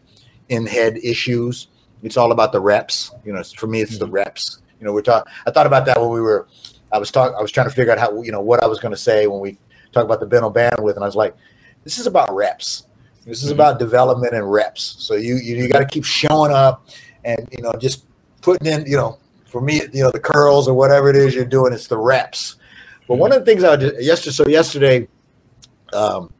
in 0.48 0.64
head 0.66 0.96
issues. 1.02 1.68
It's 2.02 2.16
all 2.16 2.32
about 2.32 2.52
the 2.52 2.60
reps. 2.60 3.10
You 3.22 3.34
know, 3.34 3.42
for 3.42 3.66
me, 3.66 3.82
it's 3.82 3.92
mm-hmm. 3.92 4.06
the 4.06 4.10
reps. 4.10 4.62
You 4.80 4.86
know, 4.86 4.94
we're 4.94 5.02
talking. 5.02 5.30
I 5.46 5.50
thought 5.50 5.66
about 5.66 5.84
that 5.84 6.00
when 6.00 6.08
we 6.08 6.22
were. 6.22 6.48
I 6.90 6.96
was 6.96 7.10
talking. 7.10 7.36
I 7.38 7.42
was 7.42 7.52
trying 7.52 7.68
to 7.68 7.74
figure 7.74 7.92
out 7.92 7.98
how 7.98 8.22
you 8.22 8.32
know 8.32 8.40
what 8.40 8.62
I 8.62 8.66
was 8.66 8.78
going 8.78 8.92
to 8.92 9.00
say 9.00 9.26
when 9.26 9.40
we 9.40 9.58
talk 9.92 10.04
about 10.06 10.20
the 10.20 10.26
mental 10.26 10.50
bandwidth, 10.50 10.94
and 10.94 11.04
I 11.04 11.06
was 11.06 11.16
like, 11.16 11.36
this 11.84 11.98
is 11.98 12.06
about 12.06 12.34
reps. 12.34 12.86
This 13.26 13.42
is 13.42 13.50
mm-hmm. 13.50 13.60
about 13.60 13.78
development 13.78 14.32
and 14.32 14.50
reps. 14.50 14.96
So 14.98 15.16
you 15.16 15.36
you, 15.36 15.56
you 15.56 15.68
got 15.68 15.80
to 15.80 15.86
keep 15.86 16.04
showing 16.04 16.50
up, 16.50 16.88
and 17.24 17.46
you 17.52 17.62
know 17.62 17.74
just 17.74 18.06
putting 18.40 18.66
in. 18.66 18.86
You 18.86 18.96
know, 18.96 19.18
for 19.44 19.60
me, 19.60 19.82
you 19.92 20.02
know 20.02 20.10
the 20.10 20.20
curls 20.20 20.66
or 20.66 20.72
whatever 20.72 21.10
it 21.10 21.16
is 21.16 21.34
you're 21.34 21.44
doing, 21.44 21.74
it's 21.74 21.88
the 21.88 21.98
reps. 21.98 22.56
But 23.06 23.14
mm-hmm. 23.14 23.20
one 23.20 23.32
of 23.32 23.40
the 23.40 23.44
things 23.44 23.64
I 23.64 23.76
did 23.76 24.02
yesterday. 24.02 24.32
So 24.32 24.48
yesterday 24.48 25.08
um, 25.96 26.32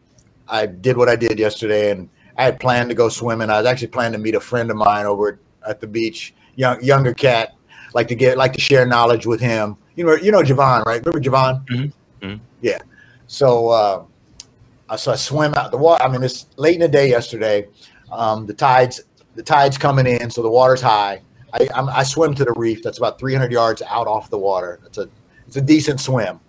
I 0.49 0.67
did 0.67 0.97
what 0.97 1.09
I 1.09 1.17
did 1.17 1.39
yesterday, 1.39 1.91
and 1.91 2.09
I 2.37 2.45
had 2.45 2.61
planned 2.61 2.89
to 2.91 2.95
go 2.95 3.09
swimming. 3.09 3.51
I 3.51 3.59
was 3.59 3.67
actually 3.67 3.89
planning 3.89 4.13
to 4.13 4.19
meet 4.19 4.35
a 4.35 4.41
friend 4.41 4.71
of 4.71 4.77
mine 4.77 5.07
over 5.07 5.41
at 5.67 5.81
the 5.81 5.87
beach, 5.87 6.35
young 6.55 6.83
younger 6.83 7.15
cat, 7.15 7.55
like 7.95 8.09
to 8.09 8.15
get 8.15 8.37
like 8.37 8.53
to 8.53 8.61
share 8.61 8.87
knowledge 8.87 9.27
with 9.27 9.41
him. 9.41 9.77
You 9.97 10.05
know, 10.05 10.15
you 10.15 10.31
know 10.31 10.43
Javon, 10.43 10.85
right? 10.85 11.05
Remember 11.05 11.21
Javon? 11.21 11.67
Mm-hmm. 11.67 12.27
Mm-hmm. 12.27 12.45
Yeah. 12.61 12.79
So, 13.27 13.69
uh, 13.69 14.97
so 14.97 15.13
I 15.13 15.17
swim 15.17 15.55
out 15.55 15.71
the 15.71 15.79
water. 15.79 16.05
I 16.05 16.09
mean, 16.09 16.23
it's 16.23 16.47
late 16.57 16.75
in 16.75 16.81
the 16.83 16.89
day 16.89 17.09
yesterday. 17.09 17.69
Um, 18.13 18.47
the 18.47 18.55
tides 18.55 19.01
the 19.35 19.43
tide's 19.43 19.79
coming 19.79 20.07
in, 20.07 20.31
so 20.31 20.43
the 20.43 20.51
water's 20.51 20.81
high. 20.81 21.23
I, 21.53 21.69
I'm, 21.75 21.89
I 21.89 22.03
swim 22.03 22.35
to 22.35 22.45
the 22.45 22.53
reef. 22.53 22.83
That's 22.83 22.99
about 22.99 23.19
300 23.19 23.51
yards 23.51 23.83
out 23.83 24.07
off 24.07 24.31
the 24.31 24.39
water. 24.39 24.81
It's 24.87 24.99
a 24.99 25.09
it's 25.47 25.57
a 25.57 25.61
decent 25.61 26.01
swim, 26.01 26.41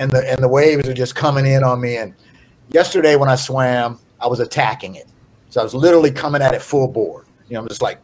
and 0.00 0.10
the 0.10 0.28
and 0.28 0.42
the 0.42 0.48
waves 0.48 0.88
are 0.88 0.94
just 0.94 1.14
coming 1.14 1.46
in 1.46 1.62
on 1.62 1.80
me. 1.80 1.98
And 1.98 2.14
yesterday 2.70 3.14
when 3.14 3.28
I 3.28 3.36
swam, 3.36 4.00
I 4.18 4.26
was 4.26 4.40
attacking 4.40 4.96
it, 4.96 5.06
so 5.50 5.60
I 5.60 5.64
was 5.64 5.74
literally 5.74 6.10
coming 6.10 6.42
at 6.42 6.54
it 6.54 6.62
full 6.62 6.88
board. 6.88 7.26
You 7.48 7.54
know, 7.54 7.60
I'm 7.60 7.68
just 7.68 7.82
like 7.82 8.00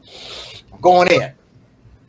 I'm 0.72 0.80
going 0.80 1.10
in. 1.10 1.32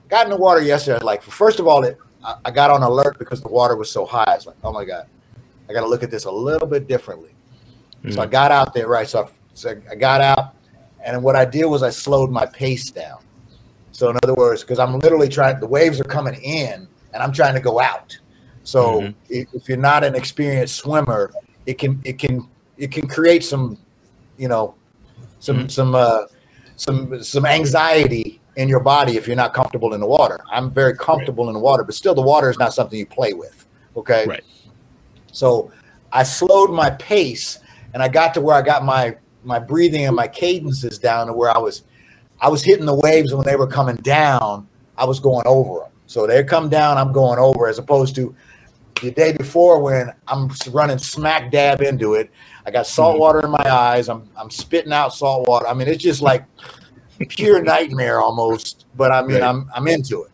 Got 0.09 0.25
in 0.25 0.29
the 0.29 0.37
water 0.37 0.61
yesterday. 0.61 1.03
Like 1.03 1.23
first 1.23 1.59
of 1.59 1.67
all, 1.67 1.83
it 1.83 1.97
I, 2.23 2.35
I 2.45 2.51
got 2.51 2.69
on 2.69 2.83
alert 2.83 3.17
because 3.17 3.41
the 3.41 3.47
water 3.47 3.75
was 3.75 3.89
so 3.89 4.05
high. 4.05 4.25
I 4.27 4.35
was 4.35 4.45
like, 4.45 4.57
oh 4.63 4.73
my 4.73 4.85
god, 4.85 5.07
I 5.69 5.73
got 5.73 5.81
to 5.81 5.87
look 5.87 6.03
at 6.03 6.11
this 6.11 6.25
a 6.25 6.31
little 6.31 6.67
bit 6.67 6.87
differently. 6.87 7.31
Mm-hmm. 8.03 8.11
So 8.11 8.21
I 8.21 8.25
got 8.25 8.51
out 8.51 8.73
there 8.73 8.87
right. 8.87 9.07
So 9.07 9.23
I, 9.23 9.29
so 9.53 9.81
I 9.89 9.95
got 9.95 10.21
out, 10.21 10.53
and 11.03 11.23
what 11.23 11.35
I 11.35 11.45
did 11.45 11.65
was 11.65 11.81
I 11.81 11.89
slowed 11.89 12.29
my 12.29 12.45
pace 12.45 12.91
down. 12.91 13.19
So 13.91 14.09
in 14.09 14.17
other 14.21 14.35
words, 14.35 14.61
because 14.61 14.77
I'm 14.77 14.99
literally 14.99 15.27
trying, 15.27 15.59
the 15.59 15.65
waves 15.65 15.99
are 15.99 16.03
coming 16.03 16.35
in, 16.35 16.87
and 17.13 17.23
I'm 17.23 17.31
trying 17.31 17.55
to 17.55 17.59
go 17.59 17.79
out. 17.79 18.17
So 18.67 18.99
mm-hmm. 18.99 19.11
if, 19.29 19.47
if, 19.53 19.69
you're 19.69 19.77
not 19.77 20.03
an 20.03 20.13
experienced 20.13 20.75
swimmer, 20.75 21.31
it 21.65 21.75
can 21.75 22.01
it 22.03 22.19
can 22.19 22.45
it 22.77 22.91
can 22.91 23.07
create 23.07 23.45
some, 23.45 23.77
you 24.37 24.49
know, 24.49 24.75
some 25.39 25.59
mm-hmm. 25.59 25.67
some 25.69 25.95
uh, 25.95 26.23
some 26.75 27.23
some 27.23 27.45
anxiety 27.45 28.41
in 28.57 28.67
your 28.67 28.81
body 28.81 29.15
if 29.15 29.25
you're 29.25 29.37
not 29.37 29.53
comfortable 29.53 29.93
in 29.93 30.01
the 30.01 30.05
water. 30.05 30.41
I'm 30.51 30.69
very 30.69 30.97
comfortable 30.97 31.45
right. 31.45 31.51
in 31.51 31.53
the 31.53 31.61
water, 31.61 31.85
but 31.85 31.95
still, 31.95 32.13
the 32.13 32.21
water 32.21 32.49
is 32.49 32.59
not 32.59 32.73
something 32.73 32.99
you 32.99 33.05
play 33.05 33.31
with. 33.31 33.65
Okay. 33.95 34.25
Right. 34.25 34.43
So 35.31 35.71
I 36.11 36.23
slowed 36.23 36.71
my 36.71 36.89
pace, 36.89 37.59
and 37.93 38.03
I 38.03 38.09
got 38.09 38.33
to 38.33 38.41
where 38.41 38.57
I 38.57 38.61
got 38.61 38.83
my 38.83 39.15
my 39.45 39.59
breathing 39.59 40.07
and 40.07 40.15
my 40.15 40.27
cadences 40.27 40.99
down 40.99 41.27
to 41.27 41.33
where 41.33 41.55
I 41.55 41.57
was 41.57 41.83
I 42.41 42.49
was 42.49 42.65
hitting 42.65 42.85
the 42.85 42.95
waves 42.95 43.33
when 43.33 43.45
they 43.45 43.55
were 43.55 43.65
coming 43.65 43.95
down. 43.95 44.67
I 44.97 45.05
was 45.05 45.21
going 45.21 45.47
over 45.47 45.79
them. 45.79 45.91
So 46.07 46.25
they 46.25 46.43
come 46.43 46.67
down, 46.67 46.97
I'm 46.97 47.11
going 47.11 47.37
over, 47.37 47.67
as 47.67 47.77
opposed 47.77 48.15
to 48.15 48.35
the 49.01 49.11
day 49.11 49.33
before 49.33 49.81
when 49.81 50.13
I'm 50.27 50.49
running 50.71 50.97
smack 50.97 51.51
dab 51.51 51.81
into 51.81 52.15
it. 52.15 52.31
I 52.65 52.71
got 52.71 52.87
salt 52.87 53.13
mm-hmm. 53.13 53.21
water 53.21 53.39
in 53.41 53.51
my 53.51 53.71
eyes. 53.71 54.09
I'm 54.09 54.29
I'm 54.35 54.49
spitting 54.49 54.93
out 54.93 55.13
salt 55.13 55.47
water. 55.47 55.67
I 55.67 55.73
mean, 55.73 55.87
it's 55.87 56.03
just 56.03 56.21
like 56.21 56.45
pure 57.29 57.61
nightmare 57.61 58.19
almost. 58.19 58.85
But 58.95 59.11
I 59.11 59.21
mean, 59.21 59.41
right. 59.41 59.43
I'm 59.43 59.69
I'm 59.73 59.87
into 59.87 60.23
it. 60.23 60.31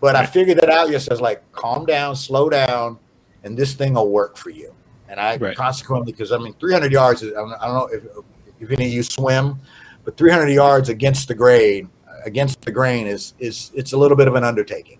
But 0.00 0.14
I 0.14 0.26
figured 0.26 0.58
that 0.58 0.70
out 0.70 0.90
yesterday. 0.90 1.12
I 1.12 1.14
was 1.14 1.20
like, 1.20 1.52
calm 1.52 1.84
down, 1.84 2.14
slow 2.14 2.48
down, 2.48 2.98
and 3.42 3.56
this 3.56 3.74
thing 3.74 3.94
will 3.94 4.10
work 4.10 4.36
for 4.36 4.50
you. 4.50 4.72
And 5.08 5.18
I 5.18 5.36
right. 5.36 5.56
consequently, 5.56 6.12
because 6.12 6.30
I 6.30 6.38
mean, 6.38 6.54
300 6.54 6.92
yards. 6.92 7.22
I 7.22 7.30
don't, 7.30 7.52
I 7.54 7.66
don't 7.66 7.74
know 7.74 7.88
if 7.92 8.04
if 8.60 8.70
any 8.70 8.86
of 8.86 8.92
you 8.92 9.02
swim, 9.02 9.60
but 10.04 10.16
300 10.16 10.48
yards 10.48 10.88
against 10.88 11.28
the 11.28 11.34
grain, 11.34 11.90
against 12.24 12.60
the 12.62 12.72
grain 12.72 13.06
is 13.06 13.34
is 13.38 13.72
it's 13.74 13.92
a 13.92 13.96
little 13.96 14.16
bit 14.16 14.28
of 14.28 14.34
an 14.34 14.44
undertaking. 14.44 14.98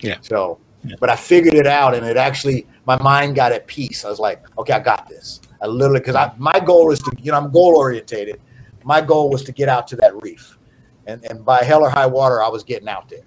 Yeah. 0.00 0.18
So. 0.22 0.58
But 1.00 1.10
I 1.10 1.16
figured 1.16 1.54
it 1.54 1.66
out, 1.66 1.94
and 1.94 2.04
it 2.06 2.16
actually 2.16 2.66
my 2.86 3.00
mind 3.02 3.36
got 3.36 3.52
at 3.52 3.66
peace. 3.66 4.04
I 4.04 4.10
was 4.10 4.18
like, 4.18 4.44
okay, 4.58 4.72
I 4.72 4.80
got 4.80 5.08
this. 5.08 5.40
I 5.62 5.66
literally 5.66 6.00
because 6.00 6.14
I 6.14 6.32
my 6.38 6.58
goal 6.60 6.90
is 6.90 7.00
to 7.00 7.12
you 7.20 7.32
know 7.32 7.38
I'm 7.38 7.50
goal 7.50 7.76
orientated. 7.76 8.40
My 8.84 9.00
goal 9.00 9.30
was 9.30 9.42
to 9.44 9.52
get 9.52 9.68
out 9.68 9.86
to 9.88 9.96
that 9.96 10.20
reef, 10.22 10.58
and 11.06 11.24
and 11.30 11.44
by 11.44 11.62
hell 11.62 11.82
or 11.82 11.90
high 11.90 12.06
water, 12.06 12.42
I 12.42 12.48
was 12.48 12.64
getting 12.64 12.88
out 12.88 13.08
there. 13.08 13.26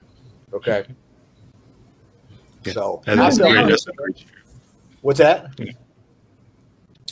Okay. 0.53 0.85
Yeah. 2.63 2.73
So 2.73 3.01
that's 3.05 3.37
great. 3.37 4.25
What's 5.01 5.19
that? 5.19 5.47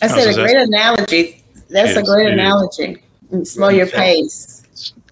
I 0.01 0.07
said 0.07 0.29
a 0.29 0.33
great 0.33 0.55
analogy. 0.55 1.43
That's 1.69 1.97
a 1.97 2.03
great 2.03 2.31
analogy 2.31 3.03
slow 3.43 3.69
your 3.69 3.87
pace. 3.87 4.63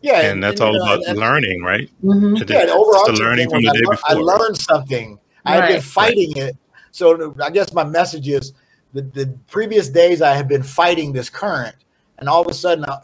Yeah, 0.01 0.31
and 0.31 0.43
that's 0.43 0.61
and, 0.61 0.69
all 0.69 0.81
about 0.81 1.05
and, 1.07 1.17
learning, 1.17 1.63
right? 1.63 1.89
Mm-hmm. 2.03 2.35
Yeah, 2.47 2.61
and 2.61 2.69
overall, 2.69 3.11
learning 3.13 3.49
from 3.49 3.63
the 3.63 3.71
day 3.71 3.81
before. 3.81 3.97
I 4.05 4.13
learned 4.13 4.57
something. 4.57 5.19
Right. 5.47 5.63
I've 5.63 5.69
been 5.69 5.81
fighting 5.81 6.33
right. 6.33 6.49
it. 6.49 6.57
So 6.91 7.35
I 7.41 7.49
guess 7.49 7.73
my 7.73 7.83
message 7.83 8.27
is 8.27 8.53
the, 8.93 9.01
the 9.01 9.37
previous 9.47 9.89
days 9.89 10.21
I 10.21 10.33
have 10.33 10.47
been 10.47 10.63
fighting 10.63 11.13
this 11.13 11.29
current, 11.29 11.75
and 12.17 12.27
all 12.27 12.41
of 12.41 12.47
a 12.47 12.53
sudden 12.53 12.85
I, 12.85 12.97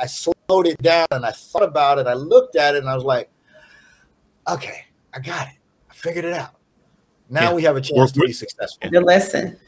I 0.00 0.06
slowed 0.06 0.66
it 0.66 0.80
down 0.82 1.06
and 1.10 1.26
I 1.26 1.32
thought 1.32 1.62
about 1.62 1.98
it. 1.98 2.06
I 2.06 2.14
looked 2.14 2.56
at 2.56 2.74
it 2.74 2.78
and 2.78 2.88
I 2.88 2.94
was 2.94 3.04
like, 3.04 3.30
okay, 4.48 4.84
I 5.12 5.18
got 5.20 5.48
it. 5.48 5.54
I 5.90 5.94
figured 5.94 6.24
it 6.24 6.32
out. 6.32 6.54
Now 7.28 7.50
yeah. 7.50 7.54
we 7.54 7.62
have 7.62 7.76
a 7.76 7.80
chance 7.80 7.98
work 7.98 8.12
to 8.12 8.20
be 8.20 8.32
successful. 8.32 8.90
The 8.90 9.00
lesson. 9.00 9.58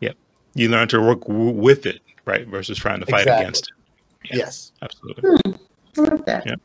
Yep. 0.00 0.16
You 0.54 0.68
learn 0.68 0.88
to 0.88 1.00
work 1.00 1.20
w- 1.22 1.50
with 1.50 1.86
it, 1.86 2.00
right? 2.24 2.46
Versus 2.46 2.78
trying 2.78 3.00
to 3.00 3.06
fight 3.06 3.22
exactly. 3.22 3.44
against 3.44 3.70
it. 3.70 4.30
Yeah, 4.30 4.36
yes, 4.38 4.72
absolutely. 4.82 5.38
Hmm. 5.44 5.52
I 5.96 6.00
love 6.02 6.24
that. 6.26 6.60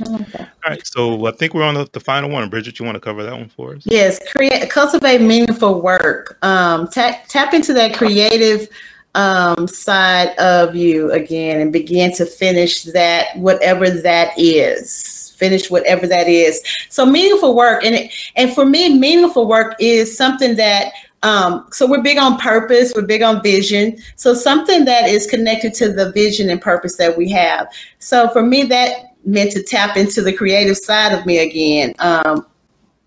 Yeah. 0.00 0.46
All 0.64 0.70
right, 0.70 0.86
so 0.86 1.26
I 1.26 1.32
think 1.32 1.54
we're 1.54 1.62
on 1.62 1.74
the, 1.74 1.88
the, 1.92 2.00
final 2.00 2.30
one. 2.30 2.48
Bridget, 2.48 2.78
you 2.78 2.84
want 2.84 2.96
to 2.96 3.00
cover 3.00 3.22
that 3.22 3.32
one 3.32 3.48
for 3.48 3.74
us? 3.74 3.82
Yes, 3.84 4.20
create, 4.32 4.70
cultivate 4.70 5.20
meaningful 5.20 5.80
work. 5.80 6.38
Um, 6.42 6.88
tap, 6.88 7.26
tap 7.28 7.54
into 7.54 7.72
that 7.74 7.94
creative 7.94 8.68
um, 9.14 9.66
side 9.66 10.36
of 10.38 10.74
you 10.74 11.10
again, 11.12 11.60
and 11.60 11.72
begin 11.72 12.14
to 12.14 12.26
finish 12.26 12.84
that, 12.84 13.36
whatever 13.36 13.90
that 13.90 14.32
is. 14.38 15.34
Finish 15.36 15.70
whatever 15.70 16.06
that 16.06 16.28
is. 16.28 16.62
So 16.90 17.06
meaningful 17.06 17.54
work, 17.54 17.84
and 17.84 18.10
and 18.36 18.52
for 18.54 18.64
me, 18.64 18.98
meaningful 18.98 19.48
work 19.48 19.74
is 19.80 20.16
something 20.16 20.56
that 20.56 20.92
um, 21.22 21.66
so 21.70 21.86
we're 21.86 22.02
big 22.02 22.18
on 22.18 22.38
purpose, 22.38 22.92
we're 22.94 23.02
big 23.02 23.22
on 23.22 23.42
vision. 23.42 23.98
So 24.16 24.32
something 24.32 24.84
that 24.86 25.08
is 25.08 25.26
connected 25.26 25.74
to 25.74 25.92
the 25.92 26.12
vision 26.12 26.48
and 26.48 26.60
purpose 26.60 26.96
that 26.96 27.16
we 27.16 27.30
have. 27.30 27.68
So 27.98 28.28
for 28.30 28.42
me, 28.42 28.64
that 28.64 29.09
meant 29.24 29.52
to 29.52 29.62
tap 29.62 29.96
into 29.96 30.22
the 30.22 30.32
creative 30.32 30.76
side 30.76 31.12
of 31.12 31.26
me 31.26 31.38
again, 31.38 31.94
um, 31.98 32.46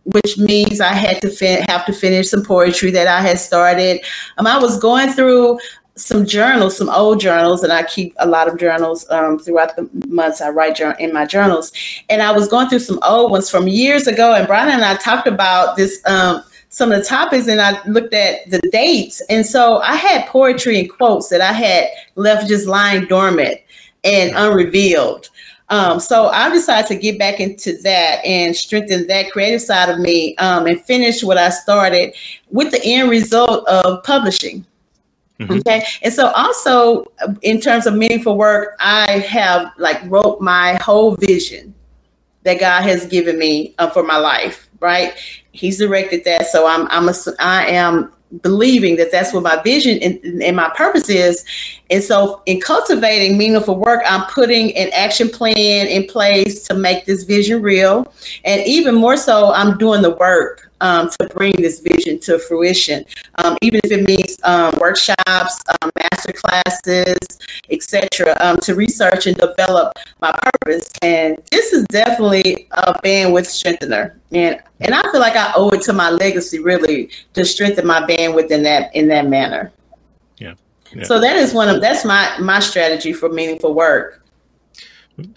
which 0.05 0.37
means 0.37 0.81
I 0.81 0.93
had 0.93 1.21
to 1.21 1.29
fin- 1.29 1.63
have 1.63 1.85
to 1.85 1.93
finish 1.93 2.29
some 2.29 2.43
poetry 2.43 2.91
that 2.91 3.07
I 3.07 3.21
had 3.21 3.39
started. 3.39 4.01
Um, 4.37 4.47
I 4.47 4.57
was 4.57 4.79
going 4.79 5.09
through 5.09 5.59
some 5.95 6.25
journals, 6.25 6.75
some 6.77 6.89
old 6.89 7.19
journals, 7.19 7.63
and 7.63 7.71
I 7.71 7.83
keep 7.83 8.15
a 8.17 8.27
lot 8.27 8.47
of 8.47 8.57
journals 8.57 9.09
um, 9.11 9.37
throughout 9.37 9.75
the 9.75 9.87
months 10.07 10.41
I 10.41 10.49
write 10.49 10.79
in 10.79 11.13
my 11.13 11.25
journals. 11.25 11.71
And 12.09 12.21
I 12.21 12.31
was 12.31 12.47
going 12.47 12.67
through 12.67 12.79
some 12.79 12.99
old 13.03 13.31
ones 13.31 13.49
from 13.49 13.67
years 13.67 14.07
ago, 14.07 14.33
and 14.33 14.47
Brian 14.47 14.69
and 14.69 14.83
I 14.83 14.95
talked 14.95 15.27
about 15.27 15.77
this 15.77 16.01
um, 16.05 16.43
some 16.73 16.91
of 16.91 16.97
the 16.97 17.05
topics 17.05 17.47
and 17.47 17.61
I 17.61 17.79
looked 17.85 18.15
at 18.15 18.49
the 18.49 18.57
dates. 18.71 19.21
And 19.29 19.45
so 19.45 19.77
I 19.81 19.95
had 19.95 20.25
poetry 20.25 20.79
and 20.79 20.89
quotes 20.89 21.29
that 21.29 21.39
I 21.39 21.53
had 21.53 21.85
left 22.15 22.47
just 22.47 22.65
lying 22.65 23.05
dormant 23.05 23.59
and 24.03 24.31
unrevealed. 24.35 25.29
Um, 25.73 25.99
so 25.99 26.27
I 26.27 26.49
decided 26.49 26.87
to 26.89 26.95
get 26.95 27.17
back 27.17 27.39
into 27.39 27.77
that 27.81 28.23
and 28.23 28.55
strengthen 28.55 29.07
that 29.07 29.31
creative 29.31 29.61
side 29.61 29.89
of 29.89 29.99
me 29.99 30.35
um, 30.37 30.67
and 30.67 30.79
finish 30.81 31.23
what 31.23 31.37
I 31.37 31.49
started 31.49 32.13
with 32.51 32.71
the 32.71 32.83
end 32.83 33.09
result 33.09 33.67
of 33.67 34.03
publishing. 34.03 34.65
Mm-hmm. 35.39 35.53
Okay. 35.59 35.83
And 36.03 36.13
so 36.13 36.27
also 36.35 37.05
in 37.41 37.59
terms 37.59 37.87
of 37.87 37.95
meaningful 37.95 38.37
work, 38.37 38.75
I 38.79 39.19
have 39.19 39.71
like 39.77 39.99
wrote 40.05 40.41
my 40.41 40.77
whole 40.81 41.15
vision 41.15 41.73
that 42.43 42.59
God 42.59 42.83
has 42.83 43.07
given 43.07 43.39
me 43.39 43.73
uh, 43.79 43.89
for 43.89 44.03
my 44.03 44.17
life 44.17 44.69
right? 44.83 45.13
He's 45.53 45.79
directed 45.79 46.25
that, 46.25 46.45
so 46.47 46.67
I'm 46.67 46.87
I'm 46.91 47.09
a, 47.09 47.13
I 47.39 47.65
am 47.67 48.11
believing 48.41 48.97
that 48.97 49.11
that's 49.11 49.33
what 49.33 49.43
my 49.43 49.61
vision 49.63 49.99
and, 50.01 50.41
and, 50.41 50.55
my 50.55 50.69
purpose 50.75 51.07
is. 51.07 51.45
And 51.93 52.03
so, 52.03 52.41
in 52.47 52.59
cultivating 52.59 53.37
meaningful 53.37 53.75
work, 53.75 54.01
I'm 54.07 54.25
putting 54.25 54.75
an 54.75 54.89
action 54.93 55.29
plan 55.29 55.85
in 55.85 56.07
place 56.07 56.67
to 56.67 56.73
make 56.73 57.05
this 57.05 57.23
vision 57.23 57.61
real. 57.61 58.11
And 58.45 58.65
even 58.65 58.95
more 58.95 59.15
so, 59.15 59.53
I'm 59.53 59.77
doing 59.77 60.01
the 60.01 60.15
work 60.15 60.71
um, 60.81 61.07
to 61.09 61.29
bring 61.29 61.53
this 61.55 61.81
vision 61.81 62.19
to 62.21 62.39
fruition, 62.39 63.05
um, 63.35 63.59
even 63.61 63.79
if 63.83 63.91
it 63.91 64.07
means 64.07 64.39
um, 64.43 64.73
workshops, 64.79 65.61
um, 65.83 65.91
master 65.95 66.33
classes, 66.33 67.39
etc., 67.69 68.35
um, 68.39 68.57
to 68.57 68.73
research 68.73 69.27
and 69.27 69.37
develop 69.37 69.93
my 70.19 70.31
purpose. 70.31 70.91
And 71.03 71.37
this 71.51 71.73
is 71.73 71.85
definitely 71.91 72.69
a 72.71 72.99
bandwidth 73.03 73.45
strengthener, 73.45 74.19
and 74.31 74.59
and 74.79 74.95
I 74.95 75.03
feel 75.11 75.21
like 75.21 75.35
I 75.35 75.53
owe 75.55 75.69
it 75.69 75.83
to 75.83 75.93
my 75.93 76.09
legacy 76.09 76.57
really 76.57 77.11
to 77.33 77.45
strengthen 77.45 77.85
my 77.85 78.01
bandwidth 78.01 78.49
in 78.49 78.63
that 78.63 78.95
in 78.95 79.09
that 79.09 79.27
manner. 79.27 79.71
Yeah. 80.37 80.55
Yeah. 80.95 81.03
So 81.03 81.19
that 81.19 81.35
is 81.35 81.53
one 81.53 81.69
of 81.69 81.81
that's 81.81 82.05
my 82.05 82.35
my 82.39 82.59
strategy 82.59 83.13
for 83.13 83.29
meaningful 83.29 83.73
work. 83.73 84.23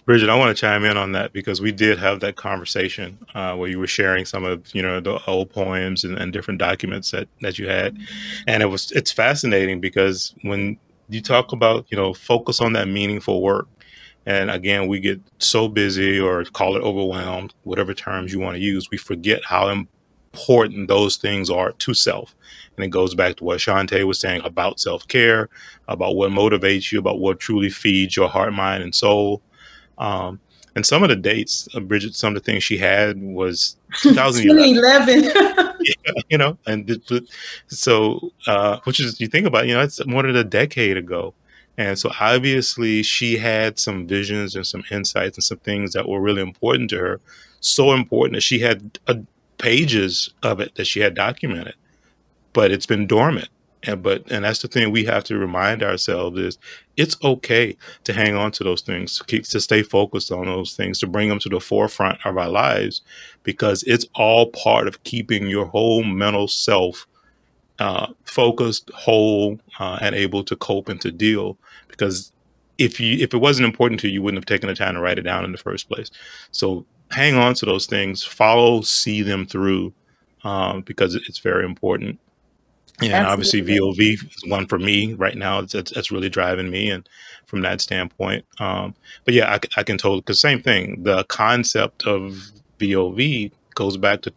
Bridget, 0.06 0.30
I 0.30 0.36
want 0.36 0.56
to 0.56 0.60
chime 0.60 0.84
in 0.84 0.96
on 0.96 1.12
that 1.12 1.34
because 1.34 1.60
we 1.60 1.70
did 1.70 1.98
have 1.98 2.20
that 2.20 2.36
conversation 2.36 3.18
uh, 3.34 3.54
where 3.56 3.68
you 3.68 3.78
were 3.78 3.86
sharing 3.86 4.24
some 4.24 4.42
of 4.42 4.74
you 4.74 4.80
know 4.80 5.00
the 5.00 5.22
old 5.26 5.50
poems 5.50 6.02
and, 6.02 6.16
and, 6.16 6.32
different 6.32 6.58
documents 6.58 7.10
that 7.10 7.28
that 7.42 7.58
you 7.58 7.68
had, 7.68 7.98
and 8.46 8.62
it 8.62 8.66
was 8.66 8.90
it's 8.92 9.12
fascinating 9.12 9.80
because 9.80 10.34
when 10.42 10.78
you 11.10 11.20
talk 11.20 11.52
about 11.52 11.84
you 11.90 11.96
know 11.96 12.14
focus 12.14 12.60
on 12.60 12.72
that 12.72 12.88
meaningful 12.88 13.42
work, 13.42 13.68
and 14.24 14.50
again 14.50 14.86
we 14.86 14.98
get 14.98 15.20
so 15.38 15.68
busy 15.68 16.18
or 16.18 16.44
call 16.44 16.74
it 16.76 16.82
overwhelmed, 16.82 17.52
whatever 17.64 17.92
terms 17.92 18.32
you 18.32 18.40
want 18.40 18.56
to 18.56 18.62
use, 18.62 18.88
we 18.90 18.96
forget 18.96 19.44
how 19.44 19.68
important 20.36 20.88
those 20.88 21.16
things 21.16 21.50
are 21.50 21.72
to 21.72 21.94
self, 21.94 22.34
and 22.76 22.84
it 22.84 22.88
goes 22.88 23.14
back 23.14 23.36
to 23.36 23.44
what 23.44 23.58
Shante 23.58 24.04
was 24.04 24.20
saying 24.20 24.42
about 24.44 24.80
self 24.80 25.06
care, 25.08 25.48
about 25.88 26.16
what 26.16 26.30
motivates 26.30 26.92
you, 26.92 26.98
about 26.98 27.18
what 27.18 27.40
truly 27.40 27.70
feeds 27.70 28.16
your 28.16 28.28
heart, 28.28 28.52
mind, 28.52 28.82
and 28.82 28.94
soul 28.94 29.42
Um, 29.98 30.40
and 30.74 30.84
some 30.84 31.02
of 31.02 31.08
the 31.08 31.16
dates, 31.16 31.68
uh, 31.74 31.80
Bridget, 31.80 32.14
some 32.14 32.36
of 32.36 32.42
the 32.42 32.52
things 32.52 32.62
she 32.62 32.76
had 32.76 33.18
was 33.18 33.76
2011. 34.02 34.74
2011. 35.24 35.76
yeah, 35.80 36.12
you 36.28 36.36
know, 36.36 36.58
and 36.66 37.00
so, 37.68 38.30
uh, 38.46 38.78
which 38.84 39.00
is, 39.00 39.18
you 39.18 39.26
think 39.26 39.46
about, 39.46 39.66
you 39.66 39.72
know, 39.72 39.80
it's 39.80 40.04
more 40.06 40.22
than 40.22 40.36
a 40.36 40.44
decade 40.44 40.98
ago. 40.98 41.32
And 41.78 41.98
so 41.98 42.10
obviously 42.20 43.02
she 43.02 43.38
had 43.38 43.78
some 43.78 44.06
visions 44.06 44.54
and 44.54 44.66
some 44.66 44.84
insights 44.90 45.38
and 45.38 45.44
some 45.44 45.58
things 45.58 45.94
that 45.94 46.08
were 46.08 46.20
really 46.20 46.42
important 46.42 46.90
to 46.90 46.98
her. 46.98 47.20
So 47.60 47.92
important 47.92 48.34
that 48.34 48.42
she 48.42 48.60
had 48.60 48.98
uh, 49.06 49.14
pages 49.58 50.30
of 50.42 50.60
it 50.60 50.74
that 50.74 50.86
she 50.86 51.00
had 51.00 51.14
documented, 51.14 51.74
but 52.52 52.70
it's 52.70 52.86
been 52.86 53.06
dormant. 53.06 53.48
And 53.82 54.02
but 54.02 54.30
and 54.30 54.44
that's 54.44 54.62
the 54.62 54.68
thing 54.68 54.90
we 54.90 55.04
have 55.04 55.24
to 55.24 55.38
remind 55.38 55.82
ourselves 55.82 56.38
is 56.38 56.58
it's 56.96 57.16
okay 57.22 57.76
to 58.04 58.12
hang 58.12 58.34
on 58.34 58.50
to 58.52 58.64
those 58.64 58.80
things, 58.80 59.18
to, 59.18 59.24
keep, 59.24 59.44
to 59.44 59.60
stay 59.60 59.82
focused 59.82 60.32
on 60.32 60.46
those 60.46 60.74
things, 60.74 60.98
to 61.00 61.06
bring 61.06 61.28
them 61.28 61.38
to 61.40 61.48
the 61.48 61.60
forefront 61.60 62.18
of 62.24 62.36
our 62.36 62.48
lives, 62.48 63.02
because 63.42 63.82
it's 63.84 64.06
all 64.14 64.46
part 64.46 64.88
of 64.88 65.04
keeping 65.04 65.46
your 65.46 65.66
whole 65.66 66.02
mental 66.02 66.48
self 66.48 67.06
uh, 67.78 68.08
focused, 68.24 68.90
whole, 68.94 69.60
uh, 69.78 69.98
and 70.00 70.14
able 70.14 70.42
to 70.42 70.56
cope 70.56 70.88
and 70.88 71.00
to 71.02 71.12
deal. 71.12 71.58
Because 71.88 72.32
if 72.78 72.98
you 72.98 73.22
if 73.22 73.34
it 73.34 73.38
wasn't 73.38 73.66
important 73.66 74.00
to 74.00 74.08
you, 74.08 74.14
you 74.14 74.22
wouldn't 74.22 74.38
have 74.38 74.46
taken 74.46 74.68
the 74.68 74.74
time 74.74 74.94
to 74.94 75.00
write 75.00 75.18
it 75.18 75.22
down 75.22 75.44
in 75.44 75.52
the 75.52 75.58
first 75.58 75.88
place. 75.88 76.10
So 76.50 76.86
hang 77.10 77.36
on 77.36 77.54
to 77.54 77.66
those 77.66 77.86
things, 77.86 78.24
follow, 78.24 78.80
see 78.82 79.22
them 79.22 79.46
through, 79.46 79.92
um, 80.44 80.82
because 80.82 81.14
it's 81.14 81.38
very 81.38 81.64
important. 81.64 82.18
And 83.00 83.12
Absolutely. 83.12 83.32
obviously, 83.32 83.62
VOV 83.62 84.34
is 84.36 84.50
one 84.50 84.66
for 84.66 84.78
me 84.78 85.12
right 85.14 85.36
now. 85.36 85.58
It's, 85.58 85.74
it's, 85.74 85.92
it's 85.92 86.10
really 86.10 86.30
driving 86.30 86.70
me, 86.70 86.90
and 86.90 87.06
from 87.46 87.62
that 87.62 87.80
standpoint, 87.80 88.44
um, 88.58 88.94
but 89.24 89.34
yeah, 89.34 89.52
I, 89.52 89.60
I 89.76 89.82
can 89.82 89.98
totally 89.98 90.20
because 90.20 90.40
same 90.40 90.60
thing. 90.60 91.02
The 91.02 91.24
concept 91.24 92.04
of 92.06 92.50
VOV 92.78 93.52
goes 93.74 93.96
back 93.96 94.22
to 94.22 94.30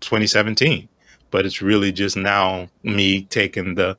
2017, 0.00 0.88
but 1.30 1.46
it's 1.46 1.62
really 1.62 1.92
just 1.92 2.16
now 2.16 2.68
me 2.82 3.22
taking 3.22 3.76
the 3.76 3.96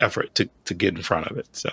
effort 0.00 0.34
to 0.34 0.48
to 0.64 0.74
get 0.74 0.96
in 0.96 1.02
front 1.02 1.28
of 1.28 1.38
it. 1.38 1.46
So, 1.52 1.70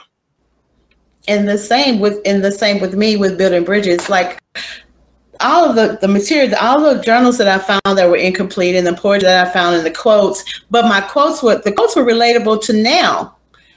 and 1.27 1.47
the 1.47 1.57
same 1.57 1.99
with 1.99 2.19
and 2.25 2.43
the 2.43 2.51
same 2.51 2.79
with 2.79 2.95
me 2.95 3.17
with 3.17 3.37
building 3.37 3.63
bridges. 3.63 4.07
Like 4.09 4.39
all 5.39 5.69
of 5.69 5.75
the, 5.75 5.97
the 6.01 6.07
material, 6.07 6.53
all 6.59 6.81
the 6.81 7.01
journals 7.01 7.37
that 7.37 7.47
I 7.47 7.59
found 7.59 7.97
that 7.97 8.09
were 8.09 8.17
incomplete 8.17 8.75
and 8.75 8.85
the 8.85 8.93
poetry 8.93 9.25
that 9.25 9.47
I 9.47 9.51
found 9.51 9.75
in 9.75 9.83
the 9.83 9.91
quotes, 9.91 10.43
but 10.69 10.85
my 10.85 11.01
quotes 11.01 11.41
were 11.41 11.57
the 11.57 11.71
quotes 11.71 11.95
were 11.95 12.05
relatable 12.05 12.61
to 12.63 12.73
now. 12.73 13.35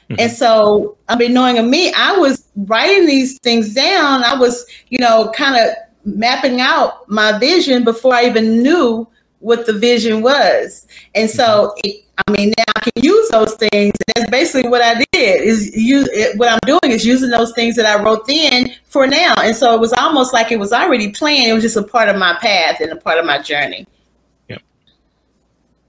Mm-hmm. 0.09 0.15
And 0.19 0.31
so, 0.31 0.97
I 1.07 1.15
mean, 1.15 1.33
knowing 1.33 1.57
of 1.57 1.65
me, 1.65 1.93
I 1.93 2.17
was 2.17 2.45
writing 2.55 3.05
these 3.05 3.39
things 3.39 3.73
down. 3.73 4.23
I 4.23 4.35
was, 4.35 4.65
you 4.89 4.99
know, 4.99 5.31
kind 5.35 5.55
of 5.55 5.75
mapping 6.05 6.59
out 6.59 7.09
my 7.09 7.37
vision 7.39 7.83
before 7.83 8.13
I 8.13 8.25
even 8.25 8.61
knew 8.61 9.07
what 9.39 9.65
the 9.65 9.73
vision 9.73 10.21
was. 10.21 10.87
And 11.15 11.29
so, 11.29 11.73
mm-hmm. 11.77 11.79
it, 11.85 12.05
I 12.27 12.31
mean, 12.31 12.53
can 12.83 13.03
use 13.03 13.29
those 13.29 13.55
things. 13.55 13.93
That's 14.07 14.29
basically 14.29 14.69
what 14.69 14.81
I 14.81 15.03
did. 15.11 15.41
Is 15.41 15.75
use 15.75 16.07
it, 16.11 16.37
what 16.37 16.51
I'm 16.51 16.59
doing 16.65 16.93
is 16.93 17.05
using 17.05 17.29
those 17.29 17.53
things 17.53 17.75
that 17.77 17.85
I 17.85 18.01
wrote 18.03 18.27
then 18.27 18.75
for 18.85 19.07
now. 19.07 19.33
And 19.41 19.55
so 19.55 19.73
it 19.73 19.79
was 19.79 19.93
almost 19.93 20.33
like 20.33 20.51
it 20.51 20.59
was 20.59 20.71
already 20.71 21.11
planned. 21.11 21.47
It 21.47 21.53
was 21.53 21.63
just 21.63 21.77
a 21.77 21.83
part 21.83 22.09
of 22.09 22.17
my 22.17 22.35
path 22.39 22.79
and 22.79 22.91
a 22.91 22.95
part 22.95 23.17
of 23.17 23.25
my 23.25 23.41
journey. 23.41 23.87
Yeah. 24.47 24.59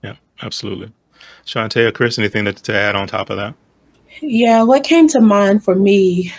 Yeah, 0.02 0.16
absolutely. 0.42 0.92
Shante 1.44 1.86
or 1.86 1.92
Chris, 1.92 2.18
anything 2.18 2.46
to, 2.46 2.52
to 2.52 2.74
add 2.74 2.96
on 2.96 3.06
top 3.06 3.30
of 3.30 3.36
that? 3.36 3.54
Yeah, 4.20 4.62
what 4.62 4.84
came 4.84 5.08
to 5.08 5.20
mind 5.20 5.64
for 5.64 5.74
me 5.74 6.32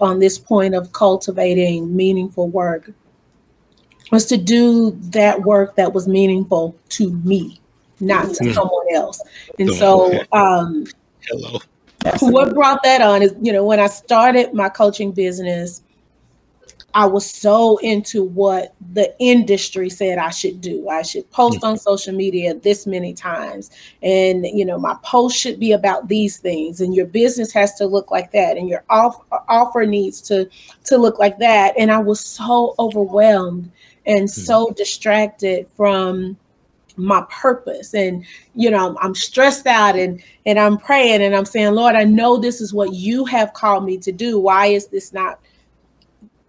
on 0.00 0.18
this 0.18 0.38
point 0.38 0.74
of 0.74 0.92
cultivating 0.92 1.94
meaningful 1.94 2.48
work 2.48 2.90
was 4.10 4.26
to 4.26 4.36
do 4.36 4.90
that 5.10 5.42
work 5.42 5.76
that 5.76 5.92
was 5.92 6.08
meaningful 6.08 6.76
to 6.88 7.10
me, 7.10 7.60
not 8.00 8.34
to 8.34 8.44
mm. 8.44 8.54
someone 8.54 8.86
else. 8.94 9.20
And 9.58 9.70
so, 9.70 10.12
um, 10.32 10.86
hello. 11.28 11.58
What 12.20 12.54
brought 12.54 12.82
that 12.82 13.02
on 13.02 13.22
is, 13.22 13.34
you 13.42 13.52
know, 13.52 13.64
when 13.64 13.78
I 13.78 13.86
started 13.86 14.54
my 14.54 14.70
coaching 14.70 15.12
business, 15.12 15.82
I 16.94 17.06
was 17.06 17.28
so 17.30 17.76
into 17.78 18.24
what 18.24 18.74
the 18.92 19.14
industry 19.18 19.90
said 19.90 20.18
I 20.18 20.30
should 20.30 20.60
do. 20.60 20.88
I 20.88 21.02
should 21.02 21.30
post 21.30 21.58
mm-hmm. 21.58 21.66
on 21.66 21.78
social 21.78 22.14
media 22.14 22.54
this 22.54 22.86
many 22.86 23.14
times. 23.14 23.70
And, 24.02 24.44
you 24.46 24.64
know, 24.64 24.78
my 24.78 24.96
post 25.04 25.36
should 25.36 25.60
be 25.60 25.72
about 25.72 26.08
these 26.08 26.38
things. 26.38 26.80
And 26.80 26.94
your 26.94 27.06
business 27.06 27.52
has 27.52 27.74
to 27.74 27.86
look 27.86 28.10
like 28.10 28.32
that. 28.32 28.56
And 28.56 28.68
your 28.68 28.82
off- 28.90 29.22
offer 29.48 29.86
needs 29.86 30.20
to, 30.22 30.48
to 30.84 30.98
look 30.98 31.18
like 31.18 31.38
that. 31.38 31.74
And 31.78 31.92
I 31.92 31.98
was 31.98 32.20
so 32.20 32.74
overwhelmed 32.78 33.70
and 34.06 34.24
mm-hmm. 34.24 34.40
so 34.40 34.72
distracted 34.76 35.68
from 35.76 36.36
my 37.00 37.24
purpose. 37.30 37.94
And 37.94 38.24
you 38.54 38.70
know 38.70 38.96
i'm 39.00 39.14
stressed 39.14 39.66
out 39.66 39.96
and 39.96 40.22
and 40.46 40.58
i'm 40.58 40.76
praying 40.76 41.22
and 41.22 41.34
i'm 41.34 41.44
saying 41.44 41.72
lord 41.72 41.94
i 41.94 42.04
know 42.04 42.36
this 42.36 42.60
is 42.60 42.74
what 42.74 42.92
you 42.92 43.24
have 43.24 43.52
called 43.54 43.84
me 43.84 43.96
to 43.98 44.12
do. 44.12 44.38
Why 44.38 44.66
is 44.66 44.88
this 44.88 45.12
not 45.12 45.40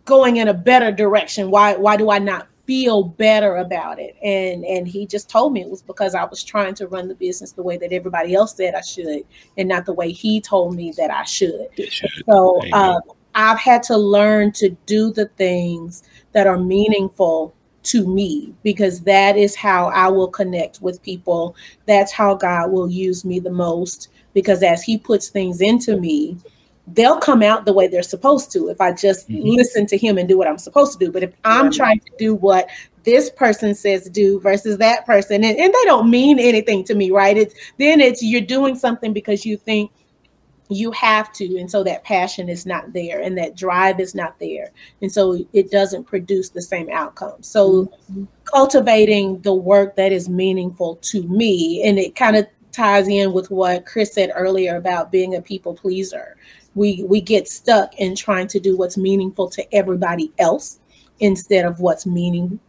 going 0.06 0.38
in 0.38 0.48
a 0.48 0.54
better 0.54 0.92
direction? 0.92 1.52
Why 1.52 1.76
why 1.76 1.98
do 1.98 2.10
i 2.10 2.20
not 2.20 2.48
feel 2.66 3.04
better 3.04 3.58
about 3.58 4.00
it? 4.00 4.16
And 4.24 4.66
and 4.66 4.88
he 4.88 5.06
just 5.06 5.30
told 5.30 5.54
me 5.54 5.62
it 5.62 5.70
was 5.70 5.82
because 5.82 6.16
i 6.16 6.24
was 6.24 6.44
trying 6.44 6.74
to 6.76 6.88
run 6.88 7.08
the 7.08 7.16
business 7.16 7.52
the 7.52 7.64
way 7.64 7.78
that 7.78 7.92
everybody 7.92 8.34
else 8.34 8.56
said 8.56 8.76
i 8.76 8.82
should 8.82 9.24
and 9.58 9.70
not 9.70 9.86
the 9.86 9.94
way 9.94 10.12
he 10.12 10.42
told 10.42 10.76
me 10.76 10.94
that 10.98 11.12
i 11.12 11.24
should, 11.24 11.68
should. 11.78 12.10
so 12.30 12.60
um, 12.74 13.02
i've 13.36 13.60
had 13.60 13.84
to 13.84 13.98
learn 13.98 14.52
to 14.54 14.70
do 14.86 15.12
the 15.12 15.28
things 15.38 16.04
that 16.34 16.48
are 16.48 16.58
meaningful 16.58 17.54
to 17.84 18.08
me 18.08 18.54
because 18.64 19.02
that 19.02 19.38
is 19.38 19.56
how 19.56 19.88
I 19.88 20.08
will 20.08 20.28
connect 20.28 20.82
with 20.82 21.02
people. 21.02 21.56
That's 21.86 22.12
how 22.12 22.36
God 22.36 22.72
will 22.72 22.90
use 22.90 23.26
me 23.26 23.40
the 23.40 23.52
most 23.52 24.10
because 24.34 24.64
as 24.64 24.84
He 24.84 24.98
puts 24.98 25.30
things 25.30 25.62
into 25.62 25.98
me, 25.98 26.38
they'll 26.88 27.20
come 27.20 27.42
out 27.42 27.66
the 27.66 27.74
way 27.74 27.88
they're 27.88 28.04
supposed 28.04 28.52
to 28.52 28.70
if 28.70 28.82
I 28.82 28.92
just 28.92 29.30
mm-hmm. 29.30 29.48
listen 29.50 29.86
to 29.88 29.98
Him 29.98 30.18
and 30.18 30.28
do 30.28 30.38
what 30.38 30.48
I'm 30.48 30.58
supposed 30.58 30.98
to 31.00 31.06
do. 31.06 31.12
But 31.12 31.24
if 31.24 31.34
I'm 31.44 31.66
right. 31.66 31.74
trying 31.74 32.00
to 32.00 32.12
do 32.18 32.36
what 32.36 32.70
this 33.04 33.32
person 33.32 33.74
says 33.74 34.10
do 34.10 34.40
versus 34.40 34.78
that 34.78 35.06
person, 35.06 35.44
and, 35.44 35.58
and 35.58 35.74
they 35.74 35.86
don't 35.86 36.10
mean 36.10 36.40
anything 36.40 36.84
to 36.86 36.96
me, 36.96 37.12
right? 37.12 37.38
It's 37.38 37.56
then 37.78 38.00
it's 38.00 38.22
you're 38.22 38.42
doing 38.42 38.76
something 38.76 39.14
because 39.14 39.46
you 39.46 39.58
think 39.58 39.92
you 40.72 40.92
have 40.92 41.32
to 41.34 41.58
and 41.60 41.70
so 41.70 41.84
that 41.84 42.04
passion 42.04 42.48
is 42.48 42.66
not 42.66 42.94
there 42.94 43.20
and 43.20 43.38
that 43.38 43.58
drive 43.58 44.00
is 44.00 44.16
not 44.16 44.40
there 44.40 44.72
and 45.02 45.12
so 45.12 45.38
it 45.52 45.70
doesn't 45.70 46.06
produce 46.06 46.50
the 46.50 46.62
same 46.62 46.90
outcome 46.90 47.42
so 47.42 47.84
mm-hmm. 47.84 48.24
cultivating 48.46 49.40
the 49.42 49.54
work 49.54 49.96
that 49.98 50.12
is 50.14 50.30
meaningful 50.30 50.96
to 50.98 51.24
me 51.24 51.84
and 51.86 52.00
it 52.00 52.16
kind 52.16 52.38
of 52.38 52.48
ties 52.72 53.10
in 53.10 53.34
with 53.34 53.52
what 53.52 53.86
chris 53.86 54.14
said 54.14 54.32
earlier 54.34 54.78
about 54.78 55.12
being 55.12 55.36
a 55.36 55.42
people 55.42 55.74
pleaser 55.74 56.38
we 56.76 57.04
we 57.04 57.20
get 57.20 57.50
stuck 57.50 57.94
in 57.98 58.16
trying 58.16 58.48
to 58.48 58.60
do 58.60 58.78
what's 58.78 58.98
meaningful 58.98 59.50
to 59.50 59.76
everybody 59.76 60.32
else 60.40 60.80
instead 61.20 61.66
of 61.66 61.82
what's 61.82 62.06
meaning 62.06 62.60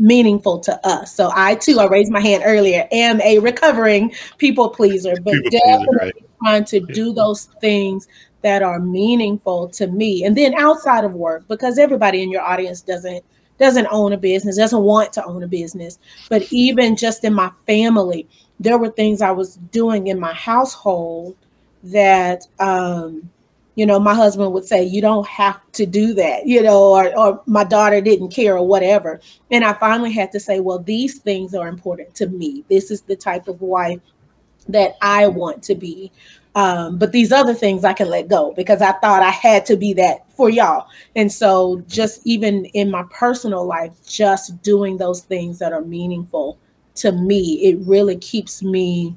meaningful 0.00 0.58
to 0.58 0.86
us. 0.86 1.14
So 1.14 1.30
I 1.34 1.54
too, 1.56 1.78
I 1.78 1.86
raised 1.86 2.10
my 2.10 2.20
hand 2.20 2.42
earlier, 2.44 2.88
am 2.90 3.20
a 3.20 3.38
recovering 3.38 4.12
people 4.38 4.70
pleaser, 4.70 5.14
but 5.22 5.34
people 5.34 5.50
definitely 5.50 5.98
pleaser, 5.98 6.04
right. 6.04 6.24
trying 6.42 6.64
to 6.64 6.80
do 6.80 7.12
those 7.12 7.44
things 7.60 8.08
that 8.42 8.62
are 8.62 8.80
meaningful 8.80 9.68
to 9.68 9.86
me. 9.86 10.24
And 10.24 10.36
then 10.36 10.54
outside 10.54 11.04
of 11.04 11.14
work 11.14 11.46
because 11.46 11.78
everybody 11.78 12.22
in 12.22 12.30
your 12.30 12.42
audience 12.42 12.80
doesn't 12.80 13.22
doesn't 13.58 13.88
own 13.90 14.14
a 14.14 14.16
business 14.16 14.56
doesn't 14.56 14.82
want 14.82 15.12
to 15.12 15.22
own 15.26 15.42
a 15.42 15.46
business 15.46 15.98
but 16.30 16.50
even 16.50 16.96
just 16.96 17.24
in 17.24 17.34
my 17.34 17.50
family 17.66 18.26
there 18.58 18.78
were 18.78 18.88
things 18.88 19.20
i 19.20 19.30
was 19.30 19.56
doing 19.70 20.06
in 20.06 20.18
my 20.18 20.32
household 20.32 21.36
that 21.82 22.46
um 22.58 23.30
you 23.80 23.86
know 23.86 23.98
my 23.98 24.14
husband 24.14 24.52
would 24.52 24.64
say 24.64 24.82
you 24.84 25.00
don't 25.00 25.26
have 25.26 25.60
to 25.72 25.86
do 25.86 26.12
that 26.14 26.46
you 26.46 26.62
know 26.62 26.90
or, 26.90 27.16
or 27.18 27.42
my 27.46 27.64
daughter 27.64 28.00
didn't 28.00 28.28
care 28.28 28.56
or 28.56 28.66
whatever 28.66 29.20
and 29.50 29.64
i 29.64 29.72
finally 29.74 30.12
had 30.12 30.30
to 30.30 30.38
say 30.38 30.60
well 30.60 30.78
these 30.78 31.18
things 31.18 31.54
are 31.54 31.68
important 31.68 32.14
to 32.14 32.26
me 32.26 32.64
this 32.68 32.90
is 32.90 33.00
the 33.02 33.16
type 33.16 33.48
of 33.48 33.60
wife 33.60 34.00
that 34.68 34.96
I 35.00 35.26
want 35.26 35.62
to 35.64 35.74
be. 35.74 36.10
Um, 36.56 36.98
but 36.98 37.12
these 37.12 37.30
other 37.30 37.54
things 37.54 37.84
I 37.84 37.92
can 37.92 38.08
let 38.08 38.26
go 38.26 38.52
because 38.54 38.82
I 38.82 38.92
thought 38.92 39.22
I 39.22 39.30
had 39.30 39.64
to 39.66 39.76
be 39.76 39.92
that 39.94 40.32
for 40.32 40.50
y'all. 40.50 40.88
And 41.14 41.30
so, 41.30 41.84
just 41.86 42.20
even 42.24 42.64
in 42.66 42.90
my 42.90 43.04
personal 43.10 43.64
life, 43.64 43.92
just 44.06 44.60
doing 44.62 44.96
those 44.96 45.22
things 45.22 45.60
that 45.60 45.72
are 45.72 45.82
meaningful 45.82 46.58
to 46.96 47.12
me, 47.12 47.60
it 47.62 47.78
really 47.86 48.16
keeps 48.16 48.64
me 48.64 49.14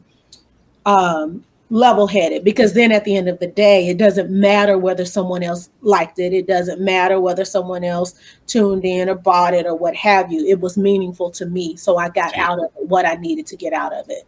um, 0.85 1.43
level 1.73 2.05
headed 2.05 2.43
because 2.43 2.73
then 2.73 2.91
at 2.91 3.03
the 3.03 3.17
end 3.17 3.27
of 3.27 3.39
the 3.39 3.47
day, 3.47 3.87
it 3.87 3.97
doesn't 3.97 4.29
matter 4.29 4.77
whether 4.77 5.03
someone 5.05 5.41
else 5.41 5.71
liked 5.81 6.19
it, 6.19 6.31
it 6.31 6.45
doesn't 6.45 6.79
matter 6.79 7.19
whether 7.19 7.43
someone 7.43 7.83
else 7.83 8.13
tuned 8.45 8.85
in 8.85 9.09
or 9.09 9.15
bought 9.15 9.55
it 9.55 9.65
or 9.65 9.75
what 9.75 9.95
have 9.95 10.31
you. 10.31 10.45
It 10.45 10.59
was 10.59 10.77
meaningful 10.77 11.31
to 11.31 11.47
me. 11.47 11.75
So, 11.75 11.97
I 11.97 12.09
got 12.09 12.37
out 12.37 12.59
of 12.59 12.69
what 12.75 13.07
I 13.07 13.15
needed 13.15 13.47
to 13.47 13.57
get 13.57 13.73
out 13.73 13.91
of 13.91 14.07
it. 14.09 14.27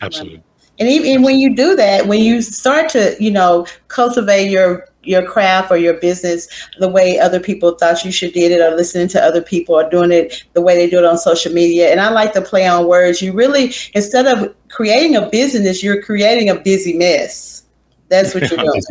Absolutely. 0.00 0.42
And 0.78 0.88
even 0.88 1.22
when 1.22 1.38
you 1.38 1.54
do 1.54 1.76
that, 1.76 2.06
when 2.06 2.20
you 2.20 2.40
start 2.40 2.88
to, 2.90 3.14
you 3.20 3.30
know, 3.30 3.66
cultivate 3.88 4.50
your 4.50 4.88
your 5.06 5.24
craft 5.24 5.70
or 5.70 5.76
your 5.76 5.94
business 5.94 6.48
the 6.78 6.88
way 6.88 7.18
other 7.18 7.40
people 7.40 7.72
thought 7.72 8.04
you 8.04 8.12
should 8.12 8.32
did 8.32 8.52
it 8.52 8.60
or 8.60 8.76
listening 8.76 9.08
to 9.08 9.22
other 9.22 9.42
people 9.42 9.74
or 9.74 9.88
doing 9.88 10.12
it 10.12 10.44
the 10.52 10.60
way 10.60 10.74
they 10.74 10.88
do 10.88 10.98
it 10.98 11.04
on 11.04 11.18
social 11.18 11.52
media. 11.52 11.90
And 11.90 12.00
i 12.00 12.10
like 12.10 12.32
to 12.34 12.42
play 12.42 12.66
on 12.66 12.86
words. 12.86 13.22
You 13.22 13.32
really 13.32 13.72
instead 13.94 14.26
of 14.26 14.54
creating 14.68 15.16
a 15.16 15.28
business 15.28 15.82
you're 15.82 16.02
creating 16.02 16.48
a 16.48 16.54
busy 16.54 16.94
mess. 16.94 17.64
That's 18.08 18.34
what 18.34 18.50
you're 18.50 18.58
doing. 18.64 18.82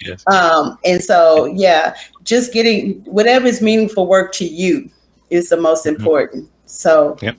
yes. 0.00 0.24
um, 0.26 0.78
and 0.84 1.02
so 1.02 1.46
yeah 1.46 1.94
just 2.22 2.52
getting 2.52 3.02
whatever 3.04 3.46
is 3.46 3.60
meaningful 3.60 4.06
work 4.06 4.32
to 4.34 4.44
you 4.44 4.90
is 5.30 5.48
the 5.48 5.56
most 5.56 5.84
mm-hmm. 5.84 5.96
important. 5.96 6.50
So 6.66 7.16
yep. 7.20 7.36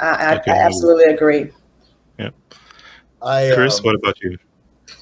I, 0.00 0.06
I, 0.06 0.42
I, 0.46 0.50
absolutely 0.50 1.04
agree. 1.04 1.50
Yeah 2.18 2.30
I, 3.22 3.50
chris 3.54 3.78
um, 3.78 3.84
what 3.84 3.94
about 3.96 4.20
you? 4.20 4.38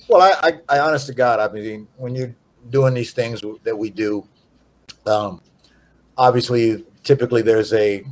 well 0.09 0.23
I, 0.23 0.49
I, 0.69 0.77
I 0.77 0.79
honest 0.81 1.07
to 1.09 1.15
god 1.15 1.41
i 1.41 1.53
mean 1.53 1.87
when 1.97 2.15
you 2.15 2.35
doing 2.71 2.95
these 2.95 3.13
things 3.13 3.43
that 3.65 3.77
we 3.77 3.91
do, 3.91 4.27
um, 5.07 5.41
obviously, 6.17 6.85
typically 7.03 7.43
there's 7.43 7.73
a 7.73 8.05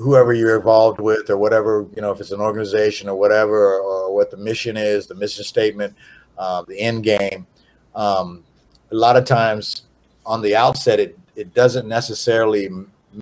whoever 0.00 0.32
you're 0.32 0.56
involved 0.56 0.98
with 0.98 1.28
or 1.28 1.36
whatever 1.36 1.86
you 1.94 2.00
know 2.00 2.10
if 2.10 2.20
it's 2.20 2.30
an 2.30 2.40
organization 2.40 3.08
or 3.08 3.16
whatever 3.16 3.74
or, 3.74 3.80
or 3.80 4.14
what 4.14 4.30
the 4.30 4.36
mission 4.36 4.76
is 4.76 5.06
the 5.06 5.14
mission 5.14 5.44
statement 5.44 5.94
uh, 6.38 6.62
the 6.68 6.78
end 6.78 7.02
game 7.04 7.46
um, 7.94 8.42
a 8.90 8.94
lot 8.94 9.16
of 9.16 9.24
times 9.24 9.82
on 10.24 10.40
the 10.40 10.56
outset 10.56 10.98
it, 10.98 11.18
it 11.36 11.52
doesn't 11.54 11.86
necessarily 11.86 12.68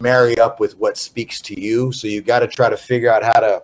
marry 0.00 0.38
up 0.38 0.60
with 0.60 0.78
what 0.78 0.96
speaks 0.96 1.40
to 1.40 1.58
you 1.58 1.90
so 1.90 2.06
you 2.06 2.20
got 2.20 2.40
to 2.40 2.46
try 2.46 2.68
to 2.68 2.76
figure 2.76 3.10
out 3.10 3.24
how 3.24 3.40
to 3.40 3.62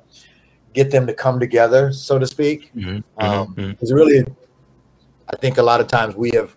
get 0.72 0.90
them 0.90 1.06
to 1.06 1.14
come 1.14 1.38
together 1.38 1.92
so 1.92 2.18
to 2.18 2.26
speak 2.26 2.72
mm-hmm. 2.74 2.98
Um, 3.18 3.54
mm-hmm. 3.54 3.94
really 3.94 4.24
i 5.32 5.36
think 5.36 5.58
a 5.58 5.62
lot 5.62 5.80
of 5.80 5.86
times 5.86 6.16
we 6.16 6.30
have 6.30 6.56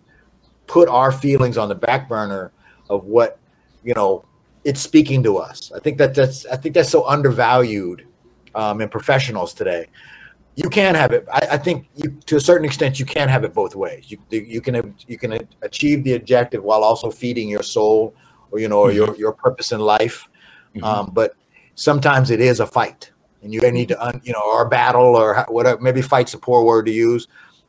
put 0.67 0.87
our 0.89 1.11
feelings 1.11 1.57
on 1.57 1.69
the 1.69 1.75
back 1.75 2.07
burner 2.07 2.51
of 2.89 3.05
what 3.05 3.39
you 3.83 3.93
know 3.93 4.23
it's 4.63 4.81
speaking 4.81 5.23
to 5.23 5.37
us. 5.37 5.71
I 5.73 5.79
think 5.79 5.97
that 5.97 6.13
that's 6.13 6.45
I 6.45 6.57
think 6.57 6.75
that's 6.75 6.89
so 6.89 7.07
undervalued 7.07 8.05
um, 8.53 8.81
in 8.81 8.89
professionals 8.89 9.53
today. 9.53 9.87
You 10.55 10.69
can 10.69 10.95
have 10.95 11.11
it. 11.11 11.25
I, 11.31 11.47
I 11.51 11.57
think 11.57 11.87
you, 11.95 12.09
to 12.25 12.35
a 12.35 12.39
certain 12.41 12.65
extent 12.65 12.99
you 12.99 13.05
can 13.05 13.29
have 13.29 13.43
it 13.43 13.53
both 13.53 13.75
ways. 13.75 14.11
You 14.11 14.17
you 14.29 14.61
can 14.61 14.95
you 15.07 15.17
can 15.17 15.47
achieve 15.61 16.03
the 16.03 16.13
objective 16.13 16.63
while 16.63 16.83
also 16.83 17.09
feeding 17.09 17.49
your 17.49 17.63
soul 17.63 18.13
or 18.51 18.59
you 18.59 18.67
know 18.67 18.79
or 18.79 18.91
your 18.91 19.07
mm-hmm. 19.07 19.21
your 19.21 19.31
purpose 19.31 19.71
in 19.71 19.79
life. 19.79 20.27
Mm-hmm. 20.75 20.83
Um, 20.83 21.11
but 21.13 21.35
sometimes 21.75 22.29
it 22.29 22.41
is 22.41 22.59
a 22.59 22.67
fight, 22.67 23.11
and 23.41 23.53
you 23.53 23.61
need 23.71 23.87
to 23.89 24.05
un, 24.05 24.19
you 24.23 24.33
know 24.33 24.43
or 24.43 24.67
battle 24.67 25.15
or 25.15 25.45
whatever. 25.47 25.79
Maybe 25.79 26.01
fight's 26.01 26.33
a 26.33 26.37
poor 26.37 26.63
word 26.63 26.87
to 26.87 26.91
use 26.91 27.27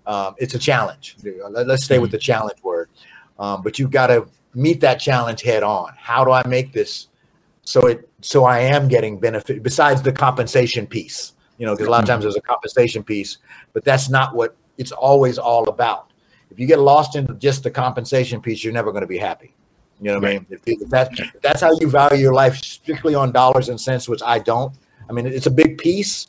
um, 0.08 0.34
it's 0.38 0.54
a 0.54 0.58
challenge. 0.58 1.16
Let's 1.22 1.84
stay 1.84 1.98
with 1.98 2.08
mm-hmm. 2.08 2.12
the 2.12 2.18
challenge 2.18 2.62
word. 2.62 2.88
Um, 3.38 3.62
but 3.62 3.78
you've 3.78 3.90
got 3.90 4.08
to 4.08 4.26
meet 4.54 4.80
that 4.80 4.96
challenge 4.96 5.42
head 5.42 5.62
on. 5.62 5.92
How 5.96 6.24
do 6.24 6.32
I 6.32 6.44
make 6.48 6.72
this 6.72 7.08
so 7.62 7.86
it 7.86 8.08
so 8.22 8.44
I 8.44 8.60
am 8.60 8.88
getting 8.88 9.20
benefit 9.20 9.62
besides 9.62 10.02
the 10.02 10.10
compensation 10.10 10.86
piece? 10.86 11.34
You 11.58 11.66
know, 11.66 11.74
because 11.74 11.86
a 11.86 11.90
lot 11.90 12.02
of 12.02 12.08
times 12.08 12.24
there's 12.24 12.36
a 12.36 12.40
compensation 12.40 13.04
piece, 13.04 13.38
but 13.74 13.84
that's 13.84 14.08
not 14.08 14.34
what 14.34 14.56
it's 14.78 14.92
always 14.92 15.38
all 15.38 15.68
about. 15.68 16.10
If 16.50 16.58
you 16.58 16.66
get 16.66 16.78
lost 16.78 17.14
into 17.14 17.34
just 17.34 17.62
the 17.62 17.70
compensation 17.70 18.40
piece, 18.40 18.64
you're 18.64 18.72
never 18.72 18.90
going 18.90 19.02
to 19.02 19.08
be 19.08 19.18
happy. 19.18 19.54
You 20.00 20.06
know 20.06 20.14
what 20.14 20.22
right. 20.22 20.36
I 20.36 20.38
mean? 20.38 20.46
If, 20.50 20.60
if, 20.64 20.88
that, 20.88 21.18
if 21.18 21.40
that's 21.42 21.60
how 21.60 21.72
you 21.80 21.90
value 21.90 22.22
your 22.22 22.32
life 22.32 22.56
strictly 22.56 23.14
on 23.14 23.32
dollars 23.32 23.68
and 23.68 23.78
cents, 23.78 24.08
which 24.08 24.22
I 24.24 24.38
don't. 24.38 24.72
I 25.10 25.12
mean, 25.12 25.26
it's 25.26 25.46
a 25.46 25.50
big 25.50 25.78
piece, 25.78 26.28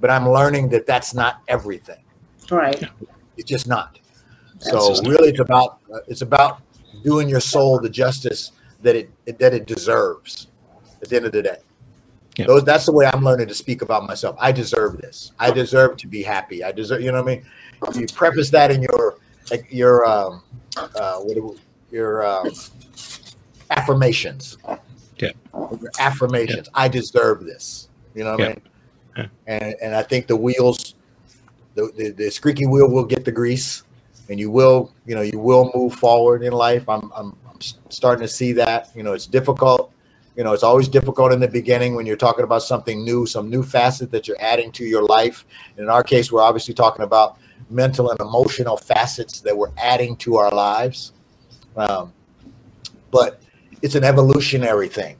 but 0.00 0.10
I'm 0.10 0.28
learning 0.28 0.70
that 0.70 0.86
that's 0.86 1.14
not 1.14 1.42
everything. 1.46 2.01
Right. 2.52 2.84
It's 3.38 3.48
just 3.48 3.66
not. 3.66 3.98
So 4.58 4.94
really, 5.02 5.30
it's 5.30 5.40
about 5.40 5.80
it's 6.06 6.20
about 6.20 6.62
doing 7.02 7.28
your 7.28 7.40
soul 7.40 7.80
the 7.80 7.88
justice 7.88 8.52
that 8.82 8.94
it 8.94 9.10
that 9.38 9.54
it 9.54 9.66
deserves. 9.66 10.48
At 11.02 11.08
the 11.08 11.16
end 11.16 11.26
of 11.26 11.32
the 11.32 11.42
day, 11.42 11.56
yep. 12.36 12.46
those 12.46 12.62
that's 12.62 12.86
the 12.86 12.92
way 12.92 13.06
I'm 13.12 13.24
learning 13.24 13.48
to 13.48 13.54
speak 13.54 13.82
about 13.82 14.06
myself. 14.06 14.36
I 14.38 14.52
deserve 14.52 14.98
this. 14.98 15.32
I 15.40 15.50
deserve 15.50 15.96
to 15.96 16.06
be 16.06 16.22
happy. 16.22 16.62
I 16.62 16.70
deserve. 16.70 17.00
You 17.02 17.10
know 17.10 17.20
what 17.20 17.32
I 17.32 17.36
mean? 17.36 18.00
You 18.00 18.06
preface 18.06 18.50
that 18.50 18.70
in 18.70 18.82
your 18.82 19.18
your 19.68 20.06
um, 20.06 20.44
uh, 20.76 21.16
what 21.16 21.56
your 21.90 22.24
um, 22.24 22.52
affirmations. 23.70 24.58
Yeah. 25.18 25.32
Your 25.52 25.90
affirmations. 25.98 26.68
Yeah. 26.68 26.82
I 26.82 26.86
deserve 26.86 27.44
this. 27.44 27.88
You 28.14 28.22
know 28.24 28.32
what 28.32 28.40
yeah. 28.40 28.46
I 28.46 28.48
mean? 28.48 28.62
Yeah. 29.16 29.26
And 29.48 29.74
and 29.82 29.94
I 29.96 30.04
think 30.04 30.28
the 30.28 30.36
wheels 30.36 30.94
the, 31.74 31.92
the, 31.96 32.10
the 32.10 32.30
squeaky 32.30 32.66
wheel 32.66 32.88
will 32.88 33.04
get 33.04 33.24
the 33.24 33.32
grease 33.32 33.84
and 34.28 34.38
you 34.38 34.50
will 34.50 34.92
you 35.06 35.14
know 35.14 35.20
you 35.20 35.38
will 35.38 35.70
move 35.74 35.94
forward 35.94 36.42
in 36.42 36.52
life. 36.52 36.88
I'm, 36.88 37.12
I'm, 37.14 37.36
I'm 37.48 37.60
starting 37.90 38.22
to 38.22 38.32
see 38.32 38.52
that 38.54 38.90
you 38.94 39.02
know 39.02 39.12
it's 39.12 39.26
difficult. 39.26 39.92
You 40.36 40.44
know 40.44 40.52
it's 40.52 40.62
always 40.62 40.88
difficult 40.88 41.32
in 41.32 41.40
the 41.40 41.48
beginning 41.48 41.94
when 41.94 42.06
you're 42.06 42.16
talking 42.16 42.44
about 42.44 42.62
something 42.62 43.04
new 43.04 43.26
some 43.26 43.50
new 43.50 43.62
facet 43.62 44.10
that 44.10 44.26
you're 44.26 44.40
adding 44.40 44.72
to 44.72 44.84
your 44.84 45.02
life. 45.02 45.44
And 45.76 45.84
in 45.84 45.90
our 45.90 46.02
case 46.02 46.32
we're 46.32 46.42
obviously 46.42 46.74
talking 46.74 47.04
about 47.04 47.38
mental 47.68 48.10
and 48.10 48.20
emotional 48.20 48.76
facets 48.76 49.40
that 49.40 49.56
we're 49.56 49.72
adding 49.76 50.16
to 50.16 50.36
our 50.36 50.50
lives. 50.50 51.12
Um, 51.76 52.12
but 53.10 53.42
it's 53.82 53.94
an 53.94 54.04
evolutionary 54.04 54.88
thing 54.88 55.16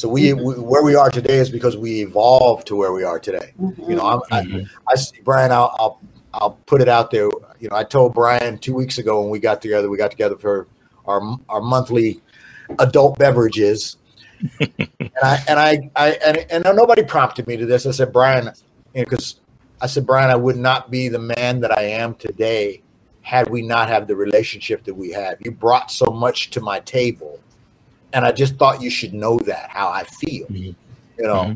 so 0.00 0.08
we, 0.08 0.30
mm-hmm. 0.30 0.42
we, 0.42 0.54
where 0.54 0.82
we 0.82 0.94
are 0.94 1.10
today 1.10 1.36
is 1.36 1.50
because 1.50 1.76
we 1.76 2.00
evolved 2.00 2.66
to 2.68 2.74
where 2.74 2.90
we 2.90 3.04
are 3.04 3.18
today. 3.18 3.52
Mm-hmm. 3.60 3.90
You 3.90 3.96
know, 3.96 4.06
I'm, 4.06 4.46
mm-hmm. 4.46 4.64
I, 4.88 4.92
I 4.92 4.94
see 4.94 5.20
Brian. 5.22 5.52
I'll, 5.52 5.76
I'll 5.78 6.00
I'll 6.32 6.52
put 6.64 6.80
it 6.80 6.88
out 6.88 7.10
there. 7.10 7.28
You 7.58 7.68
know, 7.68 7.76
I 7.76 7.84
told 7.84 8.14
Brian 8.14 8.56
two 8.56 8.72
weeks 8.72 8.96
ago 8.96 9.20
when 9.20 9.28
we 9.28 9.38
got 9.38 9.60
together. 9.60 9.90
We 9.90 9.98
got 9.98 10.10
together 10.10 10.36
for 10.36 10.68
our 11.04 11.20
our 11.50 11.60
monthly 11.60 12.22
adult 12.78 13.18
beverages, 13.18 13.98
and 14.60 14.88
I 15.22 15.44
and 15.46 15.60
I, 15.60 15.90
I 15.96 16.10
and, 16.24 16.46
and 16.50 16.76
nobody 16.76 17.02
prompted 17.02 17.46
me 17.46 17.58
to 17.58 17.66
this. 17.66 17.84
I 17.84 17.90
said, 17.90 18.10
Brian, 18.10 18.52
because 18.94 19.34
you 19.34 19.40
know, 19.40 19.76
I 19.82 19.86
said, 19.86 20.06
Brian, 20.06 20.30
I 20.30 20.36
would 20.36 20.56
not 20.56 20.90
be 20.90 21.08
the 21.08 21.18
man 21.18 21.60
that 21.60 21.76
I 21.76 21.82
am 21.82 22.14
today 22.14 22.80
had 23.20 23.50
we 23.50 23.60
not 23.60 23.90
have 23.90 24.06
the 24.06 24.16
relationship 24.16 24.82
that 24.84 24.94
we 24.94 25.10
have. 25.10 25.36
You 25.40 25.50
brought 25.50 25.90
so 25.90 26.06
much 26.06 26.48
to 26.52 26.62
my 26.62 26.80
table 26.80 27.38
and 28.12 28.24
I 28.24 28.32
just 28.32 28.56
thought 28.56 28.82
you 28.82 28.90
should 28.90 29.14
know 29.14 29.38
that 29.40 29.70
how 29.70 29.88
I 29.88 30.04
feel, 30.04 30.46
mm-hmm. 30.46 30.72
you 31.18 31.26
know. 31.26 31.42
Mm-hmm. 31.42 31.50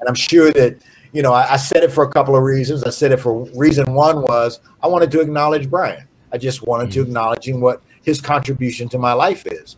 And 0.00 0.08
I'm 0.08 0.14
sure 0.14 0.52
that 0.52 0.80
you 1.12 1.22
know 1.22 1.32
I, 1.32 1.54
I, 1.54 1.56
said 1.56 1.82
it 1.82 1.92
for 1.92 2.04
a 2.04 2.10
couple 2.10 2.36
of 2.36 2.42
reasons. 2.42 2.84
I 2.84 2.90
said 2.90 3.12
it 3.12 3.18
for 3.18 3.44
reason 3.54 3.92
one 3.94 4.22
was 4.22 4.60
I 4.82 4.88
wanted 4.88 5.10
to 5.12 5.20
acknowledge 5.20 5.68
Brian. 5.70 6.06
I 6.32 6.38
just 6.38 6.66
wanted 6.66 6.90
mm-hmm. 6.90 7.00
to 7.00 7.02
acknowledging 7.02 7.60
what 7.60 7.82
his 8.02 8.20
contribution 8.20 8.88
to 8.90 8.98
my 8.98 9.12
life 9.12 9.46
is. 9.46 9.76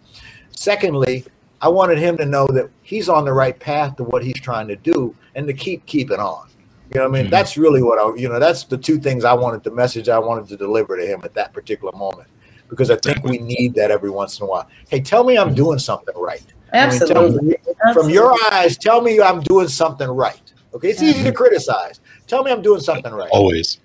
Secondly, 0.51 1.25
I 1.61 1.69
wanted 1.69 1.99
him 1.99 2.17
to 2.19 2.27
know 2.27 2.47
that 2.49 2.71
he's 2.83 3.09
on 3.09 3.25
the 3.25 3.33
right 3.33 3.59
path 3.59 3.97
to 3.97 4.05
what 4.05 4.25
he's 4.25 4.41
trying 4.41 4.69
to 4.69 4.77
do 4.77 5.15
and 5.35 5.47
to 5.47 5.53
keep 5.53 5.87
keeping 5.87 6.19
on. 6.19 6.49
You 6.93 7.01
know 7.01 7.09
what 7.09 7.15
I 7.15 7.19
mean? 7.19 7.23
Mm-hmm. 7.25 7.31
That's 7.31 7.57
really 7.57 7.83
what 7.83 7.99
I, 7.99 8.19
you 8.21 8.29
know, 8.29 8.41
that's 8.41 8.65
the 8.65 8.77
two 8.77 8.99
things 8.99 9.25
I 9.25 9.33
wanted, 9.33 9.63
the 9.63 9.71
message 9.71 10.09
I 10.09 10.19
wanted 10.19 10.49
to 10.49 10.57
deliver 10.57 10.97
to 10.97 11.07
him 11.07 11.21
at 11.23 11.35
that 11.35 11.53
particular 11.53 11.97
moment 11.97 12.29
because 12.71 12.91
I 12.91 12.97
think 12.97 13.23
we 13.25 13.39
need 13.39 13.75
that 13.75 13.91
every 13.91 14.11
once 14.11 14.39
in 14.39 14.47
a 14.47 14.49
while. 14.49 14.67
Hey, 14.89 15.01
tell 15.01 15.25
me 15.25 15.37
I'm 15.37 15.55
doing 15.55 15.79
something 15.79 16.15
right. 16.17 16.45
Absolutely. 16.73 17.59
I 17.59 17.87
mean, 17.87 17.95
from 17.95 18.09
your 18.09 18.35
eyes, 18.53 18.79
tell 18.79 19.03
me 19.03 19.21
I'm 19.21 19.41
doing 19.41 19.69
something 19.69 20.09
right. 20.09 20.41
Okay, 20.73 20.91
it's 20.91 21.03
easy 21.03 21.25
to 21.25 21.33
criticize. 21.33 22.01
Tell 22.29 22.45
me 22.45 22.53
I'm 22.53 22.63
doing 22.63 22.81
something 22.81 23.13
right. 23.13 23.29
Always. 23.33 23.81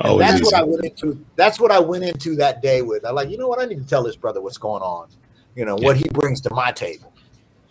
Always 0.00 0.26
that's 0.26 0.40
easy. 0.40 0.44
what 0.44 0.54
I 0.54 0.62
went 0.62 0.84
into. 0.84 1.24
That's 1.36 1.60
what 1.60 1.70
I 1.70 1.78
went 1.78 2.04
into 2.04 2.34
that 2.36 2.62
day 2.62 2.80
with. 2.80 3.04
I 3.04 3.10
like, 3.10 3.28
you 3.28 3.36
know 3.36 3.48
what? 3.48 3.60
I 3.60 3.66
need 3.66 3.82
to 3.82 3.86
tell 3.86 4.02
this 4.02 4.16
brother 4.16 4.40
what's 4.40 4.56
going 4.56 4.82
on. 4.82 5.08
You 5.54 5.64
know 5.66 5.76
yeah. 5.78 5.84
what 5.84 5.96
he 5.96 6.08
brings 6.10 6.40
to 6.42 6.54
my 6.54 6.72
table. 6.72 7.12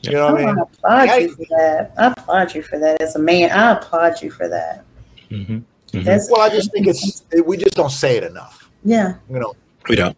You 0.01 0.11
know 0.11 0.31
what 0.31 0.41
I 0.41 0.45
mean? 0.45 0.57
I 0.87 1.05
applaud 1.05 1.21
you 1.21 1.35
for 1.35 1.45
that. 1.49 1.93
I 1.97 2.07
applaud 2.07 2.55
you 2.55 2.61
for 2.61 2.79
that. 2.79 3.01
As 3.01 3.15
a 3.15 3.19
man, 3.19 3.49
I 3.51 3.71
applaud 3.71 4.21
you 4.21 4.29
for 4.29 4.47
that. 4.47 4.85
Mm-hmm. 5.31 5.59
Mm-hmm. 5.97 6.31
Well, 6.31 6.41
I 6.41 6.49
just 6.49 6.71
think 6.71 6.87
it's 6.87 7.23
we 7.43 7.57
just 7.57 7.75
don't 7.75 7.89
say 7.89 8.17
it 8.17 8.23
enough. 8.23 8.69
Yeah. 8.83 9.15
You 9.29 9.39
know, 9.39 9.55
we 9.87 9.95
don't. 9.95 10.15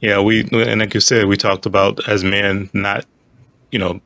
Yeah, 0.00 0.20
we 0.20 0.48
and 0.52 0.80
like 0.80 0.94
you 0.94 1.00
said, 1.00 1.26
we 1.26 1.36
talked 1.36 1.66
about 1.66 2.06
as 2.08 2.24
men 2.24 2.70
not, 2.72 3.04
you 3.70 3.78
know, 3.78 4.00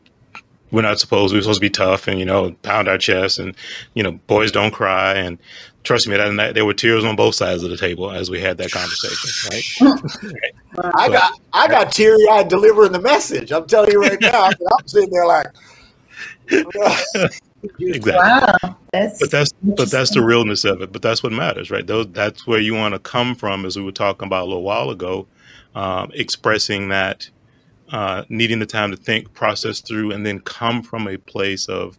we're 0.71 0.83
not 0.83 0.99
supposed 0.99 1.35
we're 1.35 1.43
supposed 1.43 1.61
to 1.61 1.65
be 1.65 1.71
tough 1.71 2.09
and 2.09 2.19
you 2.19 2.25
know 2.25 2.53
pound 2.63 2.89
our 2.89 2.99
chest 2.99 3.39
and 3.39 3.55
you 3.95 4.03
know 4.03 4.13
boys 4.27 4.53
don't 4.53 4.73
cry. 4.73 5.15
And 5.15 5.39
trust 5.85 6.09
me 6.09 6.17
that 6.17 6.33
night 6.33 6.55
there 6.55 6.65
were 6.65 6.75
tears 6.75 7.05
on 7.05 7.17
both 7.17 7.35
sides 7.35 7.63
of 7.63 7.71
the 7.71 7.77
table 7.77 8.11
as 8.11 8.31
we 8.31 8.41
had 8.41 8.59
that 8.59 8.73
conversation 8.73 9.89
right? 9.89 10.33
I 10.97 11.09
got 11.09 11.41
i 11.53 11.69
got 11.69 11.93
teary 11.93 12.29
eyed 12.31 12.49
delivering 12.49 12.93
the 12.93 13.01
message. 13.01 13.53
I'm 13.53 13.67
telling 13.67 13.93
you 13.93 14.01
right 14.03 14.21
now 14.21 14.45
i'm 14.45 14.89
sitting 14.89 15.11
there 15.11 15.27
like 15.27 15.47
exactly. 17.81 18.13
Wow, 18.13 18.77
that's 18.93 19.19
but 19.19 19.31
that's 19.31 19.53
but 19.63 19.91
that's 19.91 20.15
the 20.15 20.23
realness 20.23 20.65
of 20.65 20.81
it. 20.81 20.93
But 20.93 21.03
that's 21.03 21.23
what 21.23 21.33
matters 21.33 21.71
right? 21.71 21.87
Those, 21.87 22.07
that's 22.13 22.47
where 22.47 22.61
you 22.61 22.75
want 22.75 22.95
to 22.95 22.99
come 22.99 23.35
from 23.35 23.65
as 23.65 23.77
we 23.77 23.83
were 23.85 23.93
talking 23.93 24.27
about 24.27 24.45
a 24.45 24.47
little 24.47 24.63
while 24.63 24.91
ago 24.91 25.27
um, 25.77 26.11
expressing 26.15 26.89
that, 26.89 27.31
uh, 27.91 28.25
needing 28.29 28.59
the 28.59 28.67
time 28.67 28.91
to 28.91 28.97
think, 28.97 29.33
process 29.35 29.81
through, 29.81 30.11
and 30.11 30.27
then 30.27 30.41
come 30.41 30.83
from 30.83 31.07
a 31.07 31.19
place 31.19 31.69
of 31.69 31.99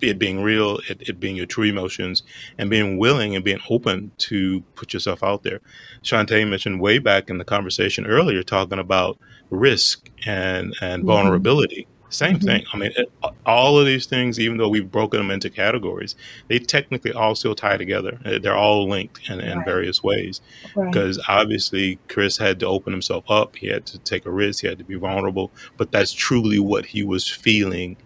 it 0.00 0.18
being 0.18 0.42
real, 0.42 0.78
it, 0.88 1.02
it 1.08 1.20
being 1.20 1.36
your 1.36 1.46
true 1.46 1.64
emotions, 1.64 2.22
and 2.56 2.70
being 2.70 2.96
willing 2.96 3.34
and 3.36 3.44
being 3.44 3.60
open 3.68 4.10
to 4.16 4.60
put 4.74 4.92
yourself 4.92 5.22
out 5.22 5.42
there. 5.42 5.60
Shante 6.02 6.48
mentioned 6.48 6.80
way 6.80 6.98
back 6.98 7.28
in 7.28 7.38
the 7.38 7.44
conversation 7.44 8.06
earlier, 8.06 8.42
talking 8.42 8.78
about 8.78 9.18
risk 9.50 10.10
and 10.26 10.74
and 10.80 11.00
mm-hmm. 11.00 11.08
vulnerability. 11.08 11.86
Same 12.10 12.36
mm-hmm. 12.36 12.46
thing. 12.46 12.64
I 12.72 12.76
mean, 12.76 12.92
it, 12.96 13.12
all 13.44 13.78
of 13.78 13.86
these 13.86 14.06
things, 14.06 14.40
even 14.40 14.56
though 14.56 14.68
we've 14.68 14.90
broken 14.90 15.18
them 15.18 15.30
into 15.30 15.50
categories, 15.50 16.14
they 16.48 16.58
technically 16.58 17.12
all 17.12 17.34
still 17.34 17.54
tie 17.54 17.76
together. 17.76 18.18
Uh, 18.24 18.38
they're 18.38 18.56
all 18.56 18.88
linked 18.88 19.28
in, 19.28 19.40
in 19.40 19.58
right. 19.58 19.66
various 19.66 20.02
ways. 20.02 20.40
Because 20.74 21.18
right. 21.18 21.40
obviously, 21.40 21.98
Chris 22.08 22.38
had 22.38 22.60
to 22.60 22.66
open 22.66 22.92
himself 22.92 23.24
up. 23.30 23.56
He 23.56 23.68
had 23.68 23.84
to 23.86 23.98
take 23.98 24.26
a 24.26 24.30
risk. 24.30 24.62
He 24.62 24.68
had 24.68 24.78
to 24.78 24.84
be 24.84 24.96
vulnerable. 24.96 25.50
But 25.76 25.92
that's 25.92 26.12
truly 26.12 26.58
what 26.58 26.86
he 26.86 27.02
was 27.02 27.28
feeling 27.28 27.96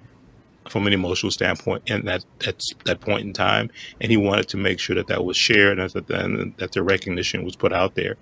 from 0.68 0.86
an 0.86 0.92
emotional 0.92 1.30
standpoint 1.30 1.82
in 1.86 2.04
that 2.06 2.24
at 2.46 2.62
that 2.84 3.00
point 3.00 3.26
in 3.26 3.32
time, 3.32 3.70
and 4.00 4.10
he 4.10 4.16
wanted 4.16 4.48
to 4.48 4.56
make 4.56 4.78
sure 4.78 4.94
that 4.94 5.08
that 5.08 5.24
was 5.24 5.36
shared 5.36 5.78
and 5.78 5.90
that, 5.90 6.08
and 6.10 6.56
that 6.56 6.72
the 6.72 6.82
recognition 6.82 7.44
was 7.44 7.56
put 7.56 7.72
out 7.72 7.94
there, 7.94 8.16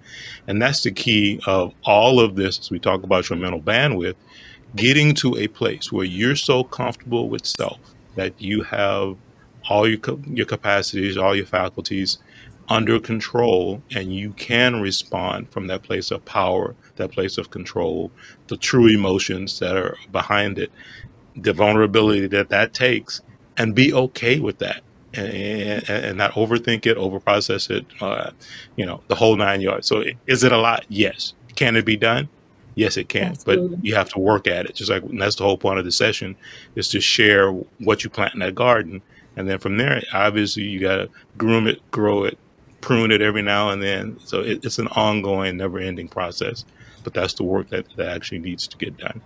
and 0.46 0.60
that's 0.60 0.82
the 0.82 0.90
key 0.90 1.40
of 1.46 1.74
all 1.84 2.18
of 2.18 2.36
this. 2.36 2.58
As 2.58 2.70
we 2.70 2.78
talk 2.78 3.02
about 3.02 3.28
your 3.28 3.38
mental 3.38 3.60
bandwidth, 3.60 4.16
getting 4.76 5.14
to 5.14 5.36
a 5.36 5.48
place 5.48 5.92
where 5.92 6.04
you're 6.04 6.36
so 6.36 6.64
comfortable 6.64 7.28
with 7.28 7.46
self 7.46 7.78
that 8.16 8.40
you 8.40 8.62
have 8.62 9.16
all 9.68 9.88
your 9.88 10.00
your 10.26 10.46
capacities, 10.46 11.16
all 11.16 11.34
your 11.36 11.46
faculties 11.46 12.18
under 12.68 13.00
control, 13.00 13.82
and 13.90 14.14
you 14.14 14.32
can 14.32 14.80
respond 14.80 15.50
from 15.50 15.66
that 15.66 15.82
place 15.82 16.10
of 16.10 16.24
power, 16.24 16.74
that 16.96 17.12
place 17.12 17.36
of 17.36 17.50
control, 17.50 18.12
the 18.46 18.56
true 18.56 18.86
emotions 18.86 19.58
that 19.58 19.76
are 19.76 19.96
behind 20.12 20.58
it 20.58 20.70
the 21.36 21.52
vulnerability 21.52 22.26
that 22.26 22.48
that 22.48 22.74
takes 22.74 23.22
and 23.56 23.74
be 23.74 23.92
okay 23.92 24.40
with 24.40 24.58
that 24.58 24.82
and, 25.14 25.88
and 25.88 26.18
not 26.18 26.32
overthink 26.32 26.86
it, 26.86 26.96
overprocess 26.96 27.70
it, 27.70 27.86
uh, 28.00 28.30
you 28.76 28.86
know, 28.86 29.02
the 29.08 29.14
whole 29.14 29.36
nine 29.36 29.60
yards. 29.60 29.86
So 29.86 30.04
is 30.26 30.44
it 30.44 30.52
a 30.52 30.58
lot? 30.58 30.84
Yes. 30.88 31.34
Can 31.56 31.76
it 31.76 31.84
be 31.84 31.96
done? 31.96 32.28
Yes, 32.74 32.96
it 32.96 33.08
can, 33.08 33.32
Absolutely. 33.32 33.76
but 33.76 33.84
you 33.84 33.94
have 33.94 34.08
to 34.10 34.18
work 34.18 34.46
at 34.46 34.66
it. 34.66 34.74
Just 34.74 34.90
like 34.90 35.02
that's 35.18 35.36
the 35.36 35.44
whole 35.44 35.58
point 35.58 35.78
of 35.78 35.84
the 35.84 35.92
session 35.92 36.36
is 36.76 36.88
to 36.90 37.00
share 37.00 37.52
what 37.78 38.04
you 38.04 38.10
plant 38.10 38.34
in 38.34 38.40
that 38.40 38.54
garden, 38.54 39.02
and 39.36 39.48
then 39.48 39.58
from 39.58 39.76
there, 39.76 40.02
obviously, 40.12 40.62
you 40.62 40.80
got 40.80 40.96
to 40.96 41.08
groom 41.36 41.66
it, 41.66 41.80
grow 41.90 42.24
it, 42.24 42.38
prune 42.80 43.10
it 43.10 43.22
every 43.22 43.42
now 43.42 43.70
and 43.70 43.82
then. 43.82 44.18
So 44.24 44.40
it, 44.40 44.64
it's 44.64 44.78
an 44.78 44.88
ongoing, 44.88 45.56
never-ending 45.56 46.08
process. 46.08 46.64
But 47.02 47.14
that's 47.14 47.32
the 47.32 47.44
work 47.44 47.70
that, 47.70 47.86
that 47.96 48.08
actually 48.08 48.40
needs 48.40 48.68
to 48.68 48.76
get 48.76 48.96
done 48.98 49.22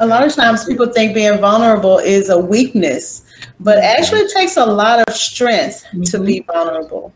a 0.00 0.06
lot 0.06 0.24
of 0.24 0.34
times 0.34 0.64
people 0.64 0.86
think 0.86 1.14
being 1.14 1.38
vulnerable 1.38 1.98
is 1.98 2.28
a 2.28 2.38
weakness, 2.38 3.24
but 3.60 3.78
actually 3.78 4.20
it 4.20 4.32
takes 4.32 4.56
a 4.56 4.64
lot 4.64 5.06
of 5.06 5.14
strength 5.14 5.84
mm-hmm. 5.86 6.02
to 6.02 6.18
be 6.20 6.40
vulnerable. 6.40 7.12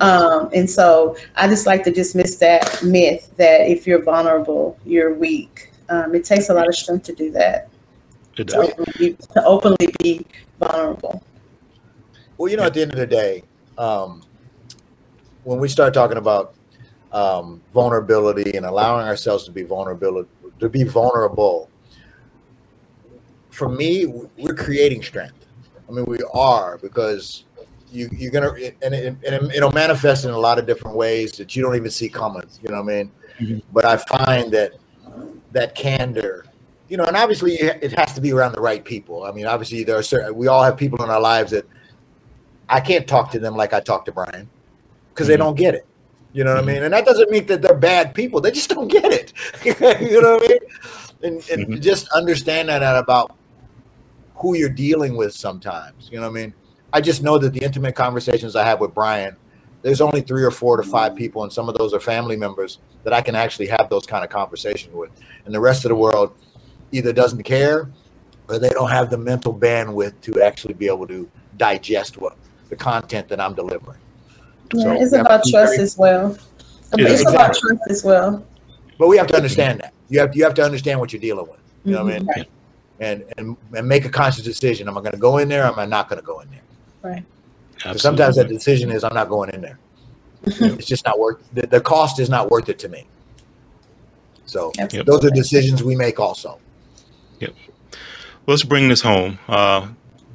Um, 0.00 0.50
and 0.54 0.68
so 0.68 1.16
I 1.36 1.48
just 1.48 1.66
like 1.66 1.84
to 1.84 1.90
dismiss 1.90 2.36
that 2.36 2.82
myth 2.82 3.32
that 3.36 3.68
if 3.68 3.86
you're 3.86 4.02
vulnerable, 4.02 4.78
you're 4.84 5.12
weak. 5.14 5.70
Um, 5.88 6.14
it 6.14 6.24
takes 6.24 6.48
a 6.48 6.54
lot 6.54 6.68
of 6.68 6.74
strength 6.74 7.04
to 7.04 7.14
do 7.14 7.30
that. 7.32 7.68
To 8.36 8.56
openly, 8.56 9.14
to 9.14 9.44
openly, 9.44 9.88
be 10.00 10.26
vulnerable. 10.58 11.22
Well, 12.38 12.50
you 12.50 12.56
know, 12.56 12.64
at 12.64 12.72
the 12.72 12.82
end 12.82 12.92
of 12.92 12.98
the 12.98 13.06
day, 13.06 13.42
um, 13.76 14.22
when 15.44 15.58
we 15.58 15.68
start 15.68 15.92
talking 15.92 16.16
about 16.16 16.54
um, 17.12 17.60
vulnerability 17.74 18.56
and 18.56 18.64
allowing 18.64 19.06
ourselves 19.06 19.44
to 19.44 19.50
be 19.50 19.62
vulnerable, 19.64 20.24
to 20.60 20.68
be 20.68 20.84
vulnerable, 20.84 21.68
for 23.50 23.68
me, 23.68 24.06
we're 24.06 24.54
creating 24.54 25.02
strength. 25.02 25.46
I 25.88 25.92
mean, 25.92 26.06
we 26.06 26.20
are 26.32 26.78
because 26.78 27.44
you 27.92 28.08
you're 28.12 28.30
gonna 28.30 28.52
and, 28.82 28.94
it, 28.94 29.16
and 29.26 29.52
it'll 29.52 29.72
manifest 29.72 30.24
in 30.24 30.30
a 30.30 30.38
lot 30.38 30.58
of 30.58 30.66
different 30.66 30.96
ways 30.96 31.32
that 31.32 31.54
you 31.54 31.62
don't 31.62 31.76
even 31.76 31.90
see 31.90 32.08
coming. 32.08 32.42
You 32.62 32.70
know 32.70 32.82
what 32.82 32.92
I 32.92 32.96
mean? 32.96 33.12
Mm-hmm. 33.40 33.58
But 33.72 33.84
I 33.84 33.96
find 33.96 34.52
that 34.52 34.72
that 35.52 35.74
candor, 35.74 36.46
you 36.88 36.96
know, 36.96 37.04
and 37.04 37.16
obviously 37.16 37.54
it 37.54 37.92
has 37.92 38.14
to 38.14 38.20
be 38.20 38.32
around 38.32 38.52
the 38.52 38.60
right 38.60 38.84
people. 38.84 39.24
I 39.24 39.32
mean, 39.32 39.46
obviously 39.46 39.84
there 39.84 39.96
are 39.96 40.02
certain 40.02 40.34
we 40.34 40.48
all 40.48 40.62
have 40.62 40.76
people 40.76 41.02
in 41.04 41.10
our 41.10 41.20
lives 41.20 41.50
that 41.52 41.66
I 42.68 42.80
can't 42.80 43.06
talk 43.06 43.30
to 43.32 43.38
them 43.38 43.56
like 43.56 43.72
I 43.72 43.80
talk 43.80 44.04
to 44.06 44.12
Brian 44.12 44.48
because 45.10 45.26
mm-hmm. 45.26 45.32
they 45.32 45.36
don't 45.36 45.56
get 45.56 45.74
it. 45.74 45.86
You 46.32 46.44
know 46.44 46.54
what 46.54 46.60
mm-hmm. 46.60 46.70
I 46.70 46.72
mean? 46.74 46.82
And 46.84 46.94
that 46.94 47.04
doesn't 47.04 47.30
mean 47.30 47.46
that 47.46 47.60
they're 47.60 47.76
bad 47.76 48.14
people. 48.14 48.40
They 48.40 48.50
just 48.50 48.70
don't 48.70 48.88
get 48.88 49.12
it. 49.12 49.32
you 49.64 50.20
know 50.20 50.36
what 50.36 50.44
I 50.44 50.48
mean? 50.48 50.58
And, 51.22 51.50
and 51.50 51.68
mm-hmm. 51.68 51.80
just 51.80 52.08
understand 52.12 52.68
that 52.70 52.96
about 52.96 53.36
who 54.36 54.56
you're 54.56 54.68
dealing 54.68 55.16
with 55.16 55.34
sometimes. 55.34 56.08
You 56.10 56.18
know 56.20 56.28
what 56.28 56.38
I 56.38 56.42
mean? 56.42 56.54
I 56.92 57.00
just 57.00 57.22
know 57.22 57.38
that 57.38 57.52
the 57.52 57.64
intimate 57.64 57.94
conversations 57.94 58.56
I 58.56 58.64
have 58.64 58.80
with 58.80 58.94
Brian, 58.94 59.36
there's 59.82 60.00
only 60.00 60.20
three 60.20 60.44
or 60.44 60.50
four 60.50 60.76
to 60.76 60.82
five 60.82 61.16
people, 61.16 61.42
and 61.42 61.52
some 61.52 61.68
of 61.68 61.76
those 61.76 61.92
are 61.92 62.00
family 62.00 62.36
members 62.36 62.78
that 63.04 63.12
I 63.12 63.20
can 63.20 63.34
actually 63.34 63.66
have 63.66 63.88
those 63.90 64.06
kind 64.06 64.24
of 64.24 64.30
conversations 64.30 64.94
with. 64.94 65.10
And 65.44 65.54
the 65.54 65.60
rest 65.60 65.84
of 65.84 65.88
the 65.88 65.94
world 65.94 66.34
either 66.92 67.12
doesn't 67.12 67.42
care 67.42 67.90
or 68.48 68.58
they 68.58 68.70
don't 68.70 68.90
have 68.90 69.10
the 69.10 69.18
mental 69.18 69.54
bandwidth 69.54 70.20
to 70.22 70.42
actually 70.42 70.74
be 70.74 70.86
able 70.86 71.06
to 71.08 71.28
digest 71.56 72.18
what 72.18 72.36
the 72.68 72.76
content 72.76 73.28
that 73.28 73.40
I'm 73.40 73.54
delivering. 73.54 73.98
Yeah, 74.74 74.82
so 74.82 74.92
it's 74.92 75.12
about 75.12 75.44
trust 75.44 75.52
very, 75.52 75.78
as 75.78 75.98
well. 75.98 76.36
It's 76.94 77.22
exactly. 77.22 77.34
about 77.34 77.54
trust 77.56 77.82
as 77.90 78.04
well. 78.04 78.46
But 78.98 79.08
we 79.08 79.16
have 79.16 79.26
to 79.28 79.36
understand 79.36 79.80
that. 79.80 79.92
You 80.08 80.20
have 80.20 80.36
you 80.36 80.44
have 80.44 80.54
to 80.54 80.62
understand 80.62 81.00
what 81.00 81.12
you're 81.12 81.20
dealing 81.20 81.46
with. 81.46 81.60
You 81.84 81.92
know 81.92 82.04
mm-hmm. 82.04 82.06
what 82.06 82.14
I 82.14 82.18
mean? 82.18 82.28
Right 82.28 82.48
and 83.02 83.24
and, 83.36 83.56
and 83.74 83.86
make 83.86 84.04
a 84.04 84.08
conscious 84.08 84.44
decision. 84.44 84.88
Am 84.88 84.96
I 84.96 85.00
going 85.00 85.12
to 85.12 85.18
go 85.18 85.38
in 85.38 85.48
there? 85.48 85.64
Or 85.64 85.72
am 85.72 85.78
I 85.78 85.84
not 85.84 86.08
going 86.08 86.20
to 86.20 86.24
go 86.24 86.40
in 86.40 86.50
there? 86.50 86.60
Right. 87.02 87.24
Sometimes 87.96 88.36
that 88.36 88.48
decision 88.48 88.90
is 88.90 89.02
I'm 89.02 89.14
not 89.14 89.28
going 89.28 89.50
in 89.50 89.60
there. 89.60 89.78
it's 90.44 90.86
just 90.86 91.04
not 91.04 91.18
worth 91.18 91.38
the, 91.52 91.66
the 91.66 91.80
cost 91.80 92.18
is 92.18 92.28
not 92.28 92.50
worth 92.50 92.68
it 92.68 92.78
to 92.80 92.88
me. 92.88 93.06
So 94.46 94.72
yep. 94.76 95.06
those 95.06 95.24
are 95.24 95.30
decisions 95.30 95.82
we 95.82 95.96
make 95.96 96.18
also. 96.20 96.58
Yep. 97.40 97.54
Let's 98.46 98.64
bring 98.64 98.88
this 98.88 99.00
home. 99.00 99.38
Uh, 99.48 99.88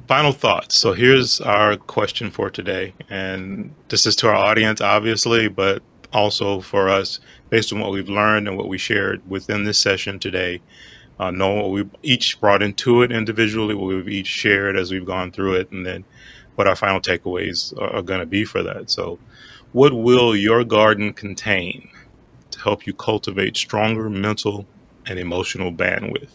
final 0.06 0.32
thoughts. 0.32 0.76
So 0.76 0.94
here's 0.94 1.40
our 1.40 1.76
question 1.76 2.30
for 2.30 2.50
today, 2.50 2.94
and 3.10 3.74
this 3.88 4.06
is 4.06 4.16
to 4.16 4.28
our 4.28 4.34
audience, 4.34 4.80
obviously, 4.80 5.48
but 5.48 5.82
also 6.12 6.60
for 6.60 6.88
us, 6.88 7.20
based 7.50 7.72
on 7.72 7.80
what 7.80 7.92
we've 7.92 8.08
learned 8.08 8.48
and 8.48 8.56
what 8.56 8.68
we 8.68 8.78
shared 8.78 9.20
within 9.28 9.64
this 9.64 9.78
session 9.78 10.18
today 10.18 10.60
uh, 11.18 11.30
know 11.30 11.54
what 11.54 11.70
we 11.70 11.84
each 12.02 12.40
brought 12.40 12.62
into 12.62 13.02
it 13.02 13.10
individually, 13.10 13.74
what 13.74 13.88
we've 13.88 14.08
each 14.08 14.26
shared 14.26 14.76
as 14.76 14.92
we've 14.92 15.06
gone 15.06 15.30
through 15.30 15.54
it, 15.54 15.70
and 15.70 15.84
then 15.84 16.04
what 16.58 16.66
our 16.66 16.74
final 16.74 17.00
takeaways 17.00 17.72
are, 17.80 17.96
are 17.96 18.02
going 18.02 18.18
to 18.18 18.26
be 18.26 18.44
for 18.44 18.64
that. 18.64 18.90
So, 18.90 19.20
what 19.72 19.92
will 19.92 20.34
your 20.34 20.64
garden 20.64 21.12
contain 21.12 21.88
to 22.50 22.60
help 22.60 22.84
you 22.84 22.92
cultivate 22.92 23.56
stronger 23.56 24.10
mental 24.10 24.66
and 25.06 25.20
emotional 25.20 25.72
bandwidth? 25.72 26.30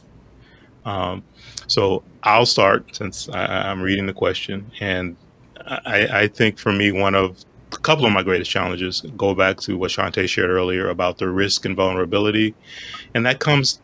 Um, 0.85 1.23
so, 1.67 2.03
I'll 2.23 2.45
start 2.45 2.95
since 2.95 3.27
I, 3.27 3.69
am 3.69 3.81
reading 3.81 4.05
the 4.05 4.13
question, 4.13 4.71
and 4.79 5.17
I, 5.57 6.07
I 6.21 6.27
think 6.29 6.57
for 6.57 6.71
me, 6.71 6.93
one 6.93 7.15
of 7.15 7.43
a 7.73 7.77
couple 7.79 8.05
of 8.05 8.13
my 8.13 8.23
greatest 8.23 8.49
challenges 8.49 9.01
go 9.17 9.35
back 9.35 9.57
to 9.61 9.77
what 9.77 9.91
Shante 9.91 10.29
shared 10.29 10.49
earlier 10.49 10.87
about 10.87 11.17
the 11.17 11.27
risk 11.27 11.65
and 11.65 11.75
vulnerability. 11.75 12.53
And 13.13 13.25
that 13.25 13.39
comes 13.39 13.81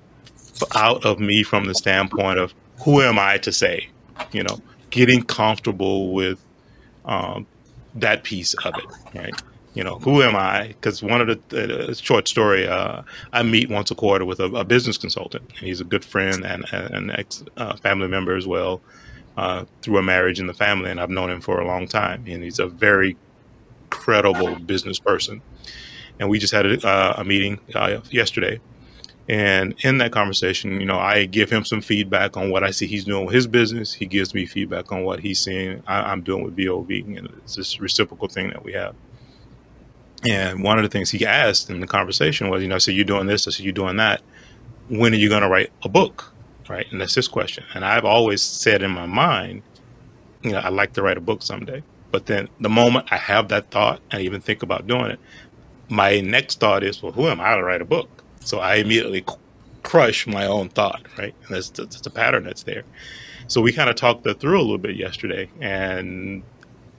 out 0.76 1.04
of 1.06 1.20
me 1.20 1.42
from 1.42 1.66
the 1.66 1.74
standpoint 1.74 2.38
of 2.38 2.54
who 2.84 3.02
am 3.02 3.18
I 3.18 3.40
to 3.40 3.52
say, 3.52 3.90
you 4.32 4.44
know, 4.44 4.62
getting 4.90 5.24
comfortable 5.24 6.12
with 6.14 6.40
um, 7.06 7.46
that 7.96 8.24
piece 8.24 8.54
of 8.66 8.74
it, 8.76 9.18
right? 9.18 9.34
You 9.76 9.84
know, 9.84 10.00
who 10.00 10.22
am 10.24 10.36
I? 10.36 10.68
Because 10.68 11.04
one 11.04 11.22
of 11.22 11.28
the 11.50 11.90
uh, 11.90 11.94
short 11.94 12.28
story, 12.28 12.68
uh, 12.68 13.04
I 13.32 13.44
meet 13.44 13.70
once 13.70 13.92
a 13.92 13.96
quarter 13.96 14.26
with 14.26 14.40
a, 14.40 14.46
a, 14.46 14.64
business 14.64 14.98
consultant, 14.98 15.44
and 15.58 15.68
he's 15.68 15.80
a 15.80 15.84
good 15.84 16.04
friend 16.04 16.44
and, 16.44 16.66
an 16.72 17.12
ex 17.12 17.44
uh, 17.56 17.76
family 17.78 18.08
member 18.08 18.36
as 18.36 18.48
well, 18.48 18.82
uh, 19.38 19.66
through 19.82 19.98
a 19.98 20.04
marriage 20.04 20.40
in 20.40 20.48
the 20.48 20.54
family, 20.54 20.90
and 20.90 21.00
I've 21.00 21.10
known 21.10 21.30
him 21.30 21.40
for 21.40 21.60
a 21.60 21.68
long 21.68 21.88
time, 21.88 22.26
and 22.28 22.44
he's 22.44 22.60
a 22.60 22.68
very 22.68 23.16
credible 23.90 24.56
business 24.56 25.00
person. 25.00 25.42
And 26.20 26.30
we 26.30 26.40
just 26.40 26.54
had 26.54 26.66
a, 26.66 26.88
uh, 26.88 27.14
a 27.18 27.24
meeting 27.24 27.60
uh, 27.76 28.02
yesterday, 28.10 28.60
and 29.30 29.76
in 29.82 30.00
that 30.00 30.12
conversation, 30.12 30.80
you 30.80 30.88
know, 30.88 30.98
I 30.98 31.26
give 31.26 31.52
him 31.52 31.64
some 31.64 31.82
feedback 31.82 32.36
on 32.36 32.50
what 32.50 32.64
I 32.64 32.72
see 32.72 32.88
he's 32.88 33.06
doing 33.06 33.28
with 33.28 33.36
his 33.36 33.46
business. 33.46 33.94
He 33.94 34.08
gives 34.08 34.34
me 34.34 34.48
feedback 34.48 34.92
on 34.92 35.04
what 35.04 35.20
he's 35.20 35.40
seeing 35.40 35.84
I, 35.86 36.12
am 36.12 36.22
doing 36.22 36.44
with 36.44 36.56
BOV. 36.56 36.90
And 36.90 37.30
it's 37.44 37.56
this 37.56 37.80
reciprocal 37.80 38.28
thing 38.28 38.50
that 38.50 38.64
we 38.64 38.74
have. 38.74 38.96
And 40.28 40.64
one 40.64 40.80
of 40.80 40.84
the 40.84 40.90
things 40.90 41.12
he 41.12 41.28
asked 41.28 41.70
in 41.70 41.80
the 41.80 41.86
conversation 41.86 42.50
was, 42.50 42.64
you 42.64 42.68
know, 42.68 42.80
so 42.80 42.90
you're 42.90 43.06
doing 43.06 43.28
this, 43.28 43.48
I 43.48 43.52
said, 43.52 43.66
you're 43.66 43.72
doing 43.72 43.98
that. 43.98 44.22
When 44.90 45.14
are 45.14 45.18
you 45.18 45.30
going 45.30 45.44
to 45.44 45.48
write 45.48 45.72
a 45.84 45.90
book? 45.90 46.34
Right. 46.68 46.88
And 46.92 47.00
that's 47.00 47.14
his 47.14 47.28
question. 47.28 47.64
And 47.76 47.86
I've 47.86 48.06
always 48.06 48.42
said 48.42 48.82
in 48.82 48.92
my 48.92 49.06
mind, 49.06 49.62
you 50.42 50.54
know, 50.54 50.62
I'd 50.64 50.74
like 50.74 50.94
to 50.94 51.04
write 51.04 51.18
a 51.18 51.22
book 51.22 51.44
someday. 51.44 51.84
But 52.12 52.26
then 52.26 52.50
the 52.60 52.70
moment 52.70 53.08
I 53.12 53.18
have 53.18 53.50
that 53.50 53.70
thought 53.70 54.02
and 54.10 54.24
even 54.24 54.42
think 54.42 54.64
about 54.64 54.88
doing 54.88 55.12
it, 55.12 55.20
my 55.88 56.20
next 56.20 56.60
thought 56.60 56.84
is, 56.84 57.04
well, 57.04 57.12
who 57.12 57.28
am 57.28 57.40
I 57.40 57.56
to 57.56 57.64
write 57.64 57.82
a 57.82 57.86
book? 57.86 58.19
So 58.50 58.58
I 58.58 58.78
immediately 58.78 59.24
crush 59.84 60.26
my 60.26 60.48
own 60.48 60.70
thought, 60.70 61.06
right? 61.20 61.36
And 61.46 61.56
that's, 61.56 61.70
that's 61.70 62.04
a 62.08 62.10
pattern 62.10 62.46
that's 62.46 62.64
there. 62.64 62.82
So 63.46 63.62
we 63.62 63.72
kind 63.72 63.92
of 63.92 63.96
talked 63.96 64.24
that 64.24 64.40
through 64.40 64.58
a 64.58 64.62
little 64.62 64.80
bit 64.80 64.96
yesterday, 64.96 65.52
and 65.62 66.42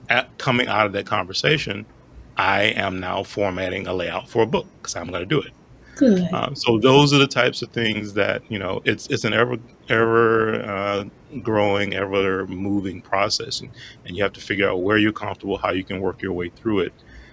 at 0.09 0.39
coming 0.39 0.69
out 0.69 0.87
of 0.87 0.93
that 0.93 1.07
conversation, 1.07 1.87
I 2.37 2.63
am 2.63 3.01
now 3.01 3.25
formatting 3.25 3.89
a 3.89 3.93
layout 3.93 4.29
for 4.29 4.45
a 4.45 4.47
book 4.47 4.67
because 4.79 4.95
I'm 4.95 5.09
going 5.09 5.23
to 5.23 5.27
do 5.27 5.41
it. 5.41 5.51
Good. 5.97 6.33
Uh, 6.33 6.55
so 6.55 6.79
those 6.79 7.13
are 7.13 7.19
the 7.19 7.27
types 7.27 7.63
of 7.63 7.71
things 7.71 8.15
that 8.15 8.43
you 8.49 8.59
know 8.59 8.81
it's 8.85 9.09
it's 9.09 9.25
an 9.25 9.33
ever 9.33 9.57
ever 9.89 10.63
uh, 10.63 11.05
growing, 11.43 11.95
ever 11.95 12.47
moving 12.47 13.03
process, 13.03 13.61
and, 13.61 13.71
and 14.07 14.17
you 14.17 14.23
have 14.23 14.33
to 14.35 14.41
figure 14.41 14.71
out 14.71 14.83
where 14.83 14.99
you're 14.99 15.13
comfortable, 15.13 15.59
how 15.59 15.73
you 15.73 15.83
can 15.83 16.01
work 16.01 16.23
your 16.23 16.33
way 16.33 16.49
through 16.49 16.81
it. 16.81 16.93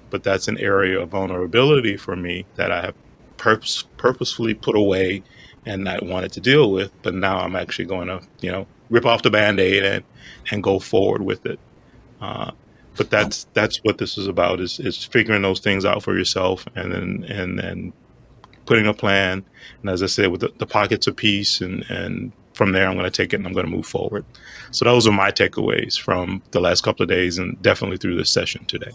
But 0.09 0.23
that's 0.23 0.47
an 0.47 0.57
area 0.57 0.99
of 0.99 1.09
vulnerability 1.09 1.97
for 1.97 2.15
me 2.15 2.45
that 2.55 2.71
I 2.71 2.81
have 2.81 2.95
purpose, 3.37 3.83
purposefully 3.97 4.53
put 4.53 4.75
away 4.75 5.23
and 5.65 5.83
not 5.83 6.03
wanted 6.03 6.31
to 6.33 6.41
deal 6.41 6.71
with. 6.71 6.91
But 7.01 7.13
now 7.13 7.39
I'm 7.39 7.55
actually 7.55 7.85
going 7.85 8.07
to 8.07 8.21
you 8.41 8.51
know 8.51 8.67
rip 8.89 9.05
off 9.05 9.23
the 9.23 9.29
band-aid 9.29 9.83
and 9.83 10.03
and 10.51 10.63
go 10.63 10.79
forward 10.79 11.21
with 11.21 11.45
it. 11.45 11.59
Uh, 12.21 12.51
but 12.95 13.09
that's 13.09 13.45
that's 13.53 13.77
what 13.83 13.97
this 13.97 14.17
is 14.17 14.27
about 14.27 14.59
is 14.59 14.79
is 14.79 15.03
figuring 15.03 15.43
those 15.43 15.59
things 15.59 15.85
out 15.85 16.03
for 16.03 16.17
yourself 16.17 16.65
and 16.75 16.91
then 16.91 17.25
and 17.29 17.59
then 17.59 17.93
putting 18.67 18.85
a 18.85 18.93
plan. 18.93 19.43
And 19.81 19.89
as 19.89 20.03
I 20.03 20.07
said, 20.07 20.29
with 20.29 20.41
the, 20.41 20.51
the 20.57 20.67
pockets 20.67 21.07
of 21.07 21.15
peace, 21.15 21.61
and, 21.61 21.83
and 21.89 22.31
from 22.53 22.73
there, 22.73 22.87
I'm 22.87 22.97
going 22.97 23.05
to 23.05 23.11
take 23.11 23.33
it 23.33 23.37
and 23.37 23.47
I'm 23.47 23.53
going 23.53 23.65
to 23.65 23.71
move 23.71 23.87
forward. 23.87 24.25
So 24.71 24.85
those 24.85 25.07
are 25.07 25.11
my 25.11 25.31
takeaways 25.31 25.99
from 25.99 26.43
the 26.51 26.59
last 26.59 26.83
couple 26.83 27.03
of 27.03 27.09
days 27.09 27.37
and 27.39 27.59
definitely 27.61 27.97
through 27.97 28.17
this 28.17 28.29
session 28.29 28.65
today. 28.65 28.91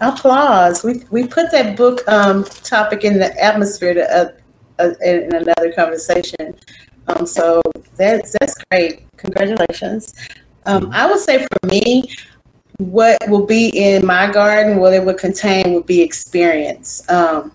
Applause. 0.00 0.84
We, 0.84 1.04
we 1.10 1.26
put 1.26 1.50
that 1.52 1.76
book 1.76 2.06
um, 2.08 2.44
topic 2.44 3.04
in 3.04 3.18
the 3.18 3.42
atmosphere 3.42 3.94
to, 3.94 4.16
uh, 4.16 4.32
uh, 4.78 4.90
in 5.02 5.34
another 5.34 5.72
conversation. 5.72 6.54
Um, 7.08 7.26
so 7.26 7.62
that's, 7.96 8.36
that's 8.38 8.54
great. 8.70 9.04
Congratulations. 9.16 10.14
Um, 10.66 10.90
I 10.92 11.06
would 11.06 11.20
say 11.20 11.46
for 11.46 11.66
me, 11.66 12.10
what 12.78 13.18
will 13.28 13.46
be 13.46 13.68
in 13.68 14.04
my 14.04 14.30
garden, 14.30 14.78
what 14.78 14.92
it 14.92 15.02
would 15.02 15.16
contain, 15.16 15.72
would 15.72 15.86
be 15.86 16.02
experience. 16.02 17.08
Um, 17.08 17.52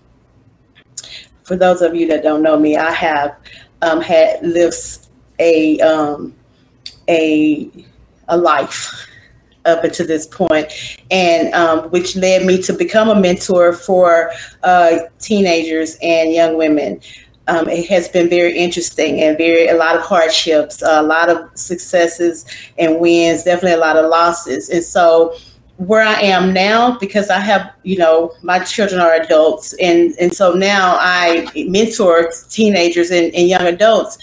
for 1.44 1.56
those 1.56 1.80
of 1.80 1.94
you 1.94 2.08
that 2.08 2.22
don't 2.22 2.42
know 2.42 2.58
me, 2.58 2.76
I 2.76 2.90
have 2.90 3.36
um, 3.82 4.00
had 4.00 4.42
lived 4.42 5.08
a 5.38 5.78
um, 5.80 6.34
a 7.08 7.70
a 8.28 8.36
life 8.36 9.06
up 9.64 9.84
until 9.84 10.06
this 10.06 10.26
point, 10.26 10.72
and 11.10 11.52
um, 11.54 11.90
which 11.90 12.16
led 12.16 12.44
me 12.44 12.60
to 12.62 12.72
become 12.72 13.08
a 13.08 13.20
mentor 13.20 13.72
for 13.72 14.30
uh, 14.62 14.98
teenagers 15.18 15.96
and 16.02 16.32
young 16.32 16.56
women. 16.56 17.00
Um, 17.48 17.68
it 17.68 17.88
has 17.88 18.08
been 18.08 18.28
very 18.28 18.56
interesting 18.56 19.20
and 19.20 19.36
very 19.36 19.66
a 19.66 19.74
lot 19.74 19.96
of 19.96 20.02
hardships, 20.02 20.80
a 20.80 21.02
lot 21.02 21.28
of 21.28 21.50
successes 21.54 22.46
and 22.78 23.00
wins, 23.00 23.42
definitely 23.42 23.72
a 23.72 23.80
lot 23.80 23.96
of 23.96 24.08
losses, 24.08 24.68
and 24.68 24.82
so 24.82 25.34
where 25.78 26.02
I 26.02 26.20
am 26.20 26.52
now 26.52 26.96
because 26.98 27.30
I 27.30 27.40
have, 27.40 27.72
you 27.82 27.96
know, 27.96 28.32
my 28.42 28.60
children 28.60 29.00
are 29.00 29.14
adults, 29.14 29.74
and 29.80 30.14
and 30.20 30.32
so 30.32 30.52
now 30.52 30.96
I 31.00 31.48
mentor 31.68 32.30
teenagers 32.50 33.10
and, 33.10 33.34
and 33.34 33.48
young 33.48 33.66
adults. 33.66 34.18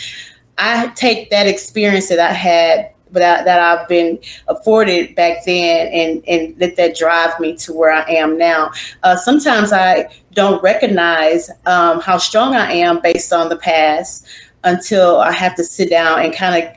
I 0.58 0.88
take 0.96 1.30
that 1.30 1.48
experience 1.48 2.10
that 2.10 2.20
I 2.20 2.34
had, 2.34 2.92
I, 3.18 3.44
that 3.44 3.60
I've 3.60 3.88
been 3.88 4.20
afforded 4.48 5.16
back 5.16 5.46
then, 5.46 5.88
and 5.88 6.24
and 6.28 6.60
let 6.60 6.76
that 6.78 6.96
drive 6.96 7.40
me 7.40 7.56
to 7.58 7.74
where 7.74 7.92
I 7.92 8.10
am 8.10 8.38
now. 8.38 8.72
Uh, 9.04 9.16
sometimes 9.16 9.72
I 9.72 10.10
don't 10.34 10.62
recognize 10.64 11.50
um, 11.66 12.02
how 12.02 12.18
strong 12.18 12.56
I 12.56 12.72
am 12.72 13.02
based 13.02 13.34
on 13.34 13.50
the 13.50 13.58
past 13.58 14.26
until 14.64 15.20
I 15.20 15.32
have 15.32 15.56
to 15.56 15.64
sit 15.64 15.90
down 15.90 16.22
and 16.22 16.34
kind 16.34 16.64
of 16.64 16.76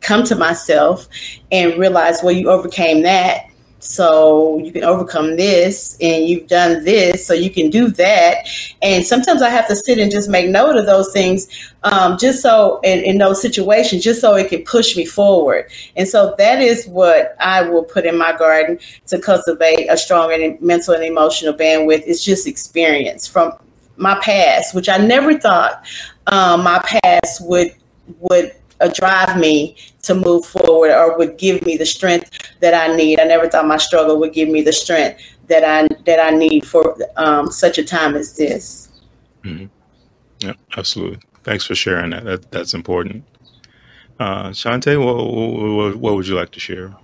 come 0.00 0.24
to 0.24 0.34
myself 0.34 1.06
and 1.52 1.78
realize, 1.78 2.22
well, 2.22 2.32
you 2.32 2.50
overcame 2.50 3.02
that 3.02 3.49
so 3.80 4.58
you 4.58 4.70
can 4.70 4.84
overcome 4.84 5.36
this 5.36 5.96
and 6.00 6.26
you've 6.28 6.46
done 6.46 6.84
this 6.84 7.26
so 7.26 7.32
you 7.34 7.50
can 7.50 7.70
do 7.70 7.88
that. 7.88 8.46
And 8.82 9.04
sometimes 9.04 9.42
i 9.42 9.48
have 9.48 9.66
to 9.68 9.76
sit 9.76 9.98
and 9.98 10.10
just 10.10 10.28
make 10.28 10.48
note 10.48 10.76
of 10.76 10.86
those 10.86 11.12
things 11.12 11.48
um, 11.82 12.18
just 12.18 12.42
so 12.42 12.80
in, 12.84 13.00
in 13.00 13.18
those 13.18 13.40
situations 13.40 14.04
just 14.04 14.20
so 14.20 14.36
it 14.36 14.48
can 14.48 14.62
push 14.64 14.96
me 14.96 15.06
forward. 15.06 15.70
And 15.96 16.06
so 16.06 16.34
that 16.38 16.60
is 16.60 16.86
what 16.86 17.34
i 17.40 17.62
will 17.62 17.84
put 17.84 18.04
in 18.04 18.16
my 18.16 18.36
garden 18.36 18.78
to 19.06 19.18
cultivate 19.18 19.86
a 19.88 19.96
strong 19.96 20.30
mental 20.60 20.94
and 20.94 21.04
emotional 21.04 21.54
bandwidth. 21.54 22.02
It's 22.06 22.22
just 22.22 22.46
experience 22.46 23.26
from 23.26 23.52
my 23.96 24.18
past 24.20 24.74
which 24.74 24.88
i 24.88 24.96
never 24.96 25.38
thought 25.38 25.84
um, 26.28 26.64
my 26.64 26.78
past 26.78 27.46
would 27.46 27.74
would 28.18 28.54
uh, 28.80 28.90
drive 28.94 29.38
me 29.38 29.76
to 30.02 30.14
move 30.14 30.46
forward 30.46 30.90
or 30.90 31.16
would 31.18 31.38
give 31.38 31.64
me 31.64 31.76
the 31.76 31.86
strength 31.86 32.30
that 32.60 32.74
I 32.74 32.94
need. 32.96 33.20
I 33.20 33.24
never 33.24 33.48
thought 33.48 33.66
my 33.66 33.76
struggle 33.76 34.18
would 34.20 34.32
give 34.32 34.48
me 34.48 34.62
the 34.62 34.72
strength 34.72 35.20
that 35.48 35.64
I 35.64 35.86
that 36.04 36.20
I 36.20 36.30
need 36.30 36.66
for 36.66 36.96
um, 37.16 37.50
such 37.50 37.78
a 37.78 37.84
time 37.84 38.14
as 38.14 38.36
this. 38.36 38.88
Mm-hmm. 39.44 39.66
Yeah, 40.40 40.54
absolutely. 40.76 41.20
Thanks 41.42 41.64
for 41.64 41.74
sharing 41.74 42.10
that. 42.10 42.24
that 42.24 42.50
that's 42.50 42.74
important. 42.74 43.24
Uh, 44.18 44.50
Shante, 44.50 45.02
what, 45.02 45.16
what, 45.16 45.96
what, 45.96 46.14
would 46.14 46.26
you 46.26 46.34
like 46.34 46.50
to 46.50 46.60
share? 46.60 46.94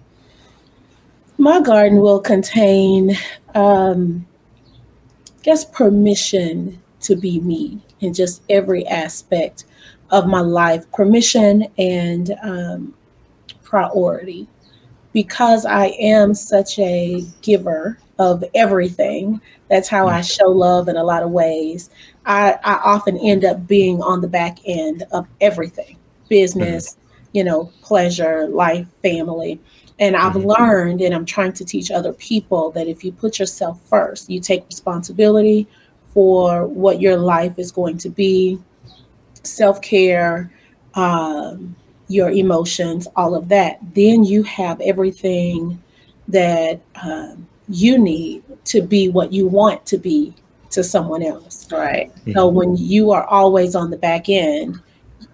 My 1.38 1.62
garden 1.62 2.02
will 2.02 2.20
contain, 2.20 3.16
um, 3.54 4.26
I 5.26 5.42
guess, 5.42 5.64
permission 5.64 6.82
to 7.00 7.16
be 7.16 7.40
me 7.40 7.80
in 8.00 8.12
just 8.12 8.42
every 8.50 8.86
aspect 8.86 9.64
of 10.10 10.26
my 10.26 10.40
life 10.40 10.90
permission 10.92 11.66
and 11.78 12.36
um, 12.42 12.94
priority. 13.62 14.48
Because 15.12 15.64
I 15.64 15.86
am 15.98 16.34
such 16.34 16.78
a 16.78 17.22
giver 17.42 17.98
of 18.18 18.44
everything, 18.54 19.40
that's 19.68 19.88
how 19.88 20.06
I 20.06 20.20
show 20.20 20.48
love 20.48 20.88
in 20.88 20.96
a 20.96 21.04
lot 21.04 21.22
of 21.22 21.30
ways. 21.30 21.90
I, 22.24 22.58
I 22.64 22.74
often 22.84 23.18
end 23.18 23.44
up 23.44 23.66
being 23.66 24.02
on 24.02 24.20
the 24.20 24.28
back 24.28 24.58
end 24.64 25.04
of 25.12 25.26
everything 25.40 25.96
business, 26.28 26.96
you 27.32 27.44
know, 27.44 27.72
pleasure, 27.82 28.48
life, 28.48 28.86
family. 29.02 29.60
And 29.98 30.16
I've 30.16 30.34
mm-hmm. 30.34 30.48
learned, 30.48 31.00
and 31.00 31.14
I'm 31.14 31.24
trying 31.24 31.52
to 31.54 31.64
teach 31.64 31.90
other 31.90 32.12
people 32.12 32.70
that 32.72 32.88
if 32.88 33.04
you 33.04 33.12
put 33.12 33.38
yourself 33.38 33.80
first, 33.88 34.28
you 34.28 34.40
take 34.40 34.66
responsibility 34.66 35.66
for 36.12 36.66
what 36.66 37.00
your 37.00 37.16
life 37.16 37.58
is 37.58 37.70
going 37.70 37.98
to 37.98 38.08
be, 38.08 38.58
self 39.46 39.80
care, 39.80 40.50
um, 40.94 41.74
your 42.08 42.30
emotions, 42.30 43.08
all 43.16 43.34
of 43.34 43.48
that, 43.48 43.78
then 43.94 44.24
you 44.24 44.42
have 44.44 44.80
everything 44.80 45.82
that 46.28 46.80
um, 47.02 47.46
you 47.68 47.98
need 47.98 48.42
to 48.64 48.82
be 48.82 49.08
what 49.08 49.32
you 49.32 49.46
want 49.46 49.84
to 49.86 49.98
be 49.98 50.34
to 50.70 50.84
someone 50.84 51.22
else. 51.22 51.70
Right. 51.70 52.10
Mm-hmm. 52.10 52.32
So 52.32 52.48
when 52.48 52.76
you 52.76 53.10
are 53.10 53.24
always 53.24 53.74
on 53.74 53.90
the 53.90 53.96
back 53.96 54.28
end, 54.28 54.80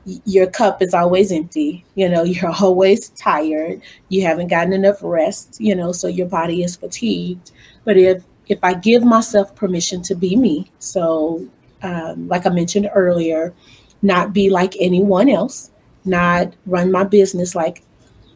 your 0.05 0.47
cup 0.49 0.83
is 0.83 0.95
always 0.95 1.33
empty. 1.33 1.85
You 1.95 2.09
know, 2.09 2.23
you're 2.33 2.53
always 2.61 3.11
tired. 3.11 3.83
You 4.09 4.23
haven't 4.23 4.49
gotten 4.49 4.73
enough 4.73 4.99
rest. 5.03 5.61
You 5.61 5.75
know, 5.75 5.93
so 5.93 6.09
your 6.09 6.29
body 6.29 6.63
is 6.63 6.77
fatigued. 6.77 7.53
But 7.85 7.97
if 7.97 8.23
if 8.49 8.59
I 8.63 8.75
give 8.75 9.05
myself 9.05 9.55
permission 9.55 10.03
to 10.03 10.15
be 10.15 10.37
me, 10.37 10.71
so 10.79 11.47
um, 11.83 12.29
like 12.29 12.47
I 12.47 12.51
mentioned 12.51 12.91
earlier, 12.95 13.55
not 14.03 14.33
be 14.33 14.51
like 14.51 14.75
anyone 14.79 15.29
else, 15.29 15.71
not 16.05 16.53
run 16.67 16.91
my 16.91 17.05
business 17.05 17.55
like 17.55 17.83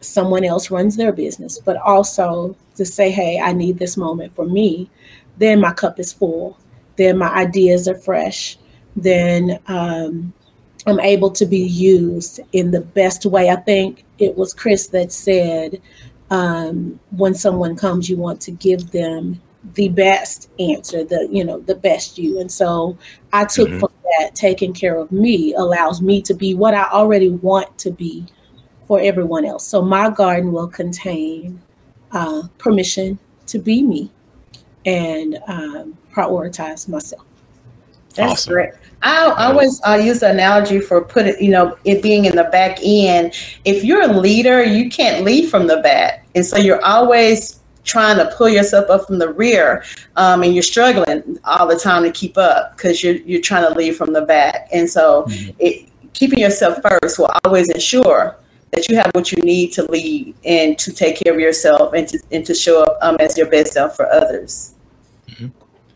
someone 0.01 0.43
else 0.43 0.71
runs 0.71 0.95
their 0.95 1.11
business, 1.11 1.59
but 1.59 1.77
also 1.77 2.55
to 2.75 2.85
say, 2.85 3.11
hey, 3.11 3.39
I 3.39 3.53
need 3.53 3.79
this 3.79 3.97
moment 3.97 4.33
for 4.33 4.45
me, 4.45 4.89
then 5.37 5.59
my 5.59 5.73
cup 5.73 5.99
is 5.99 6.13
full. 6.13 6.57
Then 6.95 7.17
my 7.17 7.29
ideas 7.29 7.87
are 7.87 7.97
fresh. 7.97 8.57
Then 8.95 9.59
um, 9.67 10.33
I'm 10.85 10.99
able 10.99 11.31
to 11.31 11.45
be 11.45 11.59
used 11.59 12.39
in 12.53 12.71
the 12.71 12.81
best 12.81 13.25
way. 13.25 13.49
I 13.49 13.57
think 13.57 14.03
it 14.17 14.35
was 14.35 14.53
Chris 14.53 14.87
that 14.87 15.11
said, 15.11 15.81
um, 16.29 16.99
when 17.11 17.33
someone 17.35 17.75
comes, 17.75 18.09
you 18.09 18.17
want 18.17 18.41
to 18.41 18.51
give 18.51 18.91
them 18.91 19.39
the 19.75 19.89
best 19.89 20.49
answer, 20.59 21.03
the 21.03 21.27
you 21.31 21.43
know 21.43 21.59
the 21.59 21.75
best 21.75 22.17
you. 22.17 22.39
And 22.39 22.51
so 22.51 22.97
I 23.33 23.45
took 23.45 23.69
mm-hmm. 23.69 23.79
From 24.07 24.23
that 24.23 24.35
taking 24.35 24.73
care 24.73 24.97
of 24.97 25.11
me 25.11 25.53
allows 25.53 26.01
me 26.01 26.21
to 26.23 26.33
be 26.33 26.53
what 26.53 26.73
I 26.73 26.83
already 26.83 27.29
want 27.29 27.77
to 27.79 27.91
be 27.91 28.25
for 28.87 28.99
everyone 29.01 29.45
else. 29.45 29.67
So 29.67 29.81
my 29.81 30.09
garden 30.09 30.51
will 30.51 30.67
contain 30.67 31.61
uh, 32.11 32.43
permission 32.57 33.19
to 33.47 33.59
be 33.59 33.81
me 33.81 34.11
and 34.85 35.39
um, 35.47 35.97
prioritize 36.13 36.87
myself. 36.87 37.25
That's 38.15 38.31
awesome. 38.31 38.53
great. 38.53 38.69
I, 39.03 39.27
I 39.27 39.45
always 39.51 39.79
uh, 39.85 39.95
use 39.95 40.21
the 40.21 40.31
analogy 40.31 40.79
for 40.79 41.03
put 41.03 41.27
it, 41.27 41.41
you 41.41 41.51
know, 41.51 41.77
it 41.83 42.01
being 42.01 42.25
in 42.25 42.35
the 42.35 42.45
back 42.45 42.79
end. 42.83 43.33
If 43.63 43.83
you're 43.83 44.01
a 44.01 44.19
leader, 44.19 44.63
you 44.63 44.89
can't 44.89 45.23
lead 45.23 45.49
from 45.49 45.67
the 45.67 45.77
back, 45.77 46.25
and 46.33 46.43
so 46.43 46.57
you're 46.57 46.83
always 46.83 47.56
trying 47.87 48.17
to 48.17 48.29
pull 48.35 48.49
yourself 48.49 48.89
up 48.89 49.07
from 49.07 49.17
the 49.17 49.33
rear 49.33 49.83
um, 50.17 50.43
and 50.43 50.53
you're 50.53 50.61
struggling 50.61 51.39
all 51.45 51.65
the 51.65 51.79
time 51.79 52.03
to 52.03 52.11
keep 52.11 52.37
up 52.37 52.75
because 52.75 53.01
you're, 53.01 53.15
you're 53.15 53.41
trying 53.41 53.67
to 53.67 53.73
lead 53.77 53.95
from 53.95 54.13
the 54.13 54.21
back. 54.21 54.67
And 54.71 54.87
so 54.89 55.23
mm-hmm. 55.23 55.51
it, 55.57 55.89
keeping 56.13 56.39
yourself 56.39 56.79
first 56.81 57.17
will 57.17 57.31
always 57.45 57.69
ensure 57.69 58.37
that 58.71 58.89
you 58.89 58.97
have 58.97 59.09
what 59.13 59.31
you 59.31 59.41
need 59.41 59.71
to 59.71 59.89
lead 59.89 60.35
and 60.43 60.77
to 60.77 60.91
take 60.91 61.23
care 61.23 61.33
of 61.33 61.39
yourself 61.39 61.93
and 61.93 62.07
to 62.09 62.19
and 62.31 62.45
to 62.45 62.53
show 62.53 62.83
up 62.83 62.97
um, 63.01 63.15
as 63.19 63.37
your 63.37 63.49
best 63.49 63.73
self 63.73 63.95
for 63.95 64.11
others. 64.11 64.73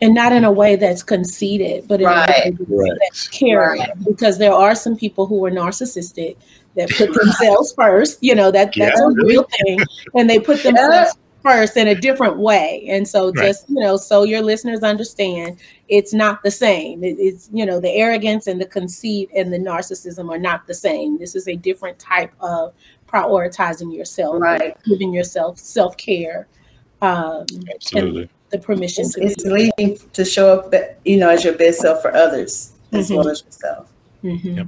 And 0.00 0.14
not 0.14 0.32
in 0.32 0.44
a 0.44 0.50
way 0.50 0.74
that's 0.74 1.00
conceited, 1.00 1.86
but 1.86 2.00
in 2.00 2.06
Right. 2.06 2.52
a 2.58 2.64
way 2.66 2.90
that's 3.02 3.28
caring. 3.28 3.82
Right. 3.82 4.04
Because 4.04 4.36
there 4.36 4.52
are 4.52 4.74
some 4.74 4.96
people 4.96 5.26
who 5.26 5.44
are 5.46 5.50
narcissistic 5.50 6.34
that 6.74 6.90
put 6.90 7.14
themselves 7.14 7.72
first. 7.76 8.18
You 8.20 8.34
know 8.34 8.50
that 8.50 8.72
that's 8.76 9.00
Yeah. 9.00 9.06
a 9.06 9.24
real 9.24 9.46
thing, 9.60 9.78
and 10.16 10.28
they 10.28 10.40
put 10.40 10.64
themselves 10.64 11.14
first 11.42 11.76
in 11.76 11.88
a 11.88 11.94
different 11.94 12.38
way. 12.38 12.84
And 12.88 13.06
so, 13.06 13.26
Right. 13.32 13.46
just 13.46 13.68
you 13.68 13.80
know, 13.80 13.96
so 13.96 14.22
your 14.24 14.40
listeners 14.42 14.80
understand, 14.82 15.58
it's 15.88 16.12
not 16.14 16.42
the 16.42 16.50
same. 16.50 17.02
It- 17.04 17.18
it's 17.18 17.48
you 17.52 17.66
know, 17.66 17.80
the 17.80 17.90
arrogance 17.90 18.46
and 18.46 18.60
the 18.60 18.66
conceit 18.66 19.30
and 19.34 19.52
the 19.52 19.58
narcissism 19.58 20.30
are 20.30 20.38
not 20.38 20.66
the 20.66 20.74
same. 20.74 21.18
This 21.18 21.34
is 21.34 21.48
a 21.48 21.56
different 21.56 21.98
type 21.98 22.32
of 22.40 22.72
prioritizing 23.08 23.94
yourself, 23.94 24.40
Right. 24.40 24.76
giving 24.88 25.12
yourself 25.12 25.58
self 25.58 25.96
care. 25.96 26.46
Um, 27.02 27.46
Absolutely. 27.74 28.28
the 28.50 28.58
permission 28.58 29.04
It's, 29.04 29.14
to 29.14 29.22
it's 29.24 29.44
leading 29.44 29.98
to 30.12 30.24
show 30.24 30.52
up, 30.54 30.70
be- 30.70 30.78
you 31.04 31.16
know, 31.18 31.28
as 31.28 31.42
your 31.44 31.54
best 31.54 31.80
self 31.80 32.00
for 32.00 32.14
others 32.14 32.72
as 32.92 33.10
Mhm. 33.10 33.16
well 33.16 33.28
as 33.28 33.42
yourself. 33.44 33.92
Mhm. 34.22 34.56
Yep. 34.56 34.66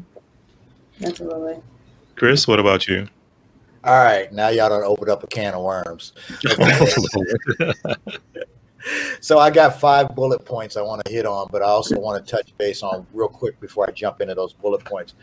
Absolutely. 1.05 1.57
Chris, 2.17 2.47
what 2.49 2.59
about 2.61 2.89
you? 2.89 3.09
All 3.85 4.03
right, 4.03 4.33
now 4.33 4.49
y'all 4.49 4.71
don't 4.71 4.85
open 4.85 5.11
up 5.11 5.23
a 5.23 5.27
can 5.27 5.55
of 5.55 5.63
worms. 5.63 6.15
So 9.21 9.39
I 9.39 9.51
got 9.51 9.81
five 9.81 10.15
bullet 10.15 10.45
points 10.45 10.77
I 10.77 10.83
want 10.83 11.05
to 11.05 11.13
hit 11.13 11.27
on, 11.27 11.49
but 11.51 11.63
I 11.63 11.67
also 11.67 11.99
want 11.99 12.25
to 12.25 12.31
touch 12.31 12.57
base 12.59 12.83
on 12.83 13.07
real 13.13 13.29
quick 13.29 13.59
before 13.61 13.89
I 13.89 13.93
jump 13.93 14.21
into 14.21 14.35
those 14.35 14.53
bullet 14.53 14.85
points. 14.85 15.15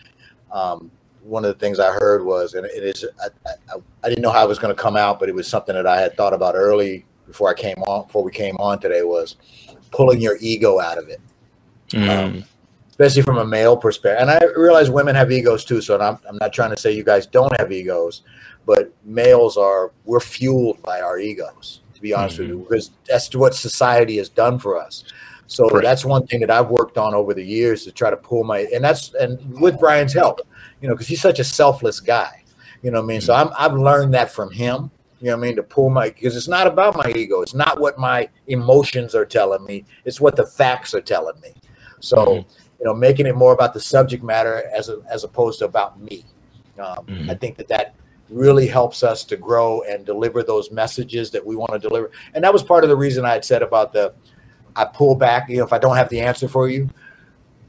Um, 0.52 0.92
one 1.22 1.46
of 1.46 1.54
the 1.54 1.60
things 1.60 1.80
I 1.80 1.92
heard 1.92 2.26
was, 2.26 2.56
and 2.56 2.66
it 2.66 2.84
is, 2.84 3.06
I, 3.22 3.28
I, 3.48 3.80
I 4.04 4.10
didn't 4.10 4.24
know 4.24 4.32
how 4.32 4.44
it 4.44 4.48
was 4.48 4.58
going 4.58 4.76
to 4.76 4.82
come 4.82 4.98
out, 4.98 5.20
but 5.20 5.30
it 5.30 5.36
was 5.36 5.48
something 5.48 5.76
that 5.76 5.86
I 5.86 6.02
had 6.02 6.18
thought 6.18 6.34
about 6.34 6.56
early 6.56 7.06
before 7.28 7.50
I 7.50 7.54
came 7.54 7.78
on, 7.84 8.08
before 8.08 8.24
we 8.24 8.32
came 8.32 8.58
on 8.58 8.80
today, 8.80 9.04
was 9.04 9.36
pulling 9.92 10.20
your 10.20 10.38
ego 10.42 10.80
out 10.80 10.98
of 10.98 11.10
it. 11.10 11.22
Mm, 11.90 12.44
especially 13.02 13.24
from 13.24 13.38
a 13.40 13.46
male 13.46 13.76
perspective. 13.76 14.22
And 14.22 14.30
I 14.30 14.40
realize 14.56 14.90
women 14.92 15.16
have 15.16 15.32
egos 15.32 15.66
too, 15.66 15.82
so 15.82 16.00
I'm, 16.00 16.20
I'm 16.28 16.38
not 16.38 16.54
trying 16.54 16.70
to 16.72 16.78
say 16.80 16.92
you 16.92 17.04
guys 17.04 17.26
don't 17.26 17.56
have 17.60 17.72
egos, 17.72 18.22
but 18.66 18.94
males 19.04 19.58
are 19.58 19.92
we're 20.06 20.20
fueled 20.20 20.82
by 20.84 21.02
our 21.02 21.18
egos. 21.20 21.82
To 21.96 22.02
be 22.02 22.14
honest 22.14 22.40
with 22.40 22.48
you, 22.48 22.66
because 22.68 22.92
that's 23.08 23.36
what 23.36 23.54
society 23.54 24.18
has 24.18 24.28
done 24.30 24.58
for 24.58 24.80
us. 24.80 25.04
So 25.48 25.68
Right. 25.68 25.84
that's 25.84 26.04
one 26.06 26.26
thing 26.26 26.40
that 26.40 26.50
I've 26.50 26.70
worked 26.70 26.98
on 26.98 27.14
over 27.14 27.34
the 27.34 27.44
years 27.46 27.84
to 27.86 27.92
try 27.92 28.10
to 28.10 28.18
pull 28.18 28.44
my 28.44 28.60
and 28.74 28.84
that's 28.84 29.14
and 29.16 29.38
with 29.60 29.78
Brian's 29.80 30.14
help, 30.14 30.40
you 30.82 30.88
know, 30.88 30.96
because 30.96 31.08
he's 31.08 31.22
such 31.22 31.40
a 31.40 31.44
selfless 31.44 32.00
guy. 32.00 32.44
You 32.82 32.90
know 32.90 33.00
what 33.00 33.06
I 33.06 33.08
mean? 33.08 33.22
So 33.22 33.34
I'm 33.36 33.50
I've 33.58 33.74
learned 33.74 34.14
that 34.16 34.32
from 34.32 34.50
him. 34.52 34.90
You 35.20 35.28
know 35.28 35.38
what 35.38 35.44
I 35.44 35.48
mean? 35.48 35.56
To 35.58 35.64
pull 35.64 35.90
my 35.92 36.10
because 36.10 36.36
it's 36.36 36.48
not 36.48 36.66
about 36.66 36.96
my 36.98 37.12
ego. 37.16 37.42
It's 37.42 37.54
not 37.54 37.80
what 37.80 38.00
my 38.00 38.28
emotions 38.48 39.14
are 39.14 39.26
telling 39.26 39.64
me. 39.64 39.86
It's 40.06 40.20
what 40.20 40.36
the 40.36 40.46
facts 40.48 40.96
are 40.96 41.02
telling 41.02 41.40
me. 41.42 41.54
So 42.00 42.18
Mhm. 42.18 42.46
You 42.82 42.88
know, 42.88 42.96
making 42.96 43.28
it 43.28 43.36
more 43.36 43.54
about 43.54 43.76
the 43.76 43.80
subject 43.80 44.24
matter 44.24 44.64
as 44.76 44.90
a, 44.90 44.98
as 45.10 45.24
opposed 45.24 45.60
to 45.60 45.66
about 45.66 46.02
me. 46.02 46.26
Um, 46.80 47.06
Mhm. 47.06 47.30
I 47.30 47.36
think 47.36 47.56
that 47.58 47.68
that 47.68 47.94
really 48.30 48.66
helps 48.66 49.04
us 49.04 49.24
to 49.26 49.38
grow 49.38 49.82
and 49.88 50.04
deliver 50.04 50.42
those 50.42 50.72
messages 50.72 51.30
that 51.30 51.46
we 51.46 51.56
want 51.56 51.72
to 51.74 51.80
deliver. 51.80 52.10
And 52.34 52.44
that 52.44 52.52
was 52.52 52.64
part 52.64 52.84
of 52.84 52.90
the 52.90 52.96
reason 52.96 53.24
I 53.24 53.34
had 53.34 53.46
said 53.46 53.62
about 53.62 53.94
the 53.94 54.14
I 54.76 54.86
pull 54.86 55.16
back. 55.16 55.48
You 55.48 55.58
know, 55.58 55.66
if 55.66 55.74
I 55.74 55.78
don't 55.78 55.96
have 55.98 56.10
the 56.10 56.22
answer 56.22 56.48
for 56.48 56.70
you, 56.70 56.90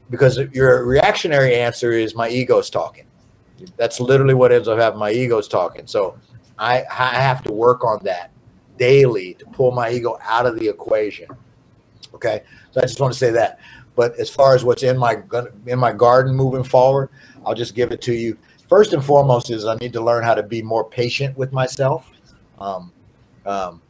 because 0.09 0.39
your 0.51 0.85
reactionary 0.85 1.53
answer 1.55 1.91
is 1.91 2.15
my 2.15 2.29
ego's 2.29 2.69
talking. 2.69 3.05
That's 3.77 3.99
literally 3.99 4.33
what 4.33 4.51
ends 4.51 4.67
up 4.67 4.79
having 4.79 4.99
my 4.99 5.11
ego's 5.11 5.47
talking. 5.47 5.85
So 5.85 6.17
I, 6.57 6.83
I 6.89 7.21
have 7.21 7.43
to 7.43 7.51
work 7.51 7.83
on 7.83 7.99
that 8.03 8.31
daily 8.79 9.35
to 9.35 9.45
pull 9.47 9.71
my 9.71 9.91
ego 9.91 10.17
out 10.23 10.45
of 10.45 10.57
the 10.57 10.67
equation. 10.67 11.27
Okay, 12.15 12.43
so 12.71 12.81
I 12.81 12.85
just 12.85 12.99
want 12.99 13.13
to 13.13 13.19
say 13.19 13.31
that. 13.31 13.59
But 13.95 14.17
as 14.19 14.29
far 14.29 14.55
as 14.55 14.63
what's 14.63 14.83
in 14.83 14.97
my 14.97 15.21
in 15.67 15.79
my 15.79 15.93
garden 15.93 16.35
moving 16.35 16.63
forward, 16.63 17.09
I'll 17.45 17.53
just 17.55 17.75
give 17.75 17.91
it 17.91 18.01
to 18.03 18.13
you. 18.13 18.37
First 18.67 18.93
and 18.93 19.03
foremost 19.03 19.51
is 19.51 19.65
I 19.65 19.75
need 19.75 19.93
to 19.93 20.01
learn 20.01 20.23
how 20.23 20.33
to 20.33 20.41
be 20.43 20.61
more 20.61 20.83
patient 20.89 21.37
with 21.37 21.51
myself. 21.51 22.09
Um, 22.59 22.91
um, 23.45 23.81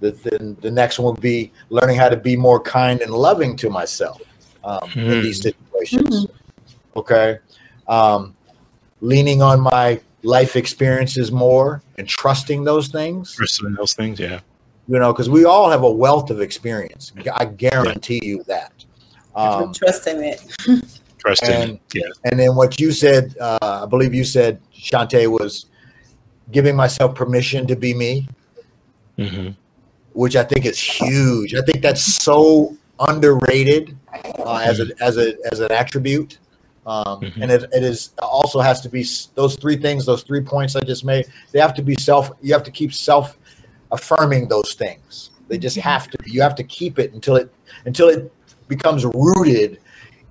the, 0.00 0.12
the, 0.12 0.56
the 0.62 0.70
next 0.70 0.98
one 0.98 1.14
would 1.14 1.20
be 1.20 1.52
learning 1.68 1.96
how 1.96 2.08
to 2.08 2.16
be 2.16 2.36
more 2.36 2.58
kind 2.60 3.02
and 3.02 3.10
loving 3.12 3.54
to 3.56 3.68
myself 3.68 4.22
um, 4.64 4.88
in 4.94 5.04
Hmm. 5.04 5.20
these 5.22 5.42
situations. 5.42 6.26
Okay, 6.96 7.38
um, 7.86 8.34
leaning 9.02 9.42
on 9.42 9.60
my 9.60 10.00
life 10.22 10.56
experiences 10.56 11.30
more 11.30 11.82
and 11.98 12.08
trusting 12.08 12.64
those 12.64 12.88
things 12.88 13.34
Pursuing 13.36 13.74
those 13.74 13.94
things, 13.94 14.18
yeah. 14.18 14.40
you 14.88 14.98
know, 14.98 15.12
because 15.12 15.28
we 15.30 15.44
all 15.44 15.70
have 15.70 15.82
a 15.82 15.90
wealth 15.90 16.30
of 16.30 16.40
experience. 16.40 17.12
I 17.34 17.44
guarantee 17.46 18.20
you 18.22 18.42
that. 18.44 18.79
Um, 19.34 19.72
Trusting 19.72 20.22
it. 20.24 20.42
Trusting, 21.18 21.50
and- 21.54 21.78
yeah. 21.94 22.02
and 22.24 22.40
then 22.40 22.56
what 22.56 22.80
you 22.80 22.92
said, 22.92 23.36
uh, 23.40 23.58
I 23.82 23.86
believe 23.86 24.14
you 24.14 24.24
said, 24.24 24.60
Shante, 24.74 25.26
was 25.30 25.66
giving 26.50 26.74
myself 26.74 27.14
permission 27.14 27.66
to 27.66 27.76
be 27.76 27.94
me, 27.94 28.28
hmm 29.16 29.50
which 30.12 30.34
I 30.34 30.42
think 30.42 30.66
is 30.66 30.76
huge. 30.78 31.54
I 31.54 31.60
think 31.62 31.82
that's 31.82 32.02
so 32.02 32.76
underrated 32.98 33.96
uh, 34.40 34.56
as 34.64 34.80
a 34.80 34.86
as 35.00 35.16
a 35.18 35.34
as 35.52 35.60
an 35.60 35.70
attribute. 35.70 36.38
Um, 36.84 37.20
Mhm. 37.20 37.42
And 37.42 37.52
it, 37.52 37.62
it 37.72 37.84
is 37.84 38.10
also 38.20 38.58
has 38.58 38.80
to 38.80 38.88
be 38.88 39.06
those 39.36 39.54
three 39.54 39.76
things, 39.76 40.04
those 40.06 40.24
three 40.24 40.40
points 40.40 40.74
I 40.74 40.80
just 40.80 41.04
made. 41.04 41.26
They 41.52 41.60
have 41.60 41.74
to 41.74 41.82
be 41.82 41.94
self. 42.00 42.32
You 42.42 42.52
have 42.54 42.64
to 42.64 42.70
keep 42.72 42.92
self 42.92 43.38
affirming 43.92 44.48
those 44.48 44.74
things. 44.74 45.30
They 45.48 45.58
just 45.58 45.76
have 45.76 46.08
to. 46.10 46.18
You 46.26 46.42
have 46.42 46.56
to 46.56 46.64
keep 46.64 46.98
it 46.98 47.12
until 47.12 47.36
it 47.36 47.52
until 47.84 48.08
it 48.08 48.32
becomes 48.70 49.04
rooted 49.04 49.78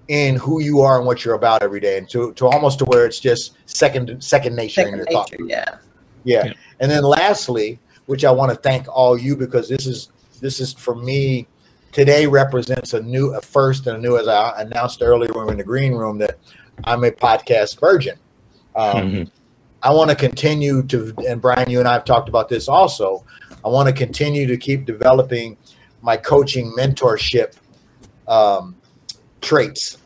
in 0.07 0.35
who 0.37 0.59
you 0.59 0.81
are 0.81 0.97
and 0.97 1.05
what 1.05 1.23
you're 1.23 1.35
about 1.35 1.61
every 1.61 1.79
day, 1.79 1.99
and 1.99 2.09
to, 2.09 2.33
to 2.33 2.47
almost 2.47 2.79
to 2.79 2.85
where 2.85 3.05
it's 3.05 3.19
just 3.19 3.55
second 3.69 4.23
second 4.23 4.55
nature 4.55 4.81
in 4.81 4.87
Second 4.87 4.97
your 4.97 5.05
thought. 5.05 5.31
Yeah. 5.45 5.77
Yeah. 6.23 6.45
Yeah. 6.45 6.53
And 6.79 6.89
then 6.89 7.03
lastly, 7.03 7.77
which 8.07 8.25
I 8.25 8.31
want 8.31 8.51
to 8.51 8.57
thank 8.57 8.87
all 8.87 9.15
you 9.17 9.35
because 9.37 9.69
this 9.69 9.85
is 9.85 10.09
this 10.41 10.59
is 10.59 10.73
for 10.73 10.95
me 10.95 11.45
today 11.91 12.25
represents 12.25 12.93
a 12.93 13.01
new 13.01 13.35
a 13.35 13.41
first 13.41 13.85
and 13.85 13.97
a 13.97 13.99
new 13.99 14.17
as 14.17 14.27
I 14.27 14.61
announced 14.61 15.03
earlier 15.03 15.31
when 15.33 15.41
we 15.41 15.45
were 15.45 15.51
in 15.51 15.57
the 15.59 15.63
green 15.63 15.93
room 15.93 16.17
that 16.19 16.39
I'm 16.85 17.03
a 17.03 17.11
podcast 17.11 17.79
virgin. 17.79 18.17
Um, 18.75 18.95
Mhm. 19.11 19.31
I 19.81 19.93
want 19.93 20.09
to 20.09 20.15
continue 20.15 20.81
to 20.83 21.13
and 21.27 21.41
Brian, 21.41 21.69
you 21.69 21.79
and 21.79 21.87
I 21.87 21.93
have 21.93 22.03
talked 22.05 22.29
about 22.29 22.49
this 22.49 22.67
also. 22.67 23.23
I 23.63 23.69
want 23.69 23.87
to 23.87 23.93
continue 23.93 24.47
to 24.47 24.57
keep 24.57 24.85
developing 24.85 25.55
my 26.01 26.17
coaching 26.17 26.73
mentorship 26.77 27.53
um, 28.29 28.75
traits. 29.41 29.97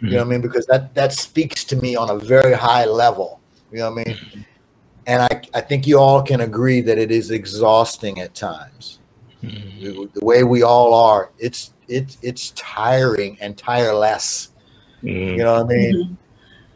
You 0.00 0.10
know 0.10 0.16
what 0.18 0.26
I 0.26 0.30
mean? 0.30 0.40
Because 0.40 0.64
that 0.66 0.94
that 0.94 1.12
speaks 1.12 1.64
to 1.64 1.76
me 1.76 1.96
on 1.96 2.10
a 2.10 2.18
very 2.18 2.52
high 2.52 2.84
level. 2.84 3.40
You 3.72 3.78
know 3.78 3.90
what 3.90 4.06
I 4.06 4.10
mean? 4.10 4.44
And 5.08 5.22
I, 5.22 5.42
I 5.54 5.60
think 5.60 5.86
you 5.86 5.98
all 5.98 6.22
can 6.22 6.42
agree 6.42 6.82
that 6.82 6.98
it 6.98 7.10
is 7.10 7.30
exhausting 7.30 8.20
at 8.20 8.34
times. 8.34 9.00
Mhm. 9.42 9.80
The, 9.80 10.20
the 10.20 10.24
way 10.24 10.44
we 10.44 10.62
all 10.62 10.94
are, 10.94 11.30
it's 11.38 11.72
it's 11.88 12.16
it's 12.22 12.50
tiring 12.50 13.38
and 13.40 13.56
tireless. 13.56 14.50
Mhm. 15.02 15.30
You 15.32 15.38
know 15.38 15.64
what 15.64 15.72
I 15.72 15.76
mean? 15.76 16.18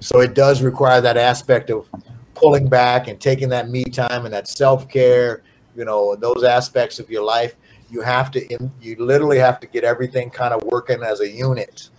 So 0.01 0.21
it 0.21 0.35
does 0.35 0.63
require 0.63 1.01
that 1.01 1.17
aspect 1.17 1.71
of 1.71 1.87
pulling 2.35 2.69
back 2.69 3.07
and 3.07 3.21
taking 3.21 3.49
that 3.51 3.69
me 3.71 3.85
time 3.85 4.25
and 4.25 4.35
that 4.35 4.49
self 4.49 4.89
care. 4.89 5.43
You 5.77 5.85
know 5.85 6.17
those 6.17 6.43
aspects 6.43 6.99
of 6.99 7.09
your 7.09 7.25
life. 7.25 7.55
You 7.93 8.01
have 8.01 8.31
to 8.33 8.69
you 8.81 8.97
literally 8.99 9.39
have 9.39 9.61
to 9.61 9.67
get 9.69 9.85
everything 9.85 10.31
kind 10.31 10.53
of 10.53 10.65
working 10.65 11.03
as 11.03 11.21
a 11.21 11.29
unit 11.29 11.91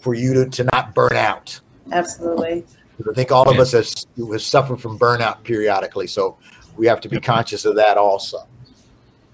for 0.00 0.12
you 0.14 0.34
to, 0.34 0.50
to 0.50 0.64
not 0.72 0.94
burn 0.94 1.16
out. 1.16 1.60
Absolutely. 1.92 2.66
I 3.08 3.14
think 3.14 3.30
all 3.30 3.48
of 3.48 3.58
us 3.58 3.72
have, 3.72 3.88
have 4.30 4.42
suffered 4.42 4.80
from 4.80 4.98
burnout 4.98 5.44
periodically, 5.44 6.08
so 6.08 6.36
we 6.76 6.86
have 6.86 7.00
to 7.02 7.08
be 7.08 7.20
conscious 7.20 7.64
of 7.64 7.76
that 7.76 7.96
also. 7.96 8.38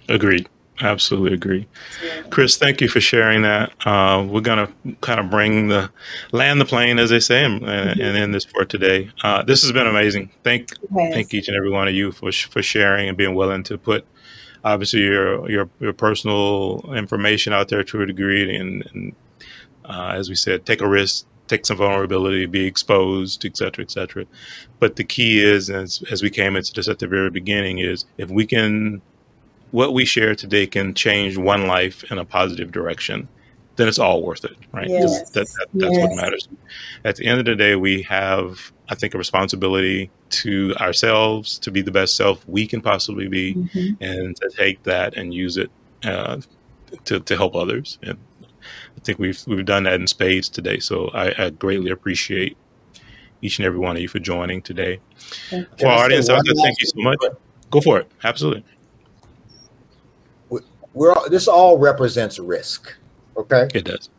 Agreed. 0.08 0.48
Absolutely 0.80 1.34
agree. 1.34 1.68
Chris, 2.30 2.56
thank 2.56 2.80
you 2.80 2.88
for 2.88 3.00
sharing 3.00 3.42
that. 3.42 3.72
Uh, 3.86 4.26
we're 4.28 4.40
going 4.40 4.66
to 4.66 4.96
kind 5.00 5.20
of 5.20 5.30
bring 5.30 5.68
the 5.68 5.88
land 6.32 6.60
the 6.60 6.64
plane, 6.64 6.98
as 6.98 7.10
they 7.10 7.20
say, 7.20 7.44
and, 7.44 7.62
and 7.62 8.00
end 8.00 8.34
this 8.34 8.44
for 8.44 8.64
today. 8.64 9.10
Uh, 9.22 9.42
this 9.44 9.62
has 9.62 9.70
been 9.70 9.86
amazing. 9.86 10.30
Thank 10.42 10.72
Yes. 10.94 11.14
thank 11.14 11.32
each 11.32 11.48
and 11.48 11.56
every 11.56 11.70
one 11.70 11.86
of 11.86 11.94
you 11.94 12.10
for 12.12 12.32
for 12.32 12.62
sharing 12.62 13.08
and 13.08 13.16
being 13.16 13.34
willing 13.34 13.62
to 13.64 13.78
put 13.78 14.04
obviously 14.64 15.02
your 15.02 15.48
your, 15.50 15.68
your 15.80 15.92
personal 15.92 16.92
information 16.94 17.52
out 17.52 17.68
there 17.68 17.84
to 17.84 18.02
a 18.02 18.06
degree, 18.06 18.56
and, 18.56 18.84
and 18.92 19.14
uh, 19.84 20.14
as 20.16 20.28
we 20.28 20.34
said, 20.34 20.66
take 20.66 20.80
a 20.80 20.88
risk, 20.88 21.26
take 21.46 21.66
some 21.66 21.76
vulnerability, 21.76 22.46
be 22.46 22.66
exposed, 22.66 23.44
et 23.44 23.56
cetera, 23.56 23.84
et 23.84 23.90
cetera. 23.90 24.24
But 24.80 24.96
the 24.96 25.04
key 25.04 25.44
is, 25.44 25.70
as 25.70 26.02
as 26.10 26.22
we 26.22 26.30
came 26.30 26.56
into 26.56 26.72
this 26.72 26.88
at 26.88 26.98
the 26.98 27.06
very 27.06 27.30
beginning, 27.30 27.78
is 27.78 28.06
if 28.18 28.30
we 28.30 28.46
can 28.46 29.02
what 29.70 29.92
we 29.92 30.04
share 30.04 30.36
today 30.36 30.66
can 30.66 30.94
change 30.94 31.36
one 31.36 31.66
life 31.66 32.04
in 32.10 32.18
a 32.18 32.24
positive 32.24 32.70
direction, 32.70 33.26
then 33.74 33.88
it's 33.88 33.98
all 33.98 34.22
worth 34.22 34.44
it, 34.44 34.56
right? 34.72 34.88
Yes. 34.88 35.30
That, 35.30 35.48
that, 35.48 35.66
that's 35.74 35.98
what 35.98 36.14
matters. 36.14 36.48
At 37.04 37.16
the 37.16 37.26
end 37.26 37.40
of 37.40 37.44
the 37.44 37.56
day, 37.56 37.74
we 37.74 38.02
have, 38.02 38.70
I 38.88 38.94
think, 38.94 39.14
a 39.14 39.18
responsibility 39.18 40.10
to 40.30 40.74
ourselves 40.78 41.58
to 41.60 41.70
be 41.70 41.80
the 41.82 41.90
best 41.90 42.16
self 42.16 42.46
we 42.46 42.66
can 42.66 42.80
possibly 42.82 43.28
be, 43.28 43.54
Mhm. 43.54 43.96
and 44.00 44.36
to 44.36 44.50
take 44.50 44.82
that 44.82 45.16
and 45.16 45.32
use 45.32 45.56
it 45.56 45.70
uh, 46.04 46.40
to 47.06 47.20
to 47.20 47.36
help 47.36 47.54
others. 47.56 47.98
And 48.02 48.18
I 48.42 49.00
think 49.04 49.18
we've 49.18 49.42
we've 49.46 49.64
done 49.64 49.84
that 49.84 49.94
in 50.00 50.06
spades 50.06 50.48
today. 50.48 50.78
So 50.80 51.08
I, 51.14 51.46
I 51.46 51.50
greatly 51.50 51.90
appreciate 51.90 52.56
each 53.42 53.58
and 53.58 53.66
every 53.66 53.78
one 53.78 53.96
of 53.96 54.02
you 54.02 54.08
for 54.08 54.18
joining 54.18 54.60
today. 54.62 55.00
Thank 55.50 55.78
For 55.78 55.86
our 55.86 56.04
audience 56.04 56.28
out 56.28 56.36
one 56.36 56.44
there, 56.46 56.54
thank 56.64 56.76
you 56.80 56.86
so 56.88 57.00
much. 57.02 57.18
Go 57.70 57.80
for 57.80 57.98
it. 57.98 58.10
Absolutely. 58.22 58.64
We're 60.92 61.12
all- 61.12 61.28
this 61.28 61.48
all 61.48 61.76
represents 61.78 62.38
risk. 62.38 62.94
Okay. 63.36 63.68
It 63.74 63.84
does. 63.84 64.10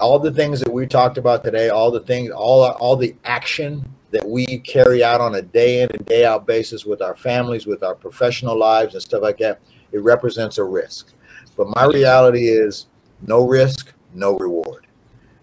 all 0.00 0.18
the 0.18 0.32
things 0.32 0.58
that 0.60 0.72
we 0.72 0.86
talked 0.88 1.18
about 1.18 1.44
today, 1.44 1.68
all 1.68 1.90
the 1.90 2.00
things, 2.00 2.28
all 2.30 2.64
all 2.64 2.96
the 2.96 3.14
action 3.24 3.88
that 4.14 4.26
we 4.26 4.58
carry 4.58 5.02
out 5.02 5.20
on 5.20 5.34
a 5.34 5.42
day 5.42 5.82
in 5.82 5.90
and 5.92 6.06
day 6.06 6.24
out 6.24 6.46
basis 6.46 6.86
with 6.86 7.02
our 7.02 7.16
families, 7.16 7.66
with 7.66 7.82
our 7.82 7.96
professional 7.96 8.56
lives 8.56 8.94
and 8.94 9.02
stuff 9.02 9.22
like 9.22 9.38
that, 9.38 9.60
it 9.90 9.98
represents 10.02 10.58
a 10.58 10.64
risk. 10.64 11.12
But 11.56 11.66
my 11.74 11.86
reality 11.86 12.48
is 12.48 12.86
no 13.26 13.46
risk, 13.46 13.92
no 14.14 14.36
reward. 14.38 14.86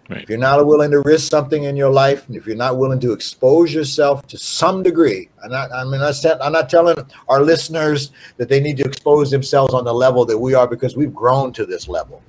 Right. 0.10 0.24
If 0.24 0.30
you're 0.30 0.38
not 0.38 0.66
willing 0.66 0.92
to 0.92 1.02
risk 1.02 1.30
something 1.30 1.64
in 1.66 1.76
your 1.76 1.90
life, 1.92 2.28
and 2.28 2.36
if 2.36 2.46
you're 2.46 2.56
not 2.56 2.78
willing 2.78 3.00
to 3.02 3.12
expose 3.12 3.74
yourself 3.74 4.26
to 4.28 4.38
some 4.38 4.84
degree, 4.84 5.30
I'm 5.44 5.52
not, 5.52 5.72
I 5.74 5.84
mean, 5.84 6.02
I'm 6.02 6.14
not, 6.24 6.42
I'm 6.42 6.52
not 6.54 6.70
telling 6.70 6.96
our 7.28 7.42
listeners 7.42 8.12
that 8.38 8.48
they 8.48 8.60
need 8.62 8.78
to 8.78 8.84
expose 8.84 9.32
themselves 9.32 9.74
on 9.74 9.84
the 9.84 9.94
level 9.94 10.26
that 10.26 10.38
we 10.38 10.54
are 10.54 10.68
because 10.68 10.96
we've 10.96 11.14
grown 11.14 11.52
to 11.54 11.66
this 11.66 11.88
level. 11.90 12.22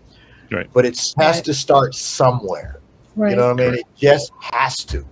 Right. 0.51 0.69
But 0.73 0.86
it 0.86 0.97
has 0.97 1.14
Right. 1.16 1.44
to 1.44 1.55
start 1.55 1.94
somewhere. 1.94 2.81
Right. 3.14 3.31
You 3.31 3.36
know 3.36 3.52
what 3.52 3.60
I 3.60 3.70
mean? 3.70 3.74
It 3.74 3.86
just 3.97 4.32
has 4.40 4.85
to. 4.86 5.05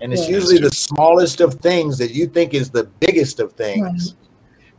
And 0.00 0.12
it's 0.12 0.28
Yeah. 0.28 0.36
usually 0.36 0.58
the 0.58 0.70
smallest 0.70 1.40
of 1.40 1.54
things 1.54 1.98
that 1.98 2.12
you 2.12 2.26
think 2.26 2.54
is 2.54 2.70
the 2.70 2.84
biggest 3.00 3.40
of 3.40 3.52
things 3.52 4.14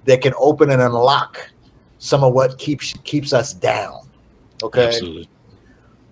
that 0.05 0.21
can 0.21 0.33
open 0.37 0.69
and 0.69 0.81
unlock 0.81 1.49
some 1.97 2.23
of 2.23 2.33
what 2.33 2.57
keeps 2.57 2.93
keeps 3.03 3.33
us 3.33 3.53
down. 3.53 4.01
Okay. 4.63 4.87
Absolutely. 4.87 5.29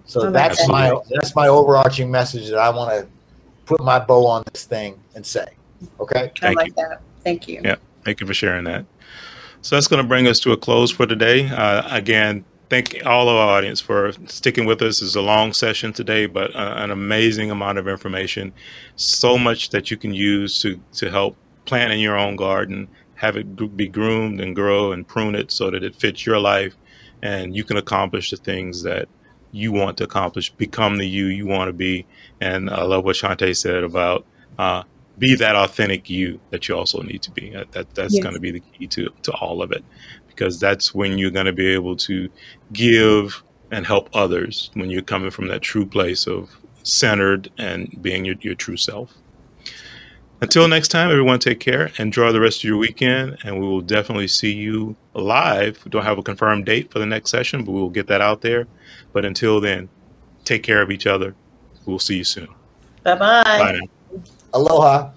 So 0.06 0.28
I 0.28 0.32
that's 0.32 0.62
that. 0.62 0.72
my 0.72 1.00
that's 1.10 1.36
my 1.36 1.48
overarching 1.48 2.10
message 2.10 2.50
that 2.50 2.58
I 2.60 2.70
want 2.70 2.92
to 2.92 3.08
put 3.66 3.82
my 3.84 4.00
bow 4.00 4.26
on 4.26 4.44
this 4.54 4.66
thing 4.66 5.00
and 5.16 5.26
say. 5.26 5.48
Okay. 6.00 6.32
I 6.38 6.40
Thank 6.40 6.58
like 6.58 6.68
you. 6.68 6.74
that. 6.78 7.02
Thank 7.24 7.48
you. 7.48 7.62
Yeah. 7.64 7.76
Thank 8.04 8.22
you 8.22 8.28
for 8.28 8.34
sharing 8.34 8.64
that. 8.66 8.86
So 9.62 9.76
that's 9.76 9.88
going 9.88 10.02
to 10.02 10.08
bring 10.08 10.28
us 10.28 10.40
to 10.42 10.52
a 10.52 10.58
close 10.58 10.92
for 10.92 11.08
today. 11.08 11.50
Uh, 11.50 11.84
again, 11.96 12.46
thank 12.70 13.02
all 13.06 13.30
of 13.30 13.36
our 13.36 13.58
audience 13.58 13.80
for 13.80 14.12
sticking 14.28 14.66
with 14.66 14.82
us. 14.82 15.02
It's 15.02 15.16
a 15.16 15.22
long 15.22 15.54
session 15.54 15.94
today, 15.94 16.26
but 16.26 16.56
uh, 16.56 16.74
an 16.78 16.92
amazing 16.92 17.52
amount 17.52 17.78
of 17.78 17.88
information. 17.88 18.54
So 18.96 19.38
much 19.38 19.70
that 19.70 19.92
you 19.92 19.98
can 19.98 20.14
use 20.14 20.62
to 20.62 20.80
to 20.94 21.10
help 21.10 21.38
plant 21.66 21.92
in 21.94 22.00
your 22.00 22.18
own 22.18 22.36
garden, 22.36 22.88
have 23.16 23.36
it 23.38 23.76
be 23.78 23.88
groomed 23.88 24.40
and 24.40 24.56
grow 24.56 24.92
and 24.92 25.08
prune 25.08 25.36
it 25.36 25.52
so 25.52 25.72
that 25.72 25.84
it 25.84 25.96
fits 25.96 26.26
your 26.26 26.40
life, 26.40 26.76
and 27.22 27.56
you 27.56 27.64
can 27.64 27.78
accomplish 27.78 28.30
the 28.32 28.38
things 28.38 28.84
that 28.84 29.08
you 29.52 29.72
want 29.72 29.98
to 29.98 30.04
accomplish. 30.04 30.50
Become 30.52 30.98
the 30.98 31.08
you 31.08 31.26
you 31.28 31.48
want 31.48 31.70
to 31.70 31.74
be. 31.74 32.06
And 32.42 32.70
I 32.70 32.84
love 32.84 33.06
what 33.06 33.16
Shante 33.16 33.56
said 33.56 33.84
about. 33.84 34.26
Uh, 34.58 34.84
be 35.18 35.34
that 35.36 35.56
authentic 35.56 36.10
you 36.10 36.42
that 36.50 36.68
you 36.68 36.76
also 36.76 37.02
need 37.02 37.22
to 37.22 37.32
be. 37.32 37.52
That, 37.52 37.72
that 37.72 37.96
that's 37.96 38.16
Yes. 38.16 38.24
going 38.24 38.36
to 38.36 38.42
be 38.42 38.52
the 38.52 38.60
key 38.60 38.88
to 38.88 39.10
to 39.24 39.32
all 39.34 39.62
of 39.62 39.72
it, 39.72 39.84
because 40.36 40.60
that's 40.60 40.94
when 40.94 41.18
you're 41.18 41.32
going 41.32 41.46
to 41.46 41.54
be 41.54 41.68
able 41.68 41.96
to 41.96 42.30
give 42.74 43.44
and 43.72 43.86
help 43.86 44.10
others 44.14 44.70
when 44.74 44.90
you're 44.90 45.02
coming 45.02 45.32
from 45.32 45.48
that 45.48 45.62
true 45.62 45.86
place 45.86 46.28
of 46.28 46.50
centered 46.84 47.50
and 47.58 48.02
being 48.02 48.26
your, 48.26 48.36
your 48.42 48.56
true 48.56 48.78
self. 48.78 49.14
Until 50.42 50.68
next 50.68 50.90
time, 50.90 51.10
everyone 51.10 51.40
take 51.40 51.60
care. 51.60 51.92
Enjoy 51.98 52.32
the 52.32 52.42
rest 52.42 52.60
of 52.60 52.66
your 52.66 52.78
weekend, 52.78 53.38
and 53.44 53.60
we 53.60 53.66
will 53.66 53.82
definitely 53.82 54.28
see 54.28 54.54
you 54.54 54.96
live. 55.14 55.84
We 55.84 55.90
don't 55.90 56.04
have 56.04 56.20
a 56.20 56.24
confirmed 56.24 56.66
date 56.66 56.92
for 56.92 57.00
the 57.00 57.06
next 57.06 57.32
session, 57.32 57.64
but 57.64 57.72
we 57.72 57.80
will 57.80 57.90
get 57.90 58.08
that 58.08 58.22
out 58.22 58.42
there. 58.42 58.68
But 59.14 59.24
until 59.26 59.62
then, 59.62 59.90
take 60.44 60.62
care 60.62 60.82
of 60.82 60.92
each 60.92 61.08
other. 61.08 61.36
We'll 61.86 62.00
see 62.00 62.18
you 62.18 62.26
soon. 62.26 62.50
Bye-bye. 63.04 63.44
Bye 63.44 63.80
now. 63.80 64.22
Aloha. 64.54 65.12